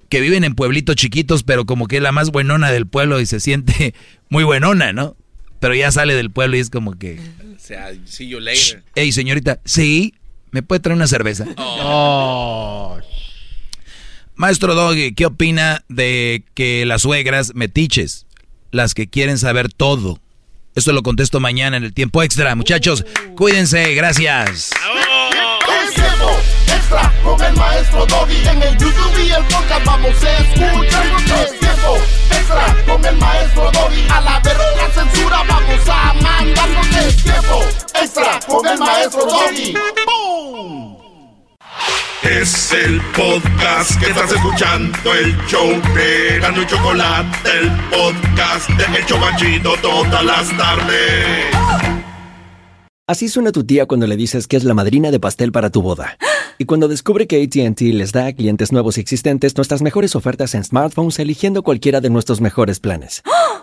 que 0.09 0.19
viven 0.19 0.43
en 0.43 0.55
pueblitos 0.55 0.97
chiquitos, 0.97 1.43
pero 1.43 1.65
como 1.65 1.87
que 1.87 1.97
es 1.97 2.01
la 2.01 2.11
más 2.11 2.31
buenona 2.31 2.71
del 2.71 2.87
pueblo 2.87 3.21
y 3.21 3.25
se 3.25 3.39
siente 3.39 3.93
muy 4.29 4.43
buenona, 4.43 4.91
¿no? 4.91 5.15
Pero 5.61 5.73
ya 5.73 5.89
sale 5.91 6.15
del 6.15 6.31
pueblo 6.31 6.57
y 6.57 6.59
es 6.59 6.69
como 6.69 6.97
que, 6.97 7.17
O 7.55 7.59
sea, 7.59 7.91
see 8.03 8.27
you 8.27 8.39
later. 8.41 8.83
hey 8.93 9.11
señorita, 9.13 9.61
sí, 9.63 10.13
¿me 10.51 10.61
puede 10.61 10.81
traer 10.81 10.97
una 10.97 11.07
cerveza? 11.07 11.47
Oh. 11.57 12.99
Maestro 14.35 14.75
Doggy, 14.75 15.13
¿qué 15.13 15.25
opina 15.25 15.83
de 15.87 16.43
que 16.55 16.85
las 16.85 17.03
suegras 17.03 17.53
metiches, 17.55 18.25
las 18.71 18.93
que 18.93 19.07
quieren 19.07 19.37
saber 19.37 19.71
todo? 19.71 20.19
Esto 20.75 20.91
lo 20.91 21.03
contesto 21.03 21.39
mañana 21.39 21.77
en 21.77 21.85
el 21.85 21.93
tiempo 21.93 22.21
extra. 22.21 22.53
Muchachos, 22.53 23.05
cuídense, 23.37 23.93
gracias. 23.95 24.71
Extra 26.67 27.13
con 27.23 27.41
el 27.41 27.55
maestro 27.55 28.05
Doggy. 28.05 28.47
En 28.47 28.61
el 28.61 28.77
YouTube 28.77 29.25
y 29.25 29.29
el 29.31 29.43
podcast 29.45 29.85
vamos 29.85 30.23
a 30.23 30.37
escuchar. 30.39 31.05
Es 31.41 31.59
tiempo 31.59 31.97
extra 32.29 32.75
con 32.85 33.05
el 33.05 33.17
maestro 33.17 33.71
Doggy. 33.71 34.07
A 34.09 34.19
la 34.19 34.39
verga 34.41 34.65
la 34.75 34.93
censura 34.93 35.43
vamos 35.47 35.87
a 35.87 36.13
mandarnos. 36.13 36.87
Es 37.07 37.23
tiempo 37.23 37.63
extra 38.01 38.39
con 38.47 38.67
el 38.67 38.77
maestro 38.79 39.25
Doggy. 39.25 39.73
¡Boom! 39.73 40.44
Es 42.23 42.71
el 42.71 42.99
podcast 43.15 43.99
que 43.99 44.07
estás 44.07 44.31
escuchando, 44.31 45.13
el 45.13 45.35
show 45.47 45.69
de 45.69 46.39
Gano 46.39 46.61
y 46.61 46.65
Chocolate, 46.65 47.49
el 47.59 47.71
podcast 47.89 48.69
de 48.69 48.97
El 48.97 49.05
Chobachito 49.05 49.75
todas 49.81 50.25
las 50.25 50.57
tardes. 50.57 51.45
Así 53.07 53.29
suena 53.29 53.51
tu 53.51 53.63
tía 53.63 53.85
cuando 53.85 54.07
le 54.07 54.15
dices 54.15 54.47
que 54.47 54.57
es 54.57 54.63
la 54.63 54.73
madrina 54.73 55.11
de 55.11 55.19
pastel 55.19 55.51
para 55.51 55.69
tu 55.69 55.81
boda. 55.81 56.17
Y 56.57 56.63
cuando 56.63 56.87
descubre 56.87 57.27
que 57.27 57.43
ATT 57.43 57.81
les 57.81 58.13
da 58.13 58.27
a 58.27 58.33
clientes 58.33 58.71
nuevos 58.71 58.97
y 58.97 59.01
existentes 59.01 59.57
nuestras 59.57 59.81
mejores 59.81 60.15
ofertas 60.15 60.55
en 60.55 60.63
smartphones 60.63 61.19
eligiendo 61.19 61.63
cualquiera 61.63 61.99
de 61.99 62.09
nuestros 62.09 62.39
mejores 62.39 62.79
planes. 62.79 63.23